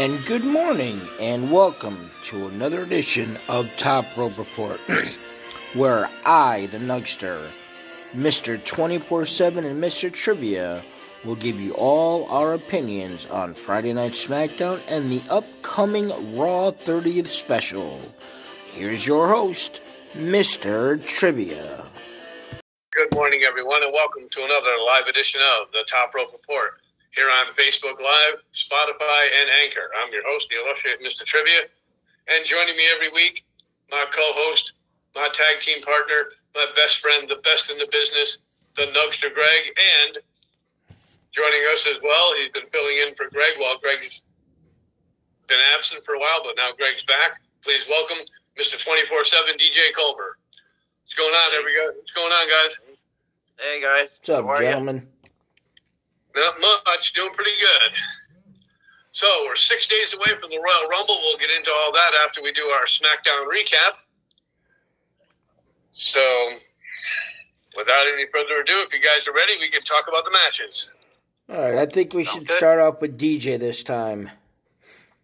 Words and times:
And 0.00 0.24
good 0.24 0.44
morning, 0.46 0.98
and 1.20 1.52
welcome 1.52 2.10
to 2.24 2.46
another 2.46 2.84
edition 2.84 3.36
of 3.50 3.70
Top 3.76 4.06
Rope 4.16 4.38
Report, 4.38 4.80
where 5.74 6.08
I, 6.24 6.68
the 6.72 6.78
Nugster, 6.78 7.50
Mr. 8.14 8.64
24 8.64 9.26
7 9.26 9.62
and 9.62 9.84
Mr. 9.84 10.10
Trivia, 10.10 10.82
will 11.22 11.34
give 11.34 11.60
you 11.60 11.74
all 11.74 12.26
our 12.30 12.54
opinions 12.54 13.26
on 13.26 13.52
Friday 13.52 13.92
Night 13.92 14.12
SmackDown 14.12 14.80
and 14.88 15.10
the 15.10 15.20
upcoming 15.28 16.08
Raw 16.34 16.70
30th 16.70 17.26
special. 17.26 18.00
Here's 18.72 19.06
your 19.06 19.28
host, 19.28 19.82
Mr. 20.14 21.04
Trivia. 21.04 21.84
Good 22.92 23.12
morning, 23.12 23.42
everyone, 23.46 23.82
and 23.82 23.92
welcome 23.92 24.30
to 24.30 24.44
another 24.44 24.76
live 24.86 25.08
edition 25.08 25.42
of 25.60 25.70
the 25.72 25.84
Top 25.86 26.14
Rope 26.14 26.32
Report 26.32 26.79
here 27.12 27.28
on 27.28 27.46
Facebook 27.58 27.98
Live, 28.00 28.38
Spotify, 28.54 29.22
and 29.40 29.50
Anchor. 29.62 29.90
I'm 29.98 30.12
your 30.12 30.22
host, 30.26 30.46
the 30.50 30.56
illustrious 30.62 30.98
Mr. 31.02 31.26
Trivia, 31.26 31.66
and 32.28 32.46
joining 32.46 32.76
me 32.76 32.84
every 32.94 33.10
week, 33.10 33.44
my 33.90 34.04
co-host, 34.10 34.74
my 35.14 35.28
tag 35.34 35.60
team 35.60 35.82
partner, 35.82 36.30
my 36.54 36.66
best 36.76 36.98
friend, 36.98 37.28
the 37.28 37.42
best 37.42 37.70
in 37.70 37.78
the 37.78 37.88
business, 37.90 38.38
the 38.76 38.86
Nugster 38.94 39.32
Greg, 39.34 39.62
and 39.74 40.18
joining 41.34 41.62
us 41.74 41.84
as 41.90 41.98
well, 42.02 42.34
he's 42.38 42.52
been 42.52 42.70
filling 42.70 42.96
in 43.06 43.14
for 43.14 43.26
Greg 43.30 43.54
while 43.58 43.78
Greg's 43.78 44.22
been 45.48 45.58
absent 45.76 46.04
for 46.04 46.14
a 46.14 46.18
while, 46.18 46.42
but 46.44 46.54
now 46.56 46.70
Greg's 46.78 47.02
back. 47.04 47.42
Please 47.62 47.84
welcome 47.90 48.18
Mr. 48.58 48.78
24-7 48.78 49.58
DJ 49.58 49.90
Culver. 49.94 50.38
What's 51.02 51.14
going 51.18 51.34
on, 51.34 51.54
everybody? 51.58 51.98
What's 51.98 52.12
going 52.12 52.30
on, 52.30 52.46
guys? 52.48 52.78
Hey 53.58 53.82
guys. 53.82 54.08
What's 54.20 54.28
up, 54.30 54.44
How 54.46 54.50
are 54.52 54.62
ya? 54.62 54.70
gentlemen? 54.70 55.08
Not 56.34 56.54
much, 56.60 57.12
doing 57.12 57.32
pretty 57.32 57.58
good. 57.58 57.92
So 59.12 59.26
we're 59.44 59.56
six 59.56 59.86
days 59.86 60.14
away 60.14 60.38
from 60.38 60.50
the 60.50 60.56
Royal 60.56 60.88
Rumble. 60.88 61.18
We'll 61.20 61.36
get 61.36 61.50
into 61.50 61.70
all 61.70 61.92
that 61.92 62.12
after 62.24 62.42
we 62.42 62.52
do 62.52 62.62
our 62.62 62.84
SmackDown 62.84 63.46
recap. 63.48 63.96
So, 65.92 66.20
without 67.76 68.06
any 68.12 68.26
further 68.32 68.60
ado, 68.60 68.84
if 68.86 68.92
you 68.92 69.00
guys 69.00 69.26
are 69.26 69.34
ready, 69.34 69.54
we 69.58 69.70
can 69.70 69.82
talk 69.82 70.06
about 70.08 70.24
the 70.24 70.30
matches. 70.30 70.88
All 71.50 71.60
right, 71.60 71.78
I 71.78 71.86
think 71.86 72.14
we 72.14 72.24
should 72.24 72.46
good. 72.46 72.56
start 72.56 72.78
off 72.78 73.00
with 73.00 73.18
DJ 73.18 73.58
this 73.58 73.82
time. 73.82 74.30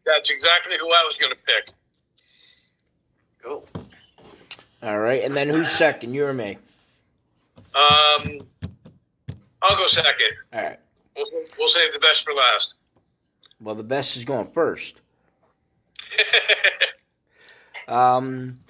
That's 0.04 0.28
exactly 0.28 0.76
who 0.78 0.86
I 0.86 1.02
was 1.06 1.16
going 1.16 1.32
to 1.32 1.38
pick. 1.46 1.74
Cool. 3.42 3.68
All 4.82 4.98
right, 4.98 5.22
and 5.22 5.36
then 5.36 5.48
who's 5.48 5.70
second? 5.70 6.12
You 6.12 6.26
or 6.26 6.32
me? 6.34 6.58
Um, 7.74 8.40
I'll 9.62 9.76
go 9.76 9.86
second. 9.86 10.32
All 10.52 10.62
right. 10.62 10.78
We'll, 11.16 11.26
we'll 11.58 11.68
save 11.68 11.92
the 11.92 11.98
best 11.98 12.24
for 12.24 12.32
last. 12.32 12.74
Well, 13.60 13.74
the 13.74 13.82
best 13.82 14.16
is 14.16 14.24
going 14.24 14.50
first. 14.52 15.00
Um, 17.88 18.60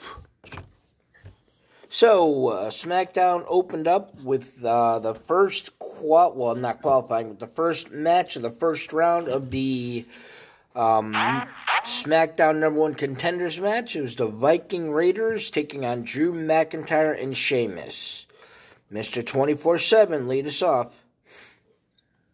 so 1.88 2.48
uh, 2.48 2.70
SmackDown 2.70 3.44
opened 3.48 3.88
up 3.88 4.20
with 4.20 4.62
uh, 4.64 4.98
the 4.98 5.14
first 5.14 5.78
qual 5.78 6.34
well 6.34 6.54
not 6.54 6.82
qualifying, 6.82 7.28
but 7.28 7.38
the 7.38 7.46
first 7.46 7.90
match 7.90 8.36
of 8.36 8.42
the 8.42 8.50
first 8.50 8.92
round 8.92 9.28
of 9.28 9.50
the 9.50 10.04
um, 10.74 11.14
SmackDown 11.84 12.56
number 12.56 12.80
one 12.80 12.94
contenders 12.94 13.58
match. 13.58 13.96
It 13.96 14.02
was 14.02 14.16
the 14.16 14.26
Viking 14.26 14.90
Raiders 14.90 15.48
taking 15.48 15.86
on 15.86 16.02
Drew 16.02 16.34
McIntyre 16.34 17.20
and 17.20 17.36
Sheamus. 17.36 18.26
Mister 18.90 19.22
Twenty 19.22 19.54
Four 19.54 19.78
Seven, 19.78 20.28
lead 20.28 20.46
us 20.46 20.60
off. 20.60 21.05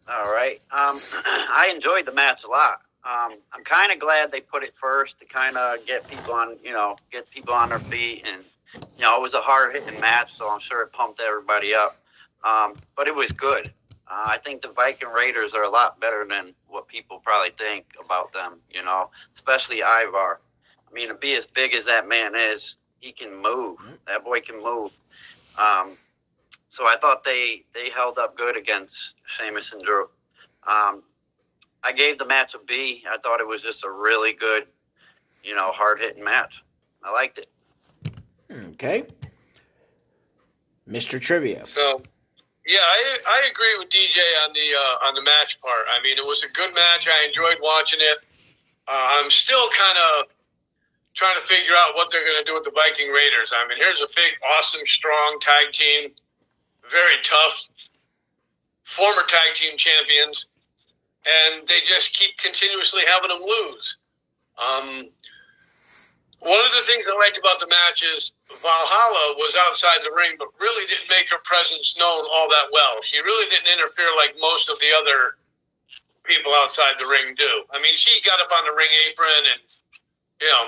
All 0.07 0.31
right. 0.31 0.61
Um, 0.71 0.99
I 1.25 1.71
enjoyed 1.73 2.05
the 2.05 2.11
match 2.11 2.43
a 2.43 2.47
lot. 2.47 2.81
Um, 3.05 3.37
I'm 3.51 3.63
kind 3.63 3.91
of 3.91 3.99
glad 3.99 4.31
they 4.31 4.39
put 4.39 4.63
it 4.63 4.73
first 4.79 5.19
to 5.19 5.25
kind 5.25 5.57
of 5.57 5.85
get 5.85 6.07
people 6.07 6.33
on, 6.33 6.55
you 6.63 6.71
know, 6.71 6.95
get 7.11 7.29
people 7.29 7.53
on 7.53 7.69
their 7.69 7.79
feet, 7.79 8.23
and 8.25 8.43
you 8.97 9.03
know, 9.03 9.17
it 9.17 9.21
was 9.21 9.33
a 9.33 9.41
hard 9.41 9.75
hitting 9.75 9.99
match, 9.99 10.35
so 10.37 10.49
I'm 10.49 10.61
sure 10.61 10.81
it 10.81 10.93
pumped 10.93 11.19
everybody 11.19 11.75
up. 11.75 11.97
Um, 12.43 12.75
but 12.95 13.07
it 13.07 13.15
was 13.15 13.31
good. 13.31 13.71
Uh, 14.07 14.25
I 14.27 14.37
think 14.37 14.61
the 14.61 14.69
Viking 14.69 15.09
Raiders 15.09 15.53
are 15.53 15.63
a 15.63 15.69
lot 15.69 15.99
better 15.99 16.25
than 16.27 16.53
what 16.67 16.87
people 16.87 17.19
probably 17.23 17.51
think 17.57 17.85
about 18.03 18.31
them. 18.31 18.59
You 18.73 18.83
know, 18.83 19.09
especially 19.35 19.81
Ivar. 19.81 20.39
I 20.89 20.93
mean, 20.93 21.09
to 21.09 21.15
be 21.15 21.35
as 21.35 21.45
big 21.47 21.73
as 21.73 21.85
that 21.85 22.07
man 22.07 22.35
is, 22.35 22.75
he 22.99 23.11
can 23.11 23.35
move. 23.41 23.79
That 24.07 24.23
boy 24.23 24.39
can 24.41 24.61
move. 24.61 24.91
Um, 25.57 25.97
so 26.73 26.85
I 26.85 26.97
thought 26.99 27.23
they 27.23 27.63
they 27.75 27.91
held 27.91 28.17
up 28.17 28.35
good 28.35 28.57
against 28.57 29.13
Sheamus 29.37 29.71
and 29.73 29.83
Drew. 29.83 30.09
Um, 30.67 31.03
I 31.83 31.91
gave 31.95 32.17
the 32.17 32.25
match 32.25 32.55
a 32.55 32.65
B. 32.65 33.03
I 33.07 33.17
thought 33.19 33.39
it 33.39 33.47
was 33.47 33.61
just 33.61 33.83
a 33.85 33.91
really 33.91 34.33
good, 34.33 34.65
you 35.43 35.55
know, 35.55 35.71
hard 35.71 35.99
hitting 35.99 36.23
match. 36.23 36.63
I 37.03 37.11
liked 37.11 37.37
it. 37.37 37.49
Okay, 38.73 39.05
Mister 40.87 41.19
Trivia. 41.19 41.65
So, 41.75 42.01
yeah, 42.65 42.79
I, 42.79 43.19
I 43.27 43.49
agree 43.51 43.77
with 43.77 43.89
DJ 43.89 44.17
on 44.43 44.53
the 44.53 44.75
uh, 44.75 45.07
on 45.07 45.13
the 45.13 45.21
match 45.21 45.61
part. 45.61 45.85
I 45.95 46.01
mean, 46.01 46.17
it 46.17 46.25
was 46.25 46.43
a 46.43 46.51
good 46.53 46.73
match. 46.73 47.07
I 47.07 47.27
enjoyed 47.27 47.57
watching 47.61 47.99
it. 48.01 48.17
Uh, 48.87 49.19
I'm 49.21 49.29
still 49.29 49.69
kind 49.69 49.97
of 49.97 50.25
trying 51.13 51.35
to 51.35 51.41
figure 51.41 51.73
out 51.77 51.93
what 51.93 52.09
they're 52.09 52.25
going 52.25 52.43
to 52.43 52.43
do 52.43 52.55
with 52.55 52.63
the 52.63 52.73
Viking 52.73 53.11
Raiders. 53.13 53.53
I 53.53 53.67
mean, 53.67 53.77
here's 53.77 54.01
a 54.01 54.07
big, 54.15 54.33
awesome, 54.57 54.81
strong 54.87 55.37
tag 55.39 55.71
team, 55.71 56.11
very 56.89 57.15
tough, 57.23 57.69
former 58.83 59.23
tag 59.23 59.55
team 59.55 59.77
champions, 59.77 60.47
and 61.25 61.67
they 61.67 61.79
just 61.87 62.13
keep 62.13 62.37
continuously 62.37 63.01
having 63.07 63.29
them 63.29 63.41
lose. 63.41 63.97
Um, 64.59 65.09
one 66.43 66.59
of 66.67 66.75
the 66.75 66.83
things 66.83 67.07
I 67.07 67.15
liked 67.15 67.39
about 67.39 67.59
the 67.63 67.71
match 67.71 68.03
is 68.03 68.35
Valhalla 68.51 69.39
was 69.39 69.55
outside 69.55 70.03
the 70.03 70.11
ring, 70.11 70.35
but 70.37 70.51
really 70.59 70.83
didn't 70.91 71.07
make 71.07 71.31
her 71.31 71.39
presence 71.43 71.95
known 71.97 72.27
all 72.27 72.51
that 72.51 72.67
well. 72.71 72.99
She 73.07 73.17
really 73.23 73.47
didn't 73.49 73.71
interfere 73.71 74.11
like 74.19 74.35
most 74.39 74.69
of 74.69 74.77
the 74.79 74.91
other 74.91 75.39
people 76.27 76.51
outside 76.59 76.99
the 76.99 77.07
ring 77.07 77.35
do. 77.39 77.63
I 77.71 77.79
mean, 77.79 77.95
she 77.95 78.19
got 78.27 78.43
up 78.43 78.51
on 78.51 78.67
the 78.67 78.75
ring 78.75 78.91
apron 79.07 79.43
and 79.55 79.61
you 80.43 80.47
know 80.51 80.67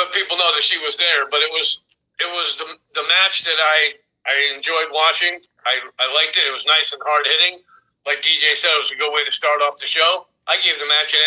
let 0.00 0.12
people 0.12 0.40
know 0.40 0.48
that 0.56 0.64
she 0.64 0.78
was 0.78 0.96
there, 0.96 1.28
but 1.28 1.44
it 1.44 1.52
was 1.52 1.84
it 2.16 2.28
was 2.32 2.56
the 2.56 2.64
the 2.96 3.04
match 3.04 3.44
that 3.44 3.60
I 3.60 3.99
I 4.26 4.54
enjoyed 4.56 4.92
watching. 4.92 5.40
I 5.64 5.78
I 5.98 6.14
liked 6.14 6.36
it. 6.36 6.46
It 6.46 6.52
was 6.52 6.64
nice 6.66 6.92
and 6.92 7.00
hard 7.04 7.26
hitting. 7.26 7.60
Like 8.06 8.18
DJ 8.18 8.56
said, 8.56 8.70
it 8.74 8.78
was 8.78 8.90
a 8.90 8.96
good 8.96 9.12
way 9.12 9.24
to 9.24 9.32
start 9.32 9.60
off 9.62 9.80
the 9.80 9.86
show. 9.86 10.26
I 10.46 10.56
gave 10.56 10.78
the 10.78 10.86
match 10.86 11.14
an 11.14 11.20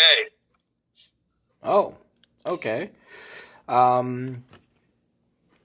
A. 1.64 1.68
Oh, 1.70 1.94
okay. 2.46 2.90
Um, 3.68 4.44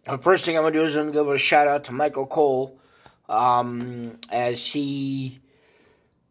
the 0.06 0.18
first 0.18 0.46
thing 0.46 0.56
I'm 0.58 0.64
gonna 0.64 0.74
do 0.74 0.86
is 0.86 0.96
I'm 0.96 1.12
gonna 1.12 1.26
give 1.26 1.28
a 1.28 1.38
shout 1.38 1.68
out 1.68 1.86
to 1.86 1.92
Michael 1.92 2.26
Cole, 2.26 2.80
um, 3.28 4.18
as 4.32 4.68
he 4.68 5.40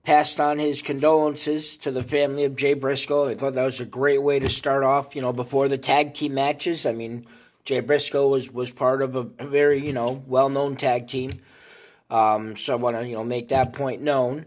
passed 0.05 0.41
on 0.41 0.59
his 0.59 0.81
condolences 0.81 1.77
to 1.77 1.91
the 1.91 2.03
family 2.03 2.45
of 2.45 2.57
Jay 2.57 2.73
Briscoe. 2.73 3.29
I 3.29 3.35
thought 3.35 3.55
that 3.55 3.67
was 3.67 3.79
a 3.79 3.85
great 3.85 4.23
way 4.23 4.39
to 4.39 4.49
start 4.49 4.83
off. 4.83 5.15
You 5.15 5.23
know, 5.23 5.33
before 5.33 5.69
the 5.69 5.79
tag 5.79 6.15
team 6.15 6.35
matches. 6.35 6.87
I 6.87 6.93
mean, 6.93 7.27
Jay 7.69 7.81
Briscoe 7.81 8.29
was 8.29 8.51
was 8.51 8.71
part 8.71 9.03
of 9.03 9.15
a, 9.15 9.25
very 9.25 9.85
you 9.85 9.93
know 9.93 10.25
well 10.27 10.49
known 10.49 10.77
tag 10.77 11.07
team. 11.07 11.41
Um, 12.09 12.57
so 12.57 12.73
I 12.73 12.77
want 12.77 12.97
to 12.97 13.07
you 13.07 13.15
know 13.15 13.25
make 13.25 13.49
that 13.49 13.75
point 13.75 14.01
known. 14.01 14.47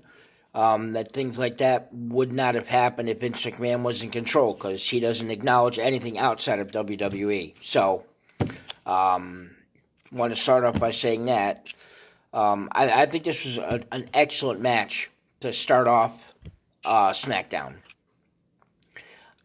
Um, 0.55 0.93
that 0.93 1.13
things 1.13 1.37
like 1.37 1.59
that 1.59 1.93
would 1.93 2.33
not 2.33 2.55
have 2.55 2.67
happened 2.67 3.07
if 3.07 3.21
Vince 3.21 3.45
McMahon 3.45 3.83
was 3.83 4.03
in 4.03 4.09
control 4.09 4.53
because 4.53 4.85
he 4.85 4.99
doesn't 4.99 5.29
acknowledge 5.29 5.79
anything 5.79 6.17
outside 6.17 6.59
of 6.59 6.71
WWE. 6.71 7.53
So, 7.61 8.03
um, 8.85 9.51
want 10.11 10.35
to 10.35 10.41
start 10.41 10.65
off 10.65 10.77
by 10.77 10.91
saying 10.91 11.25
that. 11.25 11.67
Um, 12.33 12.67
I, 12.73 13.03
I 13.03 13.05
think 13.05 13.23
this 13.23 13.45
was 13.45 13.59
a, 13.59 13.81
an 13.93 14.09
excellent 14.13 14.59
match 14.59 15.09
to 15.39 15.53
start 15.53 15.87
off 15.87 16.33
uh, 16.83 17.11
SmackDown. 17.11 17.75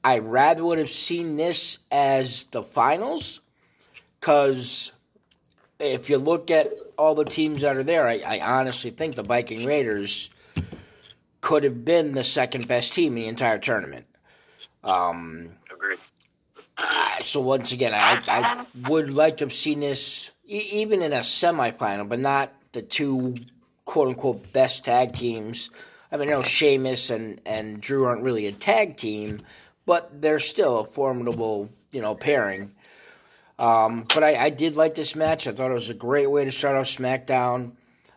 I 0.02 0.18
rather 0.18 0.64
would 0.64 0.78
have 0.78 0.90
seen 0.90 1.36
this 1.36 1.78
as 1.92 2.44
the 2.50 2.64
finals 2.64 3.40
because 4.26 4.90
if 5.78 6.10
you 6.10 6.18
look 6.18 6.50
at 6.50 6.72
all 6.98 7.14
the 7.14 7.24
teams 7.24 7.60
that 7.60 7.76
are 7.76 7.84
there, 7.84 8.08
I, 8.08 8.18
I 8.26 8.58
honestly 8.58 8.90
think 8.90 9.14
the 9.14 9.22
Viking 9.22 9.64
Raiders 9.64 10.30
could 11.40 11.62
have 11.62 11.84
been 11.84 12.14
the 12.14 12.24
second 12.24 12.66
best 12.66 12.92
team 12.92 13.16
in 13.16 13.22
the 13.22 13.28
entire 13.28 13.58
tournament. 13.58 14.06
Um, 14.82 15.50
Agreed. 15.72 16.00
uh, 16.76 17.22
so 17.22 17.38
once 17.38 17.70
again, 17.70 17.94
I, 17.94 18.20
I 18.26 18.66
would 18.88 19.14
like 19.14 19.36
to 19.36 19.44
have 19.44 19.52
seen 19.52 19.78
this 19.78 20.32
e- 20.44 20.70
even 20.72 21.02
in 21.02 21.12
a 21.12 21.20
semifinal, 21.20 22.08
but 22.08 22.18
not 22.18 22.52
the 22.72 22.82
two 22.82 23.36
quote 23.84 24.08
unquote 24.08 24.52
best 24.52 24.84
tag 24.84 25.12
teams. 25.12 25.70
I 26.10 26.16
mean, 26.16 26.26
I 26.30 26.32
know 26.32 26.42
Sheamus 26.42 27.10
and, 27.10 27.40
and 27.46 27.80
Drew 27.80 28.06
aren't 28.06 28.24
really 28.24 28.48
a 28.48 28.52
tag 28.52 28.96
team, 28.96 29.42
but 29.84 30.20
they're 30.20 30.40
still 30.40 30.80
a 30.80 30.84
formidable, 30.84 31.70
you 31.92 32.02
know, 32.02 32.16
pairing. 32.16 32.72
Um, 33.58 34.04
but 34.14 34.22
I, 34.22 34.36
I 34.36 34.50
did 34.50 34.76
like 34.76 34.94
this 34.94 35.14
match. 35.16 35.46
I 35.46 35.52
thought 35.52 35.70
it 35.70 35.74
was 35.74 35.88
a 35.88 35.94
great 35.94 36.30
way 36.30 36.44
to 36.44 36.52
start 36.52 36.76
off 36.76 36.86
SmackDown. 36.86 37.72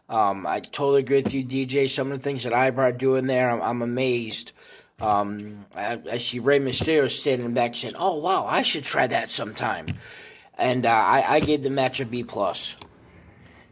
Um, 0.09 0.45
I 0.47 0.59
totally 0.59 1.01
agree 1.01 1.21
with 1.21 1.33
you, 1.33 1.45
DJ. 1.45 1.89
Some 1.89 2.11
of 2.11 2.17
the 2.17 2.23
things 2.23 2.43
that 2.43 2.53
Ivar 2.53 2.91
doing 2.91 3.27
there, 3.27 3.49
I'm, 3.49 3.61
I'm 3.61 3.81
amazed. 3.81 4.51
Um, 4.99 5.65
I, 5.75 5.99
I, 6.11 6.17
see 6.17 6.39
Rey 6.39 6.59
Mysterio 6.59 7.09
standing 7.09 7.53
back 7.53 7.75
saying, 7.75 7.95
"Oh 7.97 8.17
wow, 8.17 8.45
I 8.45 8.63
should 8.63 8.83
try 8.83 9.07
that 9.07 9.29
sometime." 9.29 9.85
And 10.57 10.85
uh, 10.85 10.89
I, 10.89 11.23
I, 11.25 11.39
gave 11.39 11.63
the 11.63 11.69
match 11.69 12.01
a 12.01 12.05
B 12.05 12.21
plus. 12.21 12.75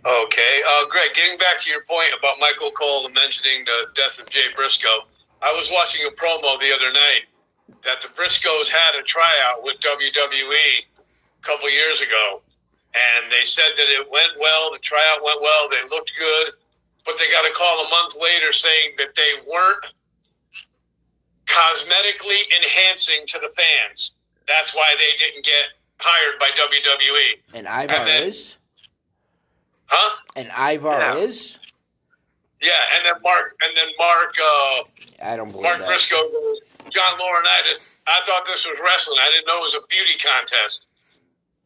Okay, 0.05 0.61
uh, 0.71 0.85
Greg. 0.89 1.13
Getting 1.13 1.37
back 1.37 1.59
to 1.61 1.69
your 1.69 1.83
point 1.83 2.11
about 2.17 2.39
Michael 2.39 2.71
Cole 2.71 3.09
mentioning 3.09 3.65
the 3.65 3.87
death 3.93 4.21
of 4.21 4.29
Jay 4.29 4.45
Briscoe, 4.55 5.03
I 5.41 5.51
was 5.51 5.69
watching 5.69 5.99
a 6.07 6.11
promo 6.11 6.57
the 6.61 6.71
other 6.73 6.93
night 6.93 7.27
that 7.83 7.99
the 7.99 8.07
Briscoes 8.07 8.69
had 8.69 8.95
a 8.97 9.03
tryout 9.03 9.63
with 9.63 9.75
WWE 9.81 10.85
a 11.39 11.45
couple 11.45 11.69
years 11.69 12.01
ago, 12.01 12.41
and 12.93 13.31
they 13.31 13.45
said 13.45 13.69
that 13.75 13.89
it 13.89 14.09
went 14.11 14.31
well. 14.39 14.71
The 14.71 14.79
tryout 14.79 15.23
went 15.23 15.41
well. 15.41 15.69
They 15.69 15.83
looked 15.89 16.11
good, 16.17 16.53
but 17.05 17.17
they 17.17 17.29
got 17.29 17.45
a 17.45 17.53
call 17.53 17.85
a 17.85 17.89
month 17.89 18.15
later 18.19 18.51
saying 18.51 18.93
that 18.97 19.15
they 19.15 19.33
weren't 19.49 19.85
cosmetically 21.45 22.41
enhancing 22.55 23.25
to 23.27 23.39
the 23.39 23.49
fans. 23.55 24.11
That's 24.47 24.73
why 24.75 24.95
they 24.97 25.17
didn't 25.17 25.45
get 25.45 25.67
hired 25.99 26.39
by 26.39 26.49
WWE. 26.51 27.57
And 27.57 27.67
Ivar 27.67 27.93
and 27.93 28.07
then, 28.07 28.23
is? 28.23 28.57
Huh? 29.87 30.15
And 30.35 30.49
Ivar 30.49 30.99
yeah. 30.99 31.15
is? 31.15 31.57
Yeah, 32.61 32.71
and 32.95 33.05
then 33.05 33.21
Mark, 33.23 33.55
and 33.61 33.77
then 33.77 33.87
Mark. 33.99 34.35
Uh, 34.41 34.83
I 35.23 35.35
don't 35.35 35.51
believe 35.51 35.63
Mark 35.63 35.79
that. 35.79 35.87
Briscoe 35.87 36.29
goes, 36.31 36.57
John 36.91 37.19
Laurinaitis. 37.19 37.89
I 38.07 38.21
thought 38.25 38.45
this 38.45 38.65
was 38.65 38.79
wrestling. 38.83 39.19
I 39.21 39.29
didn't 39.31 39.45
know 39.45 39.59
it 39.59 39.61
was 39.61 39.75
a 39.75 39.85
beauty 39.87 40.17
contest. 40.17 40.86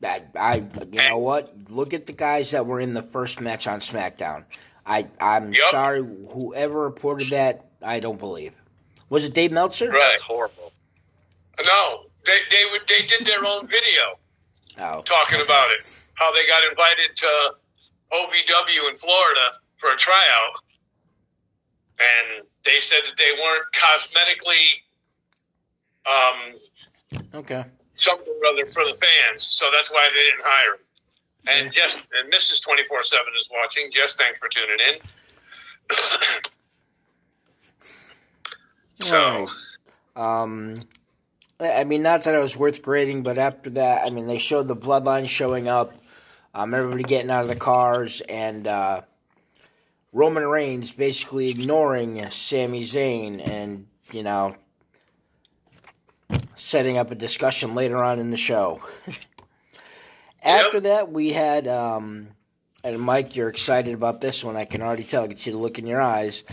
I, 0.03 0.24
I 0.36 0.56
you 0.92 1.09
know 1.09 1.18
what? 1.18 1.69
Look 1.69 1.94
at 1.94 2.07
the 2.07 2.13
guys 2.13 2.51
that 2.51 2.65
were 2.65 2.80
in 2.80 2.94
the 2.94 3.03
first 3.03 3.42
match 3.42 3.68
on 3.68 3.80
SmackDown. 3.80 4.45
I, 4.86 5.07
I'm 5.19 5.53
yep. 5.53 5.69
sorry, 5.69 6.00
whoever 6.00 6.81
reported 6.81 7.30
that, 7.30 7.65
I 7.81 8.00
don't 8.00 8.19
believe. 8.19 8.53
Was 9.09 9.25
it 9.25 9.33
Dave 9.33 9.51
Meltzer? 9.51 9.89
Right, 9.92 10.19
horrible. 10.21 10.71
No, 11.63 12.06
they 12.25 12.39
they 12.50 12.63
would 12.71 12.81
they 12.88 13.06
did 13.06 13.25
their 13.25 13.45
own 13.45 13.68
video 13.68 14.18
oh, 14.80 15.01
talking 15.01 15.42
about 15.42 15.71
it. 15.71 15.81
How 16.13 16.31
they 16.33 16.48
got 16.48 16.63
invited 16.69 17.15
to 17.18 17.27
OVW 18.13 18.89
in 18.89 18.95
Florida 18.95 19.51
for 19.77 19.92
a 19.92 19.98
tryout, 19.98 20.53
and 22.00 22.48
they 22.63 22.80
said 22.80 23.01
that 23.06 23.18
they 23.18 23.31
weren't 23.33 23.65
cosmetically 23.74 24.81
um 26.07 27.19
okay 27.36 27.65
something 28.01 28.33
or 28.42 28.48
other 28.48 28.65
for 28.65 28.83
the 28.83 28.94
fans, 28.94 29.44
so 29.44 29.69
that's 29.74 29.92
why 29.92 30.09
they 30.13 30.24
didn't 30.24 30.44
hire 30.44 30.74
him. 30.74 30.80
And 31.48 31.74
Jess 31.74 31.95
and 31.95 32.31
Mrs. 32.31 32.62
Twenty 32.62 32.83
Four 32.83 33.03
Seven 33.03 33.33
is 33.39 33.50
watching. 33.51 33.92
Jess, 33.92 34.15
thanks 34.15 34.39
for 34.39 34.48
tuning 34.48 34.77
in. 34.89 35.00
so, 39.06 39.50
um, 40.15 40.75
I 41.59 41.83
mean, 41.83 42.03
not 42.03 42.24
that 42.24 42.36
it 42.36 42.39
was 42.39 42.56
worth 42.56 42.81
grading, 42.81 43.24
but 43.24 43.38
after 43.38 43.69
that, 43.71 44.06
I 44.06 44.09
mean, 44.09 44.27
they 44.27 44.38
showed 44.38 44.68
the 44.68 44.75
bloodline 44.75 45.27
showing 45.27 45.68
up, 45.68 45.94
um, 46.53 46.74
everybody 46.74 47.03
getting 47.03 47.31
out 47.31 47.44
of 47.44 47.50
the 47.50 47.56
cars, 47.56 48.21
and 48.21 48.68
uh, 48.68 49.01
Roman 50.13 50.45
Reigns 50.45 50.92
basically 50.92 51.50
ignoring 51.50 52.30
Sami 52.30 52.83
Zayn, 52.83 53.48
and 53.48 53.88
you 54.12 54.24
know, 54.24 54.56
setting 56.71 56.97
up 56.97 57.12
a 57.12 57.15
discussion 57.15 57.75
later 57.75 58.01
on 58.01 58.18
in 58.18 58.31
the 58.31 58.38
show. 58.38 58.81
After 60.41 60.77
yep. 60.77 60.83
that, 60.83 61.12
we 61.12 61.33
had, 61.33 61.68
um, 61.68 62.29
and 62.81 63.00
Mike, 63.00 63.35
you're 63.35 63.50
excited 63.50 63.94
about 63.94 64.21
this 64.21 64.41
one. 64.41 64.56
I 64.56 64.63
can 64.63 64.81
already 64.81 65.03
tell. 65.03 65.25
I 65.25 65.27
can 65.27 65.38
see 65.38 65.51
the 65.51 65.57
look 65.57 65.77
in 65.77 65.85
your 65.85 66.01
eyes. 66.01 66.45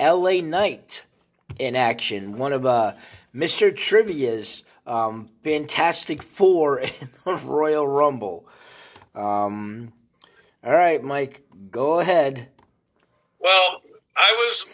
L.A. 0.00 0.40
Knight 0.40 1.04
in 1.58 1.76
action. 1.76 2.38
One 2.38 2.54
of 2.54 2.64
uh, 2.64 2.94
Mr. 3.34 3.74
Trivia's 3.76 4.64
um, 4.86 5.28
Fantastic 5.44 6.22
Four 6.22 6.78
in 6.80 6.90
the 7.24 7.36
Royal 7.36 7.86
Rumble. 7.86 8.48
Um, 9.14 9.92
all 10.64 10.72
right, 10.72 11.04
Mike, 11.04 11.42
go 11.70 12.00
ahead. 12.00 12.48
Well, 13.38 13.82
I 14.16 14.32
was 14.46 14.64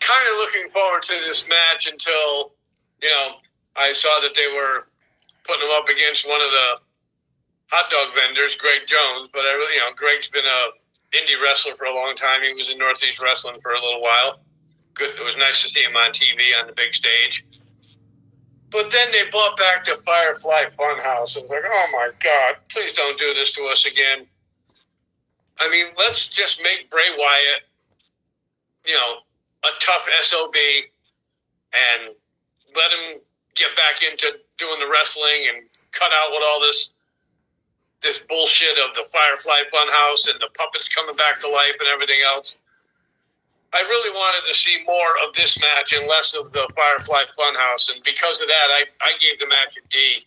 kind 0.00 0.28
of 0.32 0.36
looking 0.38 0.68
forward 0.68 1.02
to 1.04 1.14
this 1.26 1.48
match 1.48 1.86
until, 1.86 2.52
you 3.00 3.08
know, 3.08 3.36
I 3.76 3.92
saw 3.92 4.20
that 4.20 4.34
they 4.34 4.48
were 4.52 4.88
putting 5.44 5.66
him 5.66 5.74
up 5.74 5.88
against 5.88 6.28
one 6.28 6.40
of 6.40 6.50
the 6.50 6.68
hot 7.70 7.90
dog 7.90 8.14
vendors, 8.14 8.54
Greg 8.56 8.86
Jones. 8.86 9.28
But 9.32 9.40
I 9.40 9.52
really, 9.52 9.74
you 9.74 9.80
know, 9.80 9.94
Greg's 9.96 10.30
been 10.30 10.44
a 10.44 11.16
indie 11.16 11.40
wrestler 11.42 11.74
for 11.76 11.84
a 11.84 11.94
long 11.94 12.14
time. 12.14 12.42
He 12.42 12.52
was 12.52 12.70
in 12.70 12.78
Northeast 12.78 13.20
Wrestling 13.20 13.60
for 13.60 13.72
a 13.72 13.80
little 13.80 14.00
while. 14.00 14.40
Good. 14.94 15.10
It 15.10 15.24
was 15.24 15.36
nice 15.36 15.62
to 15.62 15.68
see 15.68 15.82
him 15.82 15.96
on 15.96 16.10
TV 16.10 16.58
on 16.58 16.66
the 16.66 16.72
big 16.72 16.94
stage. 16.94 17.44
But 18.70 18.90
then 18.90 19.12
they 19.12 19.28
brought 19.30 19.56
back 19.58 19.84
the 19.84 19.96
Firefly 19.96 20.64
Funhouse. 20.78 21.36
and 21.36 21.44
was 21.44 21.50
like, 21.50 21.64
oh 21.66 21.86
my 21.92 22.10
God, 22.20 22.56
please 22.68 22.92
don't 22.92 23.18
do 23.18 23.34
this 23.34 23.52
to 23.52 23.64
us 23.64 23.84
again. 23.84 24.26
I 25.60 25.68
mean, 25.68 25.86
let's 25.98 26.26
just 26.26 26.60
make 26.62 26.90
Bray 26.90 27.14
Wyatt, 27.18 27.62
you 28.86 28.94
know, 28.94 29.16
a 29.64 29.68
tough 29.80 30.08
SOB 30.22 30.54
and 30.54 32.14
let 32.74 32.90
him 32.90 33.20
get 33.54 33.74
back 33.76 34.02
into 34.02 34.38
doing 34.58 34.80
the 34.80 34.88
wrestling 34.90 35.48
and 35.52 35.66
cut 35.92 36.12
out 36.12 36.30
with 36.30 36.42
all 36.44 36.60
this 36.60 36.92
this 38.02 38.18
bullshit 38.18 38.78
of 38.78 38.94
the 38.94 39.04
Firefly 39.04 39.62
Funhouse 39.72 40.28
and 40.28 40.40
the 40.40 40.48
puppets 40.54 40.88
coming 40.88 41.14
back 41.14 41.40
to 41.40 41.48
life 41.48 41.76
and 41.78 41.88
everything 41.88 42.18
else. 42.26 42.56
I 43.72 43.80
really 43.80 44.10
wanted 44.10 44.46
to 44.48 44.54
see 44.54 44.78
more 44.86 45.08
of 45.26 45.32
this 45.34 45.58
match 45.60 45.92
and 45.92 46.06
less 46.06 46.34
of 46.34 46.52
the 46.52 46.68
Firefly 46.76 47.22
Funhouse, 47.38 47.90
and 47.90 48.02
because 48.04 48.40
of 48.40 48.48
that, 48.48 48.68
I, 48.70 48.84
I 49.00 49.12
gave 49.20 49.38
the 49.38 49.46
match 49.46 49.76
a 49.78 49.88
D. 49.88 50.26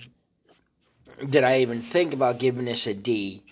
did 1.29 1.43
I 1.43 1.59
even 1.59 1.81
think 1.81 2.13
about 2.13 2.39
giving 2.39 2.65
this 2.65 2.87
a 2.87 2.93
D. 2.93 3.43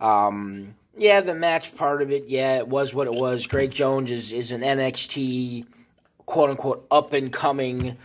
Um, 0.00 0.76
yeah, 0.96 1.20
the 1.20 1.34
match 1.34 1.74
part 1.74 2.00
of 2.00 2.12
it, 2.12 2.28
yeah, 2.28 2.58
it 2.58 2.68
was 2.68 2.94
what 2.94 3.08
it 3.08 3.14
was. 3.14 3.46
Greg 3.46 3.72
Jones 3.72 4.10
is, 4.10 4.32
is 4.32 4.52
an 4.52 4.60
NXT 4.60 5.66
quote 6.26 6.50
unquote 6.50 6.86
up 6.90 7.12
and 7.12 7.32
coming 7.32 7.96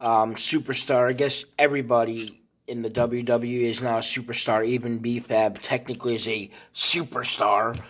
um, 0.00 0.36
superstar. 0.36 1.08
I 1.08 1.12
guess 1.12 1.44
everybody 1.58 2.40
in 2.68 2.82
the 2.82 2.90
WWE 2.90 3.62
is 3.62 3.82
now 3.82 3.98
a 3.98 4.02
superstar. 4.02 4.64
Even 4.64 4.98
B-Fab 4.98 5.60
technically 5.62 6.14
is 6.14 6.28
a 6.28 6.48
superstar. 6.74 7.80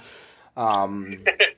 Um, 0.57 1.25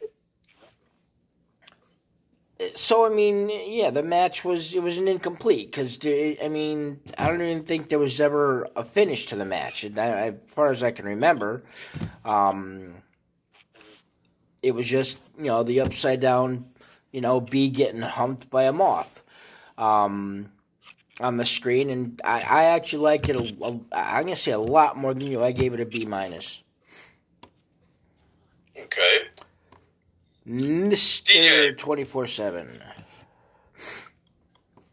so 2.76 3.04
I 3.04 3.08
mean, 3.08 3.50
yeah, 3.66 3.90
the 3.90 4.02
match 4.02 4.44
was 4.44 4.74
it 4.74 4.82
was 4.82 4.98
an 4.98 5.08
incomplete 5.08 5.70
because 5.70 5.98
I 6.04 6.48
mean 6.48 7.00
I 7.18 7.28
don't 7.28 7.42
even 7.42 7.64
think 7.64 7.88
there 7.88 7.98
was 7.98 8.20
ever 8.20 8.68
a 8.76 8.84
finish 8.84 9.26
to 9.26 9.36
the 9.36 9.44
match, 9.44 9.84
and 9.84 9.98
I, 9.98 10.06
as 10.06 10.34
far 10.48 10.70
as 10.70 10.82
I 10.82 10.90
can 10.90 11.04
remember, 11.04 11.64
um, 12.24 12.94
it 14.62 14.74
was 14.74 14.86
just 14.86 15.18
you 15.38 15.46
know 15.46 15.62
the 15.62 15.80
upside 15.80 16.20
down, 16.20 16.66
you 17.12 17.20
know, 17.20 17.40
bee 17.40 17.70
getting 17.70 18.02
humped 18.02 18.50
by 18.50 18.64
a 18.64 18.72
moth. 18.72 19.22
Um, 19.76 20.50
on 21.20 21.36
the 21.36 21.46
screen, 21.46 21.90
and 21.90 22.20
I, 22.24 22.40
I 22.40 22.64
actually 22.64 23.02
like 23.02 23.28
it. 23.28 23.36
A, 23.36 23.64
a, 23.64 23.80
I'm 23.92 24.24
gonna 24.24 24.36
say 24.36 24.52
a 24.52 24.58
lot 24.58 24.96
more 24.96 25.14
than 25.14 25.22
you. 25.22 25.42
I 25.42 25.52
gave 25.52 25.72
it 25.72 25.80
a 25.80 25.86
B 25.86 26.04
minus. 26.04 26.62
Okay. 28.76 29.18
Mister 30.44 31.72
twenty 31.72 32.04
four 32.04 32.26
seven. 32.26 32.82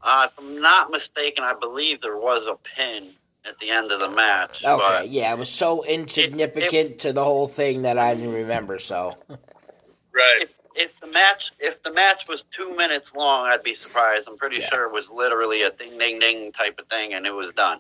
Uh, 0.04 0.28
if 0.30 0.40
I'm 0.40 0.62
not 0.62 0.90
mistaken, 0.90 1.44
I 1.44 1.54
believe 1.54 2.02
there 2.02 2.18
was 2.18 2.46
a 2.48 2.56
pin 2.76 3.10
at 3.46 3.60
the 3.60 3.70
end 3.70 3.92
of 3.92 4.00
the 4.00 4.10
match. 4.10 4.64
Okay, 4.64 5.08
yeah, 5.08 5.32
it 5.34 5.38
was 5.38 5.50
so 5.50 5.84
insignificant 5.84 6.74
it, 6.74 6.92
it, 6.92 7.00
to 7.00 7.14
the 7.14 7.24
whole 7.24 7.48
thing 7.48 7.84
that 7.84 7.98
I 7.98 8.16
didn't 8.16 8.34
remember. 8.34 8.80
So, 8.80 9.18
right. 9.30 10.42
If, 10.42 10.50
if, 10.74 11.00
the 11.02 11.08
match 11.08 11.52
if 11.60 11.84
the 11.84 11.92
match 11.92 12.28
was 12.30 12.46
two 12.56 12.76
minutes 12.76 13.14
long, 13.14 13.48
I'd 13.48 13.64
be 13.64 13.76
surprised. 13.76 14.28
I'm 14.28 14.38
pretty 14.38 14.60
yeah. 14.60 14.70
sure 14.74 14.86
it 14.86 14.94
was 14.94 15.10
literally 15.10 15.64
a 15.64 15.72
ding 15.72 15.98
ding 15.98 16.20
ding 16.20 16.52
type 16.52 16.80
of 16.80 16.88
thing, 16.88 17.14
and 17.14 17.26
it 17.26 17.32
was 17.32 17.52
done. 17.54 17.80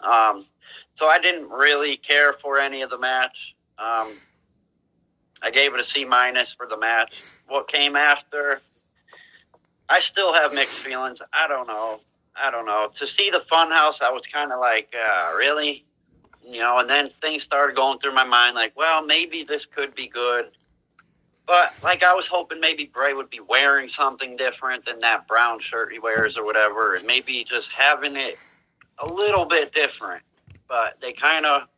Um, 0.00 0.46
so 0.94 1.06
I 1.08 1.18
didn't 1.18 1.50
really 1.50 1.96
care 1.98 2.32
for 2.32 2.58
any 2.58 2.82
of 2.82 2.90
the 2.90 2.98
match. 2.98 3.54
Um, 3.78 4.14
I 5.46 5.50
gave 5.50 5.74
it 5.74 5.78
a 5.78 5.84
C 5.84 6.04
minus 6.04 6.52
for 6.52 6.66
the 6.66 6.76
match. 6.76 7.22
What 7.46 7.68
came 7.68 7.94
after, 7.94 8.60
I 9.88 10.00
still 10.00 10.34
have 10.34 10.52
mixed 10.52 10.78
feelings. 10.78 11.20
I 11.32 11.46
don't 11.46 11.68
know. 11.68 12.00
I 12.34 12.50
don't 12.50 12.66
know. 12.66 12.90
To 12.96 13.06
see 13.06 13.30
the 13.30 13.44
Funhouse, 13.48 14.02
I 14.02 14.10
was 14.10 14.26
kind 14.26 14.50
of 14.50 14.58
like, 14.58 14.92
uh, 14.92 15.34
really, 15.38 15.84
you 16.44 16.58
know. 16.58 16.80
And 16.80 16.90
then 16.90 17.10
things 17.20 17.44
started 17.44 17.76
going 17.76 18.00
through 18.00 18.12
my 18.12 18.24
mind, 18.24 18.56
like, 18.56 18.76
well, 18.76 19.06
maybe 19.06 19.44
this 19.44 19.64
could 19.64 19.94
be 19.94 20.08
good. 20.08 20.46
But 21.46 21.72
like, 21.80 22.02
I 22.02 22.12
was 22.12 22.26
hoping 22.26 22.58
maybe 22.58 22.90
Bray 22.92 23.12
would 23.14 23.30
be 23.30 23.38
wearing 23.38 23.88
something 23.88 24.36
different 24.36 24.84
than 24.84 24.98
that 24.98 25.28
brown 25.28 25.60
shirt 25.60 25.92
he 25.92 26.00
wears 26.00 26.36
or 26.36 26.44
whatever, 26.44 26.96
and 26.96 27.06
maybe 27.06 27.44
just 27.44 27.70
having 27.70 28.16
it 28.16 28.36
a 28.98 29.06
little 29.06 29.44
bit 29.44 29.72
different. 29.72 30.24
But 30.66 30.98
they 31.00 31.12
kind 31.12 31.46
of 31.46 31.68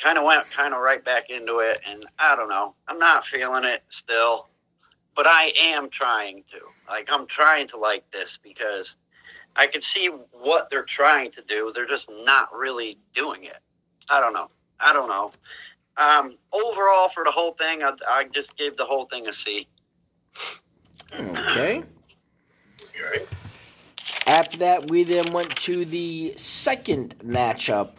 kind 0.00 0.18
of 0.18 0.24
went 0.24 0.50
kind 0.50 0.74
of 0.74 0.80
right 0.80 1.04
back 1.04 1.30
into 1.30 1.58
it, 1.58 1.80
and 1.88 2.04
I 2.18 2.36
don't 2.36 2.48
know. 2.48 2.74
I'm 2.88 2.98
not 2.98 3.26
feeling 3.26 3.64
it 3.64 3.82
still, 3.90 4.48
but 5.14 5.26
I 5.26 5.52
am 5.60 5.90
trying 5.90 6.44
to. 6.50 6.58
Like 6.88 7.08
I'm 7.10 7.26
trying 7.26 7.68
to 7.68 7.76
like 7.76 8.10
this 8.10 8.38
because 8.42 8.94
I 9.56 9.66
can 9.66 9.82
see 9.82 10.10
what 10.32 10.70
they're 10.70 10.84
trying 10.84 11.32
to 11.32 11.42
do. 11.42 11.72
They're 11.74 11.86
just 11.86 12.08
not 12.24 12.54
really 12.54 12.98
doing 13.14 13.44
it. 13.44 13.58
I 14.08 14.20
don't 14.20 14.32
know. 14.32 14.50
I 14.80 14.92
don't 14.92 15.08
know. 15.08 15.32
Um, 15.96 16.36
overall, 16.52 17.10
for 17.10 17.22
the 17.24 17.30
whole 17.30 17.52
thing, 17.54 17.82
I, 17.82 17.92
I 18.08 18.24
just 18.32 18.56
gave 18.56 18.76
the 18.76 18.84
whole 18.84 19.06
thing 19.06 19.28
a 19.28 19.32
C. 19.32 19.68
Okay. 21.14 21.82
Okay. 22.82 23.26
After 24.26 24.56
that, 24.58 24.90
we 24.90 25.04
then 25.04 25.32
went 25.32 25.54
to 25.56 25.84
the 25.84 26.34
second 26.38 27.16
matchup 27.18 27.92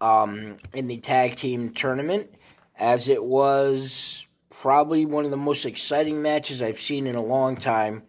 um, 0.00 0.56
in 0.74 0.88
the 0.88 0.98
tag 0.98 1.36
team 1.36 1.70
tournament, 1.70 2.32
as 2.78 3.08
it 3.08 3.24
was 3.24 4.26
probably 4.50 5.06
one 5.06 5.24
of 5.24 5.30
the 5.30 5.36
most 5.36 5.64
exciting 5.64 6.20
matches 6.20 6.60
I've 6.60 6.80
seen 6.80 7.06
in 7.06 7.14
a 7.14 7.22
long 7.22 7.56
time, 7.56 8.02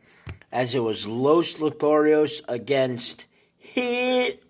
as 0.52 0.74
it 0.74 0.80
was 0.80 1.06
Los 1.06 1.56
Lotharios 1.56 2.42
against 2.48 3.26
Hit 3.58 4.44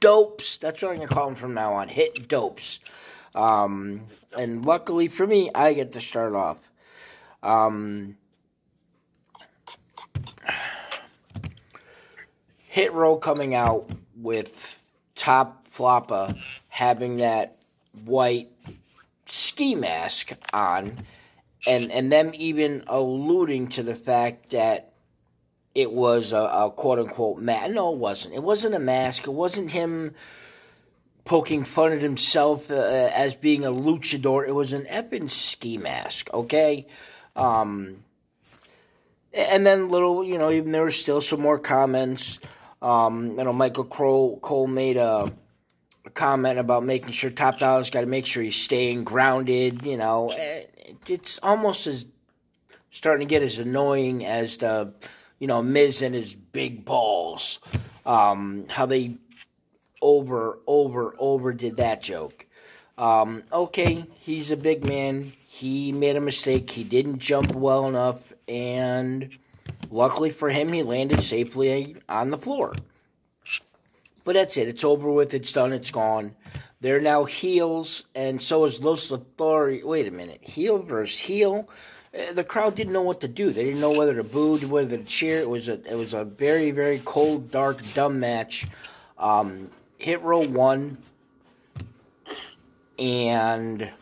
Dopes. 0.00 0.56
That's 0.56 0.82
what 0.82 0.90
I'm 0.90 0.96
going 0.96 1.08
to 1.08 1.14
call 1.14 1.26
them 1.26 1.34
from 1.34 1.54
now 1.54 1.74
on. 1.74 1.88
Hit 1.88 2.28
Dopes. 2.28 2.80
Um, 3.34 4.06
and 4.36 4.64
luckily 4.64 5.08
for 5.08 5.26
me, 5.26 5.50
I 5.54 5.74
get 5.74 5.92
to 5.92 6.00
start 6.00 6.34
off. 6.34 6.58
Um, 7.42 8.16
Hit 12.76 12.92
Row 12.92 13.16
coming 13.16 13.54
out 13.54 13.90
with 14.14 14.82
top 15.14 15.65
Floppa 15.76 16.38
having 16.68 17.18
that 17.18 17.56
white 18.04 18.50
ski 19.26 19.74
mask 19.74 20.32
on, 20.52 20.98
and 21.66 21.90
and 21.92 22.12
them 22.12 22.32
even 22.34 22.84
alluding 22.86 23.68
to 23.68 23.82
the 23.82 23.94
fact 23.94 24.50
that 24.50 24.92
it 25.74 25.92
was 25.92 26.32
a, 26.32 26.38
a 26.38 26.70
quote 26.70 26.98
unquote 26.98 27.38
mask. 27.38 27.72
No, 27.72 27.92
it 27.92 27.98
wasn't. 27.98 28.34
It 28.34 28.42
wasn't 28.42 28.74
a 28.74 28.80
mask. 28.80 29.26
It 29.26 29.32
wasn't 29.32 29.72
him 29.72 30.14
poking 31.26 31.64
fun 31.64 31.92
at 31.92 32.00
himself 32.00 32.70
uh, 32.70 33.10
as 33.14 33.34
being 33.34 33.64
a 33.64 33.70
luchador. 33.70 34.48
It 34.48 34.52
was 34.52 34.72
an 34.72 34.84
effing 34.84 35.28
ski 35.28 35.76
mask. 35.76 36.32
Okay. 36.32 36.86
Um, 37.34 38.04
and 39.34 39.66
then 39.66 39.90
little, 39.90 40.24
you 40.24 40.38
know, 40.38 40.50
even 40.50 40.72
there 40.72 40.82
were 40.82 40.90
still 40.90 41.20
some 41.20 41.42
more 41.42 41.58
comments. 41.58 42.38
Um, 42.80 43.36
you 43.36 43.44
know, 43.44 43.52
Michael 43.52 43.84
Cole, 43.84 44.38
Cole 44.40 44.66
made 44.66 44.96
a 44.96 45.30
comment 46.14 46.58
about 46.58 46.84
making 46.84 47.12
sure 47.12 47.30
Top 47.30 47.58
Dollar's 47.58 47.90
got 47.90 48.00
to 48.00 48.06
make 48.06 48.26
sure 48.26 48.42
he's 48.42 48.56
staying 48.56 49.04
grounded. 49.04 49.84
You 49.84 49.96
know, 49.96 50.30
eh, 50.30 50.64
it's 51.06 51.38
almost 51.42 51.86
as 51.86 52.06
starting 52.90 53.26
to 53.26 53.30
get 53.30 53.42
as 53.42 53.58
annoying 53.58 54.24
as 54.24 54.56
the, 54.58 54.92
you 55.38 55.46
know, 55.46 55.62
Miz 55.62 56.02
and 56.02 56.14
his 56.14 56.34
big 56.34 56.84
balls. 56.84 57.60
Um, 58.04 58.66
how 58.68 58.86
they 58.86 59.16
over, 60.00 60.58
over, 60.66 61.14
over 61.18 61.52
did 61.52 61.78
that 61.78 62.02
joke. 62.02 62.46
Um, 62.98 63.42
okay, 63.52 64.06
he's 64.20 64.50
a 64.50 64.56
big 64.56 64.84
man. 64.84 65.32
He 65.46 65.92
made 65.92 66.16
a 66.16 66.20
mistake. 66.20 66.70
He 66.70 66.84
didn't 66.84 67.18
jump 67.18 67.54
well 67.54 67.88
enough, 67.88 68.32
and 68.48 69.36
luckily 69.90 70.30
for 70.30 70.48
him, 70.48 70.72
he 70.72 70.82
landed 70.82 71.22
safely 71.22 71.96
on 72.08 72.30
the 72.30 72.38
floor. 72.38 72.74
But 74.26 74.34
that's 74.34 74.56
it. 74.56 74.66
It's 74.66 74.82
over 74.82 75.08
with. 75.10 75.32
It's 75.32 75.52
done. 75.52 75.72
It's 75.72 75.92
gone. 75.92 76.34
They're 76.80 77.00
now 77.00 77.24
heels, 77.24 78.04
and 78.12 78.42
so 78.42 78.64
is 78.64 78.82
Los 78.82 79.08
Lothari. 79.08 79.84
Wait 79.84 80.08
a 80.08 80.10
minute. 80.10 80.40
Heel 80.42 80.78
versus 80.78 81.20
heel. 81.20 81.68
Uh, 82.12 82.32
the 82.32 82.42
crowd 82.42 82.74
didn't 82.74 82.92
know 82.92 83.02
what 83.02 83.20
to 83.20 83.28
do. 83.28 83.52
They 83.52 83.64
didn't 83.64 83.80
know 83.80 83.92
whether 83.92 84.16
to 84.16 84.24
boo, 84.24 84.58
whether 84.58 84.96
to 84.96 85.04
cheer. 85.04 85.38
It 85.38 85.48
was 85.48 85.68
a 85.68 85.74
it 85.88 85.94
was 85.94 86.12
a 86.12 86.24
very 86.24 86.72
very 86.72 87.00
cold, 87.04 87.52
dark, 87.52 87.80
dumb 87.94 88.18
match. 88.18 88.66
Um, 89.16 89.70
Hit 89.96 90.20
Row 90.22 90.40
won, 90.40 90.98
and 92.98 93.92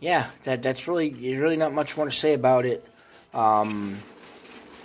yeah, 0.00 0.30
that 0.44 0.62
that's 0.62 0.88
really 0.88 1.10
really 1.36 1.58
not 1.58 1.74
much 1.74 1.94
more 1.94 2.06
to 2.06 2.12
say 2.12 2.32
about 2.32 2.64
it. 2.64 2.88
Um, 3.34 3.98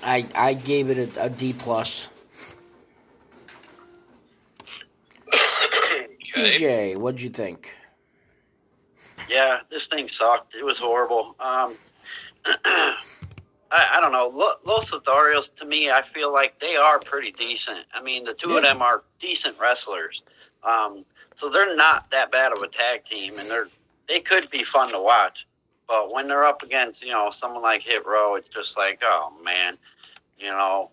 I 0.03 0.27
I 0.35 0.55
gave 0.55 0.89
it 0.89 1.15
a, 1.17 1.23
a 1.23 1.29
D 1.29 1.53
plus. 1.53 2.09
Okay. 6.35 6.57
DJ, 6.57 6.97
what'd 6.97 7.21
you 7.21 7.29
think? 7.29 7.73
Yeah, 9.29 9.59
this 9.69 9.87
thing 9.87 10.09
sucked. 10.09 10.55
It 10.55 10.63
was 10.63 10.77
horrible. 10.77 11.35
Um, 11.39 11.75
I, 12.45 12.97
I, 13.71 13.99
don't 14.01 14.11
know. 14.11 14.27
Los 14.65 14.91
Lotharios, 14.91 15.53
to 15.55 15.65
me, 15.65 15.89
I 15.89 16.01
feel 16.01 16.31
like 16.31 16.59
they 16.59 16.75
are 16.75 16.99
pretty 16.99 17.31
decent. 17.31 17.85
I 17.93 18.01
mean, 18.01 18.23
the 18.23 18.33
two 18.33 18.49
yeah. 18.49 18.57
of 18.57 18.63
them 18.63 18.81
are 18.81 19.03
decent 19.19 19.59
wrestlers. 19.59 20.23
Um, 20.63 21.05
so 21.35 21.49
they're 21.49 21.75
not 21.75 22.09
that 22.11 22.31
bad 22.31 22.51
of 22.51 22.61
a 22.61 22.67
tag 22.67 23.05
team, 23.05 23.37
and 23.39 23.49
they're 23.49 23.67
they 24.07 24.19
could 24.19 24.49
be 24.49 24.63
fun 24.63 24.91
to 24.91 24.99
watch. 24.99 25.47
But 25.87 26.13
when 26.13 26.27
they're 26.27 26.45
up 26.45 26.63
against, 26.63 27.03
you 27.03 27.11
know, 27.11 27.31
someone 27.31 27.61
like 27.61 27.81
Hit 27.81 28.05
Row, 28.05 28.35
it's 28.35 28.49
just 28.49 28.77
like, 28.77 29.01
oh 29.03 29.33
man, 29.43 29.77
you 30.37 30.47
know, 30.47 30.91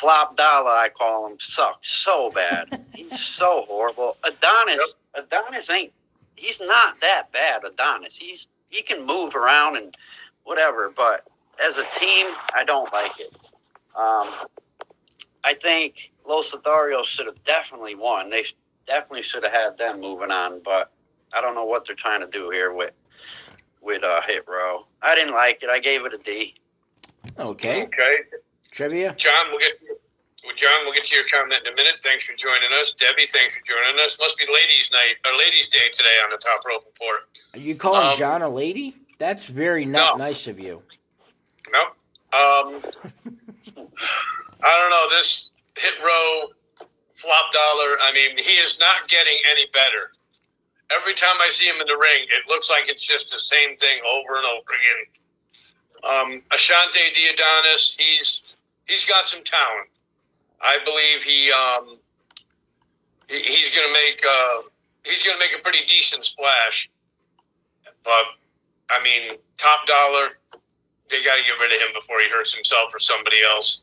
Flop 0.00 0.34
Dollar, 0.34 0.70
I 0.70 0.88
call 0.88 1.26
him, 1.26 1.36
sucks 1.38 1.90
so 1.90 2.30
bad. 2.30 2.82
he's 2.94 3.22
so 3.22 3.66
horrible. 3.68 4.16
Adonis, 4.24 4.80
yep. 5.14 5.26
Adonis 5.26 5.68
ain't. 5.68 5.92
He's 6.36 6.58
not 6.58 6.98
that 7.02 7.30
bad. 7.32 7.64
Adonis, 7.64 8.16
he's 8.16 8.46
he 8.70 8.80
can 8.80 9.04
move 9.04 9.34
around 9.34 9.76
and 9.76 9.94
whatever. 10.44 10.90
But 10.94 11.26
as 11.62 11.76
a 11.76 11.84
team, 11.98 12.28
I 12.54 12.64
don't 12.64 12.90
like 12.94 13.20
it. 13.20 13.36
Um, 13.94 14.30
I 15.44 15.54
think 15.60 16.12
Los 16.26 16.50
Lotharios 16.50 17.04
should 17.04 17.26
have 17.26 17.42
definitely 17.44 17.94
won. 17.94 18.30
They 18.30 18.46
definitely 18.86 19.22
should 19.22 19.42
have 19.42 19.52
had 19.52 19.76
them 19.76 20.00
moving 20.00 20.30
on. 20.30 20.62
But 20.64 20.90
I 21.34 21.42
don't 21.42 21.54
know 21.54 21.66
what 21.66 21.86
they're 21.86 21.94
trying 21.94 22.20
to 22.20 22.26
do 22.26 22.48
here 22.48 22.72
with 22.72 22.94
with 23.82 24.02
uh, 24.02 24.22
Hit 24.26 24.48
Row. 24.48 24.86
I 25.02 25.14
didn't 25.14 25.34
like 25.34 25.62
it. 25.62 25.68
I 25.68 25.78
gave 25.78 26.06
it 26.06 26.14
a 26.14 26.18
D. 26.18 26.54
Okay. 27.38 27.82
Okay. 27.84 28.16
Trivia? 28.70 29.14
John, 29.18 29.46
we'll 29.50 29.58
get 29.58 29.89
well, 30.44 30.54
John, 30.56 30.84
we'll 30.84 30.94
get 30.94 31.04
to 31.06 31.14
your 31.14 31.24
comment 31.32 31.66
in 31.66 31.72
a 31.72 31.76
minute. 31.76 31.96
Thanks 32.02 32.26
for 32.26 32.34
joining 32.36 32.70
us. 32.80 32.92
Debbie, 32.98 33.26
thanks 33.26 33.54
for 33.54 33.60
joining 33.66 34.00
us. 34.04 34.16
Must 34.18 34.36
be 34.38 34.44
ladies' 34.46 34.90
night 34.92 35.16
or 35.26 35.36
ladies' 35.38 35.68
day 35.68 35.88
today 35.92 36.16
on 36.24 36.30
the 36.30 36.38
top 36.38 36.64
rope 36.66 36.84
report. 36.86 37.20
Are 37.54 37.58
you 37.60 37.74
calling 37.74 38.06
Um, 38.12 38.18
John 38.18 38.42
a 38.42 38.48
lady? 38.48 38.94
That's 39.18 39.46
very 39.46 39.84
not 39.84 40.16
No. 40.18 40.24
nice 40.24 40.46
of 40.46 40.58
you. 40.58 40.82
No. 41.70 41.80
Um, 42.32 42.82
I 44.62 44.78
don't 44.78 44.90
know. 44.90 45.08
This 45.16 45.50
hit 45.76 45.94
row 46.02 46.48
flop 47.14 47.52
dollar. 47.52 47.96
I 48.02 48.12
mean, 48.14 48.36
he 48.36 48.54
is 48.56 48.78
not 48.78 49.08
getting 49.08 49.36
any 49.50 49.66
better. 49.72 50.12
Every 50.90 51.14
time 51.14 51.36
I 51.40 51.50
see 51.50 51.66
him 51.66 51.80
in 51.80 51.86
the 51.86 51.96
ring, 51.96 52.26
it 52.30 52.48
looks 52.48 52.68
like 52.70 52.88
it's 52.88 53.04
just 53.06 53.30
the 53.30 53.38
same 53.38 53.76
thing 53.76 54.00
over 54.04 54.36
and 54.36 54.46
over 54.46 54.70
again. 54.72 55.06
Um, 56.02 56.42
Ashante 56.50 57.14
Thee 57.14 57.28
Adonis, 57.32 57.94
he's 57.98 58.42
he's 58.86 59.04
got 59.04 59.26
some 59.26 59.44
talent. 59.44 59.88
I 60.60 60.78
believe 60.84 61.22
he 61.22 61.52
um, 61.52 61.98
he, 63.28 63.38
he's 63.38 63.70
going 63.70 63.86
to 63.86 63.92
make 63.92 64.22
uh, 64.26 64.62
he's 65.04 65.22
going 65.22 65.38
to 65.38 65.40
make 65.40 65.58
a 65.58 65.62
pretty 65.62 65.84
decent 65.86 66.24
splash. 66.24 66.90
But 68.04 68.24
I 68.90 69.02
mean, 69.02 69.38
top 69.58 69.86
dollar 69.86 70.36
they 71.10 71.22
got 71.24 71.36
to 71.36 71.42
get 71.42 71.58
rid 71.60 71.72
of 71.72 71.80
him 71.80 71.92
before 71.92 72.20
he 72.20 72.28
hurts 72.28 72.54
himself 72.54 72.94
or 72.94 73.00
somebody 73.00 73.38
else. 73.42 73.80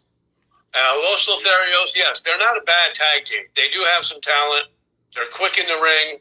Uh, 0.73 0.95
Los 1.09 1.27
Lotharios, 1.27 1.95
yes, 1.95 2.21
they're 2.21 2.37
not 2.37 2.57
a 2.57 2.61
bad 2.61 2.93
tag 2.93 3.25
team. 3.25 3.43
They 3.55 3.69
do 3.69 3.83
have 3.95 4.05
some 4.05 4.21
talent. 4.21 4.67
They're 5.13 5.29
quick 5.33 5.57
in 5.57 5.67
the 5.67 5.79
ring. 5.81 6.19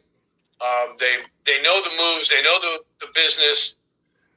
Um, 0.60 0.96
they 0.98 1.18
they 1.44 1.60
know 1.62 1.80
the 1.82 1.90
moves. 1.90 2.30
They 2.30 2.42
know 2.42 2.58
the, 2.60 2.78
the 3.00 3.12
business. 3.14 3.76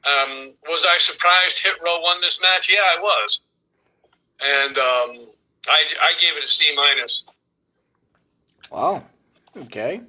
Um, 0.06 0.54
was 0.68 0.86
I 0.90 0.98
surprised 0.98 1.60
Hit 1.60 1.74
Row 1.84 2.00
won 2.00 2.22
this 2.22 2.40
match? 2.42 2.70
Yeah, 2.70 2.82
I 2.82 3.00
was. 3.00 3.42
And 4.42 4.78
um, 4.78 5.28
I, 5.70 5.84
I 6.02 6.14
gave 6.20 6.38
it 6.38 6.44
a 6.44 6.48
C 6.48 6.74
minus. 6.76 7.28
Wow. 8.72 9.04
Okay. 9.56 10.02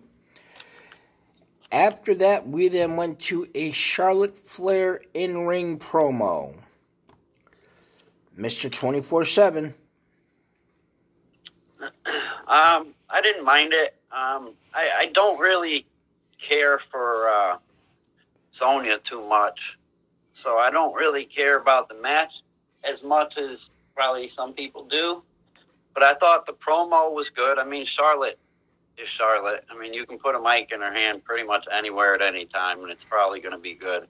After 1.73 2.15
that, 2.17 2.49
we 2.49 2.69
then 2.69 2.97
went 2.97 3.21
to 3.21 3.49
a 3.55 3.71
Charlotte 3.71 4.37
Flair 4.39 5.03
in 5.15 5.47
ring 5.47 5.79
promo. 5.79 6.55
Mr. 8.37 8.71
24 8.71 9.25
7. 9.25 9.75
Um, 12.51 12.95
I 13.09 13.21
didn't 13.23 13.45
mind 13.45 13.73
it. 13.73 13.95
Um, 14.11 14.55
I, 14.75 14.91
I 14.97 15.11
don't 15.15 15.39
really 15.39 15.87
care 16.41 16.81
for 16.91 17.29
uh, 17.29 17.59
Sonya 18.51 18.99
too 18.99 19.25
much, 19.25 19.79
so 20.35 20.59
I 20.59 20.69
don't 20.69 20.93
really 20.95 21.25
care 21.25 21.61
about 21.61 21.89
the 21.89 21.95
match 21.95 22.43
as 22.83 23.05
much 23.05 23.39
as 23.39 23.61
probably 23.95 24.29
some 24.29 24.53
people 24.53 24.85
do. 24.85 25.23
But 25.95 26.03
I 26.03 26.15
thought 26.15 26.47
the 26.47 26.53
promo 26.53 27.13
was 27.13 27.31
good. 27.31 27.59
I 27.59 27.65
mean, 27.65 27.85
Charlotte 27.85 28.39
is 28.97 29.09
Charlotte. 29.09 29.65
I 29.71 29.79
mean, 29.79 29.93
you 29.93 30.07
can 30.07 30.19
put 30.19 30.35
a 30.35 30.41
mic 30.41 30.73
in 30.73 30.81
her 30.81 30.93
hand 30.93 31.25
pretty 31.25 31.47
much 31.47 31.67
anywhere 31.73 32.15
at 32.15 32.23
any 32.23 32.47
time, 32.47 32.83
and 32.83 32.91
it's 32.91 33.05
probably 33.05 33.41
going 33.41 33.55
to 33.55 33.61
be 33.61 33.75
good. 33.75 34.07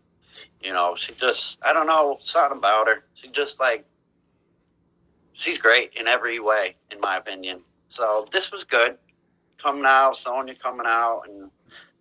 You 0.60 0.72
know, 0.72 0.96
she 0.96 1.12
just, 1.14 1.58
I 1.62 1.72
don't 1.72 1.86
know, 1.86 2.18
something 2.22 2.58
about 2.58 2.88
her. 2.88 3.04
She 3.14 3.28
just 3.28 3.58
like, 3.58 3.84
she's 5.32 5.58
great 5.58 5.92
in 5.94 6.06
every 6.06 6.38
way, 6.40 6.76
in 6.90 7.00
my 7.00 7.16
opinion. 7.16 7.60
So 7.88 8.26
this 8.32 8.52
was 8.52 8.64
good. 8.64 8.96
Coming 9.62 9.84
out, 9.84 10.16
Sonya 10.16 10.54
coming 10.54 10.86
out 10.86 11.22
and 11.28 11.50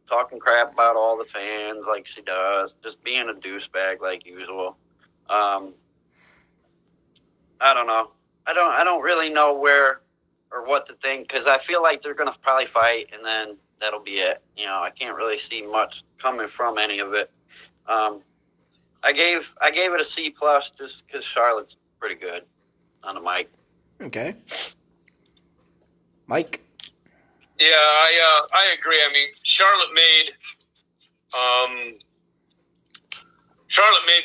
talking 0.08 0.40
crap 0.40 0.74
about 0.74 0.96
all 0.96 1.18
the 1.18 1.26
fans 1.26 1.86
like 1.88 2.08
she 2.08 2.22
does, 2.22 2.76
just 2.84 3.04
being 3.04 3.30
a 3.30 3.34
douchebag 3.34 4.02
like 4.02 4.26
usual. 4.26 4.78
Um, 5.30 5.74
I 7.62 7.74
don't 7.74 7.88
know. 7.88 8.12
I 8.50 8.54
don't. 8.54 8.72
I 8.72 8.84
don't 8.84 9.04
really 9.04 9.30
know 9.30 9.54
where 9.54 10.02
or 10.52 10.66
what 10.66 10.88
to 10.88 10.96
think 10.96 11.28
because 11.28 11.46
I 11.46 11.60
feel 11.60 11.84
like 11.84 12.02
they're 12.02 12.16
gonna 12.16 12.36
probably 12.42 12.66
fight 12.66 13.10
and 13.14 13.24
then 13.24 13.58
that'll 13.80 14.00
be 14.00 14.18
it. 14.18 14.42
You 14.58 14.66
know, 14.66 14.82
I 14.82 14.90
can't 14.90 15.16
really 15.16 15.38
see 15.38 15.62
much 15.62 16.04
coming 16.20 16.48
from 16.48 16.80
any 16.80 16.98
of 16.98 17.14
it. 17.14 17.30
Um, 17.88 18.22
I 19.04 19.12
gave 19.12 19.48
I 19.62 19.70
gave 19.70 19.94
it 19.94 20.02
a 20.02 20.04
C 20.04 20.32
plus 20.32 20.72
just 20.80 21.06
because 21.06 21.24
Charlotte's 21.24 21.76
pretty 22.00 22.16
good 22.16 22.42
on 23.04 23.14
the 23.14 23.22
mic. 23.22 23.52
Okay. 24.02 24.36
Mike. 26.26 26.64
Yeah, 27.60 27.68
I 27.68 28.42
uh, 28.44 28.48
I 28.56 28.76
agree. 28.80 28.98
I 28.98 29.14
mean, 29.14 29.28
Charlotte 29.44 29.94
made 29.94 30.32
um, 31.36 32.00
Charlotte 33.68 34.06
made 34.08 34.24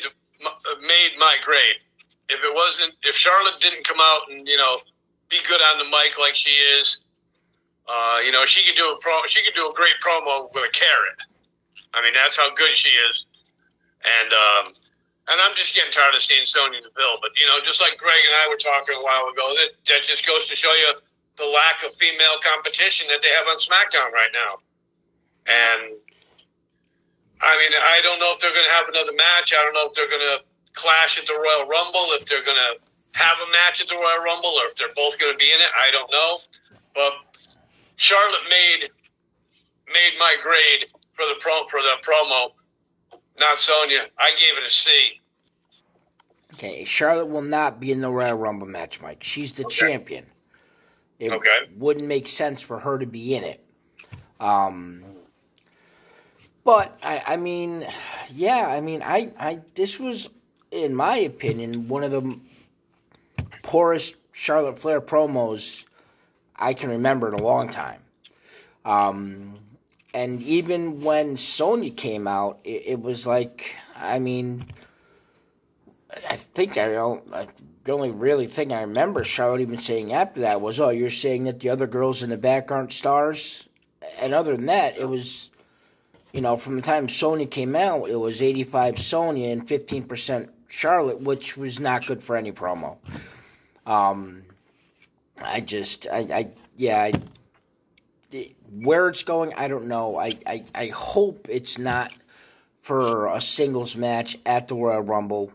made 0.81 1.11
my 1.19 1.35
grade. 1.45 1.75
If 2.27 2.43
it 2.43 2.53
wasn't, 2.53 2.93
if 3.03 3.15
Charlotte 3.15 3.59
didn't 3.59 3.85
come 3.85 3.99
out 4.01 4.31
and 4.31 4.47
you 4.47 4.57
know 4.57 4.79
be 5.29 5.37
good 5.47 5.61
on 5.61 5.77
the 5.77 5.85
mic 5.85 6.17
like 6.19 6.35
she 6.35 6.49
is, 6.49 7.01
uh, 7.87 8.19
you 8.25 8.31
know, 8.31 8.45
she 8.45 8.65
could 8.65 8.75
do 8.75 8.89
a 8.89 8.97
pro. 8.99 9.21
She 9.27 9.43
could 9.43 9.53
do 9.53 9.69
a 9.69 9.73
great 9.73 9.97
promo 10.01 10.49
with 10.53 10.65
a 10.65 10.73
carrot. 10.73 11.21
I 11.93 12.01
mean, 12.01 12.13
that's 12.13 12.35
how 12.35 12.53
good 12.53 12.75
she 12.75 12.89
is. 12.89 13.25
And 14.01 14.33
um, 14.33 14.65
and 15.29 15.37
I'm 15.41 15.53
just 15.53 15.73
getting 15.73 15.91
tired 15.93 16.13
of 16.13 16.21
seeing 16.21 16.45
Sonya 16.45 16.81
Deville. 16.81 17.17
But 17.21 17.37
you 17.37 17.45
know, 17.45 17.61
just 17.61 17.81
like 17.81 17.97
Greg 17.97 18.21
and 18.25 18.33
I 18.33 18.49
were 18.49 18.57
talking 18.57 18.97
a 18.97 19.03
while 19.03 19.29
ago, 19.29 19.45
that 19.61 19.69
that 19.89 20.01
just 20.05 20.25
goes 20.25 20.49
to 20.49 20.55
show 20.55 20.73
you 20.73 20.97
the 21.37 21.45
lack 21.45 21.85
of 21.85 21.93
female 21.93 22.41
competition 22.41 23.07
that 23.09 23.21
they 23.21 23.29
have 23.29 23.45
on 23.47 23.57
SmackDown 23.57 24.09
right 24.13 24.33
now. 24.33 24.61
And 25.45 25.81
I 27.41 27.53
mean, 27.61 27.71
I 27.73 28.01
don't 28.01 28.17
know 28.17 28.33
if 28.33 28.39
they're 28.41 28.53
going 28.53 28.65
to 28.65 28.75
have 28.81 28.89
another 28.89 29.13
match. 29.13 29.53
I 29.53 29.61
don't 29.61 29.73
know 29.73 29.85
if 29.89 29.93
they're 29.93 30.09
going 30.09 30.25
to 30.25 30.37
clash 30.75 31.17
at 31.17 31.25
the 31.25 31.33
Royal 31.33 31.67
Rumble, 31.67 32.07
if 32.19 32.25
they're 32.25 32.43
going 32.43 32.57
to 32.57 32.79
have 33.19 33.37
a 33.47 33.51
match 33.51 33.81
at 33.81 33.87
the 33.87 33.95
Royal 33.95 34.23
Rumble, 34.23 34.49
or 34.49 34.65
if 34.67 34.75
they're 34.75 34.93
both 34.95 35.19
going 35.19 35.33
to 35.33 35.37
be 35.37 35.51
in 35.51 35.59
it. 35.59 35.69
I 35.75 35.91
don't 35.91 36.11
know. 36.11 36.39
But 36.93 37.13
Charlotte 37.97 38.43
made 38.49 38.89
made 39.87 40.13
my 40.19 40.35
grade 40.41 40.87
for 41.13 41.25
the 41.25 41.35
pro 41.39 41.65
for 41.67 41.81
the 41.81 41.95
promo. 42.01 42.51
Not 43.39 43.57
Sonya. 43.57 44.07
I 44.17 44.31
gave 44.37 44.57
it 44.57 44.63
a 44.65 44.69
C. 44.69 44.89
Okay, 46.53 46.85
Charlotte 46.85 47.25
will 47.25 47.41
not 47.41 47.79
be 47.81 47.91
in 47.91 47.99
the 47.99 48.09
Royal 48.09 48.37
Rumble 48.37 48.67
match, 48.67 49.01
Mike. 49.01 49.23
She's 49.23 49.53
the 49.53 49.65
Okay. 49.65 49.75
champion. 49.75 50.25
It 51.19 51.31
Okay. 51.31 51.69
wouldn't 51.77 52.07
make 52.07 52.27
sense 52.27 52.61
for 52.61 52.79
her 52.79 52.97
to 52.97 53.05
be 53.05 53.35
in 53.35 53.43
it. 53.43 53.65
Um, 54.39 55.03
but 56.63 56.97
I, 57.03 57.23
I 57.27 57.37
mean, 57.37 57.87
yeah, 58.33 58.67
I 58.67 58.79
mean, 58.81 59.01
I, 59.01 59.31
I, 59.37 59.61
this 59.75 59.99
was, 59.99 60.29
in 60.75 60.93
my 60.93 61.17
opinion, 61.17 61.87
one 61.87 62.03
of 62.03 62.11
the 62.11 62.39
poorest 63.63 64.15
Charlotte 64.31 64.77
Flair 64.77 65.01
promos 65.01 65.85
I 66.55 66.73
can 66.73 66.89
remember 66.89 67.27
in 67.27 67.33
a 67.33 67.43
long 67.43 67.69
time. 67.69 68.01
Um, 68.83 69.57
and 70.13 70.41
even 70.43 71.01
when 71.01 71.37
Sonya 71.37 71.91
came 71.91 72.27
out, 72.27 72.59
it, 72.63 72.83
it 72.85 73.01
was 73.01 73.25
like, 73.25 73.75
I 73.95 74.19
mean, 74.19 74.65
I 76.29 76.35
think 76.35 76.77
I 76.77 76.91
don't. 76.91 77.33
I, 77.33 77.47
the 77.83 77.91
only 77.91 78.11
really 78.11 78.47
thing 78.47 78.71
I 78.71 78.81
remember 78.81 79.23
Charlotte 79.23 79.61
even 79.61 79.79
saying 79.79 80.13
after 80.13 80.41
that 80.41 80.61
was, 80.61 80.79
"Oh, 80.79 80.89
you're 80.89 81.09
saying 81.09 81.43
that 81.45 81.59
the 81.59 81.69
other 81.69 81.87
girls 81.87 82.23
in 82.23 82.29
the 82.29 82.37
back 82.37 82.71
aren't 82.71 82.93
stars." 82.93 83.65
And 84.19 84.33
other 84.33 84.55
than 84.55 84.67
that, 84.67 84.97
it 84.97 85.09
was, 85.09 85.49
you 86.31 86.41
know, 86.41 86.57
from 86.57 86.75
the 86.75 86.81
time 86.81 87.09
Sonya 87.09 87.47
came 87.47 87.75
out, 87.75 88.09
it 88.09 88.15
was 88.15 88.41
85 88.41 88.99
Sonya 88.99 89.49
and 89.49 89.67
15% 89.67 90.49
Charlotte, 90.67 91.21
which 91.21 91.57
was 91.57 91.79
not 91.79 92.05
good 92.05 92.23
for 92.23 92.35
any 92.35 92.51
promo. 92.51 92.97
Um, 93.85 94.43
I 95.41 95.61
just, 95.61 96.07
I, 96.11 96.19
I 96.19 96.49
yeah, 96.75 97.11
I, 98.31 98.47
where 98.71 99.07
it's 99.07 99.23
going, 99.23 99.53
I 99.55 99.67
don't 99.67 99.87
know. 99.87 100.17
I, 100.17 100.33
I, 100.45 100.63
I 100.73 100.87
hope 100.87 101.47
it's 101.49 101.77
not 101.77 102.11
for 102.81 103.27
a 103.27 103.41
singles 103.41 103.95
match 103.95 104.37
at 104.45 104.67
the 104.67 104.75
Royal 104.75 105.01
Rumble. 105.01 105.51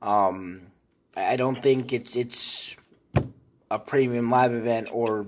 Um, 0.00 0.62
I 1.16 1.36
don't 1.36 1.62
think 1.62 1.92
it's 1.92 2.16
it's 2.16 2.76
a 3.70 3.78
premium 3.78 4.30
live 4.30 4.52
event 4.52 4.88
or 4.90 5.26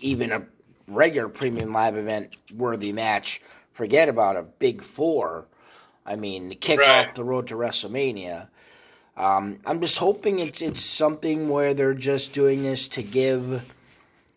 even 0.00 0.32
a 0.32 0.42
regular 0.88 1.28
premium 1.28 1.72
live 1.72 1.96
event 1.96 2.36
worthy 2.54 2.92
match. 2.92 3.40
Forget 3.72 4.08
about 4.08 4.36
a 4.36 4.42
big 4.42 4.82
four. 4.82 5.46
I 6.06 6.16
mean, 6.16 6.48
the 6.48 6.54
kick 6.54 6.78
Right. 6.80 7.08
off 7.08 7.14
the 7.14 7.24
road 7.24 7.48
to 7.48 7.54
WrestleMania. 7.54 8.48
Um, 9.16 9.60
I'm 9.66 9.80
just 9.80 9.98
hoping 9.98 10.38
it's 10.38 10.60
it's 10.62 10.82
something 10.82 11.48
where 11.48 11.74
they're 11.74 11.94
just 11.94 12.32
doing 12.32 12.62
this 12.62 12.86
to 12.88 13.02
give 13.02 13.72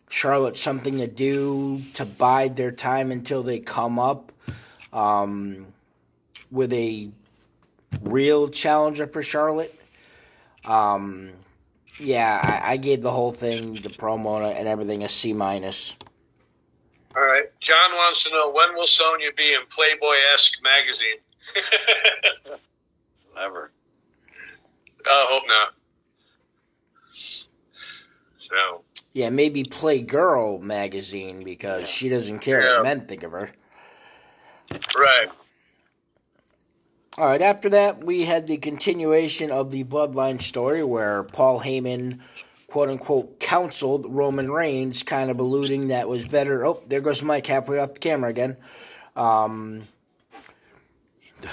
Charlotte 0.08 0.58
something 0.58 0.98
to 0.98 1.06
do 1.06 1.82
to 1.94 2.04
bide 2.04 2.56
their 2.56 2.72
time 2.72 3.12
until 3.12 3.42
they 3.42 3.58
come 3.58 3.98
up 3.98 4.32
um, 4.92 5.66
with 6.50 6.72
a 6.72 7.10
real 8.02 8.48
challenger 8.48 9.06
for 9.06 9.22
Charlotte. 9.22 9.78
Um, 10.64 11.30
yeah, 11.98 12.40
I, 12.64 12.72
I 12.72 12.76
gave 12.78 13.02
the 13.02 13.10
whole 13.12 13.32
thing, 13.32 13.74
the 13.74 13.90
promo 13.90 14.44
and 14.54 14.66
everything, 14.66 15.04
a 15.04 15.08
C 15.08 15.32
minus. 15.34 15.94
All 17.16 17.22
right. 17.22 17.44
John 17.60 17.92
wants 17.92 18.22
to 18.24 18.30
know 18.30 18.50
when 18.50 18.74
will 18.74 18.86
Sonya 18.86 19.30
be 19.36 19.52
in 19.54 19.60
Playboy 19.68 20.14
esque 20.32 20.54
magazine? 20.62 21.18
Never. 23.34 23.72
I 25.06 25.26
hope 25.28 25.42
not. 25.48 25.74
So 28.38 28.84
Yeah, 29.12 29.30
maybe 29.30 29.64
Playgirl 29.64 30.60
magazine 30.60 31.42
because 31.42 31.88
she 31.88 32.08
doesn't 32.08 32.40
care 32.40 32.62
Yeah. 32.62 32.74
what 32.76 32.84
men 32.84 33.06
think 33.06 33.22
of 33.22 33.32
her. 33.32 33.50
right. 34.96 35.28
All 37.18 37.26
right, 37.26 37.42
after 37.42 37.68
that, 37.70 38.04
we 38.04 38.24
had 38.24 38.46
the 38.46 38.56
continuation 38.56 39.50
of 39.50 39.70
the 39.72 39.82
Bloodline 39.84 40.40
story 40.40 40.82
where 40.84 41.24
Paul 41.24 41.60
Heyman, 41.60 42.20
quote 42.70 42.88
unquote, 42.88 43.40
counseled 43.40 44.06
Roman 44.08 44.50
Reigns, 44.50 45.02
kind 45.02 45.30
of 45.30 45.40
alluding 45.40 45.88
that 45.88 46.08
was 46.08 46.26
better. 46.26 46.64
Oh, 46.64 46.82
there 46.86 47.00
goes 47.00 47.22
Mike 47.22 47.46
halfway 47.46 47.78
off 47.78 47.94
the 47.94 48.00
camera 48.00 48.30
again. 48.30 48.56
Um, 49.16 49.88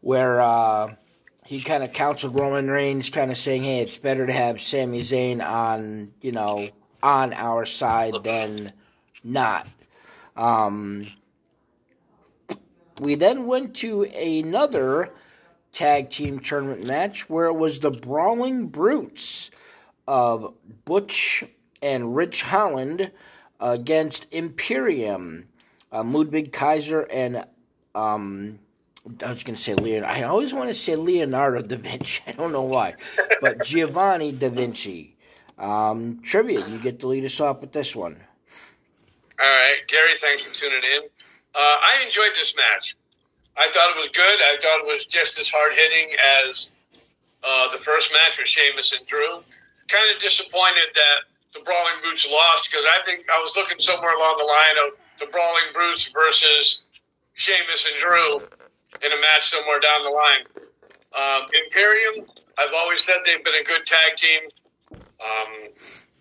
where 0.00 0.40
uh, 0.40 0.94
he 1.46 1.62
kind 1.62 1.82
of 1.82 1.92
counseled 1.92 2.38
Roman 2.38 2.70
Reigns, 2.70 3.08
kind 3.08 3.30
of 3.30 3.38
saying, 3.38 3.62
hey, 3.62 3.80
it's 3.80 3.98
better 3.98 4.26
to 4.26 4.32
have 4.32 4.60
Sami 4.60 5.00
Zayn 5.00 5.42
on, 5.44 6.12
you 6.20 6.32
know, 6.32 6.68
on 7.02 7.32
our 7.32 7.64
side 7.64 8.14
than 8.22 8.72
not. 9.24 9.66
Um, 10.36 11.08
we 13.00 13.14
then 13.14 13.46
went 13.46 13.76
to 13.76 14.04
another 14.04 15.10
tag 15.72 16.10
team 16.10 16.38
tournament 16.38 16.84
match 16.84 17.28
where 17.28 17.46
it 17.46 17.54
was 17.54 17.80
the 17.80 17.90
Brawling 17.90 18.66
Brutes 18.66 19.50
of 20.06 20.54
Butch 20.84 21.44
and 21.80 22.14
Ridge 22.14 22.42
Holland 22.42 23.10
against 23.60 24.26
Imperium, 24.30 25.48
um, 25.90 26.12
Ludwig 26.12 26.52
Kaiser 26.52 27.02
and 27.02 27.44
um, 27.94 28.58
I 29.24 29.32
was 29.32 29.42
going 29.42 29.56
to 29.56 29.62
say 29.62 29.74
Leon. 29.74 30.04
I 30.04 30.22
always 30.22 30.54
want 30.54 30.68
to 30.68 30.74
say 30.74 30.94
Leonardo 30.94 31.62
da 31.62 31.76
Vinci. 31.76 32.22
I 32.26 32.32
don't 32.32 32.52
know 32.52 32.62
why, 32.62 32.94
but 33.40 33.62
Giovanni 33.64 34.32
da 34.32 34.48
Vinci. 34.48 35.16
Um, 35.58 36.20
trivia, 36.22 36.66
you 36.66 36.78
get 36.78 37.00
to 37.00 37.08
lead 37.08 37.24
us 37.24 37.38
off 37.40 37.60
with 37.60 37.72
this 37.72 37.94
one. 37.94 38.20
All 39.38 39.46
right, 39.46 39.76
Gary, 39.86 40.16
thanks 40.18 40.44
for 40.44 40.54
tuning 40.54 40.80
in. 40.96 41.02
Uh, 41.54 41.58
I 41.58 42.02
enjoyed 42.06 42.30
this 42.34 42.54
match. 42.56 42.96
I 43.56 43.68
thought 43.68 43.96
it 43.96 43.98
was 43.98 44.08
good. 44.08 44.38
I 44.40 44.56
thought 44.60 44.80
it 44.80 44.86
was 44.86 45.04
just 45.04 45.38
as 45.38 45.48
hard 45.48 45.74
hitting 45.74 46.16
as 46.48 46.72
uh, 47.44 47.70
the 47.72 47.78
first 47.78 48.12
match 48.12 48.38
with 48.38 48.48
Sheamus 48.48 48.92
and 48.92 49.06
Drew. 49.06 49.44
Kind 49.88 50.08
of 50.14 50.20
disappointed 50.22 50.88
that 50.94 51.18
the 51.52 51.60
Brawling 51.60 52.00
Brutes 52.00 52.26
lost 52.26 52.70
because 52.70 52.84
I 52.88 53.04
think 53.04 53.26
I 53.30 53.38
was 53.40 53.54
looking 53.56 53.78
somewhere 53.78 54.16
along 54.16 54.36
the 54.40 54.48
line 54.48 54.76
of 54.88 54.98
the 55.20 55.26
Brawling 55.30 55.68
Brutes 55.74 56.08
versus 56.08 56.82
Sheamus 57.34 57.86
and 57.86 58.00
Drew 58.00 58.36
in 59.04 59.12
a 59.12 59.20
match 59.20 59.50
somewhere 59.50 59.80
down 59.80 60.04
the 60.04 60.10
line. 60.10 60.44
Um, 61.12 61.46
Imperium, 61.64 62.26
I've 62.56 62.72
always 62.74 63.04
said 63.04 63.16
they've 63.24 63.44
been 63.44 63.60
a 63.60 63.64
good 63.64 63.84
tag 63.84 64.16
team. 64.16 64.48
Um, 65.20 65.68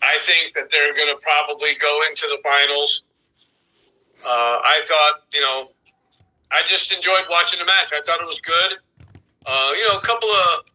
I 0.01 0.17
think 0.19 0.53
that 0.55 0.67
they're 0.71 0.93
going 0.93 1.07
to 1.07 1.19
probably 1.21 1.75
go 1.75 2.01
into 2.09 2.27
the 2.27 2.39
finals. 2.43 3.03
Uh, 4.25 4.59
I 4.63 4.81
thought, 4.85 5.23
you 5.33 5.41
know, 5.41 5.71
I 6.51 6.61
just 6.67 6.91
enjoyed 6.91 7.23
watching 7.29 7.59
the 7.59 7.65
match. 7.65 7.91
I 7.93 8.01
thought 8.05 8.21
it 8.21 8.27
was 8.27 8.39
good. 8.39 8.73
Uh, 9.45 9.71
you 9.75 9.87
know, 9.87 9.97
a 9.97 10.01
couple 10.01 10.29
of 10.29 10.65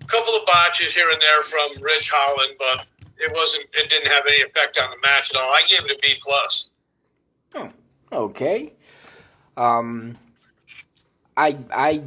a 0.00 0.04
couple 0.06 0.34
of 0.36 0.46
botches 0.46 0.94
here 0.94 1.10
and 1.10 1.20
there 1.20 1.42
from 1.42 1.82
Ridge 1.82 2.10
Holland, 2.12 2.54
but 2.58 2.86
it 3.18 3.32
wasn't. 3.34 3.64
It 3.74 3.90
didn't 3.90 4.10
have 4.10 4.24
any 4.26 4.42
effect 4.42 4.78
on 4.78 4.90
the 4.90 4.96
match 5.02 5.30
at 5.34 5.40
all. 5.40 5.50
I 5.50 5.62
gave 5.68 5.84
it 5.84 5.90
a 5.90 5.98
B 6.00 6.14
plus. 6.20 6.70
Oh, 7.54 7.70
Okay. 8.12 8.72
Um, 9.56 10.18
I 11.36 11.58
I 11.72 12.02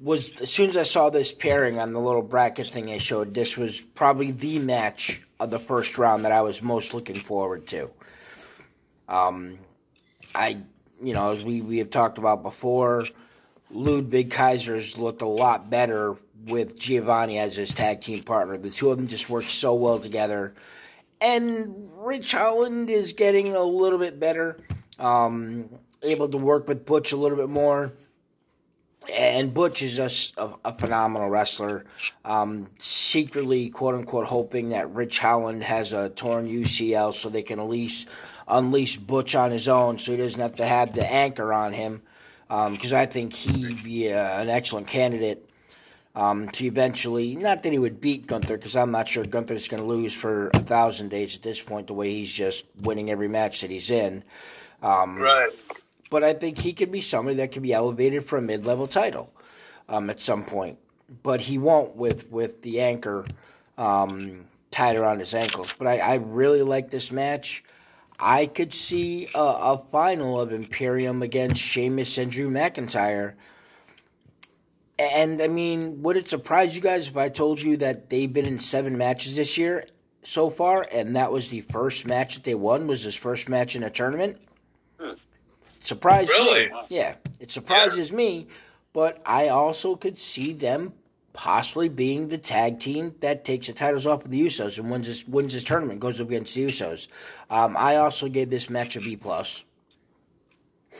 was 0.00 0.32
as 0.40 0.50
soon 0.50 0.70
as 0.70 0.76
I 0.76 0.82
saw 0.84 1.10
this 1.10 1.32
pairing 1.32 1.78
on 1.78 1.92
the 1.92 2.00
little 2.00 2.22
bracket 2.22 2.68
thing 2.68 2.90
I 2.90 2.98
showed, 2.98 3.34
this 3.34 3.56
was 3.56 3.80
probably 3.80 4.30
the 4.30 4.58
match 4.58 5.22
of 5.40 5.50
the 5.50 5.58
first 5.58 5.98
round 5.98 6.24
that 6.24 6.32
I 6.32 6.42
was 6.42 6.62
most 6.62 6.94
looking 6.94 7.20
forward 7.20 7.66
to. 7.68 7.90
Um, 9.08 9.58
I 10.34 10.58
you 11.02 11.14
know 11.14 11.32
as 11.36 11.44
we 11.44 11.60
we 11.60 11.78
have 11.78 11.90
talked 11.90 12.18
about 12.18 12.42
before, 12.42 13.06
Ludwig 13.70 14.30
Kaiser's 14.30 14.96
looked 14.98 15.22
a 15.22 15.26
lot 15.26 15.70
better 15.70 16.16
with 16.46 16.78
Giovanni 16.78 17.38
as 17.38 17.56
his 17.56 17.74
tag 17.74 18.00
team 18.00 18.22
partner. 18.22 18.56
The 18.56 18.70
two 18.70 18.90
of 18.90 18.96
them 18.96 19.08
just 19.08 19.28
work 19.28 19.44
so 19.44 19.74
well 19.74 19.98
together. 19.98 20.54
And 21.20 21.90
Ridge 21.96 22.30
Holland 22.30 22.90
is 22.90 23.12
getting 23.12 23.54
a 23.54 23.62
little 23.62 23.98
bit 23.98 24.20
better 24.20 24.58
um, 24.98 25.68
able 26.02 26.28
to 26.28 26.38
work 26.38 26.68
with 26.68 26.86
Butch 26.86 27.12
a 27.12 27.16
little 27.16 27.36
bit 27.36 27.48
more. 27.48 27.92
And 29.16 29.54
Butch 29.54 29.82
is 29.82 29.96
just 29.96 30.36
a, 30.36 30.50
a 30.64 30.76
phenomenal 30.76 31.30
wrestler. 31.30 31.84
Um, 32.24 32.68
secretly, 32.78 33.70
quote 33.70 33.94
unquote, 33.94 34.26
hoping 34.26 34.70
that 34.70 34.92
Ridge 34.92 35.18
Holland 35.18 35.62
has 35.62 35.92
a 35.92 36.10
torn 36.10 36.48
UCL 36.48 37.14
so 37.14 37.28
they 37.28 37.42
can 37.42 37.58
at 37.58 37.68
least 37.68 38.08
unleash 38.48 38.96
Butch 38.96 39.34
on 39.34 39.50
his 39.50 39.68
own 39.68 39.98
so 39.98 40.12
he 40.12 40.16
doesn't 40.18 40.40
have 40.40 40.56
to 40.56 40.66
have 40.66 40.94
the 40.94 41.06
anchor 41.06 41.52
on 41.52 41.72
him. 41.72 42.02
Because 42.48 42.92
I 42.94 43.06
think 43.06 43.34
he'd 43.34 43.82
be 43.84 44.08
a, 44.08 44.40
an 44.40 44.48
excellent 44.48 44.86
candidate 44.86 45.48
um, 46.14 46.48
to 46.48 46.64
eventually, 46.64 47.36
not 47.36 47.62
that 47.62 47.72
he 47.72 47.78
would 47.78 48.00
beat 48.00 48.26
Gunther, 48.26 48.56
because 48.56 48.74
I'm 48.74 48.90
not 48.90 49.06
sure 49.06 49.24
Gunther's 49.24 49.68
going 49.68 49.82
to 49.82 49.88
lose 49.88 50.14
for 50.14 50.48
a 50.48 50.60
thousand 50.60 51.10
days 51.10 51.36
at 51.36 51.42
this 51.42 51.60
point, 51.60 51.86
the 51.86 51.92
way 51.92 52.10
he's 52.10 52.32
just 52.32 52.64
winning 52.80 53.10
every 53.10 53.28
match 53.28 53.60
that 53.60 53.70
he's 53.70 53.90
in. 53.90 54.24
Um, 54.82 55.18
Right. 55.18 55.50
but 56.10 56.24
I 56.24 56.32
think 56.32 56.58
he 56.58 56.72
could 56.72 56.90
be 56.90 57.02
somebody 57.02 57.36
that 57.36 57.52
could 57.52 57.62
be 57.62 57.72
elevated 57.72 58.24
for 58.24 58.38
a 58.38 58.42
mid-level 58.42 58.88
title 58.88 59.30
um, 59.88 60.08
at 60.10 60.20
some 60.20 60.44
point. 60.44 60.78
But 61.22 61.42
he 61.42 61.58
won't 61.58 61.96
with 61.96 62.30
with 62.30 62.62
the 62.62 62.80
anchor 62.80 63.24
um, 63.76 64.46
tied 64.70 64.96
around 64.96 65.20
his 65.20 65.34
ankles. 65.34 65.72
But 65.78 65.86
I, 65.86 65.98
I 65.98 66.14
really 66.16 66.62
like 66.62 66.90
this 66.90 67.12
match. 67.12 67.62
I 68.18 68.46
could 68.46 68.74
see 68.74 69.28
a, 69.34 69.38
a 69.38 69.84
final 69.92 70.40
of 70.40 70.52
Imperium 70.52 71.22
against 71.22 71.62
Sheamus 71.62 72.18
and 72.18 72.30
Drew 72.30 72.50
McIntyre. 72.50 73.34
And 74.98 75.40
I 75.40 75.46
mean, 75.46 76.02
would 76.02 76.16
it 76.16 76.28
surprise 76.28 76.74
you 76.74 76.82
guys 76.82 77.08
if 77.08 77.16
I 77.16 77.28
told 77.28 77.60
you 77.60 77.76
that 77.76 78.10
they've 78.10 78.32
been 78.32 78.46
in 78.46 78.58
seven 78.58 78.98
matches 78.98 79.36
this 79.36 79.56
year 79.56 79.86
so 80.24 80.50
far, 80.50 80.86
and 80.90 81.14
that 81.14 81.30
was 81.30 81.50
the 81.50 81.60
first 81.62 82.04
match 82.04 82.34
that 82.34 82.44
they 82.44 82.56
won 82.56 82.88
was 82.88 83.02
his 83.04 83.14
first 83.14 83.48
match 83.48 83.76
in 83.76 83.84
a 83.84 83.90
tournament? 83.90 84.38
Hmm. 84.98 85.12
Surprised 85.84 86.30
Really? 86.30 86.68
me. 86.68 86.74
Yeah, 86.88 87.14
it 87.38 87.52
surprises 87.52 88.10
me, 88.10 88.48
but 88.92 89.22
I 89.24 89.48
also 89.48 89.94
could 89.94 90.18
see 90.18 90.52
them 90.52 90.92
possibly 91.38 91.88
being 91.88 92.26
the 92.26 92.36
tag 92.36 92.80
team 92.80 93.14
that 93.20 93.44
takes 93.44 93.68
the 93.68 93.72
titles 93.72 94.06
off 94.06 94.24
of 94.24 94.30
the 94.32 94.44
Usos 94.44 94.76
and 94.76 94.90
wins 94.90 95.06
this 95.06 95.24
wins 95.28 95.54
this 95.54 95.62
tournament, 95.62 96.00
goes 96.00 96.20
up 96.20 96.26
against 96.26 96.52
the 96.52 96.66
Usos. 96.66 97.06
Um, 97.48 97.76
I 97.78 97.94
also 97.94 98.28
gave 98.28 98.50
this 98.50 98.68
match 98.68 98.96
a 98.96 99.00
B 99.00 99.14
plus. 99.16 99.62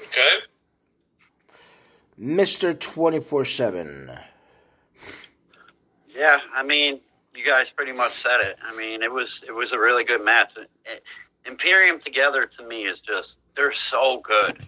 Okay. 0.07 0.37
Mister 2.17 2.73
twenty 2.73 3.19
four 3.19 3.45
seven. 3.45 4.13
Yeah, 6.15 6.39
I 6.55 6.63
mean, 6.63 7.01
you 7.35 7.45
guys 7.45 7.73
pretty 7.73 7.93
much 7.93 8.13
said 8.13 8.41
it. 8.41 8.59
I 8.65 8.77
mean, 8.77 9.03
it 9.03 9.13
was 9.13 9.43
it 9.45 9.53
was 9.53 9.73
a 9.73 9.79
really 9.79 10.05
good 10.05 10.25
match. 10.25 10.53
It- 10.57 11.03
Imperium 11.47 11.99
together 11.99 12.47
to 12.47 12.69
me 12.69 12.85
is 12.85 13.01
just 13.01 13.39
they're 13.57 13.73
so 13.73 14.21
good, 14.23 14.59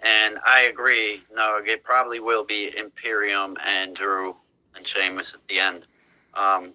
and 0.00 0.38
I 0.44 0.62
agree. 0.62 1.22
No, 1.34 1.60
it 1.64 1.82
probably 1.82 2.20
will 2.20 2.44
be 2.44 2.76
Imperium 2.76 3.56
and 3.64 3.96
Drew 3.96 4.36
and 4.76 4.86
Sheamus 4.86 5.34
at 5.34 5.40
the 5.48 5.58
end. 5.58 5.86
Um, 6.34 6.72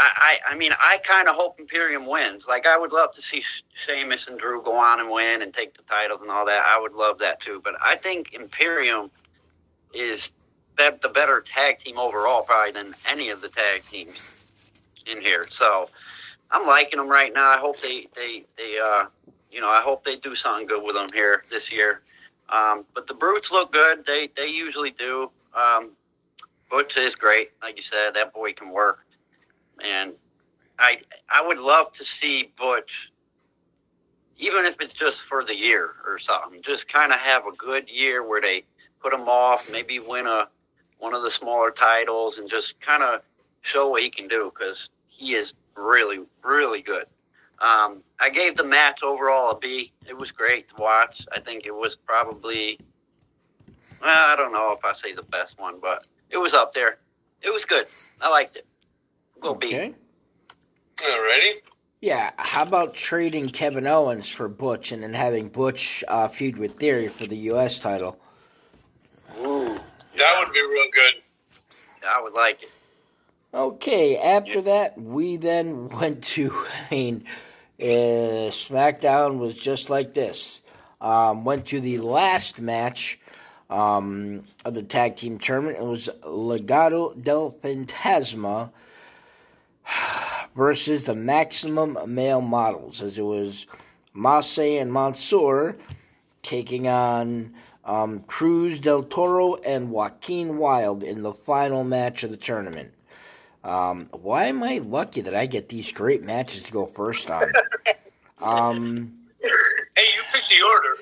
I, 0.00 0.36
I, 0.46 0.54
mean, 0.54 0.70
I 0.78 0.98
kind 0.98 1.26
of 1.26 1.34
hope 1.34 1.58
Imperium 1.58 2.06
wins. 2.06 2.44
Like, 2.46 2.66
I 2.66 2.78
would 2.78 2.92
love 2.92 3.12
to 3.14 3.22
see 3.22 3.42
Sheamus 3.84 4.28
and 4.28 4.38
Drew 4.38 4.62
go 4.62 4.76
on 4.76 5.00
and 5.00 5.10
win 5.10 5.42
and 5.42 5.52
take 5.52 5.76
the 5.76 5.82
titles 5.82 6.20
and 6.22 6.30
all 6.30 6.46
that. 6.46 6.64
I 6.64 6.78
would 6.80 6.92
love 6.92 7.18
that 7.18 7.40
too. 7.40 7.60
But 7.64 7.74
I 7.82 7.96
think 7.96 8.32
Imperium 8.32 9.10
is 9.92 10.30
the 10.76 11.10
better 11.12 11.40
tag 11.40 11.80
team 11.80 11.98
overall, 11.98 12.42
probably 12.42 12.72
than 12.72 12.94
any 13.08 13.30
of 13.30 13.40
the 13.40 13.48
tag 13.48 13.82
teams 13.90 14.16
in 15.06 15.20
here. 15.20 15.46
So 15.50 15.90
I'm 16.50 16.66
liking 16.66 16.98
them 16.98 17.08
right 17.08 17.32
now. 17.32 17.50
I 17.50 17.58
hope 17.58 17.80
they 17.80 18.06
they 18.14 18.44
they 18.56 18.78
uh 18.78 19.06
you 19.50 19.60
know 19.60 19.68
I 19.68 19.80
hope 19.80 20.04
they 20.04 20.16
do 20.16 20.34
something 20.34 20.66
good 20.66 20.82
with 20.82 20.94
them 20.94 21.08
here 21.12 21.44
this 21.50 21.72
year. 21.72 22.02
Um, 22.48 22.84
but 22.94 23.06
the 23.06 23.14
Brutes 23.14 23.50
look 23.50 23.72
good. 23.72 24.06
They 24.06 24.30
they 24.36 24.48
usually 24.48 24.90
do. 24.90 25.30
Um, 25.54 25.90
Butch 26.70 26.96
is 26.96 27.14
great, 27.14 27.50
like 27.62 27.76
you 27.76 27.82
said. 27.82 28.14
That 28.14 28.32
boy 28.32 28.52
can 28.52 28.70
work, 28.70 29.00
and 29.82 30.12
I 30.78 30.98
I 31.28 31.46
would 31.46 31.58
love 31.58 31.92
to 31.94 32.04
see 32.04 32.52
Butch, 32.58 33.10
even 34.36 34.64
if 34.66 34.76
it's 34.80 34.92
just 34.94 35.20
for 35.22 35.44
the 35.44 35.56
year 35.56 35.94
or 36.06 36.18
something. 36.18 36.60
Just 36.62 36.92
kind 36.92 37.12
of 37.12 37.18
have 37.18 37.46
a 37.46 37.52
good 37.52 37.88
year 37.88 38.26
where 38.26 38.40
they 38.40 38.64
put 39.02 39.12
him 39.12 39.28
off, 39.28 39.70
maybe 39.70 39.98
win 39.98 40.26
a 40.26 40.48
one 40.98 41.14
of 41.14 41.22
the 41.22 41.30
smaller 41.30 41.70
titles, 41.70 42.38
and 42.38 42.50
just 42.50 42.80
kind 42.80 43.02
of 43.02 43.22
show 43.62 43.88
what 43.88 44.02
he 44.02 44.10
can 44.10 44.28
do 44.28 44.52
because 44.52 44.88
he 45.06 45.34
is 45.34 45.54
really 45.76 46.20
really 46.42 46.82
good. 46.82 47.06
Um, 47.60 48.02
I 48.20 48.30
gave 48.30 48.56
the 48.56 48.64
match 48.64 49.02
overall 49.02 49.50
a 49.50 49.58
B. 49.58 49.92
It 50.08 50.16
was 50.16 50.30
great 50.30 50.68
to 50.68 50.74
watch. 50.76 51.26
I 51.32 51.40
think 51.40 51.66
it 51.66 51.74
was 51.74 51.96
probably, 51.96 52.78
well, 54.00 54.32
I 54.32 54.36
don't 54.36 54.52
know 54.52 54.72
if 54.78 54.84
I 54.84 54.92
say 54.92 55.12
the 55.12 55.24
best 55.24 55.58
one, 55.58 55.80
but 55.80 56.06
it 56.30 56.38
was 56.38 56.54
up 56.54 56.74
there. 56.74 56.98
It 57.42 57.50
was 57.52 57.64
good. 57.64 57.86
I 58.20 58.28
liked 58.30 58.56
it. 58.56 58.66
Go 59.40 59.54
B. 59.54 59.68
Okay. 59.68 59.94
Alrighty. 60.96 61.52
Yeah, 62.00 62.30
how 62.36 62.62
about 62.62 62.94
trading 62.94 63.48
Kevin 63.48 63.86
Owens 63.86 64.28
for 64.28 64.48
Butch 64.48 64.92
and 64.92 65.02
then 65.02 65.14
having 65.14 65.48
Butch 65.48 66.04
uh, 66.06 66.28
feud 66.28 66.56
with 66.56 66.76
Theory 66.76 67.08
for 67.08 67.26
the 67.26 67.36
U.S. 67.52 67.78
title? 67.80 68.18
Ooh, 69.40 69.78
That 70.16 70.38
would 70.38 70.52
be 70.52 70.60
real 70.60 70.86
good. 70.92 71.22
I 72.08 72.22
would 72.22 72.34
like 72.34 72.62
it. 72.62 72.70
Okay, 73.52 74.16
after 74.18 74.54
Yeah. 74.54 74.60
that, 74.60 75.00
we 75.00 75.36
then 75.36 75.88
went 76.00 76.22
to, 76.24 76.52
I 76.90 76.94
mean, 76.94 77.24
uh, 77.80 78.50
SmackDown 78.52 79.38
was 79.38 79.54
just 79.54 79.90
like 79.90 80.14
this. 80.14 80.60
Um, 81.00 81.44
went 81.44 81.66
to 81.66 81.80
the 81.80 81.98
last 81.98 82.58
match 82.60 83.18
um, 83.70 84.44
of 84.64 84.74
the 84.74 84.82
tag 84.82 85.16
team 85.16 85.38
tournament. 85.38 85.78
It 85.78 85.84
was 85.84 86.08
Legado 86.22 87.20
del 87.22 87.56
Fantasma 87.62 88.70
versus 90.54 91.04
the 91.04 91.14
Maximum 91.14 91.98
Male 92.06 92.40
Models, 92.40 93.02
as 93.02 93.18
it 93.18 93.22
was 93.22 93.66
Massey 94.14 94.76
and 94.76 94.92
Mansoor 94.92 95.76
taking 96.42 96.88
on 96.88 97.54
um, 97.84 98.20
Cruz 98.20 98.80
del 98.80 99.02
Toro 99.02 99.56
and 99.56 99.90
Joaquin 99.90 100.58
Wild 100.58 101.02
in 101.02 101.22
the 101.22 101.32
final 101.32 101.84
match 101.84 102.22
of 102.22 102.30
the 102.30 102.36
tournament. 102.36 102.92
Um, 103.64 104.08
why 104.12 104.44
am 104.46 104.62
I 104.62 104.78
lucky 104.78 105.20
that 105.20 105.34
I 105.34 105.46
get 105.46 105.68
these 105.68 105.90
great 105.92 106.22
matches 106.22 106.62
to 106.64 106.72
go 106.72 106.86
first 106.86 107.30
on? 107.30 107.52
um, 108.40 109.14
Hey, 109.40 110.04
you 110.14 110.22
picked 110.32 110.48
the 110.48 110.62
order. 110.62 111.00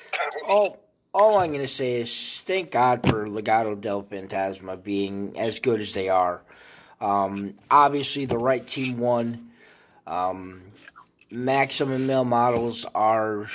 all, 0.48 0.78
all 1.16 1.38
I'm 1.38 1.48
going 1.48 1.62
to 1.62 1.68
say 1.68 1.94
is 1.94 2.42
thank 2.44 2.70
God 2.70 3.08
for 3.08 3.26
Legado 3.26 3.80
del 3.80 4.02
Fantasma 4.02 4.82
being 4.82 5.32
as 5.38 5.60
good 5.60 5.80
as 5.80 5.94
they 5.94 6.10
are. 6.10 6.42
Um, 7.00 7.54
obviously, 7.70 8.26
the 8.26 8.36
right 8.36 8.66
team 8.66 8.98
won. 8.98 9.50
Um, 10.06 10.60
Maximum 11.30 12.06
Male 12.06 12.26
Models 12.26 12.84
are 12.94 13.46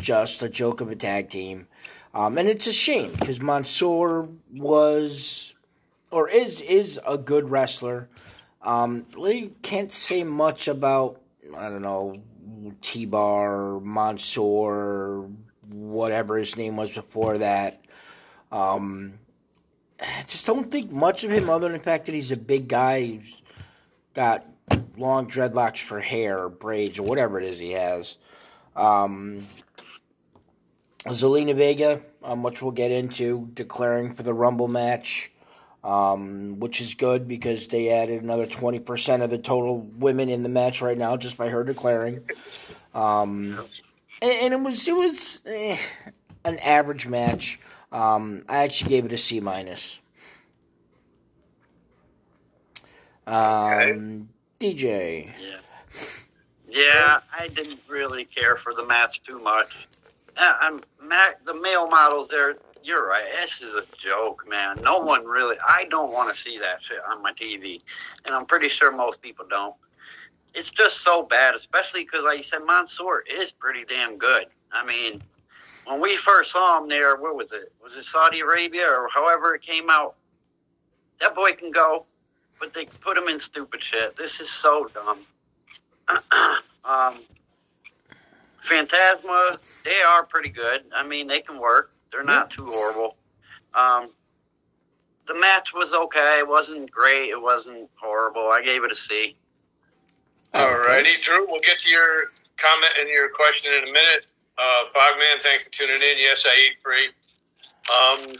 just 0.00 0.44
a 0.44 0.48
joke 0.48 0.80
of 0.80 0.90
a 0.90 0.94
tag 0.94 1.28
team. 1.28 1.66
Um, 2.14 2.38
and 2.38 2.48
it's 2.48 2.68
a 2.68 2.72
shame 2.72 3.14
because 3.18 3.40
Mansoor 3.40 4.28
was 4.54 5.54
or 6.12 6.28
is 6.28 6.60
is 6.60 7.00
a 7.04 7.18
good 7.18 7.50
wrestler. 7.50 8.08
Um, 8.62 9.06
really 9.16 9.54
can't 9.62 9.90
say 9.90 10.22
much 10.22 10.68
about 10.68 11.20
I 11.56 11.68
don't 11.68 11.82
know 11.82 12.22
T 12.80 13.06
Bar 13.06 13.80
Mansoor, 13.80 15.30
whatever 15.72 16.36
his 16.36 16.56
name 16.56 16.76
was 16.76 16.90
before 16.90 17.38
that. 17.38 17.82
Um, 18.52 19.14
I 20.00 20.24
just 20.26 20.46
don't 20.46 20.70
think 20.70 20.90
much 20.90 21.24
of 21.24 21.30
him 21.30 21.50
other 21.50 21.68
than 21.68 21.78
the 21.78 21.84
fact 21.84 22.06
that 22.06 22.14
he's 22.14 22.32
a 22.32 22.36
big 22.36 22.68
guy 22.68 23.06
who's 23.06 23.42
got 24.14 24.46
long 24.96 25.28
dreadlocks 25.28 25.78
for 25.78 26.00
hair 26.00 26.44
or 26.44 26.48
braids 26.48 26.98
or 26.98 27.02
whatever 27.02 27.38
it 27.38 27.44
is 27.44 27.58
he 27.58 27.72
has. 27.72 28.16
Um, 28.76 29.46
Zelina 31.06 31.54
Vega, 31.54 32.00
um, 32.22 32.42
which 32.42 32.62
we'll 32.62 32.72
get 32.72 32.90
into, 32.90 33.48
declaring 33.54 34.14
for 34.14 34.22
the 34.22 34.34
Rumble 34.34 34.68
match, 34.68 35.30
um, 35.82 36.60
which 36.60 36.80
is 36.80 36.94
good 36.94 37.26
because 37.26 37.68
they 37.68 37.88
added 37.88 38.22
another 38.22 38.46
20% 38.46 39.22
of 39.22 39.30
the 39.30 39.38
total 39.38 39.80
women 39.80 40.28
in 40.28 40.42
the 40.42 40.48
match 40.48 40.82
right 40.82 40.98
now 40.98 41.16
just 41.16 41.36
by 41.36 41.48
her 41.48 41.64
declaring. 41.64 42.20
Um, 42.94 43.66
and, 44.22 44.32
and 44.32 44.54
it 44.54 44.60
was 44.60 44.86
it 44.88 44.96
was 44.96 45.42
eh, 45.46 45.78
an 46.44 46.58
average 46.58 47.06
match. 47.06 47.58
Um, 47.92 48.44
I 48.48 48.64
actually 48.64 48.90
gave 48.90 49.04
it 49.04 49.12
a 49.12 49.18
C 49.18 49.40
minus. 49.40 50.00
Um, 53.26 54.28
DJ. 54.60 55.32
Yeah. 55.40 55.56
Yeah, 56.68 57.20
I 57.36 57.48
didn't 57.48 57.80
really 57.88 58.24
care 58.24 58.56
for 58.56 58.72
the 58.74 58.84
match 58.84 59.22
too 59.26 59.40
much. 59.40 59.88
Uh, 60.36 60.54
I'm 60.60 60.80
Mac, 61.02 61.44
the 61.44 61.54
male 61.54 61.88
models. 61.88 62.28
There, 62.28 62.58
you're 62.84 63.08
right. 63.08 63.24
This 63.40 63.60
is 63.60 63.74
a 63.74 63.84
joke, 64.00 64.44
man. 64.48 64.78
No 64.82 64.98
one 64.98 65.24
really. 65.24 65.56
I 65.66 65.86
don't 65.90 66.12
want 66.12 66.32
to 66.32 66.40
see 66.40 66.58
that 66.58 66.80
shit 66.82 66.98
on 67.10 67.22
my 67.22 67.32
TV, 67.32 67.80
and 68.24 68.34
I'm 68.34 68.46
pretty 68.46 68.68
sure 68.68 68.92
most 68.92 69.20
people 69.20 69.44
don't. 69.50 69.74
It's 70.54 70.70
just 70.70 71.02
so 71.02 71.22
bad, 71.22 71.54
especially 71.54 72.04
because, 72.04 72.24
like 72.24 72.38
you 72.38 72.44
said, 72.44 72.60
Mansoor 72.66 73.22
is 73.22 73.52
pretty 73.52 73.84
damn 73.88 74.18
good. 74.18 74.46
I 74.72 74.84
mean, 74.84 75.22
when 75.84 76.00
we 76.00 76.16
first 76.16 76.52
saw 76.52 76.82
him 76.82 76.88
there, 76.88 77.16
where 77.16 77.34
was 77.34 77.48
it? 77.52 77.72
Was 77.82 77.94
it 77.94 78.04
Saudi 78.04 78.40
Arabia 78.40 78.86
or 78.86 79.08
however 79.12 79.54
it 79.54 79.62
came 79.62 79.88
out? 79.88 80.16
That 81.20 81.34
boy 81.34 81.52
can 81.52 81.70
go, 81.70 82.06
but 82.58 82.74
they 82.74 82.86
put 82.86 83.16
him 83.16 83.28
in 83.28 83.38
stupid 83.38 83.82
shit. 83.82 84.16
This 84.16 84.40
is 84.40 84.50
so 84.50 84.90
dumb. 84.92 85.18
um, 86.84 87.20
Fantasma, 88.68 89.58
they 89.84 90.00
are 90.02 90.24
pretty 90.24 90.50
good. 90.50 90.84
I 90.94 91.02
mean, 91.06 91.26
they 91.26 91.40
can 91.40 91.58
work. 91.58 91.92
They're 92.10 92.24
not 92.24 92.50
too 92.50 92.66
horrible. 92.66 93.16
Um, 93.74 94.10
the 95.26 95.34
match 95.34 95.72
was 95.72 95.92
okay. 95.92 96.38
It 96.40 96.48
wasn't 96.48 96.90
great. 96.90 97.30
It 97.30 97.40
wasn't 97.40 97.88
horrible. 97.94 98.48
I 98.48 98.62
gave 98.62 98.82
it 98.82 98.90
a 98.90 98.96
C. 98.96 99.36
Alrighty, 100.54 101.22
Drew. 101.22 101.46
We'll 101.48 101.60
get 101.60 101.78
to 101.80 101.88
your 101.88 102.32
comment 102.56 102.92
and 102.98 103.08
your 103.08 103.28
question 103.28 103.72
in 103.72 103.88
a 103.88 103.92
minute. 103.92 104.26
Uh, 104.58 104.84
thanks 105.40 105.64
for 105.64 105.70
tuning 105.70 105.96
in. 105.96 106.18
Yes, 106.18 106.44
I 106.44 106.54
eat 106.68 106.78
free. 106.82 107.08
Um, 107.88 108.34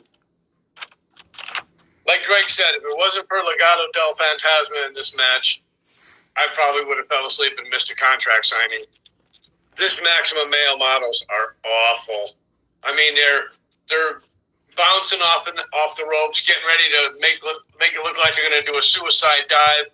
like 2.06 2.22
Greg 2.26 2.50
said, 2.50 2.74
if 2.74 2.82
it 2.82 2.96
wasn't 2.98 3.26
for 3.28 3.38
Legado 3.38 3.86
del 3.92 4.12
Fantasma 4.14 4.88
in 4.88 4.94
this 4.94 5.16
match, 5.16 5.62
I 6.36 6.48
probably 6.52 6.84
would 6.84 6.98
have 6.98 7.06
fell 7.06 7.26
asleep 7.26 7.52
and 7.58 7.68
missed 7.70 7.90
a 7.90 7.94
contract 7.94 8.46
signing. 8.46 8.84
This 9.76 10.00
maximum 10.02 10.50
male 10.50 10.76
models 10.78 11.24
are 11.30 11.56
awful. 11.64 12.34
I 12.84 12.94
mean, 12.94 13.14
they're 13.14 13.44
they're 13.88 14.20
bouncing 14.76 15.20
off 15.20 15.48
in 15.48 15.54
the, 15.54 15.62
off 15.78 15.96
the 15.96 16.04
ropes, 16.04 16.40
getting 16.40 16.62
ready 16.66 16.88
to 16.90 17.20
make 17.20 17.42
look, 17.42 17.62
make 17.78 17.92
it 17.92 18.02
look 18.02 18.18
like 18.18 18.34
they're 18.34 18.48
going 18.48 18.62
to 18.62 18.70
do 18.70 18.78
a 18.78 18.82
suicide 18.82 19.44
dive 19.48 19.86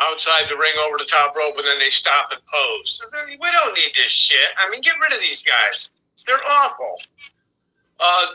outside 0.00 0.48
the 0.48 0.56
ring 0.56 0.72
over 0.82 0.96
the 0.98 1.04
top 1.04 1.36
rope, 1.36 1.54
and 1.56 1.66
then 1.66 1.78
they 1.78 1.90
stop 1.90 2.30
and 2.30 2.40
pose. 2.46 3.00
We 3.28 3.50
don't 3.50 3.74
need 3.76 3.94
this 3.94 4.10
shit. 4.10 4.48
I 4.58 4.70
mean, 4.70 4.80
get 4.80 4.94
rid 5.00 5.12
of 5.12 5.20
these 5.20 5.42
guys. 5.42 5.90
They're 6.26 6.42
awful. 6.48 7.00
Uh, 8.00 8.26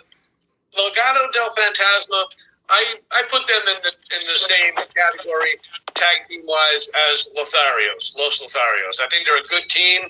Legado 0.78 1.32
del 1.32 1.50
Fantasma, 1.56 2.26
I 2.70 2.96
I 3.12 3.24
put 3.30 3.48
them 3.48 3.62
in 3.67 3.82
the 3.82 3.91
in 4.15 4.28
the 4.28 4.36
same 4.36 4.76
category 4.93 5.60
tag 5.93 6.28
team 6.30 6.41
wise 6.46 6.89
as 7.12 7.28
Lotharios, 7.36 8.15
Los 8.15 8.41
Lotharios. 8.41 9.02
I 9.02 9.08
think 9.10 9.26
they're 9.26 9.39
a 9.39 9.48
good 9.48 9.67
team. 9.70 10.10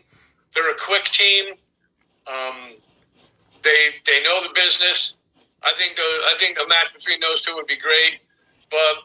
They're 0.54 0.72
a 0.72 0.78
quick 0.78 1.06
team. 1.06 1.54
Um, 2.26 2.76
they 3.64 3.96
they 4.06 4.22
know 4.24 4.42
the 4.44 4.54
business. 4.54 5.16
I 5.64 5.74
think 5.74 5.96
the 5.96 6.02
I 6.02 6.36
think 6.40 6.58
a 6.64 6.68
match 6.68 6.94
between 6.94 7.20
those 7.20 7.42
two 7.42 7.56
would 7.56 7.68
be 7.68 7.78
great, 7.78 8.20
but 8.70 9.04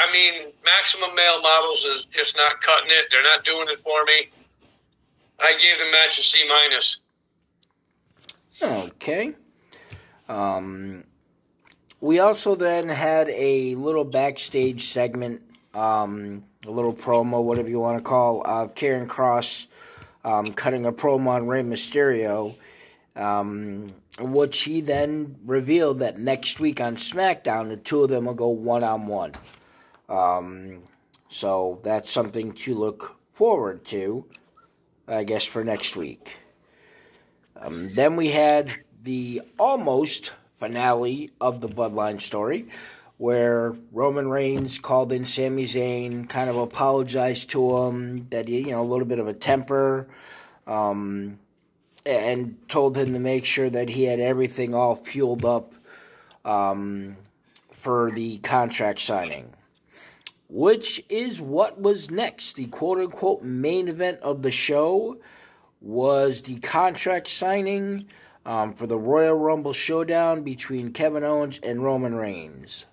I 0.00 0.10
mean, 0.12 0.52
maximum 0.64 1.14
male 1.14 1.42
models 1.42 1.84
is 1.84 2.06
just 2.06 2.36
not 2.36 2.60
cutting 2.60 2.90
it. 2.90 3.06
They're 3.10 3.22
not 3.22 3.44
doing 3.44 3.66
it 3.68 3.78
for 3.78 4.04
me. 4.04 4.30
I 5.38 5.52
gave 5.52 5.78
the 5.78 5.90
match 5.92 6.18
a 6.18 6.22
C 6.22 6.42
minus. 6.48 7.00
Okay. 8.62 9.34
Um, 10.28 11.04
we 12.00 12.18
also 12.18 12.54
then 12.54 12.88
had 12.88 13.28
a 13.30 13.74
little 13.74 14.04
backstage 14.04 14.86
segment, 14.86 15.42
um, 15.74 16.44
a 16.66 16.70
little 16.70 16.94
promo, 16.94 17.42
whatever 17.42 17.68
you 17.68 17.80
want 17.80 17.98
to 17.98 18.04
call, 18.04 18.42
uh, 18.46 18.68
Karrion 18.68 19.06
Kross 19.06 19.66
um, 20.24 20.52
cutting 20.52 20.86
a 20.86 20.92
promo 20.92 21.28
on 21.28 21.46
Rey 21.46 21.62
Mysterio, 21.62 22.56
um, 23.16 23.88
which 24.18 24.62
he 24.62 24.80
then 24.80 25.36
revealed 25.44 26.00
that 26.00 26.18
next 26.18 26.60
week 26.60 26.80
on 26.80 26.96
SmackDown, 26.96 27.68
the 27.68 27.76
two 27.76 28.02
of 28.02 28.10
them 28.10 28.26
will 28.26 28.34
go 28.34 28.48
one 28.48 28.84
on 28.84 29.06
one. 29.06 29.32
Um, 30.10 30.82
so 31.30 31.78
that's 31.84 32.10
something 32.10 32.52
to 32.52 32.74
look 32.74 33.16
forward 33.32 33.84
to, 33.86 34.26
I 35.06 35.24
guess, 35.24 35.44
for 35.44 35.64
next 35.64 35.96
week. 35.96 36.36
Um, 37.56 37.88
then 37.94 38.16
we 38.16 38.28
had 38.28 38.74
the 39.02 39.42
almost 39.58 40.32
finale 40.58 41.30
of 41.40 41.60
the 41.60 41.68
Bloodline 41.68 42.20
story, 42.20 42.68
where 43.16 43.74
Roman 43.92 44.28
Reigns 44.28 44.78
called 44.78 45.12
in 45.12 45.24
Sami 45.24 45.64
Zayn, 45.64 46.28
kind 46.28 46.50
of 46.50 46.56
apologized 46.56 47.50
to 47.50 47.78
him 47.78 48.26
that 48.30 48.48
he, 48.48 48.60
you 48.60 48.70
know, 48.72 48.82
a 48.82 48.84
little 48.84 49.06
bit 49.06 49.18
of 49.18 49.28
a 49.28 49.34
temper, 49.34 50.08
um, 50.66 51.38
and 52.04 52.56
told 52.68 52.96
him 52.96 53.12
to 53.12 53.18
make 53.18 53.44
sure 53.44 53.70
that 53.70 53.90
he 53.90 54.04
had 54.04 54.20
everything 54.20 54.74
all 54.74 54.96
fueled 54.96 55.44
up 55.44 55.74
um, 56.44 57.16
for 57.72 58.10
the 58.10 58.38
contract 58.38 59.00
signing. 59.00 59.52
Which 60.50 61.04
is 61.08 61.40
what 61.40 61.80
was 61.80 62.10
next. 62.10 62.56
The 62.56 62.66
quote 62.66 62.98
unquote 62.98 63.42
main 63.42 63.86
event 63.88 64.18
of 64.20 64.42
the 64.42 64.50
show 64.50 65.18
was 65.80 66.42
the 66.42 66.58
contract 66.60 67.28
signing 67.28 68.06
um, 68.44 68.74
for 68.74 68.86
the 68.86 68.98
Royal 68.98 69.38
Rumble 69.38 69.72
showdown 69.72 70.42
between 70.42 70.92
Kevin 70.92 71.22
Owens 71.22 71.60
and 71.62 71.84
Roman 71.84 72.16
Reigns. 72.16 72.84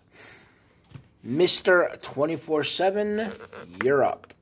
Twenty 2.01 2.35
Four 2.35 2.63
Seven, 2.63 3.33
you're 3.83 4.03
up. 4.03 4.33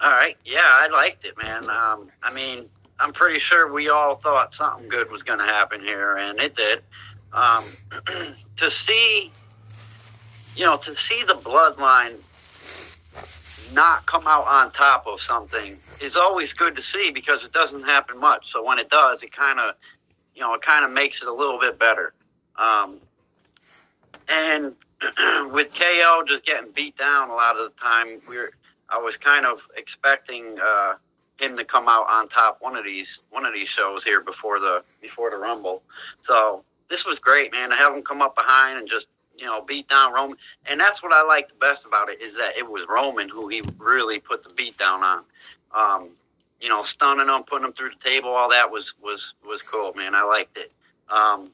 All 0.00 0.10
right. 0.10 0.36
Yeah, 0.44 0.60
I 0.62 0.88
liked 0.88 1.24
it, 1.24 1.34
man. 1.42 1.70
Um, 1.70 2.08
I 2.22 2.32
mean, 2.34 2.68
I'm 2.98 3.12
pretty 3.12 3.40
sure 3.40 3.72
we 3.72 3.88
all 3.88 4.16
thought 4.16 4.54
something 4.54 4.88
good 4.88 5.10
was 5.10 5.22
going 5.22 5.38
to 5.38 5.44
happen 5.44 5.80
here, 5.80 6.16
and 6.16 6.38
it 6.38 6.54
did. 6.54 6.82
Um, 7.32 7.64
to 8.56 8.70
see, 8.70 9.32
you 10.56 10.64
know, 10.64 10.76
to 10.78 10.96
see 10.96 11.22
the 11.26 11.34
bloodline 11.34 12.16
not 13.72 14.06
come 14.06 14.26
out 14.26 14.46
on 14.46 14.70
top 14.72 15.06
of 15.06 15.20
something 15.20 15.78
is 16.00 16.16
always 16.16 16.52
good 16.52 16.74
to 16.76 16.82
see 16.82 17.10
because 17.10 17.44
it 17.44 17.52
doesn't 17.52 17.82
happen 17.82 18.18
much. 18.18 18.50
So 18.50 18.64
when 18.64 18.78
it 18.78 18.88
does, 18.88 19.22
it 19.22 19.32
kind 19.32 19.58
of, 19.60 19.74
you 20.34 20.40
know, 20.40 20.54
it 20.54 20.62
kind 20.62 20.84
of 20.84 20.90
makes 20.90 21.20
it 21.22 21.28
a 21.28 21.32
little 21.32 21.58
bit 21.58 21.78
better. 21.78 22.14
Um, 22.56 22.98
and 24.28 24.74
with 25.52 25.74
KO 25.74 26.24
just 26.26 26.44
getting 26.46 26.70
beat 26.72 26.96
down 26.96 27.28
a 27.28 27.34
lot 27.34 27.56
of 27.56 27.64
the 27.64 27.80
time, 27.80 28.20
we're 28.28 28.52
I 28.88 28.98
was 28.98 29.16
kind 29.16 29.44
of 29.44 29.58
expecting 29.76 30.58
uh, 30.62 30.94
him 31.38 31.56
to 31.56 31.64
come 31.64 31.88
out 31.88 32.06
on 32.08 32.28
top 32.28 32.58
one 32.60 32.76
of 32.76 32.84
these 32.84 33.24
one 33.30 33.44
of 33.44 33.52
these 33.52 33.68
shows 33.68 34.04
here 34.04 34.20
before 34.20 34.60
the 34.60 34.82
before 35.02 35.30
the 35.30 35.36
Rumble. 35.36 35.82
So 36.22 36.64
this 36.88 37.04
was 37.04 37.18
great, 37.18 37.52
man. 37.52 37.70
To 37.70 37.76
have 37.76 37.94
him 37.94 38.02
come 38.02 38.22
up 38.22 38.36
behind 38.36 38.78
and 38.78 38.88
just 38.88 39.08
you 39.38 39.46
know 39.46 39.62
beat 39.62 39.88
down 39.88 40.12
Roman, 40.12 40.36
and 40.66 40.80
that's 40.80 41.02
what 41.02 41.12
I 41.12 41.22
liked 41.22 41.50
the 41.50 41.58
best 41.58 41.84
about 41.84 42.08
it 42.08 42.20
is 42.20 42.34
that 42.36 42.56
it 42.56 42.68
was 42.68 42.84
Roman 42.88 43.28
who 43.28 43.48
he 43.48 43.62
really 43.78 44.18
put 44.18 44.42
the 44.42 44.50
beat 44.50 44.78
down 44.78 45.02
on. 45.02 45.24
Um, 45.74 46.10
you 46.60 46.68
know, 46.68 46.82
stunning 46.84 47.28
him, 47.28 47.42
putting 47.44 47.66
him 47.66 47.72
through 47.72 47.90
the 47.90 48.08
table, 48.08 48.30
all 48.30 48.50
that 48.50 48.70
was 48.70 48.94
was 49.02 49.34
was 49.46 49.62
cool, 49.62 49.92
man. 49.94 50.14
I 50.14 50.22
liked 50.22 50.56
it. 50.56 50.72
Um, 51.08 51.50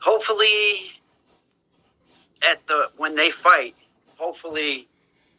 hopefully, 0.00 0.92
at 2.42 2.66
the 2.66 2.90
when 2.96 3.14
they 3.14 3.30
fight, 3.30 3.76
hopefully 4.16 4.88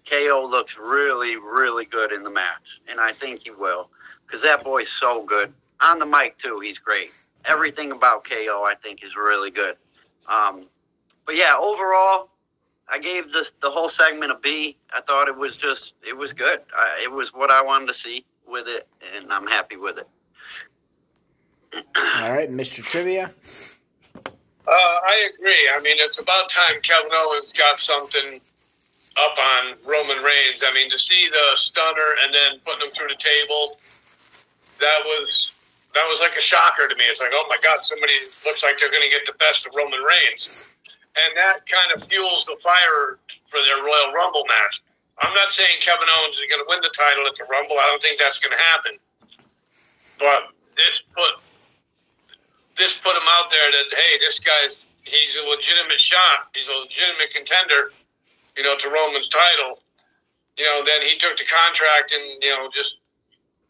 KO 0.09 0.47
looks 0.49 0.75
really, 0.77 1.35
really 1.35 1.85
good 1.85 2.11
in 2.11 2.23
the 2.23 2.29
match, 2.29 2.81
and 2.87 2.99
I 2.99 3.13
think 3.13 3.41
he 3.43 3.51
will 3.51 3.89
because 4.25 4.41
that 4.43 4.63
boy's 4.63 4.89
so 4.89 5.23
good 5.23 5.53
on 5.81 5.99
the 5.99 6.05
mic 6.05 6.37
too. 6.37 6.59
He's 6.59 6.77
great. 6.77 7.11
Everything 7.45 7.91
about 7.91 8.23
KO, 8.23 8.63
I 8.65 8.73
think, 8.81 9.03
is 9.03 9.15
really 9.15 9.51
good. 9.51 9.75
Um, 10.29 10.67
but 11.25 11.35
yeah, 11.35 11.55
overall, 11.57 12.29
I 12.87 12.99
gave 12.99 13.31
the 13.31 13.47
the 13.61 13.69
whole 13.69 13.89
segment 13.89 14.31
a 14.31 14.35
B. 14.35 14.77
I 14.93 15.01
thought 15.01 15.27
it 15.27 15.37
was 15.37 15.57
just 15.57 15.93
it 16.07 16.15
was 16.15 16.33
good. 16.33 16.61
I, 16.75 17.01
it 17.03 17.11
was 17.11 17.33
what 17.33 17.51
I 17.51 17.61
wanted 17.61 17.87
to 17.87 17.93
see 17.93 18.25
with 18.47 18.67
it, 18.67 18.87
and 19.15 19.31
I'm 19.31 19.47
happy 19.47 19.75
with 19.75 19.97
it. 19.97 20.07
All 21.73 22.31
right, 22.31 22.51
Mr. 22.51 22.83
Trivia. 22.83 23.31
Uh, 24.25 24.71
I 24.71 25.29
agree. 25.33 25.69
I 25.73 25.79
mean, 25.81 25.97
it's 25.99 26.19
about 26.19 26.49
time 26.49 26.81
Kevin 26.83 27.11
Owens 27.11 27.51
got 27.51 27.79
something 27.79 28.39
up 29.17 29.37
on 29.37 29.73
Roman 29.85 30.23
Reigns. 30.23 30.63
I 30.65 30.71
mean, 30.73 30.89
to 30.89 30.99
see 30.99 31.27
the 31.31 31.55
stunner 31.55 32.13
and 32.23 32.33
then 32.33 32.59
putting 32.65 32.85
him 32.85 32.91
through 32.91 33.07
the 33.09 33.17
table, 33.17 33.79
that 34.79 34.99
was 35.05 35.48
that 35.93 36.05
was 36.07 36.19
like 36.19 36.37
a 36.37 36.41
shocker 36.41 36.87
to 36.87 36.95
me. 36.95 37.05
It's 37.09 37.19
like, 37.19 37.33
oh 37.33 37.45
my 37.49 37.57
God, 37.61 37.81
somebody 37.83 38.13
looks 38.45 38.63
like 38.63 38.77
they're 38.77 38.91
going 38.91 39.03
to 39.03 39.09
get 39.09 39.25
the 39.25 39.37
best 39.37 39.65
of 39.65 39.73
Roman 39.75 40.01
Reigns, 40.01 40.49
and 41.17 41.35
that 41.37 41.65
kind 41.65 41.89
of 41.95 42.07
fuels 42.07 42.45
the 42.45 42.57
fire 42.61 43.17
for 43.47 43.59
their 43.65 43.81
Royal 43.83 44.13
Rumble 44.13 44.45
match. 44.47 44.81
I'm 45.19 45.33
not 45.35 45.51
saying 45.51 45.81
Kevin 45.81 46.07
Owens 46.19 46.39
is 46.39 46.47
going 46.47 46.63
to 46.63 46.69
win 46.69 46.79
the 46.79 46.93
title 46.95 47.27
at 47.27 47.35
the 47.35 47.43
Rumble. 47.51 47.75
I 47.75 47.87
don't 47.91 48.01
think 48.01 48.17
that's 48.17 48.39
going 48.39 48.55
to 48.55 48.63
happen. 48.71 48.95
But 50.17 50.55
this 50.75 51.03
put 51.15 51.39
this 52.77 52.95
put 52.95 53.15
him 53.15 53.27
out 53.39 53.51
there 53.51 53.71
that 53.71 53.87
hey, 53.91 54.19
this 54.19 54.39
guy's 54.39 54.79
he's 55.03 55.35
a 55.35 55.43
legitimate 55.43 55.99
shot. 55.99 56.51
He's 56.55 56.67
a 56.67 56.77
legitimate 56.87 57.35
contender 57.35 57.91
you 58.59 58.65
know, 58.65 58.75
to 58.75 58.89
Roman's 58.89 59.29
title, 59.29 59.79
you 60.57 60.65
know, 60.65 60.83
then 60.85 61.01
he 61.01 61.17
took 61.17 61.37
the 61.37 61.45
contract 61.45 62.11
and, 62.11 62.43
you 62.43 62.49
know, 62.49 62.69
just 62.75 62.97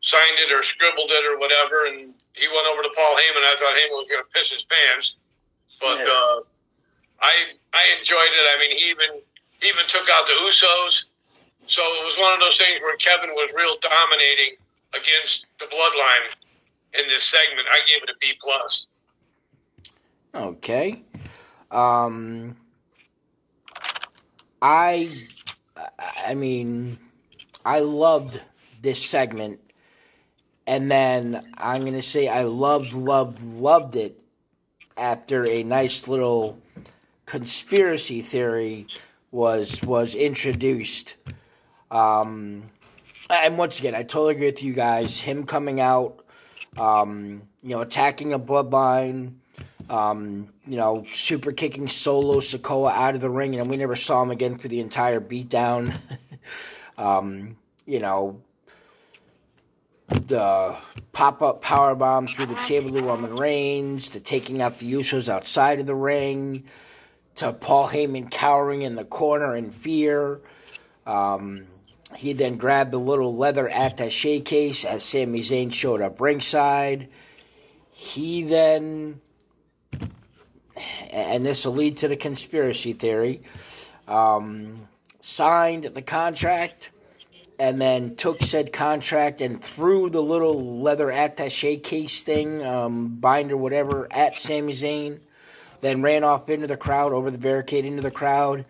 signed 0.02 0.40
it 0.40 0.52
or 0.52 0.64
scribbled 0.64 1.12
it 1.12 1.26
or 1.26 1.40
whatever. 1.40 1.86
And 1.86 2.14
he 2.34 2.48
went 2.48 2.68
over 2.68 2.82
to 2.84 2.92
Paul 2.96 3.16
Heyman. 3.16 3.44
I 3.44 3.56
thought 3.60 3.76
Heyman 3.76 3.98
was 3.98 4.08
going 4.08 4.24
to 4.24 4.30
piss 4.32 4.52
his 4.52 4.64
pants. 4.64 5.16
But 5.80 6.00
yeah. 6.00 6.12
uh, 6.12 6.40
I 7.22 7.34
I 7.74 7.84
enjoyed 8.00 8.32
it. 8.32 8.46
I 8.52 8.58
mean, 8.60 8.78
he 8.78 8.90
even 8.90 9.22
he 9.62 9.68
even 9.68 9.86
took 9.88 10.08
out 10.12 10.28
the 10.28 10.34
Usos. 10.48 11.06
So 11.66 11.82
it 11.84 12.04
was 12.04 12.18
one 12.18 12.34
of 12.34 12.40
those 12.40 12.58
things 12.58 12.82
where 12.82 12.98
Kevin 12.98 13.30
was 13.32 13.54
real 13.56 13.78
dominating 13.82 14.56
against 14.94 15.46
the 15.60 15.66
bloodline 15.66 16.34
in 17.00 17.08
this 17.08 17.24
segment. 17.24 17.68
I 17.72 17.80
gave 17.88 18.02
it 18.02 18.10
a 18.10 18.16
B 18.20 18.34
plus. 18.42 18.88
Okay. 20.34 21.04
Um, 21.72 22.56
I, 24.62 25.10
I 25.98 26.34
mean, 26.34 26.98
I 27.64 27.80
loved 27.80 28.42
this 28.82 29.06
segment, 29.06 29.60
and 30.70 30.92
then 30.92 31.44
I'm 31.58 31.84
gonna 31.84 32.04
say 32.04 32.28
I 32.28 32.44
loved, 32.44 32.94
loved, 32.94 33.42
loved 33.42 33.96
it 33.96 34.22
after 34.96 35.50
a 35.50 35.64
nice 35.64 36.08
little 36.08 36.60
conspiracy 37.26 38.22
theory 38.22 38.86
was 39.32 39.82
was 39.82 40.14
introduced. 40.14 41.16
Um, 41.90 42.70
and 43.32 43.58
once 43.58 43.80
again, 43.80 43.96
I 43.96 44.04
totally 44.04 44.36
agree 44.36 44.46
with 44.46 44.62
you 44.62 44.74
guys. 44.74 45.20
Him 45.20 45.48
coming 45.48 45.82
out, 45.82 46.24
um, 46.78 47.42
you 47.64 47.72
know, 47.72 47.82
attacking 47.82 48.34
a 48.34 48.40
bloodline, 48.40 49.38
um, 49.90 50.50
you 50.68 50.78
know, 50.78 51.04
super 51.12 51.52
kicking 51.52 51.88
Solo 51.88 52.42
Sikoa 52.42 52.92
out 52.92 53.16
of 53.16 53.22
the 53.22 53.30
ring, 53.32 53.60
and 53.60 53.72
we 53.72 53.78
never 53.78 53.96
saw 53.96 54.22
him 54.22 54.30
again 54.30 54.60
for 54.60 54.68
the 54.68 54.82
entire 54.82 55.20
beatdown. 55.20 55.98
um, 57.00 57.58
you 57.88 58.00
know, 58.00 58.40
the 60.10 60.78
pop 61.12 61.42
up 61.42 61.62
power 61.62 61.96
bomb 61.96 62.28
through 62.28 62.48
the 62.48 62.56
table 62.68 62.92
to 62.92 63.02
Roman 63.02 63.36
Reigns, 63.36 64.10
to 64.10 64.20
taking 64.20 64.62
out 64.62 64.80
the 64.80 64.92
Usos 64.92 65.30
outside 65.30 65.80
of 65.80 65.86
the 65.86 65.96
ring, 65.96 66.66
to 67.36 67.54
Paul 67.54 67.88
Heyman 67.88 68.30
cowering 68.30 68.82
in 68.82 68.96
the 68.96 69.06
corner 69.06 69.56
in 69.56 69.72
fear. 69.72 70.42
Um, 71.06 71.68
he 72.16 72.34
then 72.34 72.58
grabbed 72.58 72.92
the 72.92 73.00
little 73.00 73.36
leather 73.36 73.70
attache 73.70 74.42
case 74.42 74.84
as 74.84 75.04
Sami 75.04 75.42
Zayn 75.42 75.74
showed 75.74 76.02
up 76.02 76.20
ringside. 76.20 77.10
He 77.92 78.44
then 78.44 79.22
and 81.12 81.46
this 81.46 81.66
will 81.66 81.74
lead 81.74 81.98
to 81.98 82.08
the 82.08 82.16
conspiracy 82.16 82.94
theory, 82.94 83.42
um, 84.08 84.88
signed 85.20 85.86
the 85.86 86.02
contract 86.02 86.90
and 87.60 87.82
then 87.82 88.16
took 88.16 88.42
said 88.42 88.72
contract 88.72 89.42
and 89.42 89.62
threw 89.62 90.10
the 90.10 90.24
little 90.24 90.82
leather 90.82 91.12
attache 91.12 91.78
case 91.78 92.22
thing, 92.22 92.66
um, 92.66 93.18
binder, 93.18 93.58
whatever, 93.58 94.08
at 94.12 94.40
Sami 94.40 94.74
Zayn. 94.74 95.20
Then 95.82 96.02
ran 96.02 96.24
off 96.24 96.50
into 96.50 96.68
the 96.68 96.78
crowd, 96.78 97.12
over 97.12 97.30
the 97.30 97.38
barricade 97.38 97.84
into 97.84 98.02
the 98.02 98.12
crowd. 98.12 98.66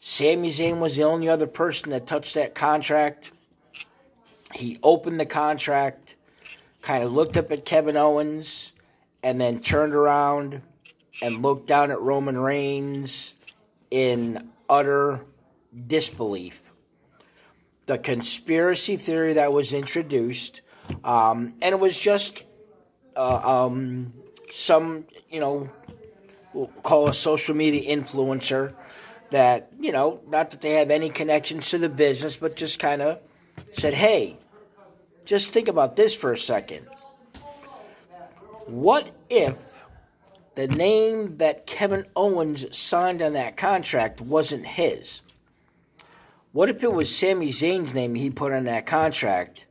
Sami 0.00 0.50
Zayn 0.50 0.78
was 0.78 0.96
the 0.96 1.04
only 1.04 1.28
other 1.28 1.46
person 1.46 1.90
that 1.90 2.06
touched 2.06 2.34
that 2.34 2.54
contract. 2.54 3.30
He 4.54 4.78
opened 4.82 5.20
the 5.20 5.26
contract, 5.26 6.16
kind 6.80 7.04
of 7.04 7.12
looked 7.12 7.36
up 7.36 7.52
at 7.52 7.66
Kevin 7.66 7.96
Owens, 7.96 8.72
and 9.22 9.40
then 9.40 9.60
turned 9.60 9.94
around 9.94 10.62
and 11.20 11.42
looked 11.42 11.66
down 11.66 11.90
at 11.90 12.00
Roman 12.00 12.38
Reigns 12.38 13.34
in 13.90 14.50
utter 14.68 15.20
disbelief. 15.86 16.61
The 17.86 17.98
conspiracy 17.98 18.96
theory 18.96 19.34
that 19.34 19.52
was 19.52 19.72
introduced, 19.72 20.60
um, 21.04 21.54
and 21.60 21.74
it 21.74 21.80
was 21.80 21.98
just 21.98 22.44
uh, 23.16 23.66
um, 23.66 24.12
some, 24.50 25.06
you 25.28 25.40
know, 25.40 25.68
we'll 26.52 26.68
call 26.82 27.08
a 27.08 27.14
social 27.14 27.54
media 27.54 27.96
influencer 27.96 28.74
that, 29.30 29.70
you 29.80 29.92
know, 29.92 30.20
not 30.28 30.50
that 30.50 30.60
they 30.60 30.74
have 30.74 30.90
any 30.90 31.10
connections 31.10 31.70
to 31.70 31.78
the 31.78 31.88
business, 31.88 32.36
but 32.36 32.54
just 32.54 32.78
kind 32.78 33.02
of 33.02 33.18
said, 33.72 33.94
hey, 33.94 34.36
just 35.24 35.50
think 35.50 35.68
about 35.68 35.96
this 35.96 36.14
for 36.14 36.32
a 36.32 36.38
second. 36.38 36.86
What 38.66 39.10
if 39.28 39.56
the 40.54 40.68
name 40.68 41.38
that 41.38 41.66
Kevin 41.66 42.06
Owens 42.14 42.76
signed 42.76 43.22
on 43.22 43.32
that 43.32 43.56
contract 43.56 44.20
wasn't 44.20 44.66
his? 44.66 45.22
What 46.52 46.68
if 46.68 46.82
it 46.82 46.92
was 46.92 47.14
Sami 47.14 47.48
Zayn's 47.48 47.94
name 47.94 48.14
he 48.14 48.28
put 48.28 48.52
on 48.52 48.64
that 48.64 48.84
contract, 48.84 49.64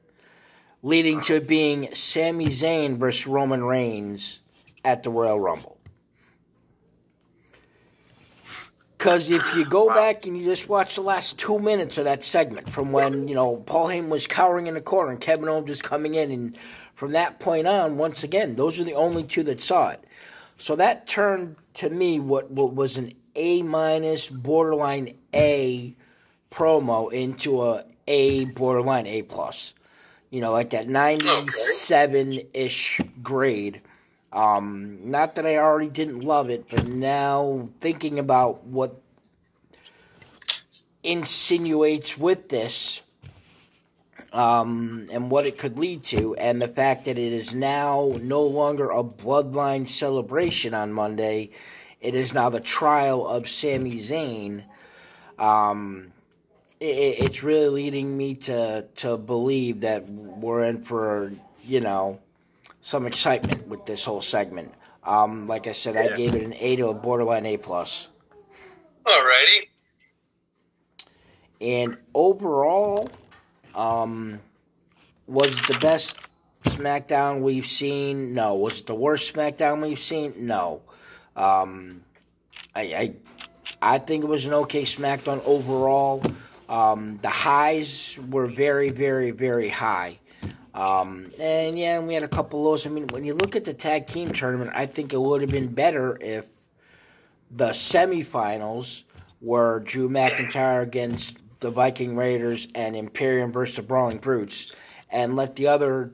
leading 0.81 1.21
to 1.21 1.35
it 1.35 1.47
being 1.47 1.93
Sami 1.93 2.47
Zayn 2.47 2.97
versus 2.97 3.27
Roman 3.27 3.63
Reigns 3.63 4.39
at 4.83 5.03
the 5.03 5.11
Royal 5.11 5.39
Rumble? 5.39 5.77
Because 8.97 9.29
if 9.29 9.55
you 9.55 9.63
go 9.63 9.89
back 9.89 10.25
and 10.25 10.35
you 10.35 10.43
just 10.43 10.69
watch 10.69 10.95
the 10.95 11.01
last 11.01 11.37
two 11.37 11.59
minutes 11.59 11.99
of 11.99 12.05
that 12.05 12.23
segment 12.23 12.71
from 12.71 12.91
when, 12.91 13.27
you 13.27 13.35
know, 13.35 13.57
Paul 13.57 13.87
Heyman 13.87 14.09
was 14.09 14.25
cowering 14.25 14.65
in 14.65 14.73
the 14.73 14.81
corner 14.81 15.11
and 15.11 15.21
Kevin 15.21 15.49
Owens 15.49 15.69
was 15.69 15.83
coming 15.83 16.15
in, 16.15 16.31
and 16.31 16.57
from 16.95 17.11
that 17.11 17.39
point 17.39 17.67
on, 17.67 17.97
once 17.97 18.23
again, 18.23 18.55
those 18.55 18.79
are 18.79 18.83
the 18.83 18.95
only 18.95 19.23
two 19.23 19.43
that 19.43 19.61
saw 19.61 19.89
it. 19.89 20.03
So 20.57 20.75
that 20.75 21.07
turned 21.07 21.57
to 21.75 21.91
me 21.91 22.19
what, 22.19 22.49
what 22.49 22.73
was 22.73 22.97
an 22.97 23.13
A 23.35 23.61
minus, 23.61 24.29
borderline 24.29 25.15
A 25.31 25.95
promo 26.51 27.11
into 27.11 27.61
a 27.63 27.85
A 28.07 28.45
borderline 28.45 29.07
A 29.07 29.21
plus. 29.23 29.73
You 30.29 30.41
know, 30.41 30.51
like 30.51 30.69
that 30.71 30.87
ninety 30.87 31.47
seven 31.49 32.41
ish 32.53 33.01
grade. 33.21 33.81
Um, 34.31 35.11
not 35.11 35.35
that 35.35 35.45
I 35.45 35.57
already 35.57 35.89
didn't 35.89 36.21
love 36.21 36.49
it, 36.49 36.69
but 36.69 36.87
now 36.87 37.67
thinking 37.81 38.17
about 38.17 38.63
what 38.63 39.01
insinuates 41.03 42.17
with 42.17 42.47
this 42.47 43.01
um, 44.31 45.07
and 45.11 45.29
what 45.29 45.45
it 45.45 45.57
could 45.57 45.77
lead 45.77 46.03
to, 46.03 46.33
and 46.35 46.61
the 46.61 46.69
fact 46.69 47.05
that 47.05 47.17
it 47.17 47.33
is 47.33 47.53
now 47.53 48.13
no 48.21 48.43
longer 48.43 48.89
a 48.89 49.03
bloodline 49.03 49.85
celebration 49.85 50.73
on 50.73 50.93
Monday, 50.93 51.49
it 51.99 52.15
is 52.15 52.33
now 52.33 52.49
the 52.49 52.61
trial 52.61 53.27
of 53.27 53.49
Sami 53.49 53.99
Zayn. 53.99 54.63
Um, 55.37 56.10
it, 56.81 57.19
it's 57.19 57.43
really 57.43 57.69
leading 57.69 58.17
me 58.17 58.33
to 58.35 58.85
to 58.97 59.17
believe 59.17 59.81
that 59.81 60.09
we're 60.09 60.63
in 60.63 60.83
for 60.83 61.31
you 61.63 61.79
know 61.79 62.19
some 62.81 63.05
excitement 63.05 63.67
with 63.67 63.85
this 63.85 64.03
whole 64.03 64.21
segment. 64.21 64.73
Um, 65.03 65.47
like 65.47 65.67
I 65.67 65.71
said, 65.71 65.95
yeah. 65.95 66.13
I 66.13 66.15
gave 66.15 66.35
it 66.35 66.43
an 66.43 66.53
A 66.59 66.75
to 66.77 66.87
a 66.87 66.93
borderline 66.93 67.45
A 67.45 67.57
plus. 67.57 68.07
Alrighty. 69.05 69.67
And 71.59 71.97
overall, 72.13 73.09
um, 73.75 74.39
was 75.27 75.59
the 75.67 75.77
best 75.79 76.17
SmackDown 76.65 77.41
we've 77.41 77.67
seen? 77.67 78.33
No. 78.33 78.55
Was 78.55 78.81
it 78.81 78.87
the 78.87 78.95
worst 78.95 79.33
SmackDown 79.33 79.81
we've 79.81 79.99
seen? 79.99 80.33
No. 80.37 80.81
Um, 81.35 82.03
I, 82.75 82.81
I, 82.81 83.13
I 83.81 83.97
think 83.99 84.23
it 84.23 84.27
was 84.27 84.45
an 84.45 84.53
okay 84.53 84.83
SmackDown 84.83 85.43
overall. 85.45 86.23
Um, 86.71 87.19
the 87.21 87.29
highs 87.29 88.17
were 88.29 88.47
very, 88.47 88.89
very, 88.89 89.31
very 89.31 89.67
high. 89.67 90.19
Um, 90.73 91.29
and 91.37 91.77
yeah, 91.77 91.99
we 91.99 92.13
had 92.13 92.23
a 92.23 92.29
couple 92.29 92.63
lows. 92.63 92.87
I 92.87 92.89
mean, 92.89 93.07
when 93.07 93.25
you 93.25 93.33
look 93.33 93.57
at 93.57 93.65
the 93.65 93.73
tag 93.73 94.07
team 94.07 94.31
tournament, 94.31 94.71
I 94.73 94.85
think 94.85 95.11
it 95.11 95.19
would 95.19 95.41
have 95.41 95.49
been 95.49 95.67
better 95.67 96.17
if 96.21 96.45
the 97.51 97.71
semifinals 97.71 99.03
were 99.41 99.81
Drew 99.81 100.07
McIntyre 100.07 100.81
against 100.81 101.37
the 101.59 101.71
Viking 101.71 102.15
Raiders 102.15 102.69
and 102.73 102.95
Imperium 102.95 103.51
versus 103.51 103.75
the 103.75 103.81
Brawling 103.81 104.19
Brutes, 104.19 104.71
and 105.09 105.35
let 105.35 105.57
the 105.57 105.67
other 105.67 106.11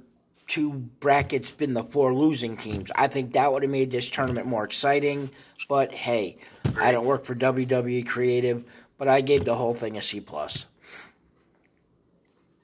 two 0.48 0.72
brackets 1.00 1.52
been 1.52 1.76
the 1.76 1.84
four 1.84 2.16
losing 2.16 2.58
teams. 2.58 2.90
I 2.96 3.08
think 3.08 3.34
that 3.34 3.54
would 3.54 3.62
have 3.62 3.72
made 3.72 3.92
this 3.92 4.10
tournament 4.10 4.48
more 4.48 4.64
exciting. 4.64 5.30
But 5.70 5.92
hey, 5.92 6.38
I 6.80 6.92
don't 6.92 7.06
work 7.06 7.26
for 7.26 7.36
WWE 7.36 8.08
Creative, 8.08 8.64
but 8.98 9.08
I 9.08 9.22
gave 9.22 9.46
the 9.46 9.56
whole 9.56 9.74
thing 9.74 9.98
a 9.98 10.02
C 10.02 10.20
plus. 10.20 10.66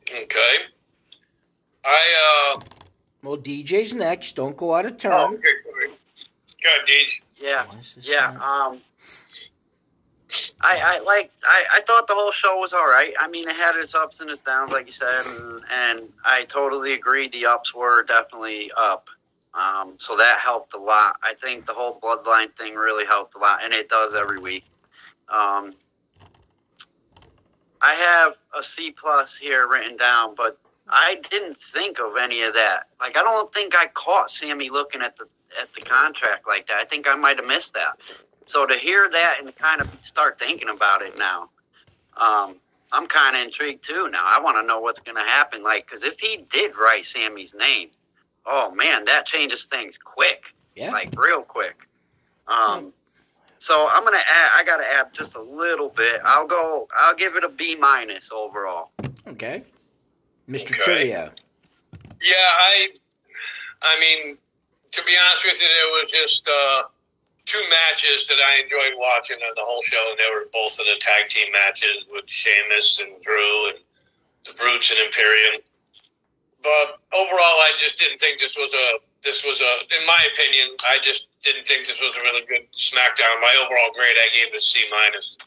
Okay. 0.10 0.56
I 1.86 2.56
uh. 2.56 2.62
Well, 3.24 3.38
DJ's 3.38 3.94
next. 3.94 4.36
Don't 4.36 4.58
go 4.58 4.76
out 4.76 4.86
of 4.86 4.98
turn. 4.98 5.14
Oh, 5.14 5.34
okay. 5.34 5.42
Go 6.62 6.70
ahead, 6.70 6.88
DJ. 6.88 7.22
Yeah. 7.42 7.66
Yeah. 8.02 8.30
Um. 8.42 8.82
I, 10.62 10.78
I 10.78 11.00
like 11.00 11.32
I, 11.44 11.64
I 11.74 11.82
thought 11.86 12.08
the 12.08 12.16
whole 12.16 12.32
show 12.32 12.58
was 12.58 12.74
all 12.74 12.88
right. 12.88 13.14
I 13.20 13.28
mean, 13.28 13.48
it 13.48 13.56
had 13.56 13.76
its 13.76 13.94
ups 13.94 14.20
and 14.20 14.30
its 14.30 14.42
downs, 14.42 14.72
like 14.72 14.88
you 14.88 14.94
said, 14.94 15.26
and, 15.26 15.62
and 15.72 16.10
I 16.26 16.46
totally 16.46 16.94
agree. 16.94 17.30
The 17.30 17.46
ups 17.46 17.74
were 17.74 18.04
definitely 18.04 18.72
up, 18.76 19.08
um, 19.54 19.94
so 20.00 20.16
that 20.18 20.40
helped 20.40 20.74
a 20.74 20.78
lot. 20.80 21.18
I 21.22 21.34
think 21.36 21.66
the 21.66 21.74
whole 21.74 22.00
bloodline 22.02 22.52
thing 22.58 22.76
really 22.76 23.06
helped 23.06 23.36
a 23.36 23.38
lot, 23.38 23.64
and 23.64 23.74
it 23.74 23.90
does 23.90 24.16
every 24.16 24.40
week. 24.40 24.64
Um, 25.30 25.74
I 27.84 27.94
have 27.96 28.34
a 28.58 28.64
C 28.64 28.92
plus 28.92 29.36
here 29.36 29.68
written 29.68 29.98
down, 29.98 30.36
but 30.36 30.58
I 30.88 31.18
didn't 31.30 31.58
think 31.74 32.00
of 32.00 32.16
any 32.18 32.42
of 32.44 32.54
that. 32.54 32.88
Like, 33.00 33.18
I 33.18 33.22
don't 33.22 33.54
think 33.54 33.76
I 33.76 33.88
caught 33.88 34.32
Sami 34.32 34.70
looking 34.70 35.02
at 35.02 35.18
the 35.18 35.26
at 35.62 35.72
the 35.74 35.82
contract 35.82 36.48
like 36.48 36.68
that. 36.68 36.78
I 36.78 36.86
think 36.86 37.08
I 37.08 37.16
might 37.16 37.38
have 37.38 37.46
missed 37.46 37.74
that. 37.76 38.00
So 38.46 38.66
to 38.66 38.76
hear 38.76 39.10
that 39.12 39.36
and 39.40 39.56
kind 39.56 39.82
of 39.82 39.90
start 40.04 40.40
thinking 40.40 40.70
about 40.70 41.04
it 41.04 41.18
now, 41.18 41.50
um, 42.18 42.56
I'm 42.92 43.08
kind 43.08 43.36
of 43.36 43.44
intrigued 43.44 43.86
too. 43.86 44.10
Now 44.10 44.24
I 44.26 44.40
want 44.40 44.58
to 44.58 44.64
know 44.64 44.80
what's 44.80 45.00
going 45.02 45.18
to 45.18 45.24
happen. 45.24 45.62
Like, 45.62 45.86
because 45.86 46.04
if 46.04 46.20
he 46.20 46.46
did 46.50 46.72
write 46.76 47.06
Sami's 47.06 47.54
name, 47.54 47.90
oh 48.46 48.72
man, 48.72 49.06
that 49.06 49.26
changes 49.26 49.66
things 49.66 49.98
quick. 50.04 50.56
Yeah. 50.76 50.92
Like 50.92 51.14
real 51.18 51.42
quick. 51.42 51.76
Um, 52.48 52.94
so 53.64 53.88
I'm 53.90 54.04
gonna 54.04 54.18
add. 54.18 54.52
I 54.56 54.64
got 54.66 54.78
to 54.78 54.84
add 54.84 55.14
just 55.14 55.36
a 55.36 55.42
little 55.42 55.88
bit. 55.88 56.20
I'll 56.26 56.48
go. 56.48 56.88
I'll 56.96 57.16
give 57.16 57.38
it 57.38 57.46
a 57.46 57.50
B 57.50 57.76
minus 57.76 58.30
overall. 58.30 58.92
Okay, 59.28 59.64
Mr. 60.50 60.72
Okay. 60.72 60.80
Trivia. 60.80 61.32
Yeah, 62.22 62.36
I. 62.38 62.90
I 63.82 64.00
mean, 64.00 64.38
to 64.92 65.04
be 65.04 65.14
honest 65.18 65.46
with 65.46 65.62
you, 65.62 65.68
it 65.68 66.02
was 66.04 66.12
just. 66.12 66.48
Uh, 66.48 66.84
two 67.46 67.62
matches 67.70 68.26
that 68.30 68.40
I 68.40 68.64
enjoyed 68.64 68.98
watching 68.98 69.36
on 69.36 69.52
the 69.56 69.64
whole 69.64 69.84
show, 69.84 70.00
and 70.12 70.18
they 70.18 70.32
were 70.34 70.48
both 70.54 70.80
in 70.80 70.86
the 70.88 71.00
tag 71.00 71.28
team 71.28 71.52
matches 71.52 72.08
with 72.10 72.24
Sheamus 72.28 73.00
and 73.00 73.22
Drew 73.22 73.68
and 73.68 73.78
the 74.46 74.54
Brutes 74.54 74.92
and 74.92 75.00
Imperium. 75.00 75.60
But 76.64 77.04
overall, 77.12 77.60
I 77.68 77.72
just 77.84 77.98
didn't 77.98 78.20
think 78.20 78.40
this 78.40 78.56
was 78.56 78.74
a 78.74 79.04
this 79.22 79.44
was 79.44 79.60
a, 79.62 79.72
in 80.00 80.06
my 80.08 80.28
opinion, 80.32 80.76
I 80.88 80.98
just 81.04 81.28
didn't 81.44 81.68
think 81.68 81.88
this 81.88 82.02
was 82.02 82.16
a 82.16 82.22
really 82.22 82.46
good 82.48 82.68
SmackDown. 82.72 83.40
My 83.42 83.54
overall 83.60 83.92
grade, 83.94 84.16
I 84.16 84.32
gave 84.34 84.54
it 84.54 84.58
a 84.58 84.60
C 84.60 84.84
minus. 84.90 85.38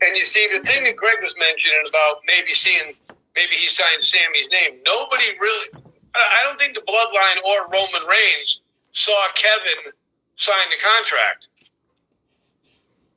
And 0.00 0.16
you 0.16 0.24
see, 0.24 0.48
the 0.52 0.62
thing 0.64 0.84
that 0.84 0.96
Greg 0.96 1.18
was 1.22 1.34
mentioning 1.38 1.82
about 1.88 2.22
maybe 2.26 2.54
seeing, 2.54 2.94
maybe 3.34 3.54
he 3.58 3.66
signed 3.68 4.02
Sami's 4.02 4.48
name. 4.50 4.78
Nobody 4.86 5.26
really, 5.40 5.82
I 6.14 6.42
don't 6.44 6.58
think 6.58 6.74
the 6.74 6.82
Bloodline 6.86 7.42
or 7.42 7.68
Roman 7.72 8.06
Reigns 8.08 8.62
saw 8.92 9.28
Kevin 9.34 9.92
sign 10.36 10.70
the 10.70 10.78
contract. 10.82 11.48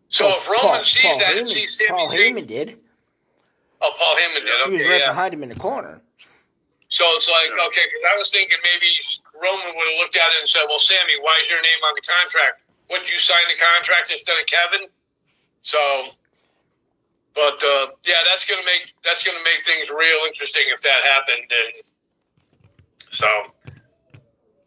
So 0.09 0.25
oh, 0.25 0.37
if 0.37 0.47
Roman 0.47 0.61
Paul, 0.61 0.83
sees 0.83 1.01
Paul 1.03 1.19
that 1.19 1.33
Heyman, 1.33 1.39
and 1.39 1.49
sees 1.49 1.77
Sami 1.77 1.89
Paul 1.89 2.09
Heyman 2.09 2.47
did. 2.47 2.77
Oh, 3.81 3.91
Paul 3.97 4.15
Heyman 4.15 4.45
did. 4.45 4.61
Okay, 4.61 4.71
he 4.71 4.77
was 4.77 4.87
right 4.87 5.01
yeah. 5.01 5.09
behind 5.09 5.33
him 5.33 5.43
in 5.43 5.49
the 5.49 5.55
corner. 5.55 6.01
So 6.89 7.05
it's 7.15 7.27
like 7.27 7.49
okay, 7.71 7.87
because 7.87 8.03
I 8.13 8.17
was 8.17 8.29
thinking 8.29 8.57
maybe 8.63 8.91
Roman 9.33 9.71
would 9.73 9.87
have 9.95 9.99
looked 9.99 10.15
at 10.15 10.27
it 10.35 10.43
and 10.43 10.49
said, 10.49 10.67
"Well, 10.67 10.79
Sami, 10.79 11.17
why 11.21 11.39
is 11.43 11.49
your 11.49 11.61
name 11.63 11.81
on 11.87 11.95
the 11.95 12.03
contract? 12.03 12.67
Would 12.91 13.07
you 13.07 13.17
sign 13.17 13.47
the 13.47 13.55
contract 13.55 14.11
instead 14.11 14.35
of 14.37 14.45
Kevin?" 14.45 14.91
So, 15.61 15.79
but 17.33 17.63
uh, 17.63 17.95
yeah, 18.03 18.21
that's 18.27 18.43
gonna 18.43 18.65
make 18.67 18.93
that's 19.03 19.23
gonna 19.23 19.43
make 19.43 19.63
things 19.63 19.89
real 19.89 20.27
interesting 20.27 20.67
if 20.67 20.81
that 20.81 21.01
happened. 21.07 21.47
And 21.47 21.73
so, 23.09 23.29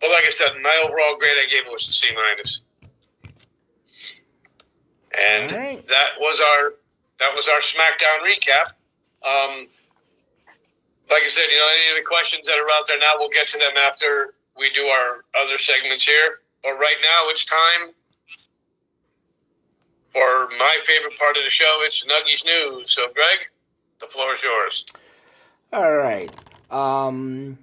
but 0.00 0.08
like 0.10 0.24
I 0.24 0.32
said, 0.32 0.56
my 0.62 0.80
overall 0.82 1.20
grade 1.20 1.36
I 1.36 1.46
gave 1.46 1.66
it 1.66 1.72
was 1.72 1.86
a 1.86 1.92
C 1.92 2.08
minus. 2.16 2.62
And 5.14 5.52
right. 5.52 5.86
that 5.88 6.10
was 6.18 6.40
our 6.40 6.74
that 7.20 7.34
was 7.34 7.48
our 7.48 7.60
SmackDown 7.60 8.24
recap. 8.24 8.72
Um, 9.24 9.68
like 11.10 11.22
I 11.24 11.28
said, 11.28 11.44
you 11.50 11.58
know, 11.58 11.68
any 11.80 11.98
of 11.98 12.02
the 12.02 12.06
questions 12.06 12.46
that 12.46 12.56
are 12.58 12.70
out 12.76 12.86
there 12.86 12.98
now, 12.98 13.12
we'll 13.18 13.30
get 13.30 13.46
to 13.48 13.58
them 13.58 13.76
after 13.76 14.34
we 14.56 14.70
do 14.70 14.84
our 14.84 15.24
other 15.42 15.58
segments 15.58 16.04
here. 16.04 16.40
But 16.62 16.78
right 16.78 16.96
now, 17.02 17.28
it's 17.28 17.44
time 17.44 17.94
for 20.08 20.48
my 20.58 20.78
favorite 20.84 21.18
part 21.18 21.36
of 21.36 21.44
the 21.44 21.50
show. 21.50 21.78
It's 21.80 22.04
Nuggies 22.04 22.44
News. 22.44 22.90
So, 22.90 23.08
Greg, 23.12 23.48
the 24.00 24.06
floor 24.06 24.34
is 24.34 24.40
yours. 24.42 24.84
All 25.72 25.92
right. 25.92 26.30
Um, 26.70 27.58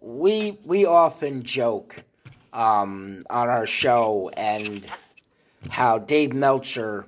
we 0.00 0.58
we 0.64 0.86
often 0.86 1.42
joke 1.42 2.04
um, 2.52 3.24
on 3.30 3.48
our 3.48 3.66
show 3.66 4.30
and 4.36 4.86
how 5.68 5.98
Dave 5.98 6.32
Meltzer 6.32 7.06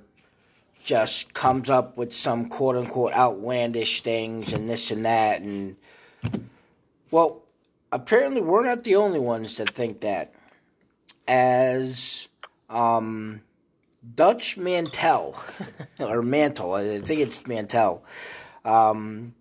just 0.83 1.33
comes 1.33 1.69
up 1.69 1.97
with 1.97 2.13
some 2.13 2.49
quote 2.49 2.75
unquote 2.75 3.13
outlandish 3.13 4.01
things 4.01 4.51
and 4.51 4.69
this 4.69 4.91
and 4.91 5.05
that 5.05 5.41
and 5.41 5.75
well 7.09 7.41
apparently 7.91 8.41
we're 8.41 8.65
not 8.65 8.83
the 8.83 8.95
only 8.95 9.19
ones 9.19 9.55
that 9.57 9.69
think 9.69 10.01
that. 10.01 10.33
As 11.25 12.27
um, 12.69 13.41
Dutch 14.15 14.57
Mantel 14.57 15.37
or 15.99 16.21
Mantle 16.21 16.73
I 16.73 16.99
think 16.99 17.21
it's 17.21 17.47
Mantel 17.47 18.03
um, 18.65 19.33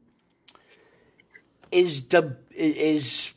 is 1.72 2.02
the 2.04 2.36
is 2.54 3.34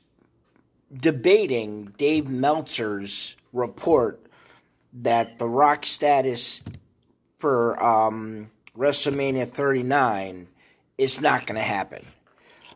debating 0.93 1.93
Dave 1.97 2.29
Meltzer's 2.29 3.35
report 3.51 4.25
that 4.93 5.39
the 5.39 5.47
Rock 5.47 5.85
status 5.85 6.61
for 7.45 7.79
um, 7.83 8.49
WrestleMania 8.75 9.47
39 9.47 10.47
is 10.97 11.21
not 11.21 11.45
going 11.45 11.57
to 11.57 11.61
happen. 11.61 12.03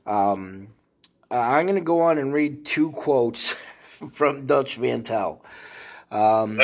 Um, 0.05 0.67
uh, 1.31 1.39
I'm 1.39 1.65
going 1.65 1.79
to 1.79 1.83
go 1.83 2.01
on 2.01 2.19
and 2.19 2.31
read 2.31 2.65
two 2.65 2.91
quotes 2.91 3.55
from 4.11 4.45
Dutch 4.45 4.77
Mantel. 4.77 5.43
Um, 6.11 6.61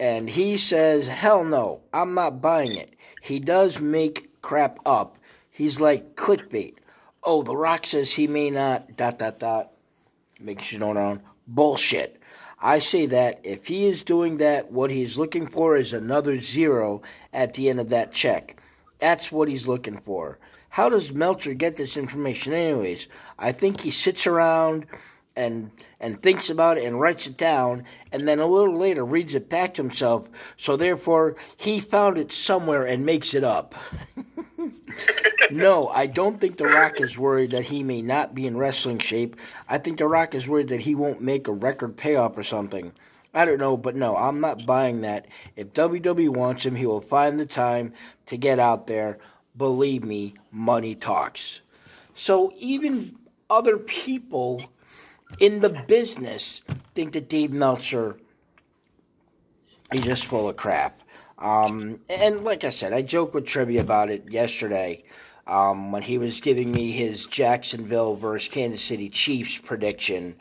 and 0.00 0.30
he 0.30 0.56
says, 0.56 1.08
Hell 1.08 1.44
no, 1.44 1.82
I'm 1.92 2.14
not 2.14 2.40
buying 2.40 2.74
it. 2.74 2.94
He 3.20 3.38
does 3.38 3.78
make 3.78 4.40
crap 4.40 4.78
up. 4.86 5.18
He's 5.50 5.78
like 5.78 6.16
clickbait. 6.16 6.76
Oh, 7.22 7.42
The 7.42 7.54
Rock 7.54 7.86
says 7.86 8.12
he 8.12 8.26
may 8.26 8.48
not, 8.48 8.96
dot, 8.96 9.18
dot, 9.18 9.38
dot. 9.38 9.72
Makes 10.40 10.72
you 10.72 10.78
know. 10.78 11.20
Bullshit. 11.46 12.21
I 12.64 12.78
say 12.78 13.06
that 13.06 13.40
if 13.42 13.66
he 13.66 13.86
is 13.86 14.04
doing 14.04 14.36
that, 14.36 14.70
what 14.70 14.90
he's 14.90 15.18
looking 15.18 15.48
for 15.48 15.74
is 15.74 15.92
another 15.92 16.40
zero 16.40 17.02
at 17.32 17.54
the 17.54 17.68
end 17.68 17.80
of 17.80 17.88
that 17.88 18.12
check. 18.12 18.56
That's 19.00 19.32
what 19.32 19.48
he's 19.48 19.66
looking 19.66 19.98
for. 19.98 20.38
How 20.70 20.88
does 20.88 21.12
Meltzer 21.12 21.54
get 21.54 21.74
this 21.74 21.96
information, 21.96 22.52
anyways? 22.52 23.08
I 23.36 23.50
think 23.50 23.80
he 23.80 23.90
sits 23.90 24.28
around 24.28 24.86
and 25.34 25.72
and 25.98 26.22
thinks 26.22 26.50
about 26.50 26.78
it 26.78 26.84
and 26.84 27.00
writes 27.00 27.26
it 27.26 27.36
down, 27.36 27.84
and 28.12 28.28
then 28.28 28.38
a 28.38 28.46
little 28.46 28.76
later 28.76 29.04
reads 29.04 29.34
it 29.34 29.48
back 29.48 29.74
to 29.74 29.82
himself. 29.82 30.28
So 30.56 30.76
therefore, 30.76 31.36
he 31.56 31.80
found 31.80 32.16
it 32.16 32.32
somewhere 32.32 32.84
and 32.86 33.04
makes 33.04 33.34
it 33.34 33.42
up. 33.44 33.74
no, 35.50 35.88
I 35.88 36.06
don't 36.06 36.40
think 36.40 36.56
The 36.56 36.64
Rock 36.64 37.00
is 37.00 37.18
worried 37.18 37.50
that 37.50 37.64
he 37.64 37.82
may 37.82 38.02
not 38.02 38.34
be 38.34 38.46
in 38.46 38.56
wrestling 38.56 38.98
shape. 38.98 39.36
I 39.68 39.78
think 39.78 39.98
The 39.98 40.06
Rock 40.06 40.34
is 40.34 40.48
worried 40.48 40.68
that 40.68 40.82
he 40.82 40.94
won't 40.94 41.20
make 41.20 41.48
a 41.48 41.52
record 41.52 41.96
payoff 41.96 42.36
or 42.36 42.42
something. 42.42 42.92
I 43.34 43.44
don't 43.44 43.58
know, 43.58 43.76
but 43.76 43.96
no, 43.96 44.16
I'm 44.16 44.40
not 44.40 44.66
buying 44.66 45.00
that. 45.02 45.26
If 45.56 45.72
WWE 45.72 46.28
wants 46.28 46.66
him, 46.66 46.74
he 46.76 46.86
will 46.86 47.00
find 47.00 47.40
the 47.40 47.46
time 47.46 47.94
to 48.26 48.36
get 48.36 48.58
out 48.58 48.86
there. 48.86 49.18
Believe 49.56 50.04
me, 50.04 50.34
money 50.50 50.94
talks. 50.94 51.60
So 52.14 52.52
even 52.58 53.16
other 53.48 53.78
people 53.78 54.64
in 55.38 55.60
the 55.60 55.70
business 55.70 56.62
think 56.94 57.12
that 57.12 57.28
Dave 57.28 57.52
Meltzer 57.52 58.18
is 59.92 60.02
just 60.02 60.26
full 60.26 60.48
of 60.48 60.56
crap. 60.56 61.01
Um, 61.42 61.98
and 62.08 62.44
like 62.44 62.62
I 62.62 62.70
said, 62.70 62.92
I 62.92 63.02
joked 63.02 63.34
with 63.34 63.46
Trivia 63.46 63.80
about 63.80 64.10
it 64.10 64.30
yesterday 64.30 65.02
um, 65.46 65.90
when 65.90 66.02
he 66.02 66.16
was 66.16 66.40
giving 66.40 66.70
me 66.70 66.92
his 66.92 67.26
Jacksonville 67.26 68.14
versus 68.14 68.48
Kansas 68.48 68.82
City 68.82 69.08
Chiefs 69.08 69.58
prediction, 69.58 70.36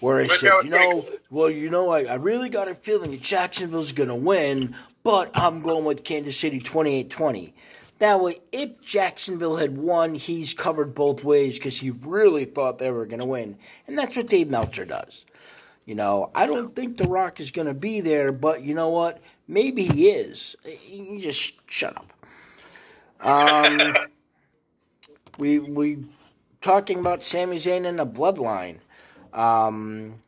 where 0.00 0.20
he 0.20 0.28
said, 0.28 0.52
"You 0.64 0.70
know, 0.70 1.08
well, 1.30 1.48
you 1.48 1.70
know, 1.70 1.90
I, 1.90 2.02
I 2.02 2.14
really 2.14 2.48
got 2.48 2.66
a 2.66 2.74
feeling 2.74 3.12
that 3.12 3.22
Jacksonville's 3.22 3.92
going 3.92 4.08
to 4.08 4.14
win, 4.16 4.74
but 5.04 5.30
I'm 5.34 5.62
going 5.62 5.84
with 5.84 6.02
Kansas 6.02 6.36
City 6.36 6.60
28-20." 6.60 7.52
That 8.00 8.20
way, 8.20 8.40
if 8.50 8.80
Jacksonville 8.82 9.56
had 9.56 9.76
won, 9.76 10.16
he's 10.16 10.52
covered 10.52 10.94
both 10.94 11.22
ways 11.22 11.58
because 11.58 11.78
he 11.78 11.90
really 11.90 12.44
thought 12.46 12.78
they 12.78 12.90
were 12.90 13.06
going 13.06 13.20
to 13.20 13.26
win. 13.26 13.58
And 13.86 13.96
that's 13.96 14.16
what 14.16 14.26
Dave 14.26 14.50
Meltzer 14.50 14.86
does. 14.86 15.26
You 15.84 15.94
know, 15.94 16.30
I 16.34 16.46
don't 16.46 16.74
think 16.74 16.96
The 16.96 17.08
Rock 17.08 17.40
is 17.40 17.50
going 17.50 17.68
to 17.68 17.74
be 17.74 18.00
there, 18.00 18.32
but 18.32 18.62
you 18.62 18.74
know 18.74 18.88
what? 18.88 19.20
Maybe 19.50 19.84
he 19.84 20.08
is. 20.10 20.54
You 20.86 21.20
just 21.20 21.54
shut 21.66 21.96
up. 21.96 22.12
Um, 23.20 23.96
we 25.38 25.58
we 25.58 26.04
talking 26.60 27.00
about 27.00 27.24
Sami 27.24 27.56
Zayn 27.56 27.84
and 27.84 27.98
the 27.98 28.06
Bloodline. 28.06 28.78
Um, 29.32 30.22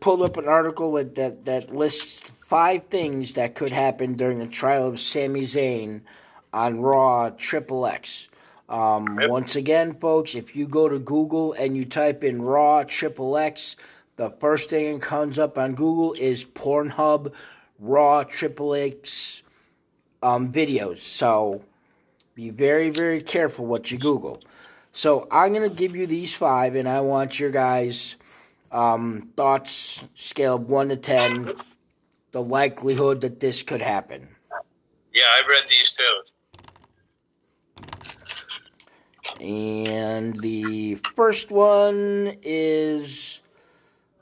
pulled 0.00 0.22
up 0.22 0.36
an 0.38 0.48
article 0.48 0.92
that, 0.92 1.14
that, 1.14 1.44
that 1.44 1.74
lists 1.74 2.22
five 2.46 2.84
things 2.88 3.34
that 3.34 3.54
could 3.54 3.72
happen 3.72 4.14
during 4.14 4.38
the 4.38 4.46
trial 4.46 4.86
of 4.86 5.00
Sami 5.00 5.42
Zayn 5.42 6.00
on 6.52 6.80
Raw 6.80 7.30
Triple 7.30 7.86
X. 7.86 8.28
Um, 8.68 9.18
Yep. 9.20 9.30
Once 9.30 9.56
again, 9.56 9.94
folks, 9.94 10.34
if 10.34 10.56
you 10.56 10.66
go 10.66 10.88
to 10.88 10.98
Google 10.98 11.52
and 11.52 11.76
you 11.76 11.84
type 11.84 12.24
in 12.24 12.40
Raw 12.40 12.84
Triple 12.84 13.36
X, 13.36 13.76
the 14.16 14.30
first 14.30 14.70
thing 14.70 14.98
that 14.98 15.02
comes 15.02 15.38
up 15.38 15.58
on 15.58 15.74
Google 15.74 16.12
is 16.14 16.44
Pornhub 16.44 17.32
Raw 17.78 18.24
Triple 18.24 18.74
X 18.74 19.42
um, 20.22 20.52
videos. 20.52 20.98
So 20.98 21.64
be 22.34 22.50
very, 22.50 22.90
very 22.90 23.22
careful 23.22 23.66
what 23.66 23.90
you 23.90 23.98
Google. 23.98 24.40
So 24.92 25.26
I'm 25.30 25.52
going 25.52 25.68
to 25.68 25.74
give 25.74 25.96
you 25.96 26.06
these 26.06 26.34
five, 26.34 26.74
and 26.74 26.88
I 26.88 27.00
want 27.00 27.40
your 27.40 27.50
guys' 27.50 28.16
um, 28.70 29.30
thoughts, 29.36 30.04
scale 30.14 30.56
of 30.56 30.68
1 30.68 30.90
to 30.90 30.96
10, 30.96 31.52
the 32.32 32.42
likelihood 32.42 33.22
that 33.22 33.40
this 33.40 33.62
could 33.62 33.80
happen. 33.80 34.28
Yeah, 35.14 35.22
I've 35.38 35.46
read 35.46 35.64
these 35.68 35.96
too. 35.96 36.22
And 39.40 40.38
the 40.40 40.96
first 40.96 41.50
one 41.50 42.36
is 42.42 43.40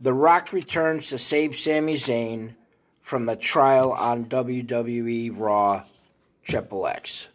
The 0.00 0.14
Rock 0.14 0.52
returns 0.52 1.10
to 1.10 1.18
save 1.18 1.56
Sami 1.56 1.96
Zayn 1.96 2.54
from 3.02 3.26
the 3.26 3.36
trial 3.36 3.92
on 3.92 4.24
WWE 4.24 5.30
Raw 5.34 5.84
Triple 6.42 6.86
X. 6.86 7.28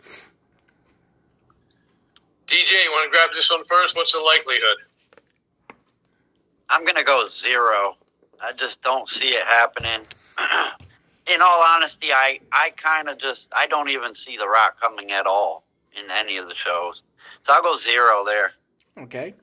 DJ, 2.48 2.84
you 2.84 2.92
want 2.92 3.12
to 3.12 3.16
grab 3.16 3.30
this 3.34 3.52
one 3.52 3.64
first? 3.64 3.96
What's 3.96 4.14
the 4.14 4.20
likelihood? 4.20 4.78
I'm 6.70 6.84
gonna 6.86 7.04
go 7.04 7.28
zero. 7.30 7.98
I 8.42 8.52
just 8.54 8.82
don't 8.82 9.08
see 9.10 9.30
it 9.30 9.44
happening. 9.46 10.02
In 11.28 11.42
all 11.42 11.64
honesty, 11.64 12.12
I 12.12 12.40
I 12.52 12.72
kind 12.72 13.10
of 13.10 13.20
just 13.20 13.48
I 13.56 13.68
don't 13.68 13.90
even 13.90 14.16
see 14.16 14.38
The 14.38 14.48
Rock 14.48 14.80
coming 14.80 15.12
at 15.12 15.28
all 15.28 15.64
in 15.96 16.10
any 16.12 16.38
of 16.38 16.48
the 16.48 16.56
shows. 16.56 17.04
So 17.46 17.54
I'll 17.54 17.62
go 17.62 17.78
zero 17.78 18.24
there. 18.26 18.52
Okay. 18.98 19.36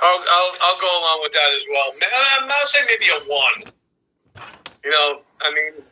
I'll, 0.00 0.18
I'll, 0.20 0.52
I'll 0.62 0.80
go 0.80 0.86
along 0.86 1.20
with 1.22 1.32
that 1.32 1.50
as 1.54 1.62
well. 1.70 1.90
Um, 1.90 2.50
I'll 2.50 2.66
say 2.66 2.78
maybe 2.86 3.10
a 3.10 3.18
one. 3.28 3.74
You 4.84 4.90
know, 4.90 5.20
I 5.42 5.50
mean, 5.52 5.84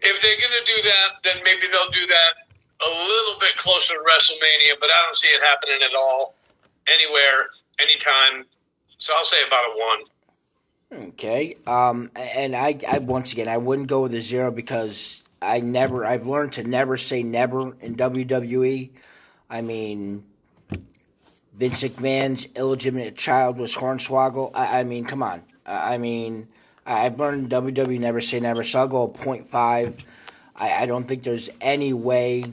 if 0.00 0.20
they're 0.20 0.38
going 0.38 0.64
to 0.64 0.66
do 0.66 0.82
that, 0.82 1.08
then 1.22 1.42
maybe 1.44 1.66
they'll 1.70 1.90
do 1.90 2.06
that 2.06 2.44
a 2.84 2.90
little 2.90 3.38
bit 3.40 3.56
closer 3.56 3.94
to 3.94 4.00
WrestleMania, 4.00 4.74
but 4.80 4.90
I 4.90 5.02
don't 5.04 5.16
see 5.16 5.28
it 5.28 5.42
happening 5.42 5.78
at 5.82 5.94
all, 5.96 6.34
anywhere, 6.92 7.46
anytime. 7.78 8.46
So 8.98 9.12
I'll 9.16 9.24
say 9.24 9.38
about 9.46 9.64
a 9.64 9.78
one. 9.78 11.08
Okay. 11.08 11.56
Um, 11.66 12.10
and 12.16 12.54
I, 12.54 12.78
I 12.88 12.98
once 12.98 13.32
again, 13.32 13.48
I 13.48 13.56
wouldn't 13.56 13.88
go 13.88 14.02
with 14.02 14.14
a 14.14 14.22
zero 14.22 14.50
because 14.50 15.22
I 15.40 15.60
never, 15.60 16.04
I've 16.04 16.26
learned 16.26 16.54
to 16.54 16.64
never 16.64 16.96
say 16.96 17.22
never 17.22 17.74
in 17.80 17.96
WWE. 17.96 18.90
I 19.50 19.60
mean, 19.62 20.24
Vince 21.56 21.82
McMahon's 21.82 22.46
illegitimate 22.56 23.16
child 23.16 23.58
was 23.58 23.74
Hornswoggle. 23.74 24.50
I, 24.54 24.80
I 24.80 24.84
mean, 24.84 25.04
come 25.04 25.22
on. 25.22 25.42
I, 25.64 25.94
I 25.94 25.98
mean, 25.98 26.48
I, 26.84 27.06
I've 27.06 27.18
learned 27.18 27.50
WWE 27.50 28.00
never 28.00 28.20
say 28.20 28.40
never, 28.40 28.64
so 28.64 28.80
I'll 28.80 28.88
go 28.88 29.02
a 29.04 29.08
point 29.08 29.48
five. 29.50 29.96
I, 30.56 30.82
I 30.82 30.86
don't 30.86 31.06
think 31.06 31.22
there's 31.22 31.50
any 31.60 31.92
way 31.92 32.52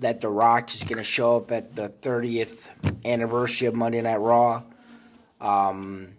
that 0.00 0.20
The 0.20 0.28
Rock 0.28 0.74
is 0.74 0.82
going 0.82 0.98
to 0.98 1.04
show 1.04 1.36
up 1.36 1.52
at 1.52 1.76
the 1.76 1.88
30th 1.88 2.58
anniversary 3.04 3.68
of 3.68 3.74
Monday 3.74 4.00
Night 4.00 4.16
Raw. 4.16 4.62
Um, 5.40 6.14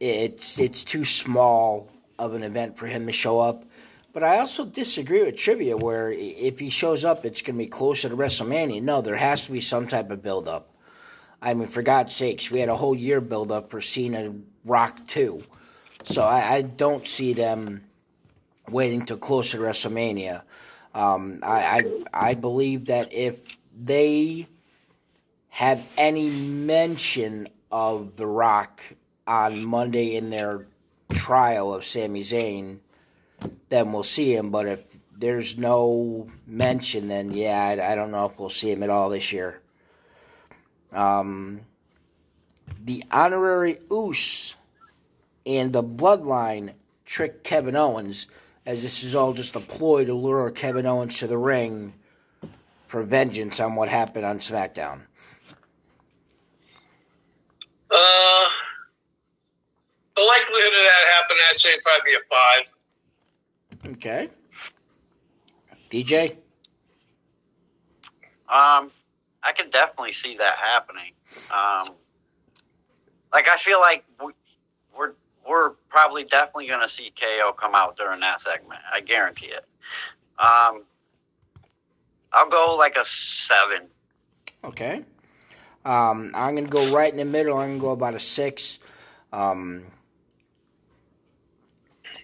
it's 0.00 0.58
it's 0.58 0.84
too 0.84 1.04
small 1.04 1.90
of 2.18 2.34
an 2.34 2.42
event 2.42 2.76
for 2.76 2.86
him 2.86 3.06
to 3.06 3.12
show 3.12 3.40
up. 3.40 3.64
But 4.12 4.22
I 4.22 4.38
also 4.38 4.64
disagree 4.64 5.22
with 5.22 5.36
trivia 5.36 5.76
where 5.76 6.10
if 6.10 6.58
he 6.58 6.70
shows 6.70 7.04
up, 7.04 7.24
it's 7.24 7.42
going 7.42 7.56
to 7.56 7.64
be 7.64 7.68
closer 7.68 8.08
to 8.08 8.16
WrestleMania. 8.16 8.82
No, 8.82 9.00
there 9.00 9.16
has 9.16 9.44
to 9.46 9.52
be 9.52 9.60
some 9.60 9.86
type 9.86 10.10
of 10.10 10.22
build 10.22 10.48
up. 10.48 10.74
I 11.40 11.54
mean, 11.54 11.68
for 11.68 11.82
God's 11.82 12.14
sakes, 12.14 12.50
we 12.50 12.60
had 12.60 12.68
a 12.68 12.76
whole 12.76 12.94
year 12.94 13.20
build 13.20 13.52
up 13.52 13.70
for 13.70 13.80
Cena 13.80 14.32
Rock 14.64 15.06
2. 15.06 15.42
So 16.04 16.22
I, 16.22 16.54
I 16.54 16.62
don't 16.62 17.06
see 17.06 17.32
them 17.32 17.84
waiting 18.68 19.04
till 19.04 19.18
closer 19.18 19.58
to 19.58 19.64
WrestleMania. 19.64 20.42
Um, 20.94 21.40
I, 21.42 21.84
I 22.12 22.30
I 22.30 22.34
believe 22.34 22.86
that 22.86 23.12
if 23.12 23.40
they 23.78 24.48
have 25.50 25.86
any 25.96 26.30
mention 26.30 27.48
of 27.70 28.16
The 28.16 28.26
Rock 28.26 28.80
on 29.26 29.64
Monday 29.64 30.16
in 30.16 30.30
their 30.30 30.66
trial 31.12 31.74
of 31.74 31.84
Sami 31.84 32.22
Zayn, 32.22 32.78
then 33.68 33.92
we'll 33.92 34.02
see 34.02 34.34
him. 34.34 34.50
But 34.50 34.66
if 34.66 34.80
there's 35.16 35.58
no 35.58 36.28
mention, 36.46 37.08
then 37.08 37.32
yeah, 37.32 37.62
I, 37.62 37.92
I 37.92 37.94
don't 37.94 38.10
know 38.10 38.26
if 38.26 38.38
we'll 38.38 38.50
see 38.50 38.70
him 38.70 38.82
at 38.82 38.90
all 38.90 39.10
this 39.10 39.32
year. 39.32 39.60
Um, 40.92 41.60
the 42.84 43.04
honorary 43.10 43.78
Uce 43.90 44.54
and 45.44 45.72
the 45.72 45.82
Bloodline 45.82 46.72
trick 47.04 47.42
Kevin 47.42 47.76
Owens, 47.76 48.26
as 48.66 48.82
this 48.82 49.02
is 49.02 49.14
all 49.14 49.32
just 49.32 49.56
a 49.56 49.60
ploy 49.60 50.04
to 50.04 50.14
lure 50.14 50.50
Kevin 50.50 50.86
Owens 50.86 51.18
to 51.18 51.26
the 51.26 51.38
ring 51.38 51.94
for 52.86 53.02
vengeance 53.02 53.60
on 53.60 53.74
what 53.74 53.88
happened 53.88 54.24
on 54.24 54.38
SmackDown. 54.38 55.00
Uh, 57.90 58.44
the 60.16 60.22
likelihood 60.22 60.72
of 60.72 60.80
that 60.80 61.04
happening, 61.14 61.42
I'd 61.50 61.60
say 61.60 61.78
probably 61.82 62.14
a 62.14 62.20
five. 62.30 63.92
Okay. 63.94 64.28
DJ? 65.90 66.36
Um, 68.48 68.90
I 69.42 69.52
can 69.52 69.70
definitely 69.70 70.12
see 70.12 70.36
that 70.36 70.56
happening. 70.58 71.12
Um, 71.50 71.94
like 73.32 73.48
I 73.48 73.56
feel 73.58 73.80
like 73.80 74.04
we, 74.24 74.32
we're 74.96 75.12
we're 75.48 75.70
probably 75.88 76.24
definitely 76.24 76.66
going 76.66 76.82
to 76.82 76.88
see 76.88 77.12
KO 77.18 77.52
come 77.52 77.74
out 77.74 77.96
during 77.96 78.20
that 78.20 78.40
segment. 78.40 78.80
I 78.92 79.00
guarantee 79.00 79.46
it. 79.46 79.64
Um, 80.38 80.84
I'll 82.32 82.50
go 82.50 82.76
like 82.76 82.96
a 82.96 83.04
seven. 83.04 83.88
Okay. 84.64 85.04
Um, 85.84 86.32
I'm 86.34 86.54
gonna 86.54 86.68
go 86.68 86.92
right 86.94 87.10
in 87.10 87.18
the 87.18 87.24
middle. 87.24 87.56
I'm 87.56 87.68
gonna 87.68 87.80
go 87.80 87.90
about 87.92 88.14
a 88.14 88.20
six. 88.20 88.78
Um, 89.32 89.84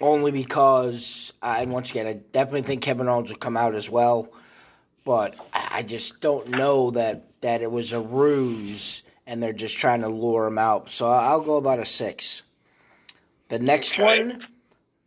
only 0.00 0.32
because, 0.32 1.32
I, 1.40 1.62
and 1.62 1.72
once 1.72 1.90
again, 1.90 2.06
I 2.06 2.14
definitely 2.14 2.62
think 2.62 2.82
Kevin 2.82 3.08
Owens 3.08 3.30
will 3.30 3.38
come 3.38 3.56
out 3.56 3.74
as 3.74 3.88
well. 3.88 4.28
But 5.04 5.36
I 5.52 5.82
just 5.82 6.20
don't 6.20 6.48
know 6.48 6.90
that 6.92 7.40
that 7.42 7.60
it 7.60 7.70
was 7.70 7.92
a 7.92 8.00
ruse 8.00 9.02
and 9.26 9.42
they're 9.42 9.52
just 9.52 9.76
trying 9.76 10.00
to 10.00 10.08
lure 10.08 10.46
him 10.46 10.58
out. 10.58 10.90
So 10.90 11.08
I'll 11.10 11.40
go 11.40 11.56
about 11.56 11.78
a 11.78 11.86
six. 11.86 12.42
The 13.48 13.58
next 13.58 13.92
Okay. 13.98 14.02
one, 14.22 14.46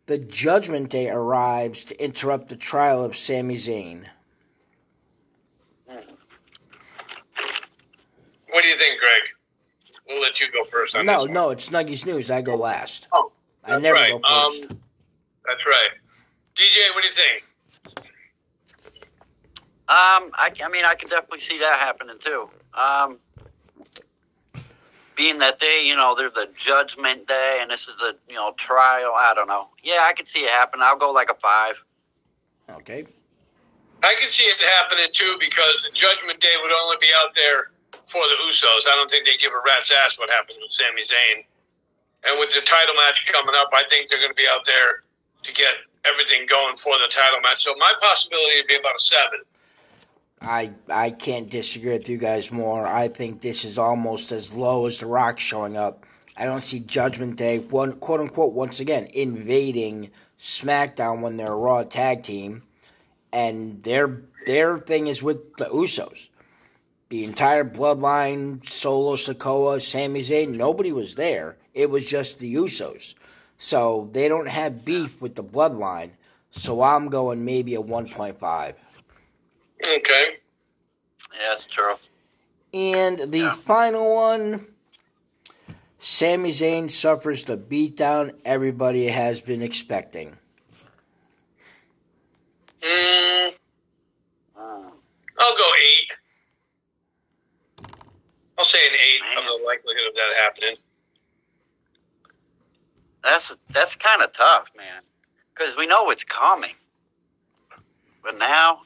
the 0.06 0.18
Judgment 0.18 0.90
Day 0.90 1.10
arrives 1.10 1.84
to 1.86 2.02
interrupt 2.02 2.48
the 2.48 2.56
trial 2.56 3.02
of 3.04 3.16
Sami 3.16 3.56
Zayn. 3.56 4.06
What 8.50 8.62
do 8.62 8.68
you 8.68 8.76
think, 8.76 9.00
Greg? 9.00 9.22
We'll 10.08 10.20
let 10.22 10.40
you 10.40 10.50
go 10.52 10.64
first 10.64 10.96
on 10.96 11.04
No, 11.04 11.24
no, 11.24 11.50
it's 11.50 11.68
Snuggy's 11.68 12.06
news. 12.06 12.30
I 12.30 12.40
go 12.40 12.54
last. 12.56 13.08
Oh, 13.12 13.30
I 13.64 13.78
never 13.78 13.94
right. 13.94 14.12
go 14.22 14.48
first. 14.48 14.62
Um, 14.70 14.80
that's 15.46 15.66
right. 15.66 15.90
DJ, 16.54 16.94
what 16.94 17.02
do 17.02 17.08
you 17.08 17.14
think? 17.14 17.47
Um, 19.88 20.36
I, 20.36 20.52
I 20.62 20.68
mean, 20.68 20.84
I 20.84 20.94
can 20.94 21.08
definitely 21.08 21.40
see 21.40 21.58
that 21.60 21.80
happening 21.80 22.16
too. 22.20 22.50
Um, 22.74 23.18
being 25.16 25.38
that 25.38 25.58
they, 25.58 25.80
you 25.82 25.96
know, 25.96 26.14
they're 26.14 26.30
the 26.30 26.48
judgment 26.56 27.26
day 27.26 27.58
and 27.60 27.70
this 27.70 27.88
is 27.88 27.96
a, 28.02 28.12
you 28.28 28.36
know, 28.36 28.52
trial. 28.58 29.14
I 29.16 29.32
don't 29.34 29.48
know. 29.48 29.68
Yeah, 29.82 30.04
I 30.04 30.12
could 30.12 30.28
see 30.28 30.40
it 30.40 30.50
happen. 30.50 30.80
I'll 30.82 30.98
go 30.98 31.10
like 31.10 31.30
a 31.30 31.34
five. 31.34 31.74
Okay. 32.68 33.06
I 34.02 34.14
can 34.20 34.30
see 34.30 34.44
it 34.44 34.60
happening 34.78 35.08
too 35.12 35.36
because 35.40 35.82
the 35.82 35.90
Judgment 35.90 36.38
Day 36.38 36.54
would 36.62 36.70
only 36.84 36.96
be 37.00 37.08
out 37.24 37.34
there 37.34 37.72
for 38.06 38.22
the 38.28 38.36
Usos. 38.46 38.86
I 38.86 38.94
don't 38.94 39.10
think 39.10 39.26
they 39.26 39.36
give 39.36 39.52
a 39.52 39.62
rat's 39.64 39.90
ass 39.90 40.18
what 40.18 40.30
happens 40.30 40.58
with 40.60 40.70
Sami 40.70 41.02
Zayn. 41.02 41.42
And 42.28 42.38
with 42.38 42.50
the 42.54 42.60
title 42.60 42.94
match 42.94 43.26
coming 43.26 43.54
up, 43.56 43.70
I 43.72 43.82
think 43.88 44.10
they're 44.10 44.20
going 44.20 44.30
to 44.30 44.38
be 44.38 44.46
out 44.50 44.64
there 44.66 45.02
to 45.42 45.50
get 45.52 45.82
everything 46.04 46.46
going 46.46 46.76
for 46.76 46.94
the 46.98 47.10
title 47.10 47.40
match. 47.40 47.64
So 47.64 47.74
my 47.78 47.92
possibility 48.00 48.62
would 48.62 48.70
be 48.70 48.76
about 48.76 48.96
a 48.96 49.02
seven. 49.02 49.42
I 50.40 50.72
I 50.88 51.10
can't 51.10 51.50
disagree 51.50 51.92
with 51.92 52.08
you 52.08 52.18
guys 52.18 52.50
more. 52.50 52.86
I 52.86 53.08
think 53.08 53.40
this 53.40 53.64
is 53.64 53.78
almost 53.78 54.32
as 54.32 54.52
low 54.52 54.86
as 54.86 54.98
The 54.98 55.06
Rock 55.06 55.38
showing 55.38 55.76
up. 55.76 56.04
I 56.36 56.44
don't 56.44 56.64
see 56.64 56.80
Judgment 56.80 57.36
Day, 57.36 57.58
one 57.58 57.94
quote 57.94 58.20
unquote, 58.20 58.52
once 58.52 58.78
again 58.78 59.08
invading 59.12 60.10
SmackDown 60.40 61.20
when 61.20 61.36
they're 61.36 61.52
a 61.52 61.56
Raw 61.56 61.82
tag 61.82 62.22
team, 62.22 62.62
and 63.32 63.82
their 63.82 64.22
their 64.46 64.78
thing 64.78 65.08
is 65.08 65.22
with 65.22 65.56
the 65.56 65.66
Usos. 65.66 66.28
The 67.08 67.24
entire 67.24 67.64
Bloodline, 67.64 68.68
Solo 68.68 69.16
Sikoa, 69.16 69.80
Sami 69.80 70.20
Zayn, 70.20 70.50
nobody 70.56 70.92
was 70.92 71.14
there. 71.14 71.56
It 71.74 71.90
was 71.90 72.04
just 72.04 72.38
the 72.38 72.54
Usos. 72.54 73.14
So 73.58 74.10
they 74.12 74.28
don't 74.28 74.48
have 74.48 74.84
beef 74.84 75.20
with 75.20 75.34
the 75.34 75.42
Bloodline. 75.42 76.10
So 76.50 76.82
I'm 76.82 77.08
going 77.08 77.44
maybe 77.44 77.74
a 77.74 77.82
1.5. 77.82 78.74
Okay. 79.96 80.36
Yeah, 81.34 81.50
that's 81.50 81.64
true. 81.66 81.94
And 82.72 83.32
the 83.32 83.38
Yeah. 83.38 83.56
final 83.56 84.14
one, 84.14 84.66
Sami 85.98 86.52
Zayn 86.52 86.90
suffers 86.90 87.44
the 87.44 87.56
beatdown 87.56 88.38
everybody 88.44 89.06
has 89.06 89.40
been 89.40 89.62
expecting. 89.62 90.38
Mm. 92.82 93.54
I'll 95.38 95.56
go 95.56 95.72
eight. 95.80 96.12
I'll 98.58 98.64
say 98.64 98.78
an 98.86 98.94
eight 98.94 99.20
Man. 99.22 99.38
of 99.38 99.44
the 99.44 99.64
likelihood 99.64 100.08
of 100.08 100.14
that 100.14 100.34
happening. 100.36 100.76
That's 103.22 103.54
that's 103.70 103.94
kind 103.96 104.22
of 104.22 104.32
tough, 104.32 104.66
man, 104.76 105.02
because 105.54 105.76
we 105.76 105.86
know 105.86 106.10
it's 106.10 106.24
coming. 106.24 106.74
But 108.22 108.38
now, 108.38 108.82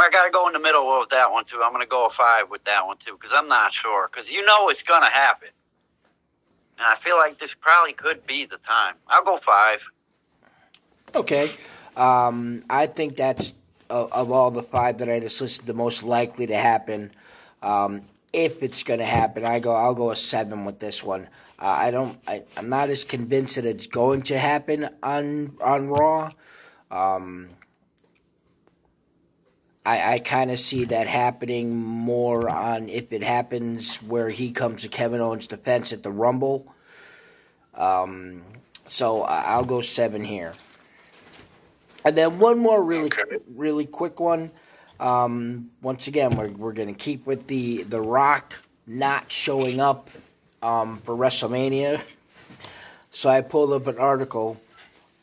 I 0.00 0.10
got 0.10 0.24
to 0.24 0.30
go 0.30 0.46
in 0.48 0.52
the 0.52 0.60
middle 0.60 0.98
with 1.00 1.10
that 1.10 1.30
one 1.30 1.44
too. 1.44 1.60
I'm 1.62 1.72
going 1.72 1.84
to 1.84 1.88
go 1.88 2.06
a 2.06 2.10
five 2.10 2.50
with 2.50 2.64
that 2.64 2.86
one 2.86 2.96
too, 3.04 3.16
because 3.20 3.32
I'm 3.34 3.48
not 3.48 3.72
sure. 3.72 4.08
Because 4.10 4.30
you 4.30 4.44
know 4.44 4.68
it's 4.68 4.82
going 4.82 5.02
to 5.02 5.08
happen, 5.08 5.48
and 6.78 6.86
I 6.86 6.96
feel 6.96 7.16
like 7.16 7.38
this 7.38 7.54
probably 7.54 7.92
could 7.92 8.26
be 8.26 8.44
the 8.44 8.58
time. 8.58 8.94
I'll 9.08 9.24
go 9.24 9.38
five. 9.38 9.80
Okay. 11.14 11.52
Um, 11.96 12.64
I 12.68 12.86
think 12.86 13.14
that's, 13.14 13.54
of, 13.88 14.12
of 14.12 14.32
all 14.32 14.50
the 14.50 14.64
five 14.64 14.98
that 14.98 15.08
I 15.08 15.20
just 15.20 15.40
listed, 15.40 15.66
the 15.66 15.74
most 15.74 16.02
likely 16.02 16.46
to 16.48 16.56
happen. 16.56 17.12
Um, 17.62 18.02
if 18.32 18.64
it's 18.64 18.82
going 18.82 18.98
to 18.98 19.06
happen, 19.06 19.44
I 19.44 19.60
go. 19.60 19.72
I'll 19.72 19.94
go 19.94 20.10
a 20.10 20.16
seven 20.16 20.64
with 20.64 20.80
this 20.80 21.04
one. 21.04 21.28
Uh, 21.56 21.66
I 21.66 21.90
don't. 21.92 22.18
I, 22.26 22.42
I'm 22.56 22.68
not 22.68 22.90
as 22.90 23.04
convinced 23.04 23.54
that 23.54 23.64
it's 23.64 23.86
going 23.86 24.22
to 24.22 24.36
happen 24.36 24.88
on 25.04 25.56
on 25.62 25.88
Raw. 25.88 26.32
Um, 26.90 27.50
I, 29.86 30.14
I 30.14 30.18
kind 30.18 30.50
of 30.50 30.58
see 30.58 30.86
that 30.86 31.06
happening 31.06 31.76
more 31.76 32.48
on 32.48 32.88
if 32.88 33.12
it 33.12 33.22
happens 33.22 33.96
where 33.96 34.30
he 34.30 34.50
comes 34.50 34.82
to 34.82 34.88
Kevin 34.88 35.20
Owens' 35.20 35.46
defense 35.46 35.92
at 35.92 36.02
the 36.02 36.10
Rumble. 36.10 36.72
Um, 37.74 38.42
so 38.88 39.22
I'll 39.22 39.64
go 39.64 39.82
seven 39.82 40.24
here. 40.24 40.54
And 42.04 42.16
then 42.16 42.38
one 42.38 42.58
more 42.58 42.82
really, 42.82 43.06
Okay. 43.06 43.38
really 43.54 43.86
quick 43.86 44.20
one. 44.20 44.50
Um, 45.00 45.70
once 45.82 46.06
again, 46.06 46.36
we're 46.36 46.48
we're 46.48 46.72
gonna 46.72 46.94
keep 46.94 47.26
with 47.26 47.46
the 47.46 47.82
the 47.82 48.00
Rock 48.00 48.54
not 48.86 49.32
showing 49.32 49.80
up 49.80 50.10
um, 50.62 50.98
for 50.98 51.16
WrestleMania. 51.16 52.00
So 53.10 53.28
I 53.28 53.40
pulled 53.40 53.72
up 53.72 53.86
an 53.86 53.98
article 53.98 54.60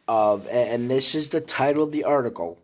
of, 0.08 0.48
and 0.48 0.90
this 0.90 1.14
is 1.16 1.30
the 1.30 1.42
title 1.42 1.84
of 1.84 1.92
the 1.92 2.04
article: 2.04 2.58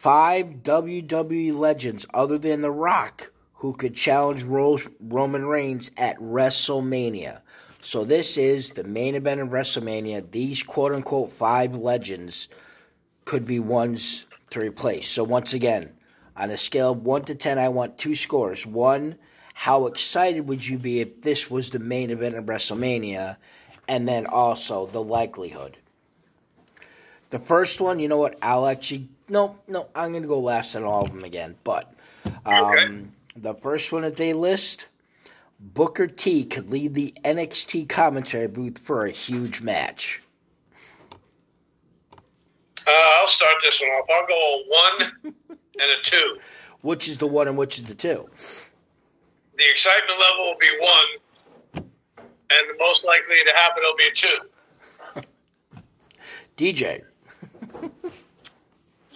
Five 0.00 0.62
WWE 0.62 1.54
legends 1.54 2.06
other 2.14 2.38
than 2.38 2.62
The 2.62 2.70
Rock 2.70 3.32
who 3.56 3.74
could 3.74 3.94
challenge 3.94 4.42
Ro- 4.44 4.78
Roman 4.98 5.44
Reigns 5.44 5.90
at 5.98 6.18
WrestleMania. 6.18 7.42
So 7.82 8.06
this 8.06 8.38
is 8.38 8.70
the 8.70 8.82
main 8.82 9.14
event 9.14 9.42
of 9.42 9.48
WrestleMania. 9.48 10.30
These 10.30 10.62
quote 10.62 10.94
unquote 10.94 11.34
five 11.34 11.74
legends 11.74 12.48
could 13.26 13.44
be 13.44 13.60
ones 13.60 14.24
to 14.48 14.60
replace. 14.60 15.06
So 15.06 15.22
once 15.22 15.52
again, 15.52 15.90
on 16.34 16.48
a 16.48 16.56
scale 16.56 16.92
of 16.92 17.04
one 17.04 17.24
to 17.24 17.34
ten, 17.34 17.58
I 17.58 17.68
want 17.68 17.98
two 17.98 18.14
scores. 18.14 18.64
One, 18.64 19.16
how 19.52 19.84
excited 19.84 20.48
would 20.48 20.66
you 20.66 20.78
be 20.78 21.00
if 21.00 21.20
this 21.20 21.50
was 21.50 21.68
the 21.68 21.78
main 21.78 22.08
event 22.08 22.36
of 22.36 22.46
WrestleMania? 22.46 23.36
And 23.86 24.08
then 24.08 24.24
also 24.24 24.86
the 24.86 25.02
likelihood. 25.02 25.76
The 27.28 27.38
first 27.38 27.82
one, 27.82 28.00
you 28.00 28.08
know 28.08 28.16
what? 28.16 28.38
I'll 28.40 28.66
actually 28.66 29.10
no, 29.30 29.58
no. 29.68 29.88
I'm 29.94 30.12
gonna 30.12 30.26
go 30.26 30.40
last 30.40 30.74
on 30.76 30.82
all 30.84 31.02
of 31.02 31.08
them 31.12 31.24
again. 31.24 31.56
But 31.64 31.92
um, 32.44 32.54
Okay. 32.54 33.02
the 33.36 33.54
first 33.54 33.92
one 33.92 34.02
that 34.02 34.16
they 34.16 34.32
list, 34.34 34.86
Booker 35.58 36.06
T 36.06 36.44
could 36.44 36.70
leave 36.70 36.94
the 36.94 37.14
NXT 37.24 37.88
commentary 37.88 38.48
booth 38.48 38.78
for 38.78 39.06
a 39.06 39.10
huge 39.10 39.60
match. 39.62 40.20
Uh, 42.86 42.90
I'll 43.20 43.28
start 43.28 43.56
this 43.62 43.80
one 43.80 43.90
off. 43.90 44.06
I'll 44.10 44.26
go 44.26 44.34
a 44.34 44.64
one 44.68 45.12
and 45.50 45.90
a 45.90 46.02
two. 46.02 46.38
Which 46.82 47.08
is 47.08 47.18
the 47.18 47.26
one 47.26 47.46
and 47.46 47.56
which 47.56 47.78
is 47.78 47.84
the 47.84 47.94
two? 47.94 48.28
The 49.56 49.70
excitement 49.70 50.18
level 50.18 50.44
will 50.46 50.58
be 50.58 50.70
one, 50.80 51.84
and 52.50 52.70
the 52.70 52.76
most 52.78 53.04
likely 53.04 53.36
to 53.46 53.52
happen 53.54 53.82
will 53.82 53.96
be 53.96 54.06
a 54.06 54.12
two. 54.12 54.38
DJ. 56.56 57.02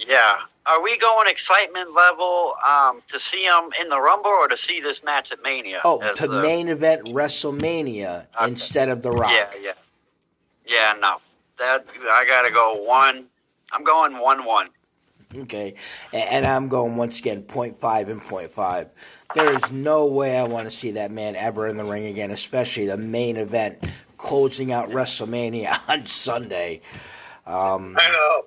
Yeah. 0.07 0.36
Are 0.66 0.82
we 0.82 0.96
going 0.96 1.28
excitement 1.28 1.92
level 1.92 2.55
um, 2.66 3.02
to 3.12 3.20
see 3.20 3.44
him 3.44 3.70
in 3.80 3.90
the 3.90 4.00
Rumble 4.00 4.30
or 4.30 4.48
to 4.48 4.57
see 4.57 4.80
this 4.80 5.02
match 5.05 5.30
at 5.30 5.42
Mania? 5.42 5.80
Oh, 5.84 6.00
to 6.14 6.26
the- 6.26 6.40
main 6.42 6.68
event 6.68 7.05
WrestleMania 7.07 8.26
Okay. 8.36 8.50
instead 8.50 8.88
of 8.88 9.02
The 9.02 9.11
Rock. 9.11 9.30
Yeah, 9.30 9.50
yeah, 9.61 9.72
yeah. 10.66 10.94
No, 11.00 11.16
that 11.59 11.86
I 12.11 12.24
gotta 12.26 12.50
go 12.50 12.82
one. 12.82 13.26
I'm 13.72 13.84
going 13.84 14.18
one 14.18 14.44
one. 14.46 14.70
Okay, 15.36 15.74
and 16.12 16.46
I'm 16.46 16.68
going 16.68 16.96
once 16.96 17.18
again 17.18 17.42
point 17.42 17.78
five 17.80 18.09
and 18.09 18.22
point 18.22 18.52
five. 18.52 18.88
There 19.34 19.52
is 19.52 19.70
no 19.72 20.07
way 20.07 20.38
I 20.38 20.44
want 20.44 20.66
to 20.66 20.70
see 20.70 20.92
that 20.92 21.11
man 21.11 21.34
ever 21.34 21.66
in 21.66 21.76
the 21.76 21.84
ring 21.84 22.07
again, 22.07 22.30
especially 22.30 22.86
the 22.86 22.96
main 22.96 23.36
event 23.36 23.84
closing 24.16 24.72
out 24.72 24.90
WrestleMania 24.90 25.78
on 25.88 26.07
Sunday. 26.07 26.80
Um, 27.46 27.96
I 27.98 28.09
know. 28.11 28.44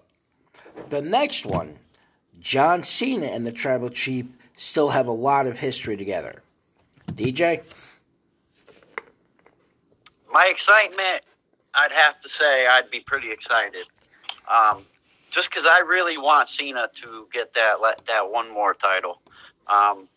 The 0.89 1.01
next 1.01 1.45
one, 1.45 1.77
John 2.39 2.83
Cena 2.83 3.27
and 3.27 3.45
the 3.45 3.51
Tribal 3.51 3.89
Chief 3.89 4.25
still 4.57 4.89
have 4.89 5.07
a 5.07 5.11
lot 5.11 5.47
of 5.47 5.59
history 5.59 5.97
together. 5.97 6.43
DJ? 7.11 7.61
My 10.31 10.47
excitement, 10.47 11.23
I'd 11.73 11.91
have 11.91 12.21
to 12.21 12.29
say, 12.29 12.67
I'd 12.67 12.89
be 12.91 12.99
pretty 12.99 13.31
excited. 13.31 13.85
Um, 14.47 14.85
just 15.31 15.49
because 15.49 15.65
I 15.65 15.79
really 15.79 16.17
want 16.17 16.49
Cena 16.49 16.89
to 17.01 17.27
get 17.31 17.53
that 17.53 17.77
that 18.07 18.31
one 18.31 18.49
more 18.51 18.73
title. 18.73 19.21
Um, 19.67 20.07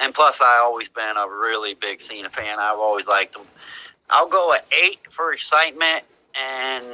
and 0.00 0.12
plus, 0.14 0.40
I 0.40 0.58
always 0.58 0.88
been 0.88 1.16
a 1.16 1.28
really 1.28 1.74
big 1.74 2.02
Cena 2.02 2.28
fan. 2.28 2.58
I've 2.58 2.78
always 2.78 3.06
liked 3.06 3.36
him. 3.36 3.42
I'll 4.10 4.28
go 4.28 4.52
at 4.52 4.66
eight 4.72 4.98
for 5.10 5.32
excitement, 5.32 6.04
and 6.34 6.84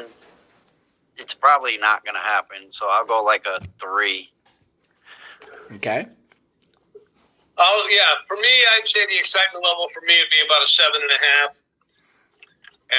it's 1.19 1.35
probably 1.35 1.77
not 1.77 2.05
going 2.05 2.15
to 2.15 2.21
happen. 2.21 2.71
So 2.71 2.87
I'll 2.89 3.07
go 3.07 3.23
like 3.23 3.45
a 3.47 3.61
three. 3.81 4.31
Okay. 5.73 6.07
Oh 7.59 7.89
yeah, 7.91 8.15
for 8.27 8.37
me, 8.37 8.49
I'd 8.77 8.87
say 8.87 9.05
the 9.07 9.19
excitement 9.19 9.65
level 9.65 9.87
for 9.93 10.01
me 10.07 10.15
would 10.19 10.31
be 10.31 10.47
about 10.47 10.63
a 10.63 10.69
seven 10.69 11.01
and 11.03 11.11
a 11.11 11.25
half, 11.25 11.57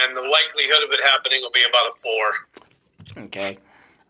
and 0.04 0.18
the 0.18 0.22
likelihood 0.22 0.84
of 0.84 0.92
it 0.92 1.00
happening 1.04 1.42
will 1.42 1.52
be 1.52 1.64
about 1.68 1.86
a 1.88 1.96
four. 1.96 3.24
Okay. 3.26 3.58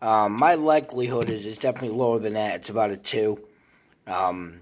Um, 0.02 0.32
my 0.32 0.54
likelihood 0.54 1.30
is 1.30 1.46
is 1.46 1.58
definitely 1.58 1.96
lower 1.96 2.18
than 2.18 2.34
that. 2.34 2.56
It's 2.56 2.70
about 2.70 2.90
a 2.90 2.96
two. 2.96 3.46
Um, 4.06 4.60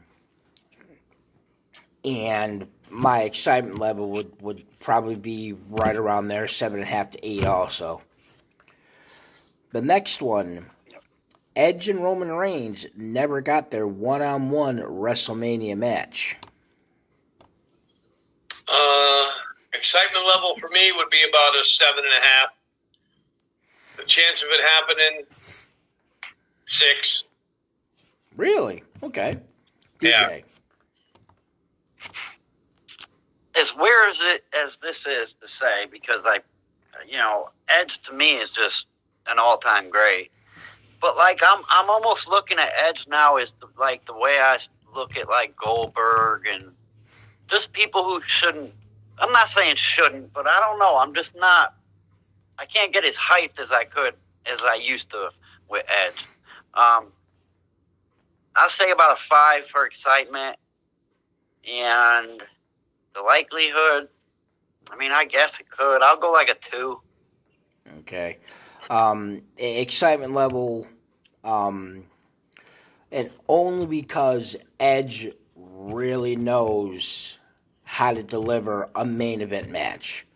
and 2.04 2.66
my 2.90 3.22
excitement 3.22 3.78
level 3.78 4.10
would, 4.10 4.40
would 4.42 4.64
probably 4.80 5.16
be 5.16 5.54
right 5.70 5.96
around 5.96 6.28
there, 6.28 6.48
seven 6.48 6.80
and 6.80 6.88
a 6.88 6.90
half 6.90 7.10
to 7.10 7.26
eight 7.26 7.44
also. 7.44 8.02
The 9.70 9.82
next 9.82 10.22
one, 10.22 10.66
Edge 11.54 11.88
and 11.88 12.02
Roman 12.02 12.32
Reigns 12.32 12.86
never 12.96 13.40
got 13.40 13.70
their 13.70 13.86
one-on-one 13.86 14.78
WrestleMania 14.78 15.76
match. 15.76 16.36
Uh, 18.66 19.26
excitement 19.74 20.24
level 20.26 20.54
for 20.56 20.68
me 20.70 20.92
would 20.92 21.10
be 21.10 21.22
about 21.28 21.56
a 21.56 21.64
seven 21.64 22.04
and 22.04 22.14
a 22.14 22.26
half. 22.26 22.56
The 23.98 24.04
chance 24.04 24.42
of 24.42 24.48
it 24.50 24.60
happening, 24.62 25.24
six. 26.66 27.24
Really? 28.36 28.84
Okay. 29.02 29.36
DJ. 30.00 30.10
Yeah. 30.10 30.38
As 33.60 33.74
weird 33.76 34.10
as 34.10 34.20
it 34.20 34.44
as 34.54 34.78
this 34.80 35.04
is 35.04 35.34
to 35.42 35.48
say, 35.48 35.86
because 35.90 36.22
I, 36.24 36.38
you 37.06 37.16
know, 37.16 37.50
Edge 37.68 38.00
to 38.02 38.12
me 38.12 38.36
is 38.36 38.50
just 38.50 38.86
an 39.28 39.38
all-time 39.38 39.90
great. 39.90 40.30
But 41.00 41.16
like 41.16 41.40
I'm, 41.46 41.62
I'm 41.68 41.88
almost 41.88 42.28
looking 42.28 42.58
at 42.58 42.70
Edge 42.78 43.06
now 43.08 43.36
is 43.36 43.52
the, 43.60 43.68
like 43.78 44.04
the 44.06 44.14
way 44.14 44.38
I 44.40 44.58
look 44.94 45.16
at 45.16 45.28
like 45.28 45.54
Goldberg 45.56 46.46
and 46.46 46.72
just 47.48 47.72
people 47.72 48.04
who 48.04 48.20
shouldn't. 48.26 48.72
I'm 49.18 49.32
not 49.32 49.48
saying 49.48 49.76
shouldn't, 49.76 50.32
but 50.32 50.46
I 50.46 50.60
don't 50.60 50.78
know. 50.78 50.96
I'm 50.96 51.14
just 51.14 51.34
not. 51.36 51.74
I 52.58 52.66
can't 52.66 52.92
get 52.92 53.04
as 53.04 53.14
hyped 53.14 53.60
as 53.60 53.70
I 53.70 53.84
could 53.84 54.14
as 54.46 54.60
I 54.62 54.74
used 54.74 55.10
to 55.10 55.30
with 55.68 55.84
Edge. 55.88 56.24
Um, 56.74 57.06
I'll 58.56 58.70
say 58.70 58.90
about 58.90 59.16
a 59.16 59.20
five 59.20 59.66
for 59.66 59.86
excitement, 59.86 60.56
and 61.68 62.42
the 63.14 63.22
likelihood. 63.22 64.08
I 64.90 64.96
mean, 64.96 65.12
I 65.12 65.24
guess 65.26 65.52
it 65.60 65.70
could. 65.70 66.02
I'll 66.02 66.18
go 66.18 66.32
like 66.32 66.48
a 66.48 66.54
two. 66.70 67.00
Okay. 68.00 68.38
Um, 68.88 69.42
excitement 69.56 70.32
level, 70.32 70.86
um, 71.44 72.04
and 73.12 73.30
only 73.48 73.86
because 73.86 74.56
Edge 74.80 75.30
really 75.54 76.36
knows 76.36 77.38
how 77.84 78.12
to 78.12 78.22
deliver 78.22 78.88
a 78.94 79.04
main 79.04 79.40
event 79.40 79.70
match. 79.70 80.26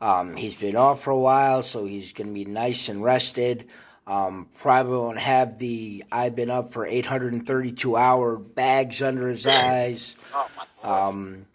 Um, 0.00 0.36
he's 0.36 0.56
been 0.56 0.76
off 0.76 1.02
for 1.02 1.10
a 1.10 1.18
while, 1.18 1.62
so 1.62 1.84
he's 1.84 2.12
going 2.12 2.26
to 2.28 2.32
be 2.32 2.44
nice 2.44 2.88
and 2.88 3.04
rested. 3.04 3.68
Um, 4.06 4.48
probably 4.58 4.96
won't 4.96 5.18
have 5.18 5.58
the 5.58 6.04
I've 6.10 6.34
been 6.34 6.50
up 6.50 6.72
for 6.72 6.84
832 6.84 7.96
hour 7.96 8.36
bags 8.36 9.00
under 9.00 9.28
his 9.28 9.46
eyes. 9.46 10.16
Oh 10.34 10.48
Um, 10.82 11.46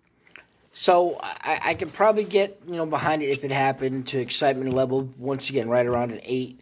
so 0.79 1.17
I, 1.19 1.59
I 1.65 1.73
could 1.73 1.91
probably 1.91 2.23
get 2.23 2.61
you 2.67 2.75
know 2.75 2.85
behind 2.85 3.23
it 3.23 3.29
if 3.29 3.43
it 3.43 3.51
happened 3.51 4.05
to 4.09 4.19
excitement 4.19 4.71
level 4.73 5.09
once 5.17 5.49
again 5.49 5.69
right 5.69 5.87
around 5.87 6.11
an 6.11 6.19
eight. 6.21 6.61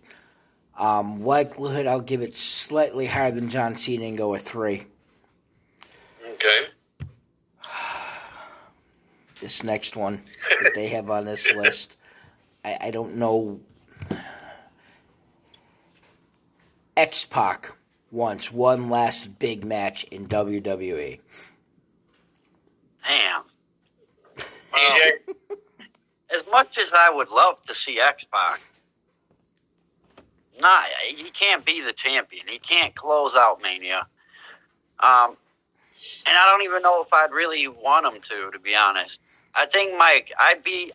Um, 0.77 1.25
likelihood 1.25 1.85
I'll 1.85 1.99
give 1.99 2.21
it 2.21 2.33
slightly 2.33 3.07
higher 3.07 3.31
than 3.31 3.49
John 3.49 3.75
Cena 3.75 4.05
and 4.05 4.17
go 4.17 4.31
with 4.31 4.43
three. 4.43 4.85
Okay. 6.33 6.67
This 9.41 9.63
next 9.63 9.97
one 9.97 10.21
that 10.63 10.73
they 10.73 10.87
have 10.87 11.09
on 11.09 11.25
this 11.25 11.51
list, 11.55 11.97
I, 12.63 12.77
I 12.83 12.91
don't 12.91 13.17
know. 13.17 13.59
X 16.95 17.25
Pac 17.25 17.75
wants 18.11 18.49
one 18.49 18.89
last 18.89 19.37
big 19.39 19.65
match 19.65 20.05
in 20.05 20.29
WWE. 20.29 21.19
Damn. 23.05 23.43
Well, 24.75 24.99
DJ, 24.99 25.57
as 26.35 26.43
much 26.51 26.77
as 26.77 26.91
I 26.93 27.09
would 27.09 27.29
love 27.29 27.61
to 27.67 27.75
see 27.75 27.99
X 27.99 28.25
Pac, 28.31 28.61
not 30.59 30.85
he 31.07 31.29
can't 31.31 31.65
be 31.65 31.81
the 31.81 31.93
champion. 31.93 32.45
He 32.47 32.59
can't 32.59 32.95
close 32.95 33.35
out 33.35 33.61
Mania. 33.61 34.07
Um, 34.99 35.37
and 36.25 36.37
I 36.37 36.49
don't 36.49 36.63
even 36.63 36.81
know 36.81 37.01
if 37.01 37.13
I'd 37.13 37.31
really 37.31 37.67
want 37.67 38.05
him 38.05 38.21
to, 38.29 38.51
to 38.51 38.59
be 38.59 38.75
honest. 38.75 39.19
I 39.53 39.65
think 39.65 39.97
Mike, 39.97 40.31
I'd 40.39 40.63
be 40.63 40.91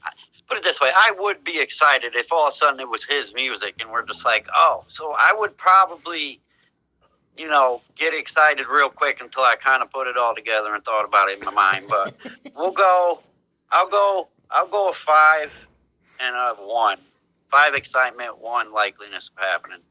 put 0.51 0.59
it 0.59 0.65
this 0.65 0.81
way, 0.81 0.91
I 0.95 1.13
would 1.19 1.45
be 1.45 1.61
excited 1.61 2.17
if 2.17 2.33
all 2.33 2.49
of 2.49 2.55
a 2.55 2.57
sudden 2.57 2.81
it 2.81 2.89
was 2.89 3.05
his 3.05 3.33
music 3.33 3.77
and 3.81 3.91
we're 3.91 4.05
just 4.05 4.25
like, 4.25 4.47
oh, 4.53 4.85
so 4.89 5.15
I 5.17 5.33
would 5.33 5.57
probably, 5.57 6.41
you 7.37 7.49
know, 7.49 7.81
get 7.97 8.13
excited 8.13 8.67
real 8.67 8.91
quick 8.91 9.21
until 9.21 9.45
I 9.45 9.55
kind 9.55 9.81
of 9.81 9.93
put 9.93 10.09
it 10.09 10.17
all 10.17 10.35
together 10.35 10.75
and 10.75 10.85
thought 10.85 11.05
about 11.05 11.29
it 11.29 11.39
in 11.39 11.45
my 11.45 11.53
mind. 11.53 11.87
But 11.89 12.17
we'll 12.57 12.73
go. 12.73 13.21
I'll 13.73 13.89
go. 13.89 14.29
I'll 14.51 14.69
go 14.69 14.91
a 14.91 14.95
five 14.95 15.51
and 16.21 16.35
a 16.35 16.55
one. 16.61 16.99
Five 17.51 17.75
excitement, 17.75 18.39
one 18.39 18.73
likeliness 18.73 19.31
of 19.37 19.43
happening. 19.43 19.83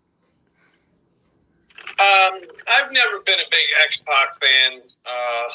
um, 2.00 2.42
I've 2.68 2.92
never 2.92 3.20
been 3.26 3.40
a 3.40 3.50
big 3.52 3.68
X 3.84 4.00
Pac 4.06 4.30
fan. 4.40 4.82
Uh, 5.06 5.48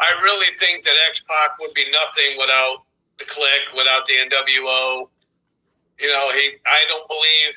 I 0.00 0.10
really 0.22 0.54
think 0.56 0.82
that 0.84 0.94
X 1.08 1.22
Pac 1.28 1.58
would 1.60 1.74
be 1.74 1.84
nothing 1.90 2.38
without 2.38 2.84
the 3.18 3.24
Kliq, 3.24 3.76
without 3.76 4.06
the 4.06 4.14
NWO. 4.14 5.08
You 6.00 6.08
know, 6.08 6.30
he. 6.32 6.52
I 6.66 6.84
don't 6.88 7.06
believe. 7.08 7.54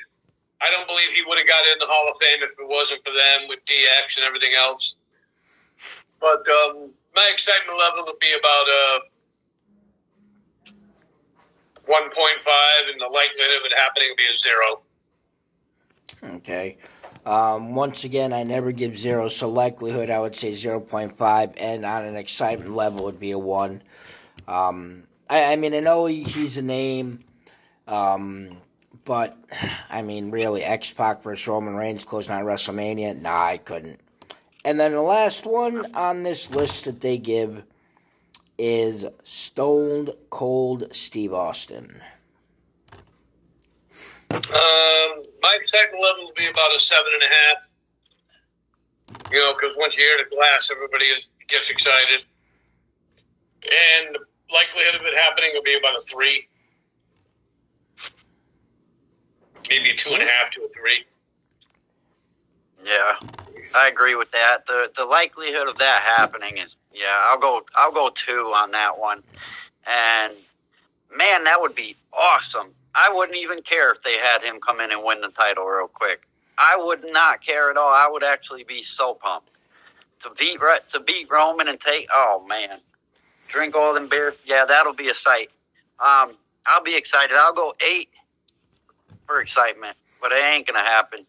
I 0.60 0.70
don't 0.70 0.86
believe 0.88 1.08
he 1.14 1.22
would 1.26 1.38
have 1.38 1.46
got 1.46 1.64
in 1.72 1.78
the 1.78 1.86
Hall 1.86 2.10
of 2.10 2.16
Fame 2.20 2.42
if 2.42 2.50
it 2.58 2.68
wasn't 2.68 3.04
for 3.04 3.12
them 3.12 3.48
with 3.48 3.60
DX 3.64 4.16
and 4.16 4.24
everything 4.24 4.52
else. 4.56 4.96
But 6.20 6.42
um, 6.48 6.90
my 7.14 7.30
excitement 7.32 7.78
level 7.78 8.04
would 8.06 8.18
be 8.18 8.34
about 8.34 8.66
uh, 8.66 8.98
1.5, 11.88 12.92
and 12.92 13.00
the 13.00 13.06
likelihood 13.06 13.56
of 13.58 13.64
it 13.64 13.72
happening 13.76 14.08
would 14.10 14.16
be 14.16 14.26
a 14.30 14.36
zero. 14.36 14.80
Okay. 16.36 16.76
Um, 17.24 17.74
once 17.74 18.04
again, 18.04 18.32
I 18.32 18.42
never 18.42 18.72
give 18.72 18.98
zero, 18.98 19.28
so 19.28 19.48
likelihood 19.48 20.10
I 20.10 20.18
would 20.18 20.36
say 20.36 20.52
0.5, 20.52 21.54
and 21.56 21.84
on 21.84 22.04
an 22.04 22.16
excitement 22.16 22.74
level 22.74 23.04
would 23.04 23.20
be 23.20 23.32
a 23.32 23.38
1. 23.38 23.82
Um, 24.46 25.04
I, 25.28 25.52
I 25.52 25.56
mean, 25.56 25.74
I 25.74 25.80
know 25.80 26.06
he, 26.06 26.22
he's 26.22 26.56
a 26.56 26.62
name, 26.62 27.24
um, 27.86 28.58
but, 29.04 29.36
I 29.90 30.02
mean, 30.02 30.30
really, 30.30 30.62
X 30.62 30.90
Pac 30.92 31.22
versus 31.22 31.46
Roman 31.46 31.74
Reigns 31.74 32.04
closing 32.04 32.32
out 32.32 32.44
WrestleMania? 32.44 33.20
Nah, 33.20 33.44
I 33.44 33.58
couldn't. 33.58 34.00
And 34.64 34.78
then 34.78 34.92
the 34.92 35.02
last 35.02 35.44
one 35.44 35.94
on 35.94 36.22
this 36.22 36.50
list 36.50 36.84
that 36.84 37.00
they 37.00 37.18
give 37.18 37.62
is 38.58 39.06
Stone 39.24 40.10
Cold 40.30 40.88
Steve 40.92 41.32
Austin. 41.32 42.02
Um, 44.30 45.22
my 45.42 45.58
second 45.64 46.00
level 46.02 46.24
will 46.24 46.32
be 46.36 46.46
about 46.46 46.74
a 46.74 46.78
seven 46.78 47.06
and 47.14 47.22
a 47.22 47.34
half. 47.34 47.68
You 49.32 49.38
know, 49.38 49.54
because 49.54 49.76
once 49.78 49.94
you 49.96 50.02
hear 50.02 50.18
the 50.18 50.34
glass, 50.34 50.70
everybody 50.70 51.06
is, 51.06 51.28
gets 51.48 51.70
excited, 51.70 52.24
and 53.62 54.14
the 54.14 54.20
likelihood 54.52 55.00
of 55.00 55.06
it 55.06 55.16
happening 55.16 55.50
will 55.54 55.62
be 55.62 55.76
about 55.76 55.96
a 55.96 56.00
three, 56.00 56.48
maybe 59.70 59.90
a 59.90 59.96
two 59.96 60.12
and 60.12 60.22
a 60.22 60.26
half 60.26 60.50
to 60.52 60.60
a 60.62 60.68
three. 60.68 61.04
Yeah, 62.84 63.14
I 63.74 63.88
agree 63.88 64.14
with 64.14 64.30
that. 64.32 64.66
the 64.66 64.90
The 64.96 65.04
likelihood 65.04 65.68
of 65.68 65.78
that 65.78 66.02
happening 66.02 66.58
is 66.58 66.76
yeah. 66.98 67.16
I'll 67.22 67.38
go. 67.38 67.62
I'll 67.74 67.92
go 67.92 68.10
two 68.14 68.52
on 68.54 68.72
that 68.72 68.98
one. 68.98 69.22
And 69.86 70.34
man, 71.16 71.44
that 71.44 71.60
would 71.60 71.74
be 71.74 71.96
awesome. 72.12 72.68
I 72.94 73.12
wouldn't 73.14 73.38
even 73.38 73.62
care 73.62 73.92
if 73.92 74.02
they 74.02 74.16
had 74.16 74.42
him 74.42 74.60
come 74.60 74.80
in 74.80 74.90
and 74.90 75.04
win 75.04 75.20
the 75.20 75.28
title 75.28 75.64
real 75.64 75.88
quick. 75.88 76.22
I 76.58 76.76
would 76.76 77.04
not 77.12 77.44
care 77.44 77.70
at 77.70 77.76
all. 77.76 77.88
I 77.88 78.08
would 78.10 78.24
actually 78.24 78.64
be 78.64 78.82
so 78.82 79.14
pumped 79.14 79.50
to 80.22 80.30
beat 80.30 80.58
to 80.92 81.00
beat 81.00 81.30
Roman 81.30 81.68
and 81.68 81.80
take. 81.80 82.08
Oh 82.12 82.44
man, 82.48 82.80
drink 83.48 83.76
all 83.76 83.94
them 83.94 84.08
beers. 84.08 84.34
Yeah, 84.44 84.64
that'll 84.64 84.94
be 84.94 85.08
a 85.08 85.14
sight. 85.14 85.50
Um, 86.00 86.36
I'll 86.66 86.82
be 86.82 86.96
excited. 86.96 87.36
I'll 87.36 87.54
go 87.54 87.74
eight 87.80 88.10
for 89.26 89.40
excitement, 89.40 89.96
but 90.20 90.32
it 90.32 90.42
ain't 90.42 90.66
gonna 90.66 90.80
happen. 90.80 91.24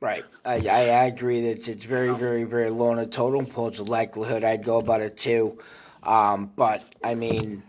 Right. 0.00 0.24
I, 0.44 0.56
I, 0.56 1.04
agree 1.04 1.40
that 1.52 1.66
it's 1.66 1.84
very, 1.84 2.14
very, 2.14 2.44
very 2.44 2.68
low 2.68 2.90
on 2.90 2.96
the 2.96 3.06
total 3.06 3.44
pulls 3.44 3.78
the 3.78 3.84
likelihood. 3.84 4.44
I'd 4.44 4.64
go 4.64 4.78
about 4.78 5.00
a 5.00 5.08
two. 5.08 5.58
Um, 6.02 6.52
but 6.54 6.84
I 7.02 7.14
mean, 7.14 7.62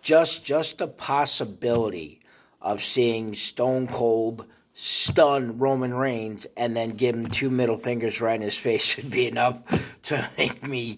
just 0.00 0.44
just 0.44 0.78
the 0.78 0.88
possibility 0.88 2.20
of 2.62 2.82
seeing 2.82 3.34
Stone 3.34 3.88
Cold 3.88 4.46
stun 4.74 5.58
Roman 5.58 5.92
Reigns 5.92 6.46
and 6.56 6.74
then 6.74 6.90
give 6.90 7.14
him 7.14 7.26
two 7.28 7.50
middle 7.50 7.76
fingers 7.76 8.20
right 8.20 8.36
in 8.36 8.40
his 8.40 8.56
face 8.56 8.96
would 8.96 9.10
be 9.10 9.26
enough 9.26 9.58
to 10.04 10.30
make 10.38 10.62
me 10.62 10.96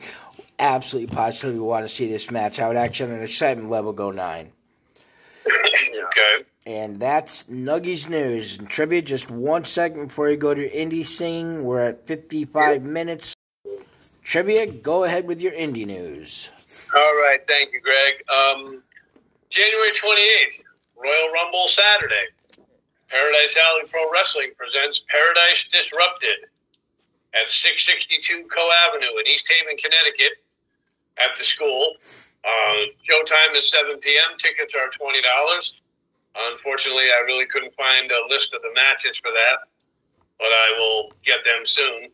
absolutely 0.59 1.14
positively 1.14 1.59
want 1.59 1.84
to 1.88 1.92
see 1.92 2.09
this 2.09 2.30
match. 2.30 2.61
I 2.61 2.68
would 2.68 2.76
actually, 2.76 3.12
on 3.12 3.18
an 3.18 3.24
excitement 3.24 3.70
level, 3.70 3.92
go 3.92 4.11
nine. 4.11 4.53
Okay. 5.44 6.46
And 6.64 7.00
that's 7.00 7.44
Nuggies 7.44 8.08
News. 8.08 8.58
And 8.58 8.68
tribute, 8.68 9.06
just 9.06 9.30
one 9.30 9.64
second 9.64 10.08
before 10.08 10.30
you 10.30 10.36
go 10.36 10.54
to 10.54 10.70
indie 10.70 11.06
scene. 11.06 11.64
We're 11.64 11.80
at 11.80 12.06
55 12.06 12.82
minutes. 12.82 13.34
Trivia, 14.22 14.66
go 14.66 15.04
ahead 15.04 15.26
with 15.26 15.40
your 15.40 15.52
indie 15.52 15.86
news. 15.86 16.50
All 16.94 17.14
right. 17.16 17.40
Thank 17.46 17.72
you, 17.72 17.80
Greg. 17.80 18.14
Um, 18.30 18.82
January 19.50 19.90
28th, 19.90 20.64
Royal 20.96 21.32
Rumble 21.32 21.66
Saturday. 21.68 22.30
Paradise 23.08 23.56
Alley 23.60 23.82
Pro 23.90 24.10
Wrestling 24.10 24.52
presents 24.56 25.02
Paradise 25.10 25.64
Disrupted 25.70 26.48
at 27.34 27.50
662 27.50 28.48
Co 28.48 28.68
Avenue 28.88 29.18
in 29.20 29.26
East 29.26 29.50
Haven, 29.50 29.76
Connecticut 29.76 30.40
at 31.18 31.36
the 31.36 31.44
school. 31.44 31.94
Uh, 32.44 32.88
showtime 33.04 33.54
is 33.56 33.70
7 33.70 33.98
p.m. 33.98 34.38
Tickets 34.38 34.72
are 34.74 34.88
$20. 34.88 35.72
Unfortunately, 36.34 37.12
I 37.12 37.24
really 37.26 37.46
couldn't 37.46 37.74
find 37.74 38.10
a 38.10 38.32
list 38.32 38.54
of 38.54 38.62
the 38.62 38.72
matches 38.74 39.18
for 39.18 39.30
that, 39.32 39.68
but 40.38 40.48
I 40.48 40.74
will 40.78 41.12
get 41.24 41.44
them 41.44 41.64
soon. 41.64 42.08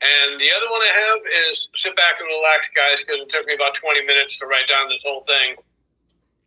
And 0.00 0.40
the 0.40 0.48
other 0.52 0.70
one 0.70 0.80
I 0.80 0.92
have 0.92 1.20
is 1.48 1.68
sit 1.74 1.96
back 1.96 2.20
and 2.20 2.28
relax, 2.28 2.68
guys, 2.74 2.98
because 3.00 3.20
it 3.20 3.28
took 3.28 3.46
me 3.46 3.54
about 3.54 3.74
20 3.74 4.04
minutes 4.04 4.36
to 4.38 4.46
write 4.46 4.66
down 4.66 4.88
this 4.88 5.02
whole 5.04 5.22
thing. 5.24 5.56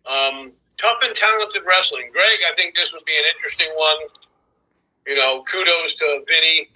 Um, 0.06 0.52
tough 0.78 0.98
and 1.04 1.16
talented 1.16 1.62
wrestling. 1.66 2.10
Greg, 2.12 2.40
I 2.50 2.54
think 2.56 2.76
this 2.76 2.94
would 2.94 3.06
be 3.06 3.16
an 3.16 3.26
interesting 3.36 3.70
one. 3.76 4.10
You 5.06 5.16
know, 5.16 5.44
kudos 5.44 5.94
to 5.96 6.24
Vinny, 6.28 6.70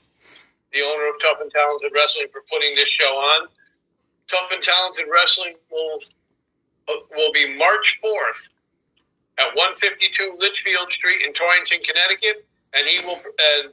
the 0.74 0.82
owner 0.82 1.10
of 1.10 1.16
Tough 1.22 1.42
and 1.42 1.50
Talented 1.52 1.92
Wrestling, 1.96 2.28
for 2.32 2.42
putting 2.50 2.76
this 2.76 2.90
show 2.90 3.16
on. 3.16 3.48
Tough 4.28 4.50
and 4.52 4.62
Talented 4.62 5.06
Wrestling 5.12 5.54
will 5.72 6.00
uh, 6.90 6.94
will 7.16 7.32
be 7.32 7.58
March 7.58 8.00
4th 8.04 8.48
at 9.38 9.48
152 9.56 10.38
Litchfield 10.40 10.92
Street 10.92 11.22
in 11.26 11.34
Torrington, 11.34 11.80
Connecticut, 11.84 12.46
and 12.74 12.88
he 12.88 13.06
will 13.06 13.18
at 13.18 13.66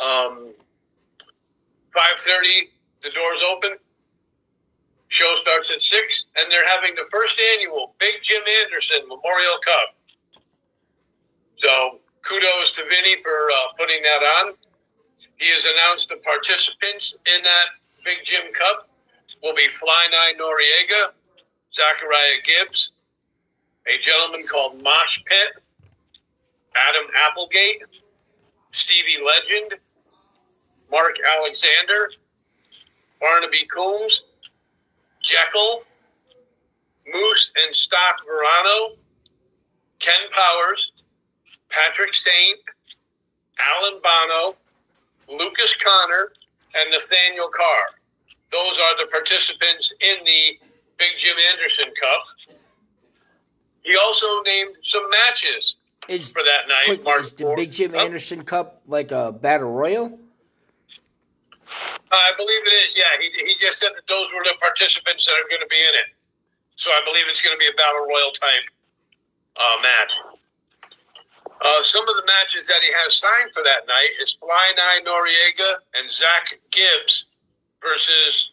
uh, 0.00 0.04
um, 0.04 0.54
5:30 1.94 2.68
the 3.02 3.10
doors 3.10 3.42
open. 3.50 3.76
Show 5.08 5.34
starts 5.40 5.70
at 5.70 5.82
six, 5.82 6.26
and 6.36 6.50
they're 6.50 6.66
having 6.68 6.94
the 6.96 7.06
first 7.10 7.38
annual 7.54 7.94
Big 7.98 8.16
Jim 8.24 8.42
Anderson 8.62 9.06
Memorial 9.08 9.58
Cup. 9.64 9.94
So 11.58 12.00
kudos 12.22 12.72
to 12.72 12.82
Vinny 12.84 13.16
for 13.22 13.50
uh, 13.50 13.72
putting 13.78 14.02
that 14.02 14.22
on. 14.42 14.54
He 15.36 15.48
has 15.52 15.64
announced 15.64 16.08
the 16.08 16.16
participants 16.16 17.16
in 17.26 17.42
that 17.44 17.66
Big 18.04 18.18
Jim 18.24 18.52
Cup 18.52 18.88
will 19.42 19.54
be 19.54 19.68
Fly 19.68 20.08
Nine 20.10 20.40
Noriega, 20.40 21.12
Zachariah 21.72 22.40
Gibbs, 22.44 22.92
a 23.86 23.98
gentleman 24.04 24.46
called 24.46 24.82
Mosh 24.82 25.20
Pit, 25.24 25.62
Adam 26.74 27.08
Applegate, 27.28 27.82
Stevie 28.72 29.22
Legend, 29.24 29.80
Mark 30.90 31.16
Alexander, 31.38 32.10
Barnaby 33.20 33.66
Coombs, 33.74 34.22
Jekyll, 35.22 35.82
Moose 37.12 37.52
and 37.64 37.74
Stock 37.74 38.20
Verano, 38.26 38.96
Ken 39.98 40.20
Powers, 40.32 40.92
Patrick 41.68 42.14
Saint, 42.14 42.58
Alan 43.58 44.00
Bono, 44.02 44.56
Lucas 45.28 45.74
Connor, 45.82 46.32
and 46.74 46.90
Nathaniel 46.90 47.48
Carr. 47.48 47.86
Those 48.52 48.78
are 48.78 48.96
the 48.98 49.10
participants 49.10 49.92
in 50.00 50.24
the 50.24 50.58
Big 50.98 51.10
Jim 51.18 51.36
Anderson 51.52 51.92
Cup. 52.00 52.55
He 53.86 53.94
also 53.96 54.26
named 54.42 54.74
some 54.82 55.08
matches 55.10 55.76
Is, 56.08 56.32
for 56.32 56.42
that 56.42 56.66
night. 56.66 56.86
quick, 56.86 57.04
March 57.04 57.24
is 57.26 57.32
the 57.32 57.54
Big 57.54 57.70
Jim 57.70 57.92
Huh? 57.94 58.02
Anderson 58.02 58.42
Cup 58.42 58.82
like 58.86 59.12
a 59.12 59.32
battle 59.32 59.70
royal? 59.70 60.18
I 62.10 62.32
believe 62.36 62.62
it 62.66 62.74
is. 62.74 62.94
Yeah, 62.96 63.14
he, 63.20 63.30
he 63.46 63.54
just 63.60 63.78
said 63.78 63.90
that 63.94 64.06
those 64.08 64.26
were 64.34 64.42
the 64.42 64.58
participants 64.58 65.24
that 65.26 65.32
are 65.34 65.48
going 65.48 65.62
to 65.62 65.70
be 65.70 65.78
in 65.78 65.94
it. 66.02 66.10
So 66.74 66.90
I 66.90 67.00
believe 67.04 67.24
it's 67.28 67.40
going 67.40 67.54
to 67.54 67.58
be 67.58 67.66
a 67.70 67.76
battle 67.76 68.06
royal 68.06 68.32
type 68.32 68.66
uh, 69.56 69.76
match. 69.82 70.12
Uh, 71.62 71.82
some 71.82 72.02
of 72.02 72.14
the 72.16 72.26
matches 72.26 72.66
that 72.68 72.82
he 72.82 72.90
has 72.92 73.14
signed 73.14 73.50
for 73.54 73.62
that 73.62 73.86
night 73.86 74.10
is 74.20 74.32
Fly 74.34 74.72
Nine 74.76 75.04
Noriega 75.06 75.78
and 75.94 76.10
Zach 76.10 76.58
Gibbs 76.70 77.26
versus 77.80 78.50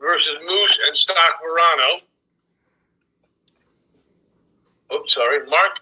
versus 0.00 0.38
Moose 0.44 0.78
and 0.86 0.96
Stock 0.96 1.38
Verano. 1.40 2.02
Oops, 4.94 5.12
sorry, 5.12 5.44
Mark 5.48 5.80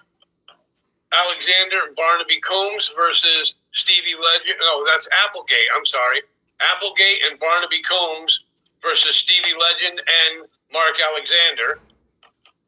Alexander 1.12 1.76
and 1.86 1.96
Barnaby 1.96 2.40
Combs 2.40 2.90
versus 2.96 3.54
Stevie 3.72 4.16
Legend. 4.16 4.58
No, 4.60 4.84
that's 4.86 5.06
Applegate. 5.24 5.68
I'm 5.76 5.84
sorry. 5.84 6.22
Applegate 6.60 7.20
and 7.28 7.38
Barnaby 7.38 7.82
Combs 7.82 8.40
versus 8.80 9.16
Stevie 9.16 9.58
Legend 9.58 10.00
and 10.00 10.48
Mark 10.72 10.96
Alexander. 11.04 11.80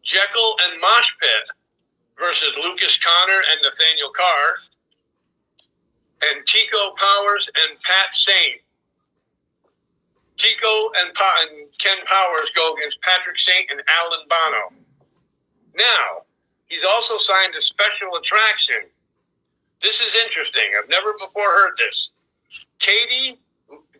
Jekyll 0.02 0.56
and 0.68 0.80
Mosh 0.80 1.08
Pit 1.20 1.48
versus 2.18 2.54
Lucas 2.62 2.98
Connor 2.98 3.40
and 3.50 3.58
Nathaniel 3.62 4.12
Carr. 4.14 4.48
And 6.22 6.46
Tico 6.46 6.92
Powers 6.96 7.48
and 7.48 7.80
Pat 7.80 8.14
Saint. 8.14 8.60
Tico 10.36 10.90
and, 11.00 11.14
pa- 11.14 11.46
and 11.48 11.66
Ken 11.78 11.98
Powers 12.04 12.50
go 12.54 12.74
against 12.74 13.00
Patrick 13.00 13.38
Saint 13.38 13.70
and 13.70 13.80
Alan 13.88 14.26
Bono. 14.28 14.82
Now, 15.76 16.22
he's 16.74 16.82
also 16.84 17.16
signed 17.18 17.54
a 17.54 17.62
special 17.62 18.16
attraction. 18.18 18.90
This 19.80 20.00
is 20.00 20.16
interesting. 20.16 20.74
I've 20.76 20.88
never 20.88 21.14
before 21.20 21.46
heard 21.46 21.74
this. 21.78 22.10
Katie, 22.80 23.38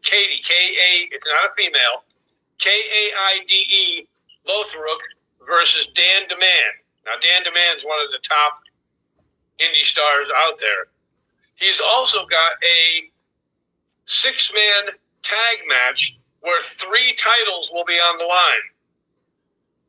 Katie, 0.03 0.43
K 0.43 0.55
A, 0.55 1.15
it's 1.15 1.27
not 1.27 1.51
a 1.51 1.55
female, 1.57 2.03
K 2.59 2.71
A 2.71 3.03
I 3.19 3.39
D 3.49 3.55
E 3.55 4.09
Lothrook 4.47 5.03
versus 5.47 5.87
Dan 5.95 6.23
Demand. 6.29 6.75
Now, 7.07 7.13
Dan 7.21 7.43
Demand's 7.45 7.85
one 7.85 7.99
of 8.05 8.11
the 8.11 8.19
top 8.27 8.63
indie 9.61 9.85
stars 9.85 10.27
out 10.35 10.59
there. 10.59 10.89
He's 11.55 11.81
also 11.81 12.27
got 12.27 12.53
a 12.65 13.11
six 14.07 14.51
man 14.53 14.95
tag 15.23 15.59
match 15.69 16.17
where 16.41 16.61
three 16.63 17.15
titles 17.15 17.71
will 17.73 17.85
be 17.85 17.95
on 17.95 18.19
the 18.19 18.25
line. 18.25 18.67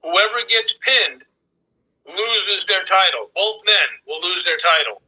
Whoever 0.03 0.45
gets 0.47 0.75
pinned 0.81 1.23
loses 2.07 2.65
their 2.67 2.83
title. 2.83 3.31
Both 3.33 3.57
men 3.65 3.87
will 4.07 4.21
lose 4.21 4.43
their 4.43 4.57
title. 4.57 5.01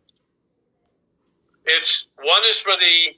It's 1.66 2.08
one 2.18 2.42
is 2.46 2.60
for 2.60 2.74
the 2.80 3.18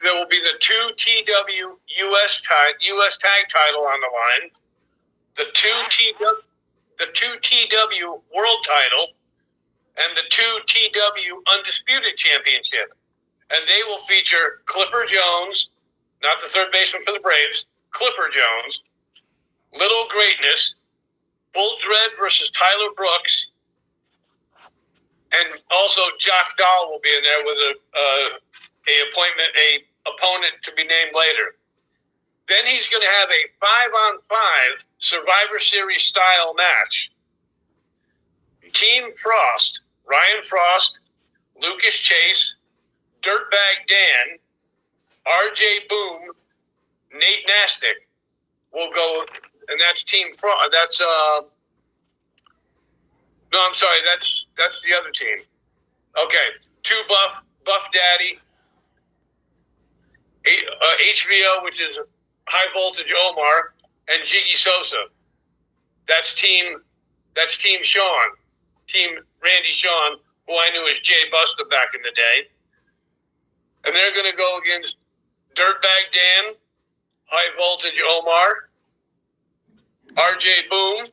there 0.00 0.14
will 0.14 0.28
be 0.28 0.40
the 0.40 0.58
two 0.60 0.90
TW 0.96 1.78
US 2.08 2.42
tag 2.42 2.74
US 2.80 3.16
tag 3.16 3.44
title 3.48 3.86
on 3.86 3.98
the 4.00 4.10
line, 4.12 4.50
the 5.36 5.46
two 5.54 5.80
TW 5.88 6.42
the 6.98 7.06
two 7.12 7.34
TW 7.42 8.22
world 8.34 8.66
title, 8.66 9.14
and 9.96 10.16
the 10.16 10.22
two 10.28 10.58
TW 10.66 11.42
undisputed 11.52 12.16
championship. 12.16 12.94
And 13.50 13.66
they 13.66 13.82
will 13.86 13.98
feature 13.98 14.62
Clipper 14.66 15.04
Jones, 15.10 15.70
not 16.22 16.40
the 16.40 16.46
third 16.46 16.68
baseman 16.72 17.02
for 17.02 17.12
the 17.12 17.20
Braves, 17.20 17.66
Clipper 17.90 18.30
Jones, 18.32 18.80
Little 19.72 20.06
Greatness, 20.08 20.74
Bull 21.54 21.76
Dread 21.82 22.10
versus 22.18 22.50
Tyler 22.50 22.90
Brooks, 22.96 23.48
and 25.32 25.60
also 25.70 26.02
Jock 26.18 26.56
Dahl 26.56 26.90
will 26.90 27.00
be 27.02 27.14
in 27.14 27.22
there 27.22 27.44
with 27.44 27.56
a 27.56 27.72
uh, 27.96 28.28
a 28.88 29.10
appointment 29.10 29.50
a 29.56 30.10
opponent 30.10 30.54
to 30.62 30.72
be 30.72 30.84
named 30.84 31.12
later. 31.14 31.56
Then 32.48 32.66
he's 32.66 32.86
going 32.88 33.02
to 33.02 33.08
have 33.08 33.28
a 33.30 33.42
five 33.60 33.90
on 33.94 34.18
five 34.28 34.84
Survivor 34.98 35.58
Series 35.58 36.02
style 36.02 36.54
match. 36.54 37.10
Team 38.72 39.14
Frost, 39.14 39.80
Ryan 40.04 40.42
Frost, 40.42 40.98
Lucas 41.60 41.96
Chase, 41.96 42.56
Dirtbag 43.22 43.86
Dan, 43.88 44.38
RJ 45.26 45.88
Boom, 45.88 46.32
Nate 47.12 47.46
Nastic 47.46 48.08
will 48.72 48.90
go, 48.94 49.24
and 49.68 49.80
that's 49.80 50.02
Team 50.02 50.32
Fraud. 50.34 50.70
That's 50.72 51.00
uh, 51.00 51.40
no, 53.52 53.58
I'm 53.66 53.74
sorry. 53.74 53.98
That's 54.04 54.48
that's 54.56 54.80
the 54.82 54.94
other 54.98 55.10
team. 55.10 55.38
Okay, 56.22 56.46
two 56.82 57.00
Buff, 57.08 57.42
Buff 57.64 57.88
Daddy, 57.92 58.38
uh, 60.46 60.96
HBO, 61.12 61.64
which 61.64 61.80
is 61.80 61.98
High 62.46 62.72
Voltage 62.72 63.12
Omar, 63.26 63.74
and 64.08 64.24
Jiggy 64.24 64.54
Sosa. 64.54 65.04
That's 66.08 66.34
team. 66.34 66.80
That's 67.34 67.56
Team 67.56 67.80
Sean, 67.82 68.30
Team 68.86 69.10
Randy 69.42 69.72
Sean, 69.72 70.18
who 70.46 70.54
I 70.54 70.70
knew 70.72 70.86
as 70.86 71.00
Jay 71.02 71.28
Busta 71.32 71.68
back 71.68 71.88
in 71.94 72.00
the 72.02 72.12
day, 72.14 72.48
and 73.84 73.94
they're 73.94 74.12
going 74.12 74.30
to 74.30 74.36
go 74.36 74.58
against 74.58 74.98
Dirtbag 75.54 76.12
Dan, 76.12 76.54
High 77.26 77.50
Voltage 77.58 78.00
Omar, 78.08 78.63
RJ 80.16 80.68
Boom, 80.70 81.06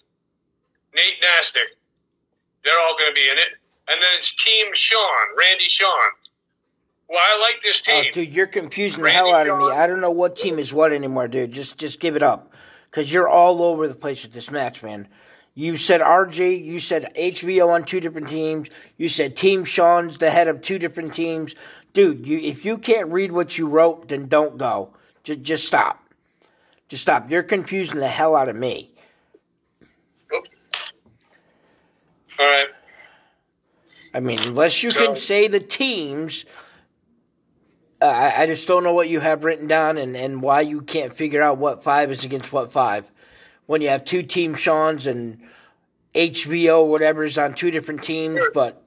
Nate 0.95 1.18
Nastic. 1.22 1.78
They're 2.64 2.80
all 2.80 2.97
going 2.97 3.10
to 3.10 3.16
be 3.16 3.30
in 3.30 3.38
it. 3.38 3.58
And 3.88 4.02
then 4.02 4.10
it's 4.18 4.32
Team 4.36 4.68
Sean, 4.74 5.38
Randy 5.38 5.66
Sean. 5.70 6.12
Well, 7.10 7.20
I 7.20 7.39
like 7.39 7.62
this 7.62 7.82
oh, 7.88 7.91
team. 7.91 8.06
Oh, 8.08 8.12
dude, 8.14 8.34
you're 8.34 8.47
confusing 8.47 9.04
Randy 9.04 9.18
the 9.18 9.26
hell 9.26 9.36
out 9.36 9.47
Sean. 9.47 9.62
of 9.62 9.70
me. 9.70 9.76
I 9.76 9.88
don't 9.88 10.02
know 10.02 10.12
what 10.12 10.36
team 10.36 10.60
is 10.60 10.74
what 10.74 10.93
anymore, 10.93 11.28
dude. 11.28 11.52
Just 11.52 11.78
just 11.78 11.99
give 11.99 12.16
it 12.16 12.24
up. 12.24 12.54
Because 12.89 13.12
you're 13.12 13.28
all 13.28 13.64
over 13.64 13.88
the 13.88 13.95
place 13.95 14.24
with 14.24 14.34
this 14.34 14.52
match, 14.52 14.84
man. 14.84 15.08
You 15.54 15.76
said 15.78 15.99
RJ, 15.99 16.64
you 16.64 16.80
said 16.80 17.14
HBO 17.16 17.70
on 17.70 17.84
two 17.84 17.99
different 17.99 18.30
teams. 18.30 18.70
You 18.97 19.10
said 19.10 19.36
Team 19.36 19.66
Sean's 19.66 20.18
the 20.18 20.30
head 20.30 20.47
of 20.47 20.62
two 20.62 20.80
different 20.80 21.14
teams. 21.14 21.56
Dude, 21.93 22.26
you 22.26 22.39
if 22.39 22.64
you 22.64 22.78
can't 22.78 23.12
read 23.12 23.34
what 23.34 23.58
you 23.58 23.68
wrote, 23.68 24.08
then 24.08 24.28
don't 24.28 24.58
go. 24.58 24.93
Just 25.24 25.41
just 25.41 25.68
stop. 25.68 26.06
Just 26.88 27.04
stop. 27.04 27.30
You're 27.30 27.43
confusing 27.43 27.99
the 27.99 28.08
hell 28.08 28.36
out 28.36 28.47
of 28.47 28.56
me. 28.56 28.91
All 32.42 32.48
right. 32.48 32.68
I 34.16 34.20
mean, 34.20 34.39
unless 34.42 34.82
you 34.82 34.89
so, 34.89 35.06
can 35.06 35.16
say 35.16 35.48
the 35.48 35.60
teams, 35.60 36.44
uh, 38.02 38.06
I, 38.06 38.42
I 38.42 38.46
just 38.48 38.68
don't 38.68 38.84
know 38.84 38.94
what 38.94 39.10
you 39.10 39.20
have 39.20 39.44
written 39.44 39.68
down 39.68 40.00
and, 40.00 40.18
and 40.18 40.42
why 40.42 40.62
you 40.62 40.82
can't 40.82 41.14
figure 41.14 41.42
out 41.42 41.60
what 41.60 41.84
five 41.84 42.12
is 42.12 42.24
against 42.24 42.52
what 42.52 42.72
five. 42.72 43.12
When 43.68 43.82
you 43.82 43.89
have 43.89 44.04
two 44.04 44.24
team 44.24 44.56
Sean's 44.56 45.06
and 45.06 45.39
HBO, 46.16 46.88
whatever, 46.88 47.24
is 47.24 47.38
on 47.38 47.54
two 47.54 47.70
different 47.70 48.04
teams, 48.04 48.38
here, 48.38 48.52
but. 48.56 48.84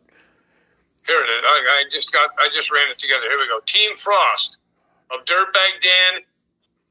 Here 1.07 1.21
it 1.21 1.29
is. 1.29 1.45
I, 1.47 1.61
I 1.69 1.85
just 1.93 2.11
got, 2.11 2.31
I 2.41 2.49
just 2.53 2.73
ran 2.73 2.91
it 2.91 2.99
together. 2.99 3.23
Here 3.31 3.39
we 3.39 3.47
go. 3.47 3.61
Team 3.67 3.97
Frost 3.97 4.57
of 5.13 5.25
Dirtbag 5.25 5.81
Dan, 5.81 6.23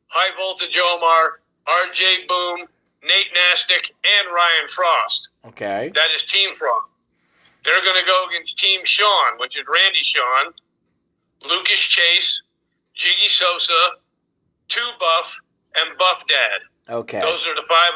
High 0.07 0.33
Voltage 0.37 0.77
Omar, 0.77 1.41
RJ 1.67 2.27
Boom, 2.29 2.67
Nate 3.03 3.33
Nastic, 3.35 3.93
and 4.05 4.33
Ryan 4.33 4.67
Frost. 4.69 5.27
Okay. 5.47 5.91
That 5.93 6.09
is 6.15 6.23
Team 6.23 6.55
Frost. 6.55 6.87
They're 7.63 7.83
going 7.83 7.99
to 7.99 8.05
go 8.05 8.25
against 8.29 8.57
Team 8.57 8.81
Sean, 8.83 9.37
which 9.37 9.57
is 9.57 9.63
Randy 9.67 10.03
Sean, 10.03 10.53
Lucas 11.47 11.79
Chase, 11.79 12.41
Jiggy 12.93 13.29
Sosa, 13.29 13.97
Two 14.67 14.89
Buff, 14.99 15.39
and 15.75 15.97
Buff 15.97 16.23
Dad. 16.27 16.93
Okay.Ose 16.93 17.45
are 17.47 17.55
the 17.55 17.67
five. 17.67 17.91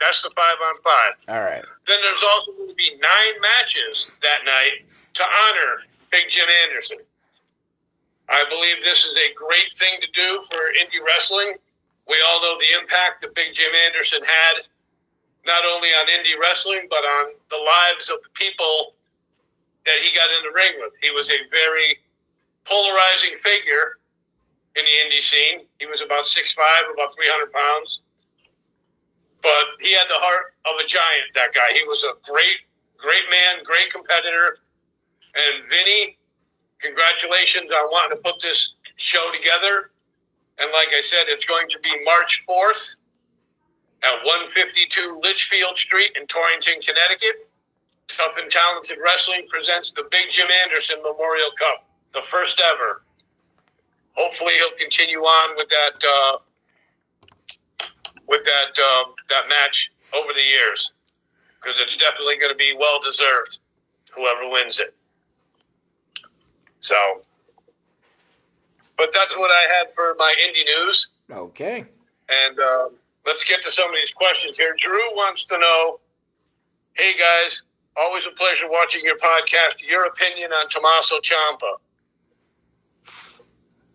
That's 0.00 0.20
the 0.22 0.30
five 0.36 0.56
on 0.68 0.74
five. 0.82 1.12
All 1.28 1.40
right. 1.42 1.64
Then 1.86 1.98
there's 2.02 2.22
also 2.22 2.52
going 2.52 2.68
to 2.68 2.74
be 2.74 2.90
nine 3.00 3.40
matches 3.40 4.10
that 4.20 4.40
night 4.44 4.84
to 5.14 5.22
honor 5.22 5.82
Big 6.10 6.24
Jim 6.28 6.48
Anderson. 6.64 6.98
I 8.28 8.44
believe 8.50 8.84
this 8.84 9.04
is 9.04 9.16
a 9.16 9.32
great 9.34 9.72
thing 9.72 10.00
to 10.00 10.08
do 10.12 10.40
for 10.50 10.56
indie 10.76 11.04
wrestling. 11.04 11.54
We 12.08 12.16
all 12.26 12.42
know 12.42 12.58
the 12.58 12.78
impact 12.80 13.22
that 13.22 13.34
Big 13.34 13.54
Jim 13.54 13.72
Anderson 13.86 14.20
had, 14.22 14.66
not 15.46 15.64
only 15.64 15.88
on 15.90 16.06
indie 16.10 16.34
wrestling, 16.40 16.86
but 16.90 17.04
on 17.06 17.32
the 17.50 17.56
lives 17.56 18.10
of 18.10 18.18
the 18.22 18.28
people 18.34 18.94
that 19.86 20.02
he 20.02 20.10
got 20.12 20.28
in 20.34 20.42
the 20.42 20.52
ring 20.52 20.74
with. 20.82 20.94
He 21.00 21.10
was 21.10 21.30
a 21.30 21.38
very 21.50 22.02
polarizing 22.66 23.38
figure 23.38 24.02
in 24.74 24.84
the 24.84 24.96
indie 25.06 25.22
scene. 25.22 25.64
He 25.78 25.86
was 25.86 26.02
about 26.02 26.26
6'5", 26.26 26.58
about 26.92 27.14
300 27.14 27.52
pounds. 27.52 28.00
But 29.40 29.78
he 29.78 29.94
had 29.94 30.10
the 30.10 30.18
heart 30.18 30.58
of 30.66 30.74
a 30.82 30.86
giant, 30.86 31.30
that 31.34 31.54
guy. 31.54 31.70
He 31.72 31.86
was 31.86 32.02
a 32.02 32.18
great, 32.26 32.66
great 32.98 33.30
man, 33.30 33.62
great 33.62 33.92
competitor. 33.92 34.58
And 35.36 35.68
Vinny, 35.70 36.18
congratulations 36.80 37.70
on 37.70 37.86
wanting 37.94 38.18
to 38.18 38.22
put 38.22 38.42
this 38.42 38.74
show 38.96 39.30
together. 39.30 39.94
And 40.58 40.72
like 40.72 40.88
I 40.96 41.00
said, 41.00 41.28
it's 41.28 41.44
going 41.44 41.68
to 41.70 41.78
be 41.78 41.94
March 42.02 42.42
4th 42.48 42.96
at 44.06 44.24
152 44.24 45.20
Litchfield 45.22 45.76
Street 45.76 46.12
in 46.14 46.26
Torrington, 46.26 46.80
Connecticut. 46.80 47.50
Tough 48.08 48.36
and 48.38 48.48
Talented 48.48 48.98
Wrestling 49.02 49.46
presents 49.50 49.90
the 49.90 50.04
Big 50.10 50.26
Jim 50.30 50.46
Anderson 50.62 50.96
Memorial 51.02 51.50
Cup, 51.58 51.84
the 52.14 52.22
first 52.22 52.62
ever. 52.72 53.02
Hopefully, 54.14 54.52
he'll 54.54 54.78
continue 54.78 55.18
on 55.18 55.56
with 55.56 55.68
that 55.68 55.98
uh, 56.06 56.38
with 58.28 58.44
that 58.44 58.80
uh, 58.80 59.04
that 59.28 59.48
match 59.48 59.90
over 60.14 60.32
the 60.32 60.40
years 60.40 60.92
because 61.60 61.76
it's 61.80 61.96
definitely 61.96 62.36
going 62.38 62.52
to 62.52 62.56
be 62.56 62.74
well 62.78 63.00
deserved. 63.02 63.58
Whoever 64.14 64.48
wins 64.48 64.78
it. 64.78 64.94
So, 66.78 66.94
but 68.96 69.10
that's 69.12 69.36
what 69.36 69.50
I 69.50 69.66
had 69.76 69.92
for 69.92 70.14
my 70.16 70.32
indie 70.46 70.64
news. 70.64 71.08
Okay. 71.30 71.84
And 72.28 72.58
uh, 72.58 72.88
let's 73.26 73.44
get 73.44 73.62
to 73.62 73.70
some 73.70 73.88
of 73.88 73.94
these 73.94 74.10
questions 74.10 74.56
here. 74.56 74.74
Drew 74.78 75.14
wants 75.14 75.44
to 75.46 75.58
know, 75.58 76.00
hey 76.94 77.14
guys, 77.18 77.62
Always 77.96 78.26
a 78.26 78.30
pleasure 78.30 78.68
watching 78.68 79.02
your 79.04 79.16
podcast. 79.16 79.80
Your 79.88 80.04
opinion 80.04 80.52
on 80.52 80.68
Tommaso 80.68 81.16
Ciampa? 81.20 81.76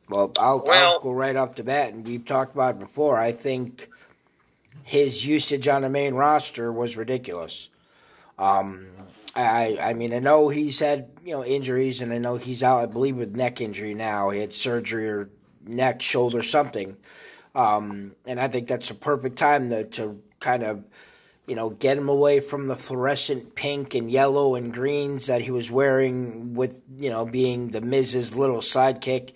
Well, 0.10 0.32
I'll, 0.40 0.64
well, 0.64 0.94
I'll 0.94 1.00
go 1.00 1.12
right 1.12 1.36
off 1.36 1.56
the 1.56 1.64
bat, 1.64 1.94
and 1.94 2.06
we've 2.06 2.26
talked 2.26 2.56
about 2.56 2.76
it 2.76 2.80
before. 2.80 3.18
I 3.18 3.32
think 3.32 3.88
his 4.84 5.24
usage 5.24 5.68
on 5.68 5.84
the 5.84 5.90
main 5.90 6.16
roster 6.16 6.74
was 6.74 6.98
ridiculous. 6.98 7.70
Um, 8.40 8.88
I, 9.36 9.78
I 9.80 9.94
mean, 9.94 10.14
I 10.14 10.20
know 10.20 10.50
he's 10.50 10.80
had 10.80 11.08
you 11.24 11.34
know 11.34 11.46
injuries, 11.46 12.02
and 12.02 12.12
I 12.12 12.18
know 12.18 12.38
he's 12.38 12.64
out. 12.64 12.82
I 12.82 12.88
believe 12.88 13.18
with 13.18 13.36
neck 13.36 13.62
injury 13.62 13.94
now. 13.94 14.32
He 14.32 14.40
had 14.40 14.54
surgery 14.54 15.08
or 15.08 15.30
neck, 15.66 16.02
shoulder, 16.02 16.42
something. 16.42 16.98
Um, 17.54 18.16
and 18.26 18.40
I 18.40 18.48
think 18.48 18.68
that's 18.68 18.92
a 18.92 18.96
perfect 18.96 19.38
time 19.38 19.70
to, 19.70 19.84
to 19.84 20.22
kind 20.40 20.64
of 20.64 20.84
you 21.48 21.56
know, 21.56 21.70
get 21.70 21.98
him 21.98 22.08
away 22.08 22.40
from 22.40 22.68
the 22.68 22.76
fluorescent 22.76 23.56
pink 23.56 23.96
and 23.96 24.12
yellow 24.12 24.56
and 24.56 24.74
greens 24.74 25.26
that 25.26 25.42
he 25.42 25.52
was 25.52 25.72
wearing 25.72 26.54
with, 26.54 26.82
you 26.98 27.10
know, 27.10 27.26
being 27.26 27.72
the 27.72 27.82
Miz's 27.82 28.36
little 28.36 28.60
sidekick 28.60 29.34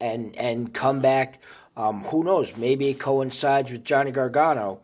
and 0.00 0.34
and 0.36 0.74
come 0.74 1.00
back. 1.00 1.40
Um, 1.76 2.02
who 2.04 2.24
knows? 2.24 2.56
Maybe 2.56 2.88
it 2.88 2.98
coincides 2.98 3.70
with 3.70 3.84
Johnny 3.84 4.10
Gargano. 4.10 4.80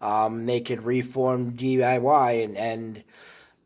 Um, 0.00 0.46
they 0.46 0.60
could 0.60 0.82
reform 0.84 1.52
DIY 1.52 2.44
and, 2.44 2.56
and 2.56 3.04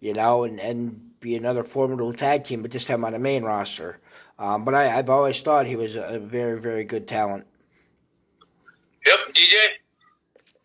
you 0.00 0.12
know, 0.12 0.44
and, 0.44 0.58
and 0.58 1.20
be 1.20 1.36
another 1.36 1.64
formidable 1.64 2.12
tag 2.12 2.44
team, 2.44 2.62
but 2.62 2.70
this 2.70 2.84
time 2.84 3.04
on 3.04 3.12
the 3.12 3.18
main 3.18 3.44
roster. 3.44 3.98
Um, 4.38 4.64
but 4.64 4.74
I, 4.74 4.98
I've 4.98 5.08
always 5.08 5.40
thought 5.40 5.66
he 5.66 5.76
was 5.76 5.94
a 5.94 6.18
very, 6.18 6.60
very 6.60 6.84
good 6.84 7.08
talent. 7.08 7.46
Yep, 9.06 9.18
DJ. 9.34 9.52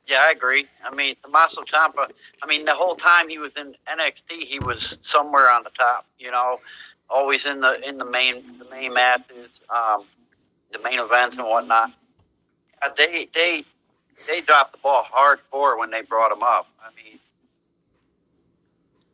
Yeah, 0.08 0.26
I 0.28 0.32
agree. 0.32 0.68
I 0.84 0.94
mean, 0.94 1.16
Tommaso 1.24 1.62
Ciampa. 1.62 2.10
I 2.42 2.48
mean, 2.48 2.66
the 2.66 2.74
whole 2.74 2.96
time 2.96 3.30
he 3.30 3.38
was 3.38 3.52
in 3.56 3.76
NXT, 3.88 4.46
he 4.46 4.60
was 4.60 4.98
somewhere 5.02 5.50
on 5.50 5.64
the 5.64 5.70
top. 5.70 6.06
You 6.18 6.32
know, 6.32 6.58
always 7.10 7.46
in 7.46 7.62
the 7.62 7.88
in 7.88 7.98
the 7.98 8.06
main 8.06 8.58
the 8.58 8.66
main 8.70 8.94
matches, 8.94 9.52
um, 9.70 10.06
the 10.74 10.80
main 10.80 11.00
events 11.00 11.38
and 11.38 11.46
whatnot. 11.46 11.92
Uh, 12.82 12.90
they 12.98 13.30
they 13.34 13.64
they 14.28 14.42
dropped 14.42 14.74
the 14.74 14.80
ball 14.80 15.04
hard 15.04 15.40
hardcore 15.54 15.78
when 15.78 15.92
they 15.92 16.02
brought 16.02 16.32
him 16.32 16.42
up. 16.42 16.68
I 16.82 16.90
mean, 16.96 17.20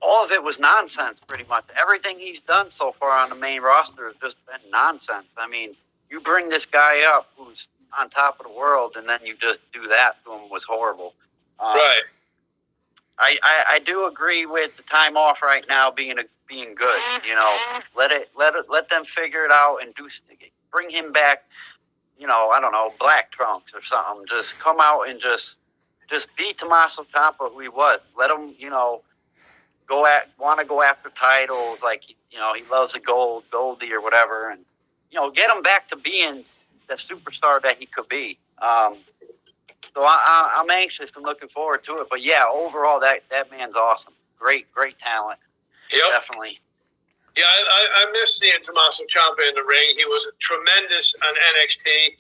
all 0.02 0.24
of 0.24 0.32
it 0.32 0.42
was 0.42 0.58
nonsense, 0.58 1.20
pretty 1.28 1.44
much. 1.50 1.66
Everything 1.80 2.18
he's 2.18 2.40
done 2.40 2.72
so 2.72 2.94
far 2.94 3.12
on 3.12 3.30
the 3.30 3.36
main 3.36 3.62
roster 3.62 4.08
has 4.08 4.16
just 4.22 4.38
been 4.46 4.72
nonsense. 4.72 5.28
I 5.38 5.48
mean, 5.48 5.76
you 6.10 6.22
bring 6.22 6.50
this 6.50 6.66
guy 6.66 7.04
up 7.04 7.30
who's 7.38 7.68
on 7.98 8.10
top 8.10 8.40
of 8.40 8.46
the 8.46 8.52
world, 8.52 8.96
and 8.96 9.08
then 9.08 9.20
you 9.24 9.36
just 9.40 9.60
do 9.74 9.88
that 9.88 10.14
to 10.26 10.32
him 10.32 10.50
was 10.50 10.64
horrible. 10.64 11.14
Um, 11.60 11.76
right. 11.76 12.02
I, 13.20 13.38
I, 13.42 13.64
I 13.76 13.80
do 13.80 14.06
agree 14.06 14.46
with 14.46 14.78
the 14.78 14.84
time 14.84 15.18
off 15.18 15.42
right 15.42 15.66
now 15.68 15.90
being 15.90 16.20
a, 16.20 16.24
being 16.48 16.76
good. 16.76 17.02
You 17.28 17.36
know, 17.36 17.58
let 17.96 18.12
it 18.12 18.30
let 18.38 18.56
it 18.56 18.66
let 18.70 18.90
them 18.90 19.04
figure 19.06 19.44
it 19.44 19.52
out 19.52 19.80
and 19.82 19.94
do 19.96 20.10
bring 20.72 20.90
him 20.90 21.12
back. 21.12 21.44
You 22.20 22.28
know, 22.28 22.50
I 22.50 22.60
don't 22.60 22.72
know, 22.72 22.94
black 23.00 23.32
trunks 23.32 23.74
or 23.74 23.84
something. 23.84 24.26
Just 24.28 24.60
come 24.60 24.78
out 24.80 25.10
and 25.10 25.20
just 25.20 25.56
just 26.10 26.28
be 26.38 26.54
Tommaso 26.54 27.06
Ciampa 27.14 27.52
who 27.52 27.60
he 27.60 27.70
was. 27.70 28.00
Let 28.18 28.32
him, 28.32 28.56
you 28.58 28.70
know, 28.70 29.02
go 29.88 30.06
at 30.06 30.30
want 30.40 30.60
to 30.60 30.66
go 30.66 30.82
after 30.84 31.10
titles, 31.10 31.82
like 31.82 32.04
you 32.10 32.38
know 32.38 32.54
he 32.54 32.64
loves 32.70 32.94
the 32.94 33.00
gold, 33.00 33.46
Goldie 33.52 33.92
or 33.94 34.02
whatever, 34.02 34.50
and 34.50 34.62
you 35.12 35.20
know 35.20 35.32
get 35.32 35.50
him 35.50 35.64
back 35.64 35.90
to 35.90 35.96
being 35.96 36.44
the 36.88 36.96
superstar 36.96 37.62
that 37.62 37.78
he 37.80 37.86
could 37.86 38.08
be. 38.10 38.38
Um, 38.62 38.98
so 39.94 40.04
I, 40.04 40.18
I, 40.26 40.62
I'm 40.62 40.70
anxious 40.70 41.12
and 41.16 41.26
looking 41.26 41.50
forward 41.50 41.84
to 41.86 42.00
it. 42.00 42.08
But 42.10 42.24
yeah, 42.24 42.46
overall 42.52 43.00
that 43.02 43.24
that 43.32 43.50
man's 43.52 43.76
awesome. 43.76 44.14
Great, 44.40 44.72
great 44.74 44.98
talent. 45.00 45.40
Yep. 45.92 46.02
Definitely. 46.12 46.60
Yeah, 47.36 47.46
I, 47.46 47.62
I, 47.62 47.82
I 48.02 48.12
miss 48.12 48.38
seeing 48.38 48.62
Tommaso 48.64 49.04
Ciampa 49.14 49.48
in 49.48 49.56
the 49.56 49.64
ring. 49.64 49.94
He 49.96 50.06
was 50.06 50.26
tremendous 50.40 51.14
on 51.22 51.34
NXT. 51.34 52.18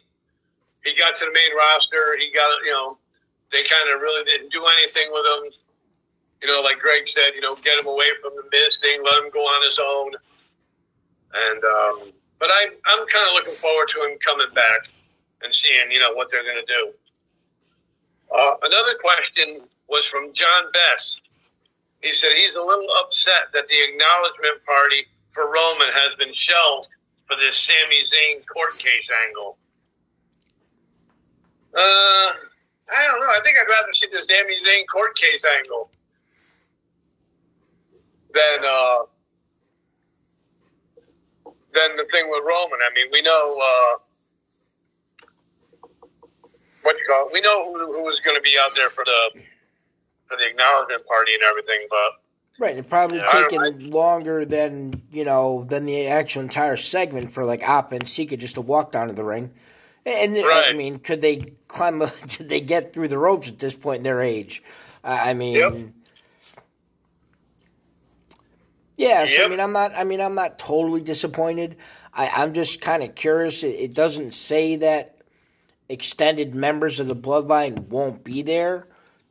He 0.85 0.95
got 0.95 1.17
to 1.17 1.25
the 1.25 1.33
main 1.33 1.57
roster. 1.57 2.15
He 2.19 2.31
got, 2.33 2.49
you 2.63 2.71
know, 2.71 2.97
they 3.51 3.63
kind 3.63 3.89
of 3.89 3.99
really 3.99 4.23
didn't 4.25 4.51
do 4.51 4.65
anything 4.77 5.09
with 5.11 5.25
him. 5.25 5.51
You 6.41 6.47
know, 6.47 6.61
like 6.61 6.77
Greg 6.79 7.09
said, 7.09 7.33
you 7.33 7.41
know, 7.41 7.55
get 7.55 7.79
him 7.79 7.87
away 7.87 8.09
from 8.21 8.33
the 8.35 8.43
Miz 8.51 8.77
thing, 8.77 9.01
let 9.03 9.23
him 9.23 9.31
go 9.33 9.41
on 9.41 9.65
his 9.65 9.79
own. 9.81 10.11
And, 11.33 11.63
um, 11.65 12.13
but 12.39 12.49
I, 12.51 12.67
I'm 12.85 13.07
kind 13.07 13.27
of 13.29 13.33
looking 13.33 13.53
forward 13.53 13.87
to 13.89 14.01
him 14.03 14.17
coming 14.19 14.53
back 14.53 14.89
and 15.41 15.53
seeing, 15.53 15.91
you 15.91 15.99
know, 15.99 16.13
what 16.13 16.29
they're 16.31 16.43
going 16.43 16.63
to 16.65 16.73
do. 16.73 16.93
Uh, 18.33 18.55
another 18.63 18.95
question 18.99 19.61
was 19.87 20.05
from 20.05 20.33
John 20.33 20.71
Bess. 20.73 21.17
He 22.01 22.13
said 22.13 22.31
he's 22.35 22.55
a 22.55 22.61
little 22.61 22.89
upset 23.03 23.49
that 23.53 23.67
the 23.67 23.77
acknowledgement 23.89 24.63
party 24.65 25.07
for 25.31 25.51
Roman 25.51 25.89
has 25.93 26.15
been 26.15 26.33
shelved 26.33 26.89
for 27.25 27.35
this 27.37 27.57
Sami 27.57 28.03
Zayn 28.13 28.45
court 28.45 28.77
case 28.77 29.07
angle. 29.27 29.57
Uh, 31.75 32.33
I 32.89 33.05
don't 33.05 33.19
know. 33.19 33.27
I 33.27 33.39
think 33.43 33.57
I'd 33.57 33.69
rather 33.69 33.93
see 33.93 34.07
the 34.11 34.21
Sami 34.21 34.55
Zayn 34.65 34.83
court 34.91 35.17
case 35.17 35.41
angle 35.59 35.89
than 38.33 38.65
uh, 38.65 38.97
than 41.77 41.97
the 41.97 42.05
thing 42.09 42.29
with 42.29 42.41
Roman. 42.41 42.79
I 42.81 42.89
mean, 42.93 43.07
we 43.11 43.21
know 43.21 43.59
uh, 43.61 43.93
what 46.81 46.97
you 46.97 47.05
call 47.07 47.27
it. 47.27 47.33
We 47.33 47.41
know 47.41 47.71
who, 47.71 47.93
who 47.93 48.03
was 48.03 48.19
going 48.21 48.35
to 48.35 48.41
be 48.41 48.55
out 48.59 48.73
there 48.75 48.89
for 48.89 49.05
the 49.05 49.41
for 50.27 50.35
the 50.37 50.45
acknowledgement 50.49 51.05
party 51.05 51.33
and 51.33 51.43
everything, 51.43 51.87
but 51.89 52.21
Right, 52.59 52.75
it 52.75 52.89
probably 52.89 53.19
Yeah, 53.19 53.47
taken 53.47 53.91
longer 53.91 54.43
than 54.43 55.03
you 55.11 55.23
know 55.23 55.63
than 55.69 55.85
the 55.85 56.07
actual 56.07 56.41
entire 56.41 56.75
segment 56.75 57.31
for 57.31 57.45
like 57.45 57.67
Afa 57.67 57.95
and 57.95 58.09
Sika 58.09 58.35
just 58.35 58.55
to 58.55 58.61
walk 58.61 58.91
down 58.91 59.07
to 59.07 59.13
the 59.13 59.23
ring. 59.23 59.51
And 60.07 60.37
I 60.37 60.73
mean, 60.73 60.99
could 60.99 61.21
they 61.21 61.53
climb? 61.67 61.99
Could 62.35 62.49
they 62.49 62.61
get 62.61 62.93
through 62.93 63.09
the 63.09 63.17
ropes 63.17 63.49
at 63.49 63.59
this 63.59 63.75
point 63.75 63.97
in 63.97 64.03
their 64.03 64.21
age? 64.21 64.63
I 65.03 65.31
I 65.31 65.33
mean, 65.35 65.55
Yep. 65.55 65.73
Yeah. 68.97 69.25
So 69.25 69.45
I 69.45 69.47
mean, 69.47 69.59
I'm 69.59 69.71
not. 69.71 69.93
I 69.95 70.03
mean, 70.03 70.19
I'm 70.19 70.35
not 70.35 70.59
totally 70.59 71.01
disappointed. 71.01 71.77
I, 72.13 72.29
I'm 72.29 72.53
just 72.53 72.81
kind 72.81 73.03
of 73.03 73.15
curious. 73.15 73.63
It, 73.63 73.75
it 73.75 73.93
doesn't 73.93 74.33
say 74.33 74.75
that 74.77 75.17
extended 75.89 76.53
members 76.53 76.99
of 76.99 77.07
the 77.07 77.15
bloodline 77.15 77.87
won't 77.87 78.23
be 78.23 78.41
there 78.41 78.87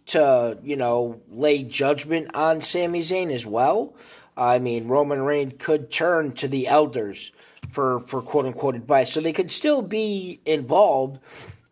to, 0.07 0.59
you 0.63 0.77
know, 0.77 1.21
lay 1.29 1.63
judgment 1.63 2.35
on 2.35 2.63
Sami 2.63 3.01
Zayn 3.01 3.33
as 3.33 3.45
well. 3.45 3.95
I 4.37 4.59
mean, 4.59 4.89
Roman 4.89 5.23
Reigns 5.23 5.55
could 5.59 5.91
turn 5.91 6.33
to 6.33 6.49
the 6.49 6.69
elders 6.69 7.33
for, 7.73 8.01
for 8.01 8.23
quote 8.23 8.47
unquote 8.47 8.75
advice. 8.75 9.13
So 9.13 9.21
they 9.21 9.33
could 9.33 9.51
still 9.51 9.83
be 9.83 10.41
involved. 10.45 11.19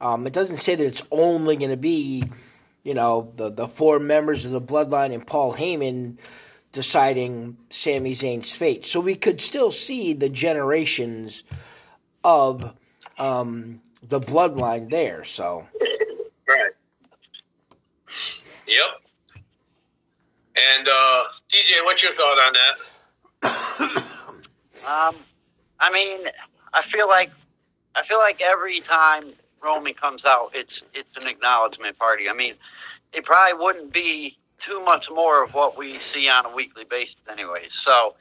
Um, 0.00 0.26
it 0.26 0.32
doesn't 0.32 0.58
say 0.58 0.74
that 0.74 0.86
it's 0.86 1.02
only 1.10 1.56
going 1.56 1.70
to 1.70 1.76
be, 1.76 2.24
you 2.82 2.94
know, 2.94 3.32
the, 3.36 3.50
the 3.50 3.68
four 3.68 3.98
members 3.98 4.44
of 4.44 4.50
the 4.50 4.60
bloodline 4.60 5.14
and 5.14 5.26
Paul 5.26 5.54
Heyman 5.54 6.18
deciding 6.74 7.56
Sami 7.70 8.14
Zayn's 8.14 8.52
fate. 8.52 8.86
So 8.86 9.00
we 9.00 9.14
could 9.14 9.40
still 9.40 9.70
see 9.70 10.12
the 10.12 10.28
generations 10.28 11.44
of 12.22 12.74
um, 13.16 13.80
the 14.02 14.20
bloodline 14.20 14.90
there. 14.90 15.24
So 15.24 15.66
Right. 16.46 16.72
Yep. 18.66 19.42
And 20.56 20.88
uh, 20.88 21.24
DJ, 21.50 21.84
what's 21.84 22.02
your 22.02 22.12
thought 22.12 22.38
on 22.38 22.52
that? 22.52 24.04
Um, 24.86 25.16
I 25.80 25.90
mean, 25.90 26.26
I 26.74 26.82
feel 26.82 27.08
like 27.08 27.30
I 27.94 28.02
feel 28.02 28.18
like 28.18 28.42
every 28.42 28.80
time 28.80 29.22
Roman 29.62 29.94
comes 29.94 30.26
out, 30.26 30.50
it's 30.52 30.82
it's 30.92 31.16
an 31.16 31.26
acknowledgement 31.26 31.98
party. 31.98 32.28
I 32.28 32.34
mean, 32.34 32.52
it 33.14 33.24
probably 33.24 33.58
wouldn't 33.58 33.94
be 33.94 34.36
too 34.64 34.82
much 34.84 35.10
more 35.10 35.44
of 35.44 35.54
what 35.54 35.76
we 35.76 35.94
see 35.94 36.28
on 36.28 36.46
a 36.46 36.54
weekly 36.54 36.84
basis, 36.84 37.16
anyways. 37.30 37.72
So 37.72 38.14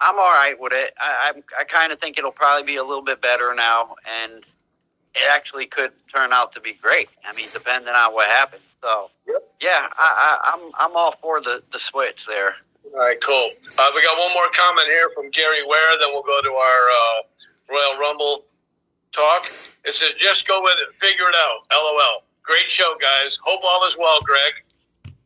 I'm 0.00 0.16
all 0.18 0.32
right 0.32 0.58
with 0.58 0.72
it. 0.72 0.94
I 0.98 1.32
I'm, 1.34 1.42
I 1.58 1.64
kind 1.64 1.92
of 1.92 2.00
think 2.00 2.18
it'll 2.18 2.32
probably 2.32 2.66
be 2.66 2.76
a 2.76 2.84
little 2.84 3.04
bit 3.04 3.20
better 3.20 3.54
now, 3.54 3.94
and 4.04 4.44
it 5.14 5.28
actually 5.30 5.66
could 5.66 5.92
turn 6.12 6.32
out 6.32 6.52
to 6.52 6.60
be 6.60 6.72
great. 6.72 7.08
I 7.24 7.34
mean, 7.34 7.48
depending 7.52 7.94
on 7.94 8.12
what 8.12 8.28
happens. 8.28 8.62
So 8.82 9.10
yeah, 9.60 9.88
I, 9.96 10.38
I, 10.44 10.52
I'm 10.52 10.72
I'm 10.78 10.96
all 10.96 11.16
for 11.22 11.40
the 11.40 11.62
the 11.72 11.78
switch 11.78 12.26
there. 12.26 12.56
All 12.92 13.00
right, 13.00 13.20
cool. 13.20 13.50
Uh, 13.78 13.90
we 13.94 14.02
got 14.02 14.18
one 14.18 14.32
more 14.34 14.46
comment 14.54 14.86
here 14.88 15.08
from 15.14 15.30
Gary 15.30 15.64
Ware, 15.66 15.98
then 15.98 16.08
we'll 16.12 16.22
go 16.22 16.40
to 16.42 16.50
our 16.50 16.82
uh, 16.90 17.22
Royal 17.70 17.98
Rumble 17.98 18.44
talk. 19.12 19.46
It 19.84 19.94
says, 19.94 20.10
just 20.20 20.46
go 20.46 20.60
with 20.62 20.74
it. 20.86 20.94
Figure 21.00 21.24
it 21.28 21.34
out. 21.34 21.66
LOL. 21.72 22.22
Great 22.42 22.68
show, 22.68 22.94
guys. 23.00 23.38
Hope 23.42 23.62
all 23.64 23.86
is 23.88 23.96
well, 23.98 24.20
Greg. 24.20 24.52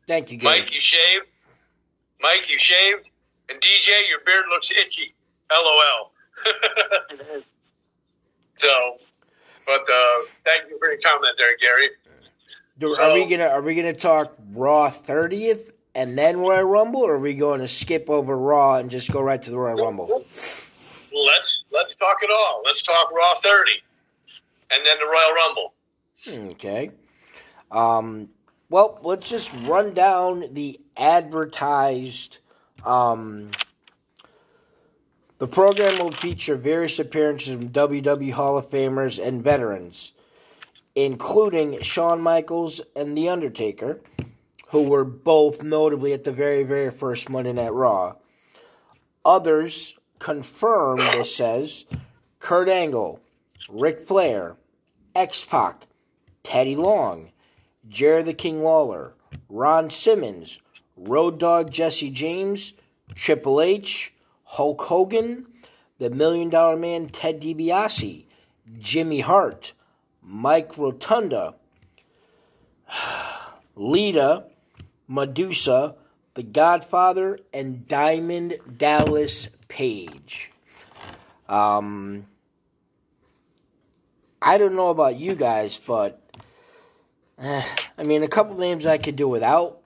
Thank 0.09 0.33
you, 0.33 0.39
Gary. 0.39 0.59
Mike, 0.61 0.75
you 0.75 0.81
shaved. 0.81 1.27
Mike, 2.21 2.49
you 2.51 2.59
shaved. 2.59 3.09
And 3.49 3.61
DJ, 3.61 4.09
your 4.09 4.19
beard 4.27 4.47
looks 4.51 4.71
itchy. 4.73 5.15
LOL. 5.53 6.13
so, 8.57 8.97
but 9.67 9.81
uh, 9.81 10.19
thank 10.45 10.69
you 10.69 10.79
for 10.79 10.89
your 10.91 11.01
comment 11.05 11.35
there, 11.39 11.57
Gary. 11.59 11.91
Do- 12.79 12.95
So- 12.95 13.03
are 13.03 13.15
we 13.15 13.25
gonna 13.27 13.47
are 13.49 13.63
we 13.63 13.75
gonna 13.75 13.93
talk 13.95 14.35
Raw 14.53 14.91
thirtieth 14.91 15.71
and 15.95 16.17
then 16.19 16.39
Royal 16.39 16.65
Rumble, 16.65 17.01
or 17.01 17.15
are 17.15 17.19
we 17.19 17.35
going 17.35 17.61
to 17.61 17.69
skip 17.69 18.09
over 18.11 18.37
Raw 18.37 18.77
and 18.77 18.91
just 18.91 19.11
go 19.11 19.21
right 19.21 19.43
to 19.43 19.51
the 19.51 19.59
Royal 19.59 19.77
Rumble? 19.85 20.25
Let's 21.13 21.65
let's 21.73 21.95
talk 21.95 22.19
it 22.23 22.31
all. 22.31 22.62
Let's 22.65 22.82
talk 22.82 23.11
Raw 23.11 23.35
30, 23.35 23.73
and 24.70 24.85
then 24.87 24.97
the 25.01 25.07
Royal 25.07 25.35
Rumble. 25.35 25.74
Okay. 26.53 26.91
Um. 27.70 28.28
Well, 28.70 28.99
let's 29.03 29.31
just 29.31 29.51
run 29.62 29.95
down 29.95 30.53
the 30.53 30.78
advertised. 30.97 32.39
Um, 32.85 33.53
the 35.39 35.49
program 35.49 35.99
will 35.99 36.12
feature 36.12 36.57
various 36.57 36.99
appearances 36.99 37.55
from 37.55 37.70
WWE 37.70 38.32
Hall 38.32 38.59
of 38.59 38.69
Famers 38.69 39.24
and 39.24 39.43
veterans, 39.43 40.12
including 40.95 41.81
Shawn 41.81 42.20
Michaels 42.20 42.82
and 42.95 43.16
The 43.16 43.31
Undertaker, 43.31 44.01
who 44.69 44.82
were 44.82 45.05
both 45.05 45.62
notably 45.62 46.12
at 46.12 46.24
the 46.24 46.32
very, 46.32 46.62
very 46.62 46.90
first 46.90 47.31
Monday 47.31 47.55
Night 47.55 47.73
Raw. 47.73 48.16
Others 49.24 49.95
confirmed, 50.19 51.01
this 51.01 51.35
says, 51.35 51.86
Kurt 52.39 52.69
Angle, 52.69 53.20
Ric 53.70 54.07
Flair, 54.07 54.57
X 55.15 55.43
Pac, 55.43 55.86
Teddy 56.43 56.77
Long, 56.77 57.31
Jerry 57.89 58.23
the 58.23 58.35
King 58.35 58.62
Lawler, 58.62 59.15
Ron 59.48 59.90
Simmons, 59.90 60.59
Road 60.97 61.39
Dog 61.39 61.70
Jesse 61.70 62.10
James, 62.10 62.74
Triple 63.15 63.60
H, 63.60 64.12
Hulk 64.44 64.82
Hogan, 64.82 65.47
the 65.98 66.10
Million 66.10 66.48
Dollar 66.51 66.77
Man 66.77 67.09
Ted 67.09 67.40
DiBiase, 67.40 68.24
Jimmy 68.78 69.20
Hart, 69.20 69.73
Mike 70.23 70.77
Rotunda, 70.77 71.55
Lita, 73.77 74.44
Medusa, 75.06 75.97
The 76.35 76.43
Godfather, 76.43 77.39
and 77.52 77.89
Diamond 77.89 78.59
Dallas 78.77 79.48
Page. 79.69 80.52
Um, 81.48 82.27
I 84.43 84.59
don't 84.59 84.74
know 84.74 84.90
about 84.90 85.16
you 85.16 85.35
guys, 85.35 85.81
but 85.85 86.28
I 87.40 88.02
mean, 88.05 88.23
a 88.23 88.28
couple 88.28 88.59
names 88.59 88.85
I 88.85 88.98
could 88.98 89.16
do 89.16 89.28
without, 89.28 89.81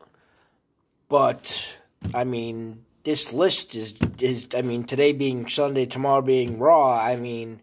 but 1.08 1.76
I 2.14 2.24
mean, 2.24 2.84
this 3.04 3.32
list 3.32 3.74
is 3.74 3.94
is 4.18 4.46
I 4.54 4.62
mean, 4.62 4.84
today 4.84 5.12
being 5.12 5.48
Sunday, 5.48 5.86
tomorrow 5.86 6.22
being 6.22 6.58
Raw. 6.58 6.98
I 6.98 7.16
mean, 7.16 7.60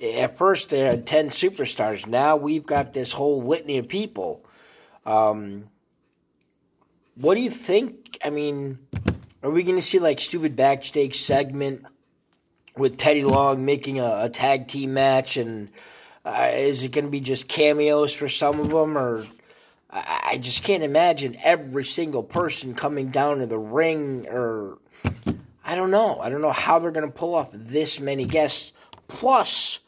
at 0.00 0.38
first 0.38 0.70
they 0.70 0.80
had 0.80 1.06
ten 1.06 1.30
superstars. 1.30 2.06
Now 2.06 2.36
we've 2.36 2.66
got 2.66 2.92
this 2.92 3.12
whole 3.12 3.42
litany 3.42 3.78
of 3.78 3.88
people. 3.88 4.44
Um, 5.04 5.70
what 7.16 7.34
do 7.34 7.40
you 7.40 7.50
think? 7.50 8.18
I 8.24 8.30
mean, 8.30 8.78
are 9.42 9.50
we 9.50 9.64
going 9.64 9.76
to 9.78 9.82
see 9.82 9.98
like 9.98 10.20
stupid 10.20 10.54
backstage 10.54 11.20
segment 11.22 11.84
with 12.76 12.96
Teddy 12.96 13.24
Long 13.24 13.64
making 13.64 13.98
a, 13.98 14.20
a 14.24 14.28
tag 14.28 14.68
team 14.68 14.94
match, 14.94 15.36
and 15.36 15.70
uh, 16.24 16.50
is 16.52 16.82
it 16.82 16.92
going 16.92 17.04
to 17.04 17.10
be 17.10 17.20
just 17.20 17.48
cameos 17.48 18.12
for 18.12 18.28
some 18.28 18.60
of 18.60 18.68
them, 18.68 18.96
or 18.98 19.26
I, 19.90 20.20
I 20.32 20.38
just 20.38 20.62
can't 20.62 20.82
imagine 20.82 21.36
every 21.42 21.84
single 21.84 22.22
person 22.22 22.74
coming 22.74 23.08
down 23.08 23.38
to 23.38 23.46
the 23.46 23.58
ring 23.58 24.26
or 24.28 24.78
I 25.64 25.74
don't 25.74 25.90
know. 25.90 26.18
I 26.20 26.30
don't 26.30 26.40
know 26.40 26.52
how 26.52 26.78
they're 26.78 26.90
going 26.90 27.06
to 27.06 27.12
pull 27.12 27.34
off 27.34 27.50
this 27.52 28.00
many 28.00 28.24
guests. 28.24 28.72
Plus, 29.06 29.80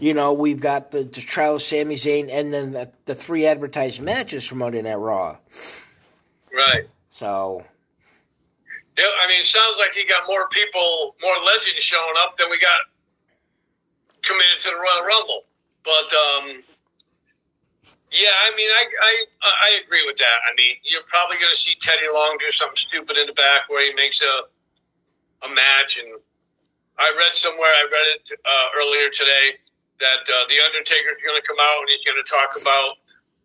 you 0.00 0.14
know, 0.14 0.32
we've 0.32 0.60
got 0.60 0.92
the, 0.92 1.04
the 1.04 1.20
trial 1.20 1.56
of 1.56 1.62
Sami 1.62 1.96
Zayn 1.96 2.30
and 2.30 2.52
then 2.52 2.72
the, 2.72 2.90
the 3.04 3.14
three 3.14 3.46
advertised 3.46 4.00
matches 4.00 4.46
from 4.46 4.58
Monday 4.58 4.80
Night 4.80 4.94
Raw. 4.94 5.36
Right. 6.54 6.88
So, 7.10 7.64
Yeah, 8.96 9.04
I 9.22 9.28
mean, 9.28 9.40
it 9.40 9.46
sounds 9.46 9.76
like 9.78 9.94
you 9.94 10.08
got 10.08 10.22
more 10.26 10.48
people, 10.48 11.16
more 11.22 11.36
legends 11.44 11.82
showing 11.82 12.14
up 12.20 12.38
than 12.38 12.48
we 12.48 12.58
got 12.58 12.80
committed 14.22 14.58
to 14.66 14.70
the 14.70 14.78
Royal 14.78 15.04
Rumble. 15.06 15.42
But 15.84 16.08
um, 16.14 16.62
yeah, 18.12 18.34
I 18.44 18.54
mean, 18.54 18.70
I, 18.70 18.84
I 19.02 19.12
I 19.42 19.70
agree 19.84 20.04
with 20.06 20.16
that. 20.18 20.38
I 20.44 20.54
mean, 20.54 20.76
you're 20.84 21.06
probably 21.08 21.40
going 21.40 21.52
to 21.52 21.58
see 21.58 21.74
Teddy 21.80 22.06
Long 22.12 22.36
do 22.38 22.50
something 22.52 22.76
stupid 22.76 23.16
in 23.16 23.26
the 23.26 23.36
back 23.36 23.68
where 23.68 23.82
he 23.82 23.92
makes 23.94 24.20
a 24.22 24.46
a 25.42 25.48
match. 25.48 25.98
And 25.98 26.20
I 26.98 27.10
read 27.18 27.34
somewhere, 27.34 27.70
I 27.70 27.84
read 27.90 28.06
it 28.14 28.24
uh, 28.36 28.66
earlier 28.78 29.10
today 29.10 29.58
that 29.98 30.22
uh, 30.26 30.44
the 30.50 30.58
Undertaker 30.60 31.14
is 31.14 31.22
going 31.22 31.38
to 31.38 31.46
come 31.46 31.58
out 31.58 31.86
and 31.86 31.88
he's 31.90 32.04
going 32.06 32.18
to 32.18 32.26
talk 32.26 32.58
about 32.58 32.98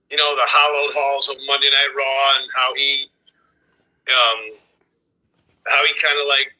you 0.09 0.17
know 0.17 0.35
the 0.35 0.47
hollow 0.47 0.91
halls 0.93 1.29
of 1.29 1.37
Monday 1.45 1.69
Night 1.69 1.93
Raw 1.95 2.41
and 2.41 2.45
how 2.55 2.73
he 2.75 3.07
um, 4.09 4.39
how 5.67 5.79
he 5.85 5.93
kind 6.01 6.17
of 6.19 6.27
like 6.27 6.56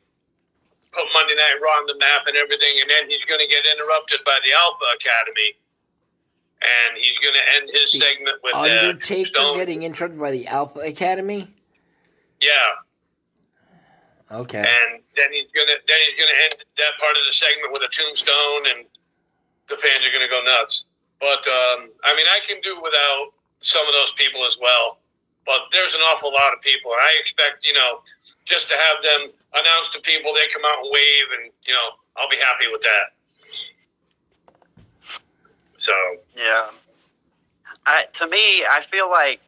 put 0.98 1.06
Monday 1.14 1.36
Night 1.38 1.62
Raw 1.62 1.70
on 1.78 1.86
the 1.86 1.98
map 2.02 2.26
and 2.26 2.36
everything, 2.36 2.82
and 2.82 2.90
then 2.90 3.06
he's 3.10 3.24
going 3.30 3.40
to 3.40 3.46
get 3.48 3.62
interrupted 3.70 4.20
by 4.26 4.38
the 4.44 4.52
Alpha 4.58 4.86
Academy, 4.98 5.54
and 6.66 6.98
he's 6.98 7.18
going 7.22 7.36
to 7.38 7.46
end 7.62 7.70
his 7.72 7.92
The 7.94 8.00
segment 8.02 8.38
with 8.42 8.56
uh, 8.56 8.66
Undertaker 8.66 9.30
Tombstone. 9.30 9.56
getting 9.58 9.84
interrupted 9.84 10.20
by 10.20 10.32
the 10.32 10.48
Alpha 10.48 10.80
Academy? 10.82 11.54
yeah, 12.42 12.82
Okay. 14.32 14.60
and 14.60 15.02
then 15.16 15.30
he's 15.32 15.48
going 15.56 15.68
to 15.70 15.78
then 15.88 16.00
he's 16.06 16.18
going 16.20 16.30
to 16.34 16.40
end 16.44 16.56
that 16.78 16.94
part 17.00 17.16
of 17.16 17.24
the 17.30 17.34
segment 17.34 17.72
with 17.72 17.82
a 17.86 17.92
tombstone, 17.94 18.64
and 18.74 18.80
the 19.70 19.78
fans 19.78 20.00
are 20.02 20.12
going 20.12 20.26
to 20.26 20.30
go 20.34 20.42
nuts. 20.44 20.84
But 21.22 21.46
um, 21.48 21.90
I 22.04 22.14
mean, 22.18 22.26
I 22.30 22.40
can 22.46 22.58
do 22.62 22.76
without 22.82 23.32
some 23.58 23.86
of 23.88 23.94
those 23.94 24.12
people 24.14 24.46
as 24.46 24.58
well. 24.62 25.00
But 25.48 25.72
there's 25.72 25.96
an 25.96 26.02
awful 26.02 26.32
lot 26.32 26.54
of 26.54 26.62
people, 26.62 26.92
and 26.92 27.02
I 27.02 27.18
expect 27.20 27.66
you 27.66 27.74
know 27.74 28.02
just 28.46 28.68
to 28.70 28.76
have 28.76 29.02
them 29.02 29.32
announce 29.56 29.90
to 29.94 30.00
people, 30.02 30.32
they 30.34 30.48
come 30.54 30.62
out 30.64 30.84
and 30.84 30.92
wave, 30.92 31.28
and 31.40 31.52
you 31.66 31.74
know 31.74 31.98
I'll 32.18 32.30
be 32.30 32.38
happy 32.38 32.66
with 32.72 32.82
that. 32.82 33.16
So 35.78 35.94
Yeah. 36.36 36.70
I, 37.86 38.06
to 38.20 38.28
me, 38.28 38.66
I 38.66 38.84
feel 38.92 39.10
like 39.10 39.40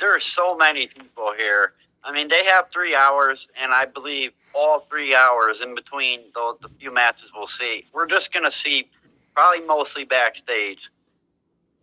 there 0.00 0.16
are 0.16 0.20
so 0.20 0.56
many 0.56 0.86
people 0.86 1.34
here. 1.36 1.74
I 2.02 2.12
mean, 2.12 2.28
they 2.28 2.42
have 2.44 2.70
three 2.72 2.94
hours, 2.94 3.48
and 3.60 3.72
I 3.72 3.84
believe 3.84 4.32
all 4.54 4.86
three 4.88 5.14
hours 5.14 5.60
in 5.60 5.74
between 5.74 6.20
the, 6.34 6.54
the 6.62 6.68
few 6.80 6.92
matches 6.92 7.30
we'll 7.34 7.46
see, 7.46 7.86
we're 7.92 8.06
just 8.06 8.32
going 8.32 8.44
to 8.44 8.52
see 8.52 8.88
probably 9.34 9.64
mostly 9.66 10.04
backstage 10.04 10.90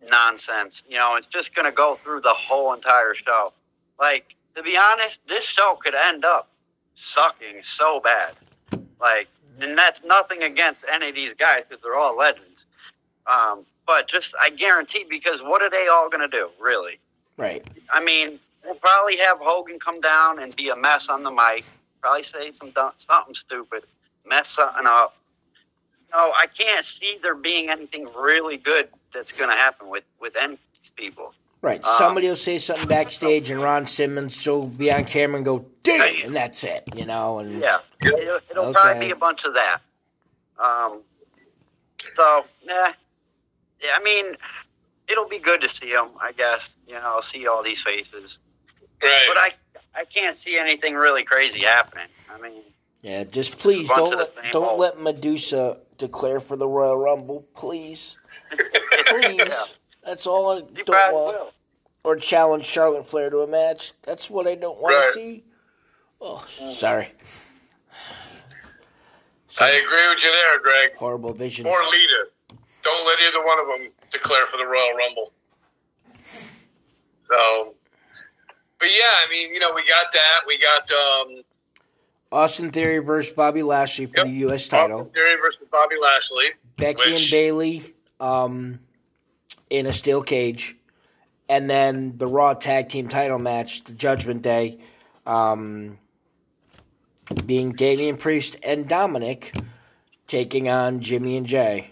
nonsense. 0.08 0.82
You 0.88 0.98
know, 0.98 1.16
it's 1.16 1.26
just 1.26 1.54
going 1.54 1.66
to 1.66 1.72
go 1.72 1.94
through 1.96 2.20
the 2.22 2.34
whole 2.34 2.72
entire 2.72 3.14
show. 3.14 3.52
Like, 4.00 4.34
to 4.56 4.62
be 4.62 4.76
honest, 4.76 5.20
this 5.28 5.44
show 5.44 5.78
could 5.82 5.94
end 5.94 6.24
up 6.24 6.48
sucking 6.96 7.62
so 7.62 8.00
bad. 8.00 8.34
Like, 9.00 9.28
and 9.60 9.76
that's 9.76 10.00
nothing 10.04 10.42
against 10.42 10.84
any 10.92 11.10
of 11.10 11.14
these 11.14 11.34
guys 11.34 11.64
because 11.68 11.82
they're 11.82 11.96
all 11.96 12.16
legends. 12.16 12.64
Um, 13.26 13.66
but 13.86 14.08
just, 14.08 14.34
I 14.40 14.50
guarantee, 14.50 15.04
because 15.08 15.42
what 15.42 15.62
are 15.62 15.70
they 15.70 15.86
all 15.88 16.08
going 16.08 16.28
to 16.28 16.36
do, 16.36 16.48
really? 16.58 16.98
right. 17.40 17.66
I 17.90 18.04
mean, 18.04 18.38
we'll 18.64 18.74
probably 18.76 19.16
have 19.16 19.38
Hogan 19.38 19.78
come 19.78 20.00
down 20.00 20.38
and 20.40 20.54
be 20.54 20.68
a 20.68 20.76
mess 20.76 21.08
on 21.08 21.22
the 21.22 21.30
mic. 21.30 21.64
Probably 22.00 22.22
say 22.22 22.52
some 22.52 22.72
something 22.98 23.34
stupid, 23.34 23.84
mess 24.26 24.48
something 24.48 24.86
up. 24.86 25.16
No, 26.12 26.32
I 26.32 26.46
can't 26.46 26.84
see 26.84 27.18
there 27.22 27.34
being 27.34 27.68
anything 27.68 28.08
really 28.16 28.56
good 28.56 28.88
that's 29.12 29.32
going 29.32 29.50
to 29.50 29.56
happen 29.56 29.88
with 29.88 30.04
with 30.20 30.34
any 30.36 30.54
of 30.54 30.58
these 30.80 30.90
people. 30.96 31.34
Right. 31.62 31.84
Um, 31.84 31.94
Somebody 31.98 32.26
will 32.28 32.36
say 32.36 32.58
something 32.58 32.88
backstage, 32.88 33.50
and 33.50 33.62
Ron 33.62 33.86
Simmons 33.86 34.46
will 34.46 34.66
be 34.66 34.90
on 34.90 35.04
camera 35.04 35.36
and 35.36 35.44
go, 35.44 35.66
"Damn," 35.82 36.24
and 36.26 36.34
that's 36.36 36.64
it. 36.64 36.84
You 36.94 37.04
know. 37.04 37.38
And 37.40 37.60
Yeah, 37.60 37.80
it'll, 38.02 38.40
it'll 38.50 38.64
Okay. 38.66 38.72
probably 38.72 39.06
be 39.06 39.10
a 39.12 39.16
bunch 39.16 39.44
of 39.44 39.52
that. 39.54 39.80
Um, 40.58 41.00
so, 42.16 42.44
yeah, 42.64 42.92
yeah. 43.82 43.90
I 43.94 44.02
mean, 44.02 44.36
it'll 45.06 45.28
be 45.28 45.38
good 45.38 45.60
to 45.60 45.68
see 45.68 45.92
them. 45.92 46.08
I 46.20 46.32
guess 46.32 46.70
you 46.86 46.94
know, 46.94 47.00
I'll 47.02 47.22
see 47.22 47.46
all 47.46 47.62
these 47.62 47.82
faces, 47.82 48.38
right, 49.02 49.24
but 49.28 49.36
I 49.36 49.50
I 49.94 50.04
can't 50.06 50.36
see 50.36 50.56
anything 50.58 50.94
really 50.94 51.24
crazy 51.24 51.60
happening. 51.60 52.08
I 52.32 52.40
mean. 52.40 52.62
yeah, 53.02 53.24
just 53.24 53.58
please 53.58 53.86
don't 53.88 54.16
let, 54.16 54.32
don't 54.52 54.64
old- 54.64 54.80
let 54.80 54.98
Medusa 54.98 55.78
declare 55.98 56.40
for 56.40 56.56
the 56.56 56.66
Royal 56.68 56.96
Rumble, 56.96 57.46
please, 57.54 58.16
please. 59.08 59.74
That's 60.04 60.26
all 60.26 60.50
I 60.52 60.56
You 60.76 60.84
don't 60.84 61.12
want. 61.14 61.52
Or 62.02 62.16
challenge 62.16 62.64
Charlotte 62.64 63.06
Flair 63.06 63.28
to 63.30 63.40
a 63.40 63.46
match. 63.46 63.92
That's 64.02 64.30
what 64.30 64.46
I 64.46 64.54
don't 64.54 64.78
want 64.80 64.94
Right. 64.94 65.06
to 65.08 65.12
see. 65.12 65.44
Oh, 66.20 66.44
sorry. 66.72 67.12
I 69.60 69.68
agree 69.70 70.08
with 70.14 70.22
you 70.22 70.30
there, 70.32 70.60
Greg. 70.60 70.94
Horrible 70.96 71.34
vision. 71.34 71.66
Or 71.66 71.82
Lita. 71.84 72.26
Don't 72.82 73.06
let 73.06 73.18
either 73.20 73.44
one 73.44 73.58
of 73.60 73.66
them 73.66 73.92
declare 74.10 74.46
for 74.46 74.56
the 74.56 74.64
Royal 74.66 74.94
Rumble. 74.94 75.32
So, 77.28 77.74
but 78.78 78.88
yeah, 78.88 79.04
I 79.04 79.26
mean, 79.28 79.52
you 79.52 79.60
know, 79.60 79.72
we 79.74 79.82
got 79.86 80.06
that. 80.12 80.40
We 80.46 80.58
got 80.58 80.90
um, 80.90 81.42
Austin 82.32 82.70
Theory 82.70 82.98
versus 82.98 83.32
Bobby 83.34 83.62
Lashley 83.62 84.06
for 84.06 84.18
Yep. 84.18 84.26
the 84.26 84.32
U.S. 84.32 84.68
title. 84.68 85.00
Austin 85.00 85.12
Theory 85.12 85.36
versus 85.40 85.66
Bobby 85.70 85.96
Lashley. 86.00 86.46
Becky 86.76 87.12
Which- 87.12 87.22
and 87.22 87.30
Bayley 87.30 87.94
um, 88.20 88.80
in 89.70 89.86
a 89.86 89.92
steel 89.92 90.22
cage, 90.22 90.76
and 91.48 91.70
then 91.70 92.16
the 92.16 92.26
Raw 92.26 92.54
Tag 92.54 92.88
Team 92.88 93.08
Title 93.08 93.38
match, 93.38 93.84
the 93.84 93.92
Judgment 93.92 94.42
Day, 94.42 94.78
um, 95.26 95.98
being 97.46 97.72
Damian 97.72 98.16
Priest 98.16 98.56
and 98.62 98.88
Dominic 98.88 99.54
taking 100.26 100.68
on 100.68 101.00
Jimmy 101.00 101.36
and 101.36 101.46
Jay. 101.46 101.90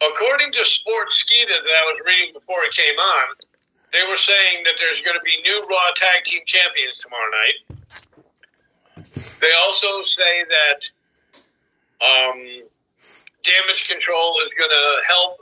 According 0.00 0.52
to 0.52 0.60
Sportskeeda 0.60 1.46
that 1.48 1.76
I 1.76 1.84
was 1.92 2.00
reading 2.06 2.32
before 2.32 2.62
it 2.64 2.72
came 2.74 2.96
on, 2.98 3.36
they 3.92 4.02
were 4.08 4.16
saying 4.16 4.62
that 4.64 4.74
there's 4.78 5.00
going 5.04 5.16
to 5.16 5.22
be 5.24 5.42
new 5.42 5.62
Raw 5.68 5.90
Tag 5.94 6.24
Team 6.24 6.40
Champions 6.46 6.96
tomorrow 6.98 7.30
night. 7.30 7.80
They 9.40 9.52
also 9.64 10.02
say 10.02 10.44
that 10.48 10.90
um, 12.04 12.62
Damage 13.42 13.88
Control 13.88 14.36
is 14.44 14.50
going 14.56 14.70
to 14.70 15.02
help 15.08 15.39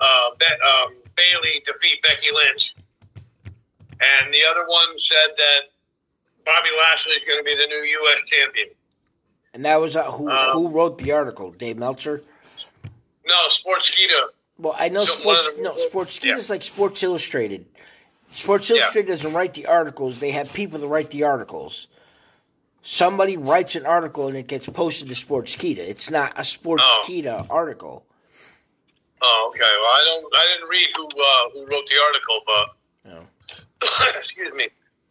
uh, 0.00 0.30
Be- 0.38 0.46
um, 0.46 0.94
Bayley 1.16 1.62
defeat 1.64 2.02
Becky 2.02 2.28
Lynch. 2.32 2.74
And 4.02 4.32
the 4.32 4.40
other 4.50 4.66
one 4.66 4.86
said 4.98 5.36
that 5.36 5.60
Bobby 6.46 6.68
Lashley 6.78 7.12
is 7.12 7.22
going 7.26 7.38
to 7.38 7.44
be 7.44 7.54
the 7.54 7.66
new 7.66 7.82
U.S. 7.84 8.18
champion. 8.30 8.68
And 9.52 9.64
that 9.64 9.80
was 9.80 9.96
uh, 9.96 10.10
who 10.12 10.30
Um, 10.30 10.52
who 10.52 10.68
wrote 10.68 10.98
the 10.98 11.12
article? 11.12 11.50
Dave 11.50 11.76
Meltzer. 11.76 12.22
No, 13.26 13.34
Sports 13.48 13.90
Sportskeeda. 13.90 14.28
Well, 14.58 14.74
I 14.78 14.88
know 14.88 15.04
So 15.04 15.18
sports. 15.18 15.48
of 15.48 15.58
No, 15.60 15.76
Sports 15.76 16.20
yeah. 16.22 16.36
is 16.36 16.48
like 16.50 16.62
Sports 16.64 17.02
Illustrated. 17.02 17.66
Sports 18.32 18.70
Yeah. 18.70 18.76
Illustrated 18.76 19.08
doesn't 19.12 19.32
write 19.32 19.54
the 19.54 19.66
articles; 19.66 20.18
they 20.20 20.30
have 20.30 20.52
people 20.52 20.78
that 20.78 20.86
write 20.88 21.10
the 21.10 21.24
articles. 21.24 21.88
Somebody 22.82 23.36
writes 23.36 23.74
an 23.74 23.84
article 23.84 24.28
and 24.28 24.36
it 24.36 24.46
gets 24.46 24.66
posted 24.68 25.08
to 25.08 25.14
Sportskeeda. 25.14 25.78
It's 25.78 26.10
not 26.10 26.32
a 26.38 26.42
Sportskeeda 26.42 27.46
article. 27.50 28.06
Oh, 29.22 29.50
okay. 29.50 29.60
Well, 29.60 29.90
I 29.90 30.02
don't. 30.06 30.34
I 30.34 30.46
didn't 30.54 30.68
read 30.68 30.88
who 30.96 31.06
uh, 31.06 31.50
who 31.52 31.60
wrote 31.70 31.86
the 31.86 31.96
article, 32.06 32.40
but 32.46 32.76
No. 33.12 33.26
excuse 34.18 34.52
me. 34.54 34.68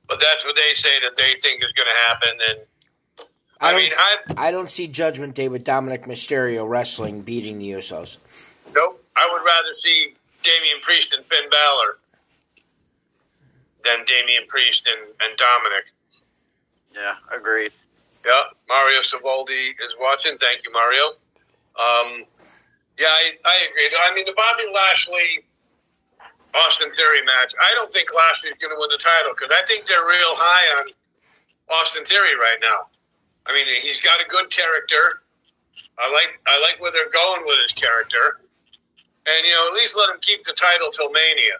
But 0.07 0.19
that's 0.19 0.43
what 0.43 0.55
they 0.55 0.73
say 0.73 0.99
that 1.01 1.15
they 1.15 1.35
think 1.39 1.63
is 1.63 1.71
going 1.73 1.87
to 1.87 2.07
happen. 2.07 2.29
And 2.49 2.59
I, 3.61 3.67
I, 3.67 3.71
don't. 3.71 3.81
mean, 3.81 3.91
I 3.97 4.47
I 4.47 4.51
don't 4.51 4.71
see 4.71 4.87
Judgment 4.87 5.35
Day 5.35 5.47
with 5.47 5.63
Dominic 5.63 6.05
Mysterio 6.05 6.67
wrestling 6.67 7.21
beating 7.21 7.59
the 7.59 7.69
Usos. 7.71 8.17
nope. 8.73 9.03
I 9.15 9.27
would 9.31 9.43
rather 9.45 9.75
see 9.77 10.13
Damian 10.43 10.79
Priest 10.81 11.13
and 11.13 11.23
Finn 11.25 11.49
Balor 11.51 11.97
than 13.83 14.05
Damian 14.05 14.43
Priest 14.47 14.87
and, 14.87 15.09
and 15.21 15.37
Dominic. 15.37 15.85
Yeah, 16.95 17.15
agreed. 17.35 17.71
Yeah, 18.25 18.41
Mario 18.67 19.01
Savoldi 19.01 19.71
is 19.71 19.93
watching. 19.99 20.37
Thank 20.37 20.61
you, 20.65 20.71
Mario. 20.71 21.11
Um, 21.77 22.25
yeah, 22.99 23.07
I, 23.07 23.31
I 23.47 23.55
agree. 23.71 23.89
I 24.05 24.13
mean, 24.13 24.25
the 24.25 24.35
Bobby 24.35 24.67
Lashley 24.75 25.45
Austin 26.55 26.91
Theory 26.91 27.23
match. 27.25 27.53
I 27.61 27.73
don't 27.75 27.91
think 27.93 28.09
Lashley's 28.13 28.57
going 28.59 28.75
to 28.75 28.79
win 28.79 28.89
the 28.91 29.01
title 29.01 29.33
because 29.37 29.53
I 29.55 29.65
think 29.67 29.85
they're 29.87 30.05
real 30.05 30.35
high 30.35 30.81
on 30.81 30.89
Austin 31.69 32.03
Theory 32.05 32.35
right 32.35 32.57
now. 32.61 32.89
I 33.45 33.53
mean, 33.53 33.65
he's 33.81 33.97
got 33.99 34.19
a 34.21 34.27
good 34.27 34.49
character. 34.51 35.23
I 35.97 36.11
like 36.11 36.39
I 36.47 36.59
like 36.61 36.81
where 36.81 36.91
they're 36.91 37.11
going 37.11 37.43
with 37.45 37.59
his 37.63 37.73
character, 37.73 38.41
and 39.27 39.45
you 39.45 39.53
know, 39.53 39.67
at 39.69 39.73
least 39.73 39.95
let 39.97 40.09
him 40.09 40.19
keep 40.21 40.43
the 40.45 40.53
title 40.53 40.91
till 40.91 41.11
Mania. 41.11 41.57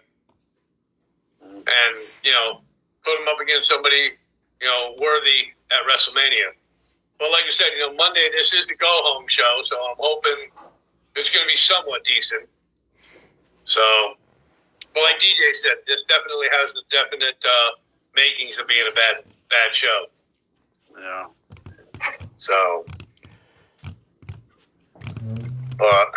and 1.66 1.94
you 2.24 2.32
know 2.32 2.60
put 3.04 3.16
him 3.20 3.28
up 3.28 3.40
against 3.40 3.68
somebody 3.68 4.12
you 4.60 4.68
know 4.68 4.96
worthy 5.00 5.52
at 5.72 5.80
WrestleMania. 5.88 6.52
But 7.18 7.30
like 7.32 7.44
you 7.44 7.52
said, 7.52 7.68
you 7.76 7.86
know 7.86 7.94
Monday 7.94 8.28
this 8.36 8.52
is 8.54 8.66
the 8.66 8.74
go 8.76 8.88
home 9.04 9.26
show, 9.28 9.60
so 9.64 9.76
I'm 9.76 9.96
hoping 9.98 10.50
it's 11.16 11.28
going 11.30 11.42
to 11.42 11.48
be 11.48 11.56
somewhat 11.56 12.04
decent. 12.04 12.48
So, 13.64 13.80
well, 14.94 15.04
like 15.04 15.16
DJ 15.20 15.54
said, 15.54 15.76
this 15.86 16.02
definitely 16.08 16.46
has 16.52 16.72
the 16.72 16.82
definite 16.90 17.36
uh, 17.44 17.70
makings 18.16 18.58
of 18.58 18.66
being 18.66 18.84
a 18.90 18.94
bad 18.94 19.24
bad 19.48 19.74
show. 19.74 20.06
Yeah. 20.98 21.26
So, 22.38 22.84
but 25.78 26.08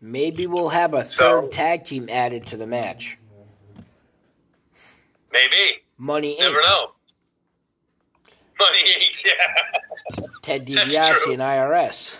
Maybe 0.00 0.46
we'll 0.48 0.68
have 0.70 0.94
a 0.94 1.08
So- 1.08 1.42
third 1.42 1.52
tag 1.52 1.84
team 1.84 2.08
added 2.10 2.46
to 2.48 2.56
the 2.56 2.66
match. 2.66 3.18
maybe 5.32 5.82
Money 5.96 6.36
never 6.38 6.58
Inc. 6.58 6.62
know. 6.64 6.92
Money, 8.58 8.78
Inc. 8.84 9.24
yeah, 9.24 10.26
Ted 10.42 10.66
DiBiase 10.68 11.32
and 11.32 11.40
IRS. 11.42 12.12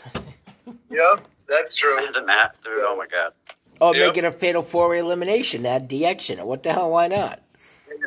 yep, 0.91 1.27
that's 1.53 1.77
true. 1.77 1.97
The 2.13 2.23
mat, 2.23 2.57
dude. 2.65 2.73
Oh 2.87 2.97
my 2.97 3.07
god. 3.07 3.33
Oh, 3.81 3.93
Yep. 3.95 4.07
make 4.09 4.17
it 4.19 4.25
a 4.25 4.33
fatal 4.33 4.63
four 4.63 4.89
way 4.91 4.99
elimination. 4.99 5.67
Add 5.67 5.89
DX 5.89 6.31
in 6.31 6.39
it. 6.39 6.47
What 6.47 6.63
the 6.63 6.73
hell? 6.73 6.91
Why 6.91 7.09
not? 7.09 7.41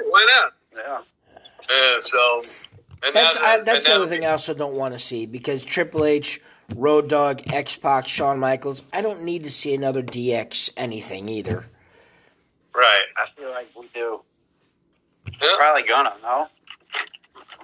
Why 0.09 0.25
not? 0.29 0.53
Yeah. 0.75 1.01
Uh, 1.97 2.01
so, 2.01 2.41
and 3.03 3.13
That's 3.15 3.35
that, 3.37 3.43
I, 3.43 3.57
and 3.57 3.65
that's 3.65 3.85
the 3.85 3.91
that- 3.91 3.97
other 3.97 4.07
thing 4.07 4.25
I 4.25 4.29
also 4.29 4.53
don't 4.53 4.75
want 4.75 4.93
to 4.93 4.99
see 4.99 5.25
because 5.25 5.63
Triple 5.65 6.05
H, 6.05 6.39
Road 6.75 7.09
Dog, 7.09 7.41
X 7.51 7.75
Pac, 7.75 8.07
Shawn 8.07 8.39
Michaels. 8.39 8.83
I 8.93 9.01
don't 9.01 9.23
need 9.23 9.43
to 9.43 9.51
see 9.51 9.73
another 9.73 10.01
DX 10.03 10.69
anything 10.77 11.27
either. 11.29 11.65
Right. 12.73 13.05
I 13.17 13.27
feel 13.39 13.49
like 13.51 13.67
we 13.77 13.87
do. 13.93 14.21
Yeah. 15.41 15.55
Probably 15.57 15.83
gonna, 15.83 16.13
no? 16.21 16.47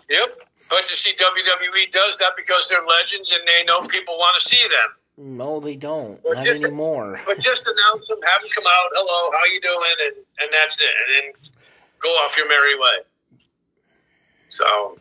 Yep. 0.09 0.29
But 0.69 0.89
you 0.89 0.95
see, 0.95 1.13
WWE 1.13 1.91
does 1.91 2.17
that 2.17 2.31
because 2.35 2.65
they're 2.69 2.85
legends 2.85 3.31
and 3.31 3.41
they 3.47 3.63
know 3.65 3.81
people 3.87 4.17
want 4.17 4.41
to 4.41 4.47
see 4.49 4.61
them. 4.61 4.95
No, 5.17 5.59
they 5.59 5.75
don't. 5.75 6.23
Well, 6.23 6.35
Not 6.35 6.45
just- 6.45 6.63
anymore. 6.63 7.21
But 7.25 7.39
just 7.39 7.67
announce 7.67 8.07
them, 8.07 8.17
have 8.23 8.41
them 8.41 8.49
come 8.55 8.65
out, 8.67 8.89
hello, 8.93 9.31
how 9.31 9.45
you 9.53 9.61
doing, 9.61 9.95
and, 10.07 10.15
and 10.39 10.49
that's 10.51 10.77
it. 10.79 10.85
And 10.85 11.33
then 11.35 11.51
go 11.99 12.09
off 12.23 12.35
your 12.38 12.47
merry 12.47 12.77
way. 12.79 12.97
So, 14.49 14.97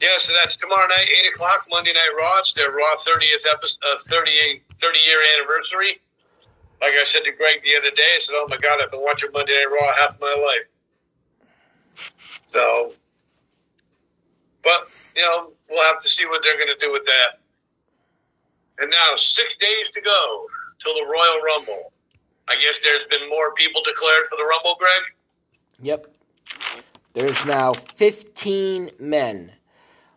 yeah, 0.00 0.18
so 0.18 0.32
that's 0.34 0.56
tomorrow 0.56 0.86
night, 0.88 1.08
8 1.24 1.28
o'clock, 1.34 1.66
Monday 1.70 1.92
Night 1.92 2.10
Raw. 2.18 2.38
It's 2.38 2.52
their 2.52 2.70
Raw 2.70 2.94
30th 2.96 3.46
episode, 3.50 3.78
uh, 3.88 3.98
30, 4.06 4.62
30 4.78 4.98
year 5.00 5.18
anniversary. 5.34 6.00
Like 6.82 6.92
I 6.92 7.04
said 7.06 7.22
to 7.24 7.32
Greg 7.32 7.62
the 7.62 7.74
other 7.76 7.90
day, 7.96 8.12
I 8.14 8.18
said, 8.20 8.34
oh 8.36 8.46
my 8.50 8.58
God, 8.58 8.80
I've 8.82 8.90
been 8.90 9.02
watching 9.02 9.30
Monday 9.32 9.52
Night 9.54 9.72
Raw 9.72 9.94
half 9.96 10.20
my 10.20 10.34
life. 10.34 10.68
So, 12.44 12.92
but, 14.62 14.88
you 15.16 15.22
know, 15.22 15.52
we'll 15.70 15.82
have 15.84 16.02
to 16.02 16.08
see 16.08 16.24
what 16.26 16.42
they're 16.42 16.56
going 16.56 16.68
to 16.68 16.76
do 16.78 16.92
with 16.92 17.04
that. 17.06 17.40
And 18.78 18.90
now, 18.90 19.16
six 19.16 19.56
days 19.56 19.90
to 19.90 20.00
go 20.00 20.46
till 20.80 20.94
the 20.94 21.04
Royal 21.04 21.40
Rumble. 21.44 21.92
I 22.48 22.56
guess 22.60 22.78
there's 22.82 23.04
been 23.04 23.28
more 23.28 23.52
people 23.54 23.82
declared 23.82 24.26
for 24.26 24.36
the 24.36 24.44
Rumble, 24.44 24.76
Greg? 24.78 25.02
Yep. 25.82 26.14
There's 27.14 27.44
now 27.44 27.72
15 27.72 28.90
men. 29.00 29.52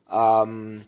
Um, 0.10 0.86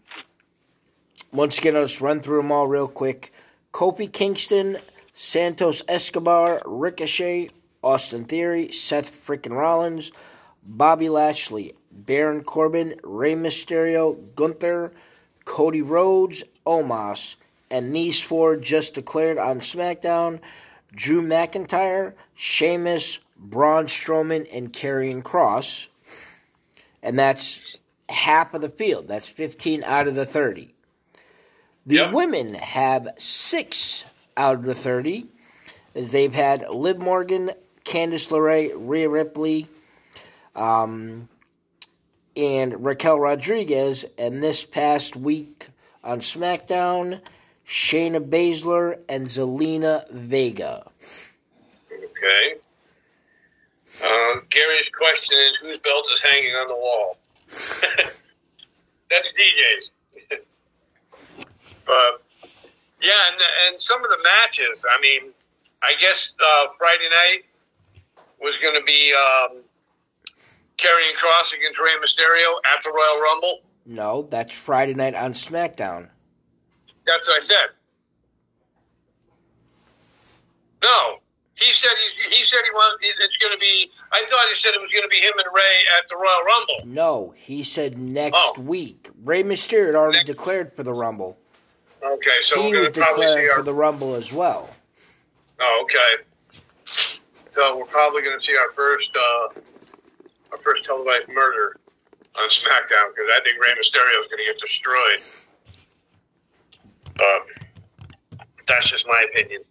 once 1.31 1.57
again, 1.57 1.73
just 1.73 2.01
run 2.01 2.19
through 2.19 2.41
them 2.41 2.51
all 2.51 2.67
real 2.67 2.87
quick. 2.87 3.33
Kofi 3.73 4.11
Kingston, 4.11 4.77
Santos 5.13 5.81
Escobar, 5.87 6.61
Ricochet, 6.65 7.49
Austin 7.81 8.25
Theory, 8.25 8.71
Seth 8.71 9.25
frickin' 9.25 9.55
Rollins, 9.57 10.11
Bobby 10.63 11.09
Lashley, 11.09 11.73
Baron 11.91 12.43
Corbin, 12.43 12.95
Rey 13.03 13.33
Mysterio, 13.33 14.17
Gunther, 14.35 14.91
Cody 15.45 15.81
Rhodes, 15.81 16.43
Omos, 16.65 17.35
and 17.71 17.95
these 17.95 18.21
four 18.21 18.57
just 18.57 18.93
declared 18.93 19.37
on 19.37 19.61
SmackDown 19.61 20.39
Drew 20.93 21.21
McIntyre, 21.21 22.13
Sheamus, 22.35 23.19
Braun 23.37 23.85
Strowman, 23.87 24.47
and 24.51 24.73
Karrion 24.73 25.23
Kross. 25.23 25.87
And 27.01 27.17
that's 27.17 27.77
half 28.09 28.53
of 28.53 28.61
the 28.61 28.69
field. 28.69 29.07
That's 29.07 29.27
15 29.27 29.83
out 29.85 30.07
of 30.07 30.15
the 30.15 30.25
30. 30.25 30.73
The 31.85 31.95
Yep. 31.95 32.11
women 32.11 32.53
have 32.55 33.07
six 33.17 34.03
out 34.37 34.55
of 34.57 34.63
the 34.63 34.75
30. 34.75 35.27
They've 35.93 36.33
had 36.33 36.69
Liv 36.69 36.99
Morgan, 36.99 37.51
Candice 37.85 38.29
LeRae, 38.29 38.73
Rhea 38.75 39.09
Ripley, 39.09 39.67
um, 40.55 41.27
and 42.35 42.85
Raquel 42.85 43.19
Rodriguez. 43.19 44.05
And 44.17 44.43
this 44.43 44.63
past 44.63 45.15
week 45.15 45.69
on 46.03 46.19
SmackDown, 46.19 47.21
Shayna 47.71 48.19
Baszler 48.19 48.99
and 49.07 49.29
Zelina 49.29 50.03
Vega. 50.11 50.91
Okay. 51.89 52.55
Uh, 54.03 54.41
Gary's 54.49 54.89
question 54.97 55.37
is 55.39 55.55
whose 55.61 55.77
belt 55.79 56.05
is 56.13 56.21
hanging 56.21 56.51
on 56.51 56.67
the 56.67 56.75
wall? 56.75 57.17
That's 59.09 59.31
DJ's. 59.31 59.91
but, 61.85 62.21
yeah, 63.01 63.13
and, 63.31 63.41
and 63.67 63.79
some 63.79 64.03
of 64.03 64.09
the 64.09 64.19
matches, 64.21 64.83
I 64.93 64.99
mean, 64.99 65.31
I 65.81 65.93
guess 66.01 66.33
uh, 66.45 66.67
Friday 66.77 67.07
night 67.09 67.45
was 68.41 68.57
going 68.57 68.75
to 68.75 68.83
be 68.83 69.13
um, 69.13 69.59
Karrion 70.77 71.15
Kross 71.15 71.53
against 71.57 71.79
Rey 71.79 71.95
Mysterio 72.03 72.53
at 72.75 72.83
the 72.83 72.89
Royal 72.89 73.21
Rumble. 73.21 73.59
No, 73.85 74.23
that's 74.23 74.51
Friday 74.51 74.93
night 74.93 75.15
on 75.15 75.33
SmackDown. 75.33 76.09
That's 77.05 77.27
what 77.27 77.37
I 77.37 77.39
said. 77.39 77.67
No, 80.83 81.17
he 81.55 81.71
said 81.71 81.89
he, 82.29 82.35
he 82.37 82.43
said 82.43 82.59
he 82.65 82.71
want 82.71 82.99
it's 83.01 83.37
going 83.37 83.53
to 83.53 83.59
be. 83.59 83.91
I 84.11 84.25
thought 84.27 84.47
he 84.47 84.55
said 84.55 84.73
it 84.73 84.81
was 84.81 84.89
going 84.91 85.03
to 85.03 85.09
be 85.09 85.17
him 85.17 85.33
and 85.37 85.47
Rey 85.53 85.83
at 85.99 86.09
the 86.09 86.15
Royal 86.15 86.43
Rumble. 86.45 86.75
No, 86.85 87.33
he 87.37 87.63
said 87.63 87.97
next 87.99 88.35
Oh. 88.37 88.59
week. 88.59 89.09
Rey 89.23 89.43
Mysterio 89.43 89.87
had 89.87 89.95
already 89.95 90.17
Next- 90.19 90.27
declared 90.27 90.73
for 90.75 90.83
the 90.83 90.93
Rumble. 90.93 91.37
Okay, 92.03 92.37
so 92.43 92.55
he 92.63 92.71
we're 92.71 92.79
was 92.79 92.89
going 92.89 92.93
to 92.93 92.99
probably 93.01 93.27
see 93.27 93.33
declared 93.33 93.51
our. 93.51 93.57
for 93.57 93.63
the 93.63 93.73
Rumble 93.75 94.15
as 94.15 94.33
well. 94.33 94.69
oh, 95.59 95.79
okay. 95.83 96.23
So 97.47 97.77
we're 97.77 97.85
probably 97.85 98.23
going 98.23 98.35
to 98.37 98.43
see 98.43 98.55
our 98.57 98.71
first 98.71 99.11
uh, 99.15 99.59
our 100.51 100.57
first 100.57 100.83
televised 100.83 101.27
murder 101.29 101.77
on 102.39 102.49
SmackDown 102.49 103.13
because 103.13 103.29
I 103.35 103.39
think 103.43 103.61
Rey 103.61 103.69
Mysterio 103.79 104.19
is 104.21 104.27
going 104.29 104.39
to 104.39 104.45
get 104.45 104.57
destroyed. 104.59 105.19
But 107.21 108.65
that's 108.67 108.89
just 108.89 109.05
my 109.07 109.25
opinion. 109.31 109.61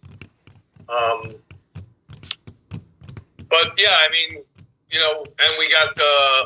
Um, 0.87 1.23
but 3.49 3.73
yeah, 3.77 3.89
I 3.91 4.07
mean, 4.11 4.43
you 4.89 4.99
know, 4.99 5.23
and 5.43 5.55
we 5.59 5.69
got 5.69 5.95
the, 5.95 6.45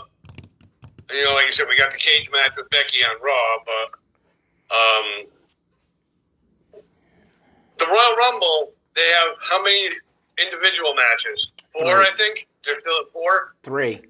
you 1.12 1.24
know, 1.24 1.34
like 1.34 1.48
you 1.48 1.54
said, 1.54 1.66
we 1.70 1.78
got 1.78 1.92
the 1.92 1.98
cage 1.98 2.28
match 2.32 2.54
with 2.58 2.70
Becky 2.70 2.98
on 3.04 3.22
Raw, 3.24 3.58
but 3.66 3.92
um, 4.76 5.26
the 7.78 7.86
Royal 7.86 8.16
Rumble, 8.18 8.72
they 8.96 9.02
have 9.14 9.36
how 9.50 9.62
many 9.64 9.90
individual 10.40 10.94
matches? 10.96 11.52
Four, 11.74 11.84
Three. 11.84 12.06
I 12.06 12.12
think. 12.16 12.48
They're 12.66 12.80
still 12.82 13.00
at 13.06 13.12
four, 13.14 13.54
Three. 13.62 14.02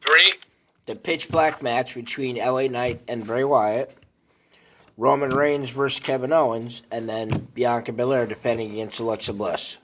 three. 0.00 0.32
The 0.86 0.96
pitch 0.96 1.28
black 1.28 1.62
match 1.62 1.94
between 1.94 2.36
LA 2.36 2.68
Knight 2.68 3.02
and 3.06 3.26
Bray 3.26 3.44
Wyatt. 3.44 3.94
Roman 4.96 5.30
Reigns 5.30 5.70
versus 5.70 6.00
Kevin 6.00 6.32
Owens, 6.32 6.82
and 6.90 7.08
then 7.08 7.48
Bianca 7.54 7.92
Belair 7.92 8.26
defending 8.26 8.72
against 8.72 9.00
Alexa 9.00 9.32
Bliss. 9.32 9.78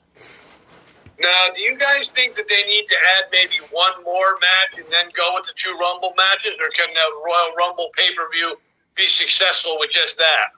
Now, 1.19 1.49
do 1.55 1.61
you 1.61 1.77
guys 1.77 2.11
think 2.13 2.35
that 2.37 2.47
they 2.49 2.63
need 2.63 2.87
to 2.87 2.95
add 3.19 3.25
maybe 3.31 3.57
one 3.71 4.03
more 4.05 4.39
match 4.41 4.79
and 4.79 4.87
then 4.91 5.07
go 5.15 5.33
with 5.35 5.45
the 5.45 5.53
two 5.55 5.77
Rumble 5.79 6.15
matches, 6.17 6.53
or 6.59 6.71
can 6.71 6.89
the 6.95 7.01
Royal 7.27 7.55
Rumble 7.57 7.91
pay 7.95 8.15
per 8.15 8.31
view 8.31 8.57
be 8.97 9.07
successful 9.07 9.77
with 9.79 9.91
just 9.91 10.17
that? 10.17 10.53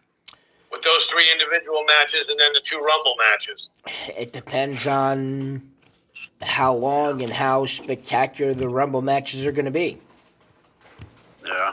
With 0.71 0.83
those 0.83 1.07
three 1.07 1.31
individual 1.31 1.85
matches 1.85 2.27
and 2.29 2.39
then 2.39 2.53
the 2.53 2.61
two 2.63 2.79
Rumble 2.79 3.17
matches? 3.19 3.69
It 4.17 4.33
depends 4.33 4.87
on 4.87 5.71
how 6.41 6.75
long 6.75 7.23
and 7.23 7.33
how 7.33 7.67
spectacular 7.67 8.55
the 8.55 8.69
Rumble 8.69 9.03
matches 9.03 9.45
are 9.45 9.53
going 9.53 9.65
to 9.65 9.71
be. 9.71 9.99
Yeah. 11.45 11.73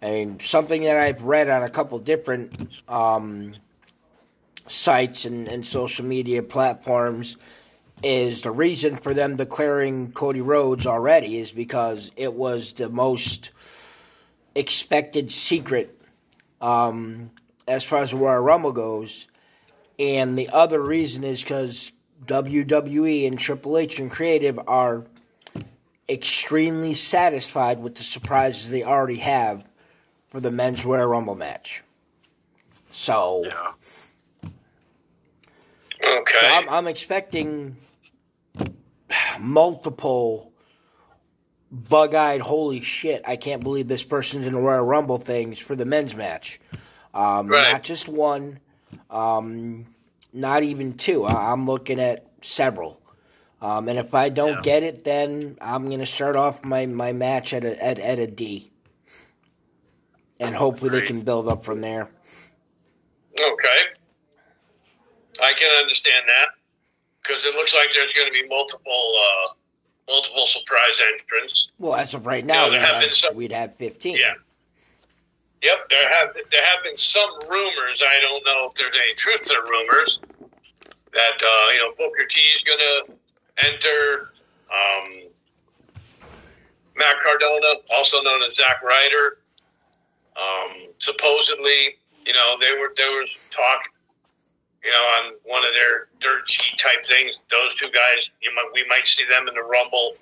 I 0.00 0.10
mean, 0.10 0.40
something 0.40 0.82
that 0.82 0.96
I've 0.96 1.22
read 1.22 1.48
on 1.48 1.62
a 1.62 1.68
couple 1.68 1.98
different 1.98 2.70
um, 2.88 3.56
sites 4.68 5.24
and, 5.24 5.48
and 5.48 5.66
social 5.66 6.04
media 6.04 6.42
platforms 6.42 7.36
is 8.02 8.42
the 8.42 8.50
reason 8.52 8.96
for 8.96 9.12
them 9.12 9.36
declaring 9.36 10.12
Cody 10.12 10.40
Rhodes 10.40 10.86
already 10.86 11.38
is 11.38 11.50
because 11.50 12.12
it 12.16 12.32
was 12.34 12.74
the 12.74 12.88
most 12.88 13.50
expected 14.54 15.32
secret 15.32 16.00
um, 16.60 17.30
as 17.66 17.82
far 17.82 18.02
as 18.02 18.14
Royal 18.14 18.40
Rumble 18.40 18.72
goes. 18.72 19.26
And 19.98 20.38
the 20.38 20.48
other 20.50 20.80
reason 20.80 21.24
is 21.24 21.42
because 21.42 21.90
WWE 22.24 23.26
and 23.26 23.36
Triple 23.36 23.76
H 23.76 23.98
and 23.98 24.08
Creative 24.10 24.60
are 24.68 25.06
extremely 26.08 26.94
satisfied 26.94 27.80
with 27.80 27.96
the 27.96 28.04
surprises 28.04 28.68
they 28.68 28.84
already 28.84 29.16
have 29.16 29.64
for 30.30 30.40
the 30.40 30.50
men's 30.50 30.84
Royal 30.84 31.06
Rumble 31.06 31.34
match. 31.34 31.82
So, 32.90 33.44
Yeah. 33.44 34.50
Okay. 36.00 36.36
so 36.40 36.46
I'm, 36.46 36.68
I'm 36.68 36.86
expecting 36.86 37.76
multiple 39.38 40.52
bug-eyed, 41.70 42.40
holy 42.40 42.80
shit! 42.80 43.22
I 43.26 43.36
can't 43.36 43.62
believe 43.62 43.88
this 43.88 44.04
person's 44.04 44.46
in 44.46 44.54
the 44.54 44.60
Royal 44.60 44.84
Rumble 44.84 45.18
things 45.18 45.58
for 45.58 45.74
the 45.76 45.84
men's 45.84 46.14
match. 46.14 46.60
Um, 47.14 47.48
Right. 47.48 47.72
Not 47.72 47.82
just 47.82 48.08
one, 48.08 48.60
um, 49.10 49.86
not 50.32 50.62
even 50.62 50.94
two. 50.94 51.24
I- 51.24 51.52
I'm 51.52 51.66
looking 51.66 51.98
at 52.00 52.26
several. 52.42 53.00
Um, 53.60 53.88
and 53.88 53.98
if 53.98 54.14
I 54.14 54.28
don't 54.28 54.56
Yeah. 54.56 54.60
get 54.62 54.82
it, 54.84 55.04
then 55.04 55.56
I'm 55.60 55.86
going 55.88 55.98
to 55.98 56.06
start 56.06 56.36
off 56.36 56.64
my, 56.64 56.86
my 56.86 57.12
match 57.12 57.52
at 57.52 57.64
a 57.64 57.82
at, 57.84 57.98
at 57.98 58.18
a 58.20 58.26
D, 58.28 58.70
and 60.40 60.54
hopefully 60.54 60.90
they 60.90 61.02
can 61.06 61.20
build 61.22 61.48
up 61.48 61.64
from 61.64 61.80
there. 61.80 62.08
Okay. 63.40 63.78
I 65.42 65.52
can 65.52 65.70
understand 65.82 66.24
that 66.26 66.48
because 67.22 67.44
it 67.44 67.54
looks 67.54 67.74
like 67.74 67.88
there's 67.94 68.12
going 68.12 68.26
to 68.26 68.32
be 68.32 68.46
multiple 68.48 69.12
uh, 69.16 69.52
multiple 70.08 70.46
surprise 70.46 71.00
entrants. 71.14 71.70
Well, 71.78 71.94
as 71.94 72.14
of 72.14 72.26
right 72.26 72.44
now, 72.44 72.64
Yeah, 72.66 72.70
there 72.70 72.80
we'd, 72.80 72.86
have 72.86 73.00
been 73.02 73.12
some- 73.12 73.34
we'd 73.36 73.52
have 73.52 73.76
15. 73.76 74.16
Yeah. 74.16 74.34
Yep, 75.62 75.88
there 75.90 76.08
have 76.08 76.28
there 76.52 76.64
have 76.64 76.84
been 76.84 76.96
some 76.96 77.30
rumors. 77.48 78.00
I 78.00 78.20
don't 78.20 78.44
know 78.44 78.66
if 78.68 78.74
there's 78.74 78.94
any 79.04 79.14
truth 79.14 79.42
to 79.42 79.54
the 79.54 79.68
rumors 79.68 80.20
that 81.12 81.42
uh, 81.42 81.72
you 81.72 81.78
know 81.80 81.92
Booker 81.98 82.26
T 82.28 82.40
is 82.54 82.62
going 82.62 82.78
to 82.78 83.12
enter. 83.66 84.30
Um, 84.70 85.22
Matt 86.96 87.16
Cardona, 87.24 87.74
also 87.94 88.20
known 88.22 88.42
as 88.44 88.54
Zack 88.56 88.82
Ryder, 88.84 89.38
um, 90.38 90.88
supposedly, 90.98 91.98
you 92.24 92.32
know, 92.32 92.56
they 92.60 92.72
were 92.78 92.92
there 92.96 93.10
was 93.10 93.30
talk, 93.50 93.88
you 94.84 94.90
know, 94.90 94.96
on 95.18 95.32
one 95.44 95.64
of 95.64 95.72
their 95.74 96.08
dirt 96.20 96.48
sheet 96.48 96.78
type 96.78 97.04
things. 97.04 97.42
Those 97.50 97.74
two 97.74 97.90
guys, 97.90 98.30
you 98.40 98.54
might 98.54 98.70
we 98.72 98.84
might 98.88 99.06
see 99.06 99.24
them 99.28 99.48
in 99.48 99.54
the 99.54 99.62
Rumble. 99.62 100.14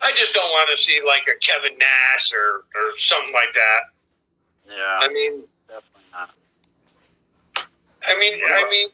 I 0.00 0.12
just 0.14 0.32
don't 0.32 0.50
want 0.50 0.70
to 0.76 0.82
see 0.82 1.00
like 1.06 1.22
a 1.26 1.38
Kevin 1.40 1.76
Nash 1.78 2.32
or 2.32 2.64
or 2.76 2.98
something 2.98 3.32
like 3.32 3.52
that. 3.54 3.80
Yeah. 4.68 4.96
I 4.98 5.08
mean, 5.08 5.42
definitely 5.66 6.02
not. 6.12 6.34
I 8.06 8.18
mean, 8.18 8.34
I 8.46 8.68
mean, 8.70 8.88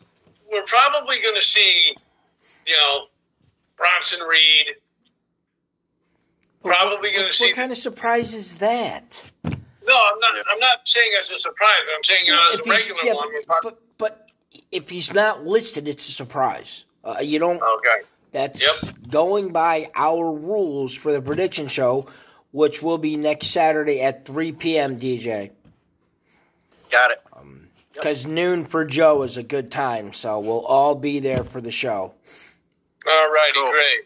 we're 0.51 0.63
probably 0.65 1.21
going 1.21 1.35
to 1.35 1.43
see, 1.43 1.95
you 2.67 2.77
know, 2.77 3.07
Bronson 3.77 4.21
Reed. 4.21 4.67
Probably 6.63 7.11
what, 7.11 7.17
gonna 7.19 7.33
see- 7.33 7.47
What 7.49 7.57
kind 7.57 7.73
of 7.73 7.79
surprise 7.79 8.33
is 8.33 8.57
that? 8.57 9.21
No, 9.87 9.95
I'm 10.13 10.19
not. 10.19 10.35
I'm 10.53 10.59
not 10.59 10.79
saying 10.85 11.11
as 11.19 11.31
a 11.31 11.39
surprise. 11.39 11.77
But 11.87 11.95
I'm 11.97 12.05
saying 12.05 12.27
you 12.27 12.33
know, 12.33 12.43
as 12.53 12.61
If 12.61 12.67
a 12.67 12.71
regular 12.71 13.01
yeah, 13.05 13.15
one. 13.15 13.29
but, 13.33 13.47
prob- 13.47 13.63
but, 13.63 13.81
but 13.99 14.31
if 14.73 14.89
he's 14.89 15.13
not 15.13 15.45
listed, 15.45 15.87
it's 15.89 16.09
a 16.09 16.13
surprise. 16.13 16.85
Uh, 17.05 17.19
you 17.21 17.39
don't. 17.39 17.61
okay. 17.63 18.07
That's 18.33 18.63
Yep. 18.63 18.95
going 19.11 19.53
by 19.53 19.91
our 19.95 20.33
rules 20.33 20.95
for 20.95 21.13
the 21.13 21.23
prediction 21.23 21.69
show, 21.69 22.07
which 22.51 22.83
will 22.83 22.99
be 22.99 23.17
next 23.17 23.49
Saturday 23.49 24.01
at 24.01 24.25
3 24.25 24.53
p.m. 24.53 24.99
DJ. 24.99 25.51
Got 26.91 27.13
it. 27.13 27.23
Because 27.93 28.27
noon 28.27 28.65
for 28.65 28.85
Joe 28.85 29.23
is 29.23 29.37
a 29.37 29.45
good 29.45 29.71
time, 29.71 30.13
so 30.13 30.41
we'll 30.41 30.65
all 30.67 30.97
be 30.97 31.21
there 31.21 31.45
for 31.45 31.61
the 31.61 31.71
show. 31.71 32.13
All 33.07 33.33
righty, 33.33 33.53
Cool. 33.55 33.71
great. 33.71 33.99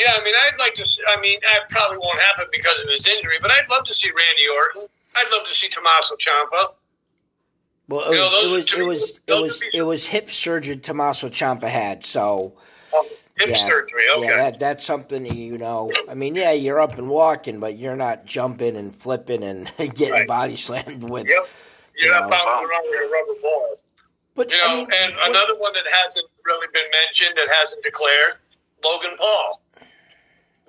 Yeah, 0.00 0.14
I 0.18 0.24
mean, 0.24 0.34
I'd 0.34 0.58
like 0.58 0.74
to. 0.74 0.86
See, 0.86 1.02
I 1.14 1.20
mean, 1.20 1.38
that 1.42 1.68
probably 1.68 1.98
won't 1.98 2.18
happen 2.20 2.46
because 2.50 2.74
of 2.82 2.88
his 2.90 3.06
injury, 3.06 3.36
but 3.42 3.50
I'd 3.50 3.68
love 3.70 3.84
to 3.84 3.94
see 3.94 4.08
Randy 4.08 4.48
Orton. 4.48 4.88
I'd 5.16 5.30
love 5.30 5.46
to 5.46 5.52
see 5.52 5.68
Tommaso 5.68 6.14
Ciampa. 6.16 6.72
Well, 7.88 8.08
it 8.10 8.14
You 8.14 8.16
know, 8.18 8.30
was, 8.30 8.44
it 8.44 8.54
was, 8.54 8.72
it 8.72 8.82
was, 8.84 9.20
it 9.26 9.34
was, 9.40 9.62
it 9.74 9.82
was 9.82 10.06
hip 10.06 10.30
surgery 10.30 10.76
Tommaso 10.76 11.28
Ciampa 11.28 11.68
had, 11.68 12.04
so 12.06 12.54
Oh, 12.92 13.06
hip 13.36 13.48
yeah, 13.50 13.56
surgery. 13.56 14.04
Okay. 14.16 14.26
yeah, 14.28 14.36
that 14.36 14.60
that's 14.60 14.86
something 14.86 15.26
you 15.26 15.58
know. 15.58 15.92
I 16.08 16.14
mean, 16.14 16.34
yeah, 16.36 16.52
you're 16.52 16.80
up 16.80 16.96
and 16.98 17.08
walking, 17.10 17.58
but 17.60 17.76
you're 17.76 17.96
not 17.96 18.24
jumping 18.26 18.76
and 18.76 18.94
flipping 18.96 19.42
and 19.42 19.70
getting 19.78 20.10
Right. 20.12 20.26
body 20.26 20.56
slammed 20.56 21.02
with. 21.10 21.26
Yep. 21.26 21.48
You're 21.96 22.06
You 22.06 22.10
not 22.12 22.22
know. 22.24 22.30
bouncing 22.30 22.64
around 22.64 22.84
with 22.88 23.00
a 23.00 23.12
rubber 23.12 23.40
ball. 23.42 23.76
But 24.36 24.50
You 24.50 24.56
know, 24.58 24.64
I 24.68 24.76
mean, 24.76 24.86
and 24.96 25.14
what- 25.16 25.28
another 25.30 25.56
one 25.58 25.72
that 25.74 25.84
hasn't 25.92 26.26
really 26.46 26.68
been 26.72 26.86
mentioned, 26.92 27.36
that 27.36 27.48
hasn't 27.54 27.82
declared, 27.82 28.34
Logan 28.84 29.16
Paul. 29.18 29.60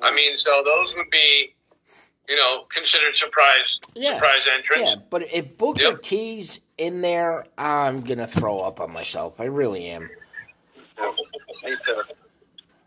I 0.01 0.11
mean, 0.13 0.37
so 0.37 0.61
those 0.65 0.95
would 0.95 1.09
be, 1.09 1.53
you 2.27 2.35
know, 2.35 2.65
considered 2.69 3.15
surprise 3.15 3.79
Yeah. 3.93 4.15
surprise 4.15 4.41
entrants. 4.51 4.91
Yeah, 4.95 5.01
but 5.09 5.31
if 5.31 5.57
Booker 5.57 5.81
Yep. 5.81 6.01
T's 6.01 6.59
in 6.77 7.01
there, 7.01 7.45
I'm 7.57 8.01
gonna 8.01 8.27
throw 8.27 8.59
up 8.59 8.79
on 8.79 8.91
myself. 8.91 9.39
I 9.39 9.45
really 9.45 9.87
am. 9.87 10.09
Me 11.63 11.75
too. 11.85 12.01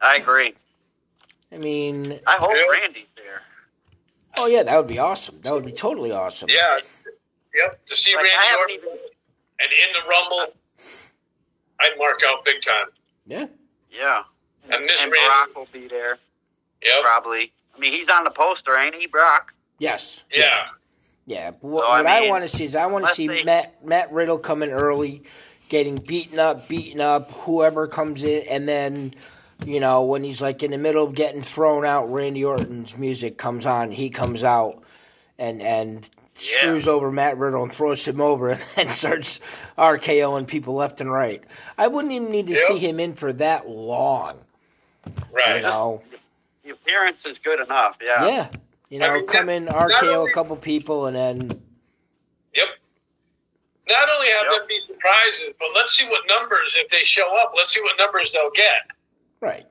I 0.01 0.17
agree. 0.17 0.55
I 1.53 1.57
mean, 1.59 2.21
I 2.27 2.37
hope 2.37 2.53
Yeah. 2.55 2.67
Randy's 2.69 3.07
there. 3.17 3.43
oh 4.39 4.47
yeah, 4.47 4.63
that 4.65 4.77
would 4.77 4.87
be 4.89 4.99
awesome. 4.99 5.41
That 5.43 5.53
would 5.53 5.65
be 5.65 5.73
totally 5.73 6.11
awesome. 6.11 6.49
Yeah. 6.49 6.81
Yep. 7.55 7.85
To 7.87 7.97
see 7.97 8.15
Like, 8.17 8.25
Randy 8.25 8.37
haven't 8.47 8.59
Orton 8.61 8.77
even. 8.77 8.99
and 9.61 9.73
in 9.73 9.93
the 9.93 10.09
Rumble, 10.09 10.55
I'd 11.79 11.97
mark 11.99 12.23
out 12.27 12.45
big 12.45 12.61
time. 12.61 12.87
Yeah. 13.27 13.47
Yeah. 13.93 14.25
And 14.71 14.89
this 14.89 15.03
and 15.05 15.13
Randy, 15.13 15.27
Brock 15.29 15.55
will 15.55 15.69
be 15.73 15.87
there 15.87 16.19
yep, 16.85 17.03
probably. 17.03 17.53
I 17.75 17.79
mean, 17.81 17.93
he's 17.93 18.09
on 18.09 18.25
the 18.25 18.31
poster, 18.31 18.77
ain't 18.77 18.95
he, 18.95 19.07
Brock? 19.07 19.53
Yes. 19.79 20.23
yeah, 20.33 20.67
Yeah. 21.27 21.51
But 21.51 21.65
what, 21.65 21.85
So, 21.85 21.91
I 21.91 22.03
what 22.03 22.07
I 22.07 22.21
mean, 22.21 22.31
want 22.31 22.49
to 22.49 22.57
see 22.57 22.65
is 22.67 22.77
I 22.77 22.87
want 22.87 23.07
to 23.07 23.13
see 23.15 23.27
see. 23.29 23.43
Matt 23.45 23.85
Matt 23.85 24.13
Riddle 24.13 24.39
coming 24.39 24.71
early, 24.71 25.23
getting 25.69 25.97
beaten 25.97 26.39
up, 26.39 26.69
beaten 26.69 27.01
up. 27.01 27.33
Whoever 27.33 27.87
comes 27.89 28.23
in, 28.25 28.47
and 28.49 28.69
then. 28.69 29.15
You 29.65 29.79
know, 29.81 30.03
when 30.05 30.25
he's 30.25 30.43
like 30.43 30.63
in 30.65 30.73
the 30.73 30.79
middle 30.79 31.07
of 31.07 31.15
getting 31.15 31.41
thrown 31.41 31.87
out, 31.87 32.13
Randy 32.13 32.45
Orton's 32.45 32.97
music 32.99 33.39
comes 33.39 33.65
on. 33.65 33.93
He 33.93 34.11
comes 34.11 34.43
out 34.43 34.83
and 35.39 35.63
and 35.63 36.11
Yeah. 36.41 36.57
screws 36.57 36.89
over 36.89 37.11
Matt 37.13 37.39
Riddle 37.39 37.63
and 37.63 37.73
throws 37.73 38.05
him 38.07 38.21
over, 38.21 38.51
and 38.51 38.61
then 38.75 38.89
starts 38.89 39.39
RKOing 39.79 40.49
people 40.49 40.75
left 40.75 41.01
and 41.01 41.11
right. 41.11 41.43
I 41.79 41.87
wouldn't 41.87 42.13
even 42.13 42.31
need 42.31 42.49
to 42.49 42.55
Yep. 42.55 42.63
see 42.67 42.79
him 42.79 42.99
in 43.01 43.15
for 43.15 43.33
that 43.35 43.69
long. 43.69 44.39
right. 45.33 45.57
You 45.57 45.63
know, 45.63 46.03
The 46.65 46.71
appearance 46.71 47.25
is 47.27 47.39
good 47.39 47.61
enough. 47.61 47.97
Yeah. 48.03 48.27
yeah. 48.27 48.49
You 48.89 48.99
know, 49.01 49.11
I 49.11 49.15
mean, 49.19 49.27
come 49.27 49.49
in, 49.49 49.67
RKO 49.67 50.03
only- 50.15 50.31
a 50.31 50.35
couple 50.35 50.57
people, 50.57 51.07
and 51.07 51.17
then 51.17 51.63
Yep. 52.55 52.69
Not 53.89 54.09
only 54.11 54.29
have 54.29 54.47
Yep. 54.51 54.53
them 54.61 54.67
be 54.69 54.81
surprises, 54.87 55.55
but 55.59 55.69
let's 55.75 55.93
see 55.97 56.07
what 56.09 56.27
numbers 56.27 56.73
if 56.79 56.89
they 56.89 57.05
show 57.05 57.37
up. 57.37 57.53
Let's 57.57 57.73
see 57.75 57.81
what 57.83 57.99
numbers 57.99 58.33
they'll 58.33 58.51
get. 58.51 58.91
right. 59.41 59.67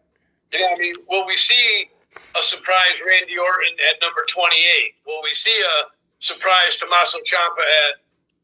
You 0.51 0.59
know, 0.59 0.69
I 0.69 0.75
mean, 0.75 0.95
will 1.09 1.25
we 1.25 1.35
see 1.35 1.89
a 2.37 2.43
surprise 2.43 3.01
Randy 3.03 3.35
Orton 3.39 3.73
at 3.89 3.99
number 4.03 4.23
28? 4.29 4.93
Will 5.07 5.19
we 5.23 5.33
see 5.33 5.59
a 5.79 5.87
surprise 6.19 6.75
Tommaso 6.75 7.17
Ciampa 7.21 7.59
at 7.89 7.95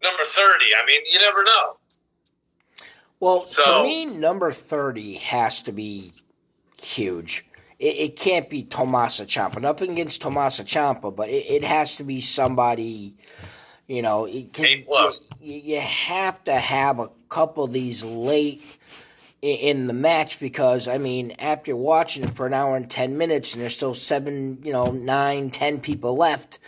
number 0.02 0.24
30? 0.26 0.74
I 0.76 0.84
mean, 0.88 1.02
you 1.08 1.20
never 1.20 1.44
know. 1.44 1.78
Well, 3.20 3.44
So- 3.44 3.64
to 3.64 3.84
me, 3.84 4.06
number 4.06 4.52
thirty 4.54 5.16
has 5.18 5.62
to 5.64 5.72
be 5.72 6.14
huge. 6.82 7.46
It, 7.80 7.96
it 7.96 8.16
can't 8.16 8.50
be 8.50 8.64
Tommaso 8.64 9.26
Ciampa. 9.26 9.62
Nothing 9.62 9.92
against 9.92 10.22
Tommaso 10.22 10.64
Ciampa, 10.64 11.16
but 11.16 11.30
it, 11.30 11.46
it 11.50 11.64
has 11.64 11.96
to 11.96 12.04
be 12.04 12.22
somebody. 12.22 13.16
You 13.88 14.02
know, 14.04 14.26
it 14.26 14.54
can, 14.54 14.66
A 14.66 14.82
plus. 14.82 15.22
You, 15.42 15.56
you 15.56 15.80
have 15.80 16.44
to 16.44 16.56
have 16.56 17.00
a 17.00 17.10
couple 17.30 17.64
of 17.64 17.74
these 17.74 18.04
late 18.04 18.64
in 19.42 19.88
the 19.88 19.94
match 19.94 20.40
because 20.40 20.88
I 20.88 20.98
mean, 20.98 21.32
after 21.40 21.76
watching 21.76 22.24
it 22.26 22.36
for 22.36 22.46
an 22.46 22.54
hour 22.54 22.76
and 22.76 22.90
ten 22.90 23.18
minutes, 23.18 23.54
and 23.54 23.62
there's 23.62 23.76
still 23.76 23.96
seven, 23.96 24.60
you 24.64 24.72
know, 24.72 24.92
nine, 24.92 25.50
ten 25.50 25.80
people 25.80 26.16
left. 26.16 26.60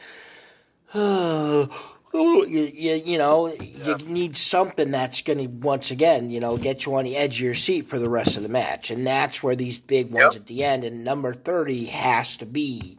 you, 2.14 2.46
you, 2.46 2.94
you 3.06 3.18
know, 3.18 3.48
you 3.54 3.96
need 4.06 4.36
something 4.38 4.92
that's 4.92 5.22
going 5.22 5.40
to 5.40 5.48
once 5.48 5.92
again, 5.92 6.30
you 6.30 6.40
know, 6.40 6.58
get 6.58 6.86
you 6.86 6.96
on 6.96 7.06
the 7.06 7.16
edge 7.18 7.36
of 7.36 7.42
your 7.42 7.56
seat 7.56 7.88
for 7.88 8.00
the 8.00 8.10
rest 8.10 8.38
of 8.38 8.44
the 8.44 8.50
match, 8.50 8.92
and 8.92 9.06
that's 9.06 9.42
where 9.42 9.56
these 9.56 9.78
big 9.78 10.12
ones 10.12 10.34
Yep. 10.34 10.42
at 10.42 10.48
the 10.48 10.64
end. 10.64 10.84
And 10.84 11.04
number 11.04 11.34
thirty 11.34 11.86
has 11.86 12.38
to 12.38 12.46
be, 12.46 12.98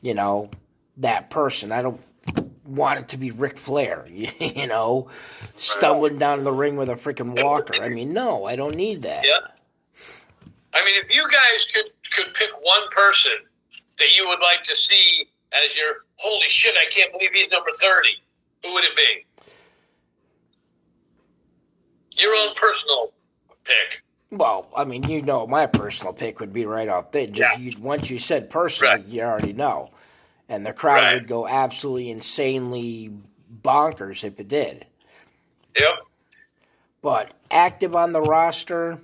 you 0.00 0.14
know, 0.14 0.50
that 0.98 1.30
person. 1.30 1.72
I 1.72 1.82
don't 1.82 2.00
want 2.64 3.00
it 3.00 3.08
to 3.08 3.18
be 3.18 3.30
Ric 3.32 3.58
Flair, 3.58 4.06
you 4.10 4.66
know, 4.66 5.08
stumbling 5.56 6.18
down 6.18 6.44
the 6.44 6.52
ring 6.52 6.76
with 6.76 6.88
a 6.88 6.94
freaking 6.94 7.42
walker. 7.42 7.82
I 7.82 7.88
mean, 7.88 8.12
no, 8.12 8.44
I 8.44 8.54
don't 8.56 8.76
need 8.76 9.02
that. 9.02 9.24
Yeah. 9.24 9.40
I 10.72 10.84
mean, 10.84 10.94
if 11.02 11.10
you 11.14 11.26
guys 11.28 11.66
could 11.74 11.86
could 12.12 12.32
pick 12.34 12.50
one 12.62 12.82
person 12.90 13.32
that 13.98 14.14
you 14.16 14.26
would 14.28 14.40
like 14.40 14.62
to 14.64 14.76
see 14.76 15.26
as 15.52 15.68
your 15.76 16.04
holy 16.20 16.46
shit, 16.50 16.74
I 16.76 16.88
can't 16.90 17.12
believe 17.12 17.30
he's 17.32 17.50
number 17.50 17.70
30, 17.72 18.08
who 18.64 18.72
would 18.74 18.84
it 18.84 18.96
be? 18.96 19.26
Your 22.22 22.34
own 22.34 22.54
personal 22.54 23.12
pick. 23.64 24.02
Well, 24.30 24.68
I 24.76 24.84
mean, 24.84 25.02
you 25.04 25.22
know, 25.22 25.46
my 25.46 25.66
personal 25.66 26.12
pick 26.12 26.38
would 26.40 26.52
be 26.52 26.66
right 26.66 26.88
off 26.88 27.10
there. 27.10 27.26
Just 27.26 27.38
Yeah. 27.38 27.56
you, 27.58 27.72
once 27.80 28.10
you 28.10 28.18
said 28.18 28.50
personal, 28.50 28.96
Right. 28.96 29.06
you 29.06 29.22
already 29.22 29.52
know, 29.52 29.90
and 30.48 30.64
the 30.64 30.72
crowd 30.72 31.02
Right. 31.04 31.14
would 31.14 31.26
go 31.26 31.48
absolutely 31.48 32.10
insanely 32.10 33.10
bonkers 33.62 34.22
if 34.22 34.38
it 34.38 34.48
did. 34.48 34.86
Yep. 35.76 35.98
But 37.02 37.32
active 37.50 37.96
on 37.96 38.12
the 38.12 38.20
roster, 38.20 39.00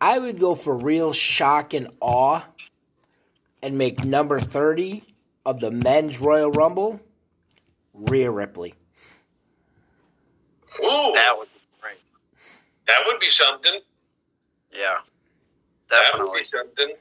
I 0.00 0.18
would 0.18 0.38
go 0.38 0.54
for 0.54 0.76
real 0.76 1.12
shock 1.12 1.74
and 1.74 1.90
awe, 2.00 2.42
and 3.60 3.76
make 3.76 4.04
number 4.04 4.40
thirty 4.40 5.07
of 5.48 5.60
the 5.60 5.70
men's 5.70 6.20
Royal 6.20 6.50
Rumble, 6.50 7.00
Rhea 7.94 8.30
Ripley. 8.30 8.74
Ooh, 10.80 11.12
That 11.14 11.34
would 11.38 11.48
be 11.54 11.60
great. 11.80 11.96
that 12.86 12.98
would 13.06 13.18
be 13.18 13.28
something. 13.28 13.80
Yeah, 14.72 14.98
That 15.90 16.02
would 16.12 16.18
definitely. 16.18 16.40
be 16.42 16.46
something. 16.48 16.94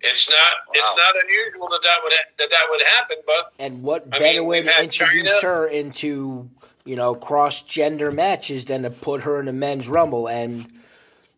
It's 0.00 0.28
not. 0.28 0.52
It's 0.74 0.92
not 0.96 1.14
unusual 1.24 1.68
that 1.70 1.80
that 1.82 1.96
would 2.04 2.12
ha- 2.12 2.30
that 2.38 2.50
that 2.50 2.66
would 2.70 2.82
happen, 2.82 3.16
but 3.26 3.52
And 3.58 3.82
what 3.82 4.04
I 4.12 4.18
better 4.18 4.40
mean, 4.40 4.46
way 4.46 4.62
to 4.62 4.82
introduce 4.82 5.30
Chyna- 5.32 5.42
her 5.42 5.66
into, 5.66 6.50
you 6.84 6.94
know, 6.96 7.14
cross 7.14 7.62
gender 7.62 8.12
matches 8.12 8.66
than 8.66 8.82
to 8.82 8.90
put 8.90 9.22
her 9.22 9.40
in 9.40 9.46
the 9.46 9.52
men's 9.54 9.88
rumble 9.88 10.28
and, 10.28 10.70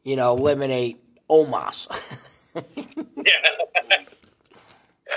you 0.03 0.17
know, 0.17 0.37
eliminate 0.37 0.99
Omos. 1.31 1.87
yeah. 2.77 3.33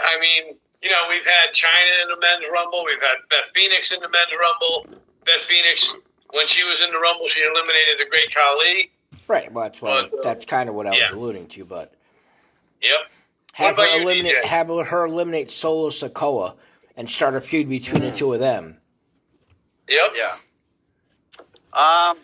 I 0.06 0.20
mean, 0.20 0.56
you 0.84 0.90
know, 0.90 0.98
we've 1.10 1.26
had 1.26 1.54
Chyna 1.54 2.04
in 2.04 2.10
the 2.10 2.20
men's 2.20 2.44
rumble. 2.52 2.84
We've 2.86 3.02
had 3.02 3.18
Beth 3.30 3.52
Phoenix 3.56 3.92
in 3.92 4.00
the 4.02 4.10
men's 4.10 4.28
rumble. 4.40 4.86
Beth 5.26 5.42
Phoenix, 5.42 5.96
when 6.32 6.48
she 6.48 6.64
was 6.64 6.80
in 6.84 6.92
the 6.92 7.00
rumble, 7.00 7.28
she 7.30 7.40
eliminated 7.42 7.96
the 8.00 8.06
Great 8.10 8.34
Khali. 8.36 8.92
right, 9.28 9.52
well 9.52 9.64
that's 9.64 9.82
what 9.82 10.12
But, 10.12 10.20
uh, 10.20 10.22
that's 10.24 10.46
kind 10.46 10.68
of 10.68 10.76
what 10.76 10.86
I 10.88 10.96
yeah. 10.98 11.10
was 11.12 11.18
alluding 11.18 11.48
to, 11.48 11.64
but 11.66 11.94
Yep. 12.82 13.00
have 13.54 13.78
her 13.78 13.84
about 13.86 13.96
you, 13.96 14.02
eliminate 14.04 14.44
have 14.46 14.68
her 14.68 15.06
eliminate 15.06 15.50
Solo 15.52 15.90
Sikoa 15.90 16.56
and 16.98 17.10
start 17.10 17.36
a 17.36 17.42
feud 17.42 17.70
between 17.70 18.02
the 18.02 18.12
two 18.12 18.34
of 18.34 18.40
them. 18.42 18.78
Yep. 19.88 20.12
Yeah. 20.16 20.36
Um, 21.74 22.18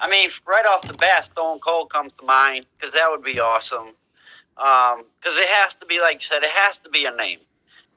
I 0.00 0.08
mean, 0.08 0.30
right 0.46 0.64
off 0.66 0.86
the 0.86 0.94
bat, 0.94 1.24
Stone 1.26 1.58
Cold 1.60 1.90
comes 1.90 2.12
to 2.20 2.24
mind 2.24 2.66
because 2.78 2.94
that 2.94 3.10
would 3.10 3.22
be 3.24 3.40
awesome. 3.40 3.88
Um, 4.56 5.04
because 5.20 5.36
it 5.36 5.48
has 5.48 5.74
to 5.74 5.86
be 5.86 6.00
like 6.00 6.20
you 6.20 6.26
said, 6.26 6.42
it 6.42 6.50
has 6.50 6.78
to 6.78 6.90
be 6.90 7.06
a 7.06 7.14
name. 7.14 7.40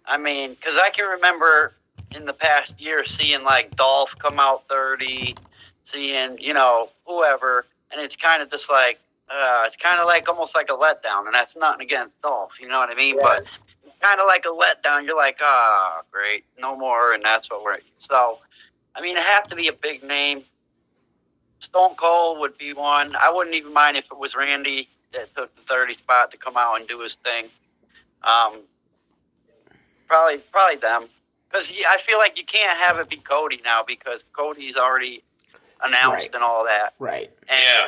I 0.06 0.18
mean, 0.18 0.52
because 0.52 0.78
I 0.78 0.90
can 0.90 1.06
remember 1.06 1.74
in 2.16 2.26
the 2.26 2.34
past 2.34 2.80
year 2.80 3.06
seeing 3.06 3.44
like 3.44 3.76
Dolph 3.76 4.16
come 4.18 4.40
out 4.40 4.64
thirty, 4.68 5.36
seeing 5.86 6.38
you 6.40 6.54
know 6.54 6.90
whoever, 7.06 7.66
and 7.92 8.02
it's 8.02 8.16
kind 8.16 8.42
of 8.42 8.50
just 8.50 8.70
like 8.70 9.00
uh, 9.30 9.64
it's 9.66 9.76
kind 9.76 10.00
of 10.00 10.08
like 10.08 10.28
almost 10.28 10.56
like 10.56 10.70
a 10.70 10.74
letdown, 10.74 11.26
and 11.26 11.34
that's 11.34 11.56
nothing 11.56 11.82
against 11.82 12.20
Dolph, 12.22 12.54
you 12.60 12.68
know 12.68 12.80
what 12.80 12.90
I 12.90 12.96
mean? 12.96 13.18
Right. 13.18 13.42
But 13.44 13.46
kind 14.02 14.20
of 14.20 14.28
like 14.28 14.46
a 14.46 14.50
letdown. 14.50 15.06
You're 15.06 15.18
like, 15.18 15.40
ah, 15.42 16.02
great, 16.12 16.46
no 16.60 16.76
more, 16.76 17.14
and 17.14 17.24
that's 17.24 17.50
what 17.50 17.64
we're 17.64 17.80
so. 18.00 18.40
I 18.96 19.02
mean, 19.02 19.16
it 19.16 19.24
have 19.24 19.48
to 19.50 19.56
be 19.56 19.68
a 19.68 19.74
big 19.74 20.04
name. 20.04 20.44
Stone 21.60 21.96
Cold 21.96 22.40
would 22.40 22.58
be 22.58 22.74
one. 22.74 23.16
I 23.16 23.32
wouldn't 23.32 23.56
even 23.56 23.74
mind 23.74 23.98
if 23.98 24.06
it 24.06 24.18
was 24.18 24.36
Randy 24.36 24.90
that 25.14 25.34
took 25.36 25.56
the 25.56 25.62
30 25.68 25.94
spot 25.96 26.32
to 26.32 26.38
come 26.38 26.56
out 26.58 26.80
and 26.80 26.88
do 26.88 27.00
his 27.02 27.16
thing. 27.16 27.46
Um, 28.24 28.62
probably, 30.08 30.38
probably 30.52 30.78
them. 30.78 31.08
Because 31.50 31.72
I 31.90 31.98
feel 32.06 32.18
like 32.18 32.38
you 32.38 32.46
can't 32.46 32.78
have 32.78 32.98
it 32.98 33.10
be 33.10 33.18
Cody 33.18 33.62
now 33.64 33.82
because 33.88 34.22
Cody's 34.34 34.76
already 34.76 35.24
announced 35.84 36.14
Right. 36.28 36.34
and 36.36 36.44
all 36.44 36.66
that. 36.66 36.94
Right. 37.00 37.32
And, 37.48 37.60
Yeah. 37.64 37.88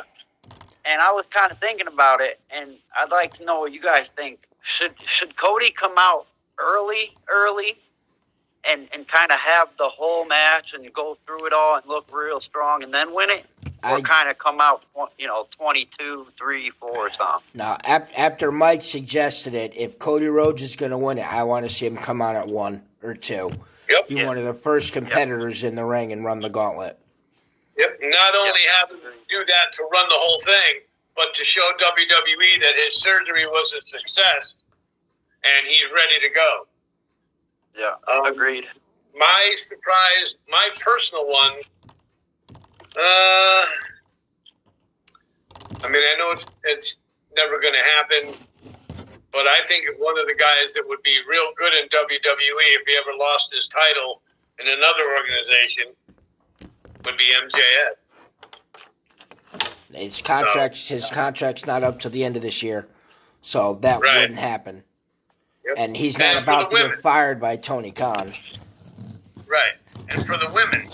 And 0.86 1.02
I 1.02 1.12
was 1.12 1.26
kind 1.28 1.52
of 1.52 1.58
thinking 1.58 1.86
about 1.86 2.22
it, 2.22 2.40
and 2.50 2.76
I'd 2.98 3.10
like 3.10 3.34
to 3.34 3.44
know 3.44 3.60
what 3.60 3.72
you 3.72 3.82
guys 3.82 4.08
think. 4.16 4.46
Should 4.62 4.94
should 5.04 5.36
Cody 5.36 5.72
come 5.72 5.92
out 5.98 6.26
early, 6.58 7.14
early, 7.28 7.78
and 8.64 8.88
and 8.92 9.06
kind 9.08 9.30
of 9.32 9.38
have 9.38 9.68
the 9.78 9.88
whole 9.88 10.26
match 10.26 10.72
and 10.74 10.92
go 10.92 11.16
through 11.26 11.46
it 11.46 11.52
all 11.52 11.76
and 11.76 11.86
look 11.86 12.06
real 12.12 12.40
strong 12.40 12.82
and 12.82 12.92
then 12.92 13.14
win 13.14 13.30
it, 13.30 13.46
or 13.82 14.00
kind 14.00 14.28
of 14.28 14.38
come 14.38 14.60
out, 14.60 14.82
you 15.18 15.26
know, 15.26 15.46
twenty 15.50 15.88
two, 15.98 16.26
three, 16.38 16.70
four, 16.78 16.90
or 17.08 17.10
something? 17.12 17.42
now 17.54 17.76
ap- 17.84 18.10
after 18.18 18.52
Mike 18.52 18.84
suggested 18.84 19.54
it, 19.54 19.72
if 19.76 19.98
Cody 19.98 20.26
Rhodes 20.26 20.62
is 20.62 20.76
going 20.76 20.90
to 20.90 20.98
win 20.98 21.18
it, 21.18 21.32
I 21.32 21.42
want 21.44 21.66
to 21.68 21.74
see 21.74 21.86
him 21.86 21.96
come 21.96 22.20
out 22.20 22.36
at 22.36 22.48
one 22.48 22.82
or 23.02 23.14
two. 23.14 23.50
Yep. 23.88 24.08
Be 24.08 24.14
Yeah. 24.16 24.26
one 24.26 24.36
of 24.38 24.44
the 24.44 24.54
first 24.54 24.92
competitors 24.92 25.64
in 25.64 25.74
the 25.74 25.84
ring 25.84 26.12
and 26.12 26.24
run 26.24 26.40
the 26.40 26.50
gauntlet. 26.50 26.98
Yep. 27.78 27.98
Not 28.02 28.34
only 28.36 28.60
Yep. 28.62 28.70
have 28.78 28.90
him 28.90 29.00
do 29.28 29.44
that 29.46 29.72
to 29.74 29.82
run 29.84 30.06
the 30.08 30.14
whole 30.18 30.40
thing, 30.42 30.80
but 31.16 31.32
to 31.34 31.44
show 31.44 31.66
WWE 31.78 32.60
that 32.60 32.74
his 32.84 33.00
surgery 33.00 33.46
was 33.46 33.72
a 33.72 33.80
success 33.98 34.52
and 35.44 35.66
he's 35.66 35.82
ready 35.94 36.20
to 36.20 36.28
go. 36.34 36.66
Yeah, 37.76 37.94
Um, 38.12 38.26
agreed. 38.26 38.66
My 39.16 39.54
surprise, 39.56 40.36
my 40.48 40.68
personal 40.80 41.24
one. 41.28 41.52
Uh, 42.96 43.64
I 45.82 45.88
mean, 45.88 46.02
I 46.02 46.14
know 46.18 46.30
it's, 46.32 46.44
it's 46.64 46.96
never 47.36 47.58
going 47.60 47.74
to 47.74 47.80
happen, 47.96 48.34
but 49.32 49.46
I 49.46 49.60
think 49.66 49.86
one 49.98 50.18
of 50.18 50.26
the 50.26 50.34
guys 50.34 50.72
that 50.74 50.82
would 50.86 51.02
be 51.02 51.16
real 51.28 51.52
good 51.56 51.72
in 51.74 51.88
WWE 51.88 52.76
if 52.76 52.82
he 52.86 52.96
ever 52.96 53.16
lost 53.18 53.48
his 53.54 53.66
title 53.68 54.22
in 54.58 54.66
another 54.68 55.04
organization 55.16 55.94
would 57.04 57.16
be 57.16 57.30
MJF. 57.32 57.96
His 59.92 60.22
contracts, 60.22 60.88
his 60.88 61.06
contract's 61.06 61.66
not 61.66 61.82
up 61.82 61.98
to 62.00 62.08
the 62.08 62.24
end 62.24 62.36
of 62.36 62.42
this 62.42 62.62
year, 62.62 62.86
so 63.42 63.74
that 63.82 64.00
Right. 64.00 64.20
wouldn't 64.20 64.38
happen. 64.38 64.84
Yep. 65.64 65.74
And 65.76 65.96
he's 65.96 66.18
not 66.18 66.36
And 66.36 66.44
about 66.44 66.70
to 66.70 66.76
women. 66.76 66.90
get 66.92 67.02
fired 67.02 67.40
by 67.40 67.56
Tony 67.56 67.90
Khan. 67.92 68.32
Right. 69.46 69.72
And 70.08 70.26
for 70.26 70.36
the 70.36 70.50
women, 70.50 70.88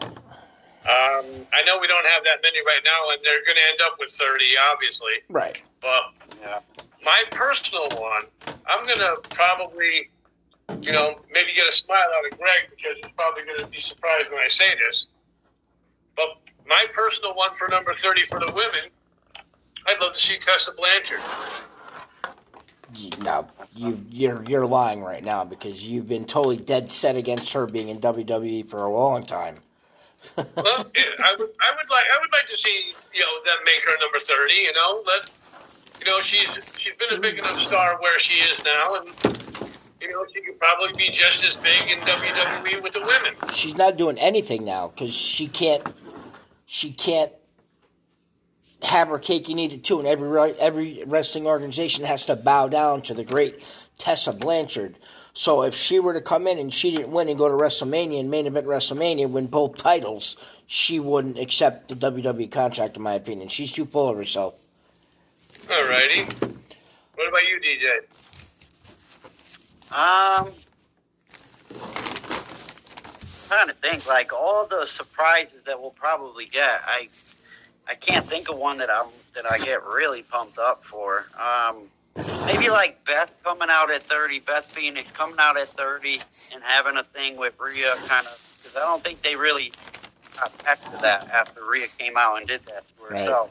um, 0.00 1.24
I 1.52 1.62
know 1.64 1.78
we 1.80 1.86
don't 1.86 2.06
have 2.06 2.24
that 2.24 2.38
many 2.42 2.58
right 2.60 2.80
now, 2.84 3.10
and 3.10 3.18
they're 3.24 3.44
going 3.44 3.56
to 3.56 3.68
end 3.72 3.80
up 3.84 3.96
with 3.98 4.10
30, 4.10 4.44
obviously. 4.72 5.12
Right. 5.28 5.62
But 5.80 6.12
Yeah, 6.42 6.60
my 7.04 7.24
personal 7.30 7.88
one, 7.98 8.24
I'm 8.68 8.84
going 8.86 8.98
to 8.98 9.16
probably, 9.30 10.10
you 10.82 10.92
know, 10.92 11.20
maybe 11.32 11.52
get 11.54 11.66
a 11.68 11.72
smile 11.72 12.04
out 12.18 12.32
of 12.32 12.38
Greg 12.38 12.70
because 12.70 12.98
he's 13.02 13.12
probably 13.12 13.44
going 13.44 13.58
to 13.58 13.66
be 13.66 13.78
surprised 13.78 14.30
when 14.30 14.40
I 14.40 14.48
say 14.48 14.66
this. 14.86 15.06
But 16.16 16.28
my 16.66 16.84
personal 16.92 17.34
one 17.34 17.54
for 17.54 17.68
number 17.68 17.92
30 17.92 18.22
for 18.26 18.38
the 18.40 18.52
women, 18.52 18.90
I'd 19.86 19.98
love 20.00 20.12
to 20.12 20.20
see 20.20 20.38
Tessa 20.38 20.72
Blanchard. 20.72 21.20
No, 23.20 23.48
you 23.74 24.04
you're 24.10 24.42
you're 24.44 24.66
lying 24.66 25.02
right 25.02 25.24
now 25.24 25.44
because 25.44 25.86
you've 25.86 26.08
been 26.08 26.24
totally 26.24 26.56
dead 26.56 26.90
set 26.90 27.16
against 27.16 27.52
her 27.52 27.66
being 27.66 27.88
in 27.88 28.00
WWE 28.00 28.68
for 28.68 28.84
a 28.84 28.92
long 28.92 29.24
time. 29.24 29.56
Well, 30.36 30.46
I 30.56 31.36
would, 31.38 31.50
I 31.60 31.70
would 31.76 31.90
like, 31.90 32.06
I 32.10 32.18
would 32.18 32.32
like 32.32 32.48
to 32.48 32.56
see, 32.56 32.94
you 33.12 33.20
know, 33.20 33.44
them 33.44 33.58
make 33.64 33.82
her 33.84 33.92
number 34.00 34.18
thirty. 34.18 34.54
You 34.54 34.72
know, 34.72 35.02
let, 35.06 35.30
you 36.00 36.06
know, 36.06 36.22
she's 36.22 36.48
she's 36.78 36.94
been 36.94 37.16
a 37.16 37.20
big 37.20 37.38
enough 37.38 37.60
star 37.60 38.00
where 38.00 38.18
she 38.18 38.36
is 38.36 38.64
now, 38.64 38.94
and 38.94 39.08
you 40.00 40.10
know, 40.10 40.24
she 40.32 40.40
could 40.40 40.58
probably 40.58 40.92
be 40.96 41.10
just 41.12 41.44
as 41.44 41.54
big 41.56 41.90
in 41.90 41.98
WWE 42.00 42.82
with 42.82 42.94
the 42.94 43.00
women. 43.00 43.34
She's 43.52 43.76
not 43.76 43.96
doing 43.98 44.18
anything 44.18 44.64
now 44.64 44.88
because 44.88 45.14
she 45.14 45.46
can't 45.46 45.82
she 46.66 46.92
can't 46.92 47.32
have 48.84 49.08
her 49.08 49.18
cake 49.18 49.48
and 49.48 49.58
eat 49.58 49.72
it 49.72 49.84
too. 49.84 49.98
And 49.98 50.08
every 50.08 50.52
every 50.58 51.02
wrestling 51.06 51.46
organization 51.46 52.04
has 52.04 52.26
to 52.26 52.36
bow 52.36 52.68
down 52.68 53.02
to 53.02 53.14
the 53.14 53.24
great 53.24 53.62
Tessa 53.98 54.32
Blanchard. 54.32 54.96
So 55.34 55.62
if 55.62 55.74
she 55.74 55.98
were 55.98 56.14
to 56.14 56.20
come 56.20 56.46
in 56.46 56.58
and 56.58 56.72
she 56.72 56.92
didn't 56.94 57.10
win 57.10 57.28
and 57.28 57.36
go 57.36 57.48
to 57.48 57.54
WrestleMania 57.54 58.20
and 58.20 58.30
main 58.30 58.46
event 58.46 58.66
WrestleMania, 58.66 59.28
win 59.28 59.48
both 59.48 59.76
titles, 59.76 60.36
she 60.66 61.00
wouldn't 61.00 61.38
accept 61.38 61.88
the 61.88 61.96
WWE 61.96 62.50
contract. 62.50 62.96
In 62.96 63.02
my 63.02 63.14
opinion, 63.14 63.48
she's 63.48 63.72
too 63.72 63.84
full 63.84 64.08
of 64.08 64.16
herself. 64.16 64.54
Alrighty. 65.66 66.30
What 67.14 67.28
about 67.28 67.48
you, 67.48 67.60
DJ? 67.60 67.98
Um, 69.92 70.52
trying 73.48 73.68
to 73.68 73.74
think 73.74 74.06
like 74.06 74.32
all 74.32 74.66
the 74.66 74.86
surprises 74.86 75.62
that 75.66 75.80
we'll 75.80 75.90
probably 75.90 76.46
get. 76.46 76.82
I 76.84 77.08
I 77.88 77.94
can't 77.94 78.24
think 78.26 78.48
of 78.50 78.56
one 78.58 78.78
that 78.78 78.90
I'm 78.90 79.06
that 79.34 79.46
I 79.50 79.58
get 79.58 79.84
really 79.84 80.22
pumped 80.22 80.58
up 80.58 80.84
for. 80.84 81.26
Um, 81.38 81.82
maybe 82.46 82.70
like 82.70 83.04
Beth 83.04 83.32
coming 83.42 83.68
out 83.70 83.90
at 83.90 84.04
30, 84.04 84.40
Beth 84.40 84.66
Phoenix 84.72 85.10
coming 85.10 85.36
out 85.38 85.56
at 85.56 85.68
30 85.68 86.20
and 86.52 86.62
having 86.62 86.96
a 86.96 87.02
thing 87.04 87.36
with 87.36 87.54
Rhea, 87.58 87.94
kind 88.06 88.26
of 88.26 88.56
because 88.62 88.76
I 88.76 88.80
don't 88.80 89.02
think 89.02 89.22
they 89.22 89.34
really 89.36 89.72
got 90.38 90.64
back 90.64 90.82
to 90.92 90.96
that 91.02 91.28
after 91.30 91.64
Rhea 91.68 91.86
came 91.98 92.16
out 92.16 92.36
and 92.38 92.46
did 92.46 92.64
that 92.66 92.84
to 92.96 93.04
her. 93.04 93.14
Right. 93.14 93.26
So 93.26 93.48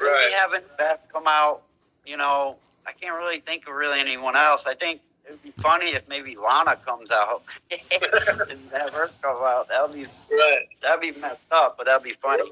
Right. 0.00 0.20
maybe 0.24 0.32
having 0.34 0.60
Beth 0.78 1.00
come 1.12 1.26
out, 1.26 1.62
you 2.06 2.16
know, 2.16 2.56
I 2.86 2.92
can't 2.92 3.14
really 3.16 3.40
think 3.40 3.66
of 3.68 3.74
really 3.74 4.00
anyone 4.00 4.36
else. 4.36 4.62
I 4.66 4.74
think 4.74 5.00
it 5.26 5.32
would 5.32 5.42
be 5.42 5.52
funny 5.62 5.90
if 5.90 6.06
maybe 6.08 6.36
Lana 6.36 6.76
comes 6.76 7.10
out 7.10 7.42
and 7.70 8.60
have 8.72 8.92
her 8.94 9.10
come 9.22 9.36
out. 9.42 9.68
That 9.68 9.82
would 9.82 9.92
be 9.94 10.06
Right. 10.30 10.66
that'd 10.82 11.00
be 11.00 11.18
messed 11.20 11.38
up, 11.50 11.76
but 11.76 11.86
that'd 11.86 12.02
be 12.02 12.12
funny. 12.14 12.50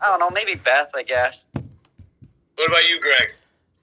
I 0.00 0.06
don't 0.06 0.20
know, 0.20 0.30
maybe 0.30 0.54
Beth, 0.54 0.90
I 0.94 1.02
guess. 1.02 1.44
What 1.54 2.68
about 2.68 2.88
you, 2.88 3.00
Greg? 3.00 3.34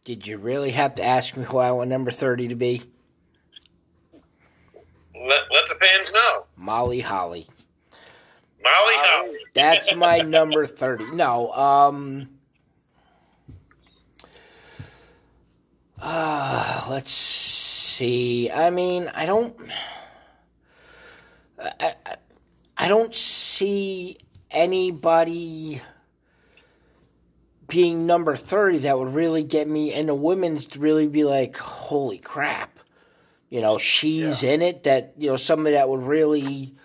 Did 0.03 0.27
you 0.27 0.37
really 0.37 0.71
have 0.71 0.95
to 0.95 1.03
ask 1.03 1.35
me 1.35 1.43
who 1.43 1.57
I 1.57 1.71
want 1.71 1.89
number 1.89 2.11
30 2.11 2.49
to 2.49 2.55
be? 2.55 2.83
Let, 5.15 5.43
let 5.51 5.67
the 5.67 5.75
fans 5.75 6.11
know. 6.11 6.45
Molly 6.57 6.99
Holly. 6.99 7.47
Molly 8.63 8.95
Molly. 8.95 8.95
Holly. 8.97 9.37
That's 9.53 9.95
my 9.95 10.17
number 10.25 10.65
30. 10.65 11.11
No, 11.11 11.51
um. 11.53 12.29
Uh, 15.99 16.85
let's 16.89 17.11
see. 17.11 18.51
I 18.51 18.69
mean, 18.69 19.09
I 19.15 19.25
don't. 19.25 19.55
I, 21.57 21.95
I, 22.05 22.15
I 22.77 22.87
don't 22.87 23.15
see 23.15 24.17
anybody 24.51 25.81
being 27.67 28.05
number 28.05 28.35
30 28.35 28.79
that 28.79 28.99
would 28.99 29.13
really 29.13 29.43
get 29.43 29.67
me 29.67 29.93
and 29.93 30.09
the 30.09 30.15
women's 30.15 30.67
to 30.67 30.79
really 30.79 31.07
be 31.07 31.23
like, 31.23 31.57
holy 31.57 32.17
crap. 32.17 32.79
You 33.49 33.61
know, 33.61 33.77
she's 33.77 34.43
in 34.43 34.61
it. 34.61 34.83
That, 34.83 35.13
you 35.17 35.27
know, 35.27 35.37
somebody 35.37 35.75
that 35.75 35.87
would 35.87 36.03
really. 36.03 36.75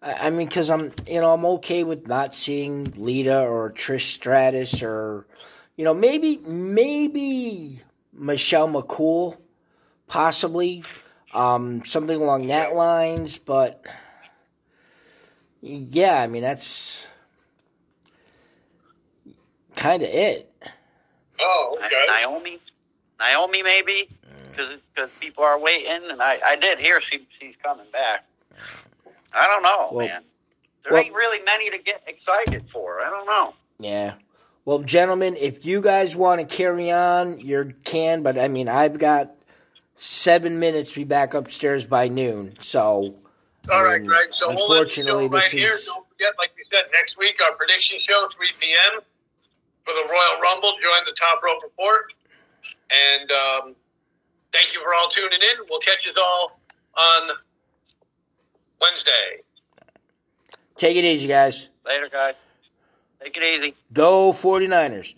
I 0.00 0.28
I 0.28 0.30
mean, 0.30 0.46
because 0.46 0.70
I'm, 0.70 0.92
you 1.06 1.20
know, 1.20 1.32
I'm 1.32 1.44
okay 1.44 1.82
with 1.82 2.06
not 2.06 2.34
seeing 2.34 2.92
Lita 2.96 3.42
or 3.42 3.72
Trish 3.72 4.12
Stratus 4.12 4.82
or, 4.82 5.26
you 5.76 5.84
know, 5.84 5.94
maybe, 5.94 6.36
maybe 6.46 7.80
Michelle 8.12 8.68
McCool, 8.68 9.38
possibly, 10.06 10.84
um, 11.34 11.84
something 11.84 12.20
along 12.20 12.46
that 12.46 12.74
lines. 12.74 13.38
But 13.38 13.84
yeah, 15.60 16.20
I 16.20 16.28
mean, 16.28 16.42
that's 16.42 17.07
kind 19.78 20.02
of 20.02 20.08
it. 20.10 20.52
Oh, 21.40 21.78
okay. 21.84 22.04
Naomi, 22.08 22.58
Naomi, 23.20 23.62
maybe 23.62 24.08
mm. 24.08 24.44
because 24.50 24.70
because 24.94 25.10
people 25.18 25.44
are 25.44 25.58
waiting, 25.58 26.10
and 26.10 26.20
I, 26.20 26.38
I 26.44 26.56
did 26.56 26.80
hear 26.80 27.00
she 27.00 27.26
she's 27.38 27.54
coming 27.62 27.86
back. 27.92 28.24
I 29.32 29.46
don't 29.46 29.62
know, 29.62 29.88
Well- 29.92 30.06
man. 30.06 30.22
There 30.84 30.92
well- 30.94 31.02
ain't 31.02 31.14
really 31.14 31.42
many 31.44 31.70
to 31.70 31.78
get 31.78 32.02
excited 32.06 32.64
for. 32.72 33.00
I 33.00 33.10
don't 33.10 33.26
know. 33.26 33.54
Yeah. 33.78 34.14
Well, 34.64 34.80
gentlemen, 34.80 35.36
if 35.36 35.64
you 35.64 35.80
guys 35.80 36.14
want 36.14 36.40
to 36.40 36.46
carry 36.46 36.90
on, 36.90 37.40
you 37.40 37.74
can. 37.84 38.22
But 38.22 38.38
I 38.38 38.48
mean, 38.48 38.68
I've 38.68 38.98
got 38.98 39.34
seven 39.94 40.58
minutes 40.58 40.92
to 40.92 41.00
be 41.00 41.04
back 41.04 41.34
upstairs 41.34 41.84
by 41.84 42.08
noon. 42.08 42.56
So, 42.60 43.16
All 43.70 43.82
right, 43.84 44.00
mean, 44.00 44.08
Greg. 44.08 44.28
So 44.34 44.48
we'll 44.54 44.68
let 44.68 44.96
you 44.96 45.04
know 45.04 45.18
unfortunately, 45.18 45.28
right 45.28 45.42
this 45.42 45.52
here. 45.52 45.74
is- 45.74 45.84
Don't 45.84 46.06
forget, 46.08 46.32
like 46.38 46.50
we 46.56 46.64
said, 46.70 46.84
next 46.92 47.18
week 47.18 47.38
our 47.44 47.52
prediction 47.54 47.98
show, 47.98 48.28
3 48.34 48.48
p.m. 48.60 49.00
for 49.88 49.94
the 49.94 50.08
Royal 50.12 50.40
Rumble. 50.40 50.72
Join 50.82 51.04
the 51.06 51.16
Top 51.16 51.42
Rope 51.42 51.62
Report. 51.62 52.12
And 52.92 53.30
um, 53.32 53.74
thank 54.52 54.74
you 54.74 54.82
for 54.82 54.92
all 54.92 55.08
tuning 55.08 55.40
in. 55.40 55.66
We'll 55.68 55.80
catch 55.80 56.04
you 56.04 56.12
all 56.20 56.60
on 56.96 57.30
Wednesday. 58.80 59.42
take 60.76 60.96
it 60.96 61.04
easy, 61.04 61.26
guys. 61.26 61.70
Later, 61.86 62.08
guys. 62.10 62.34
Take 63.22 63.36
it 63.36 63.42
easy. 63.42 63.74
Go 63.92 64.32
49ers. 64.32 65.14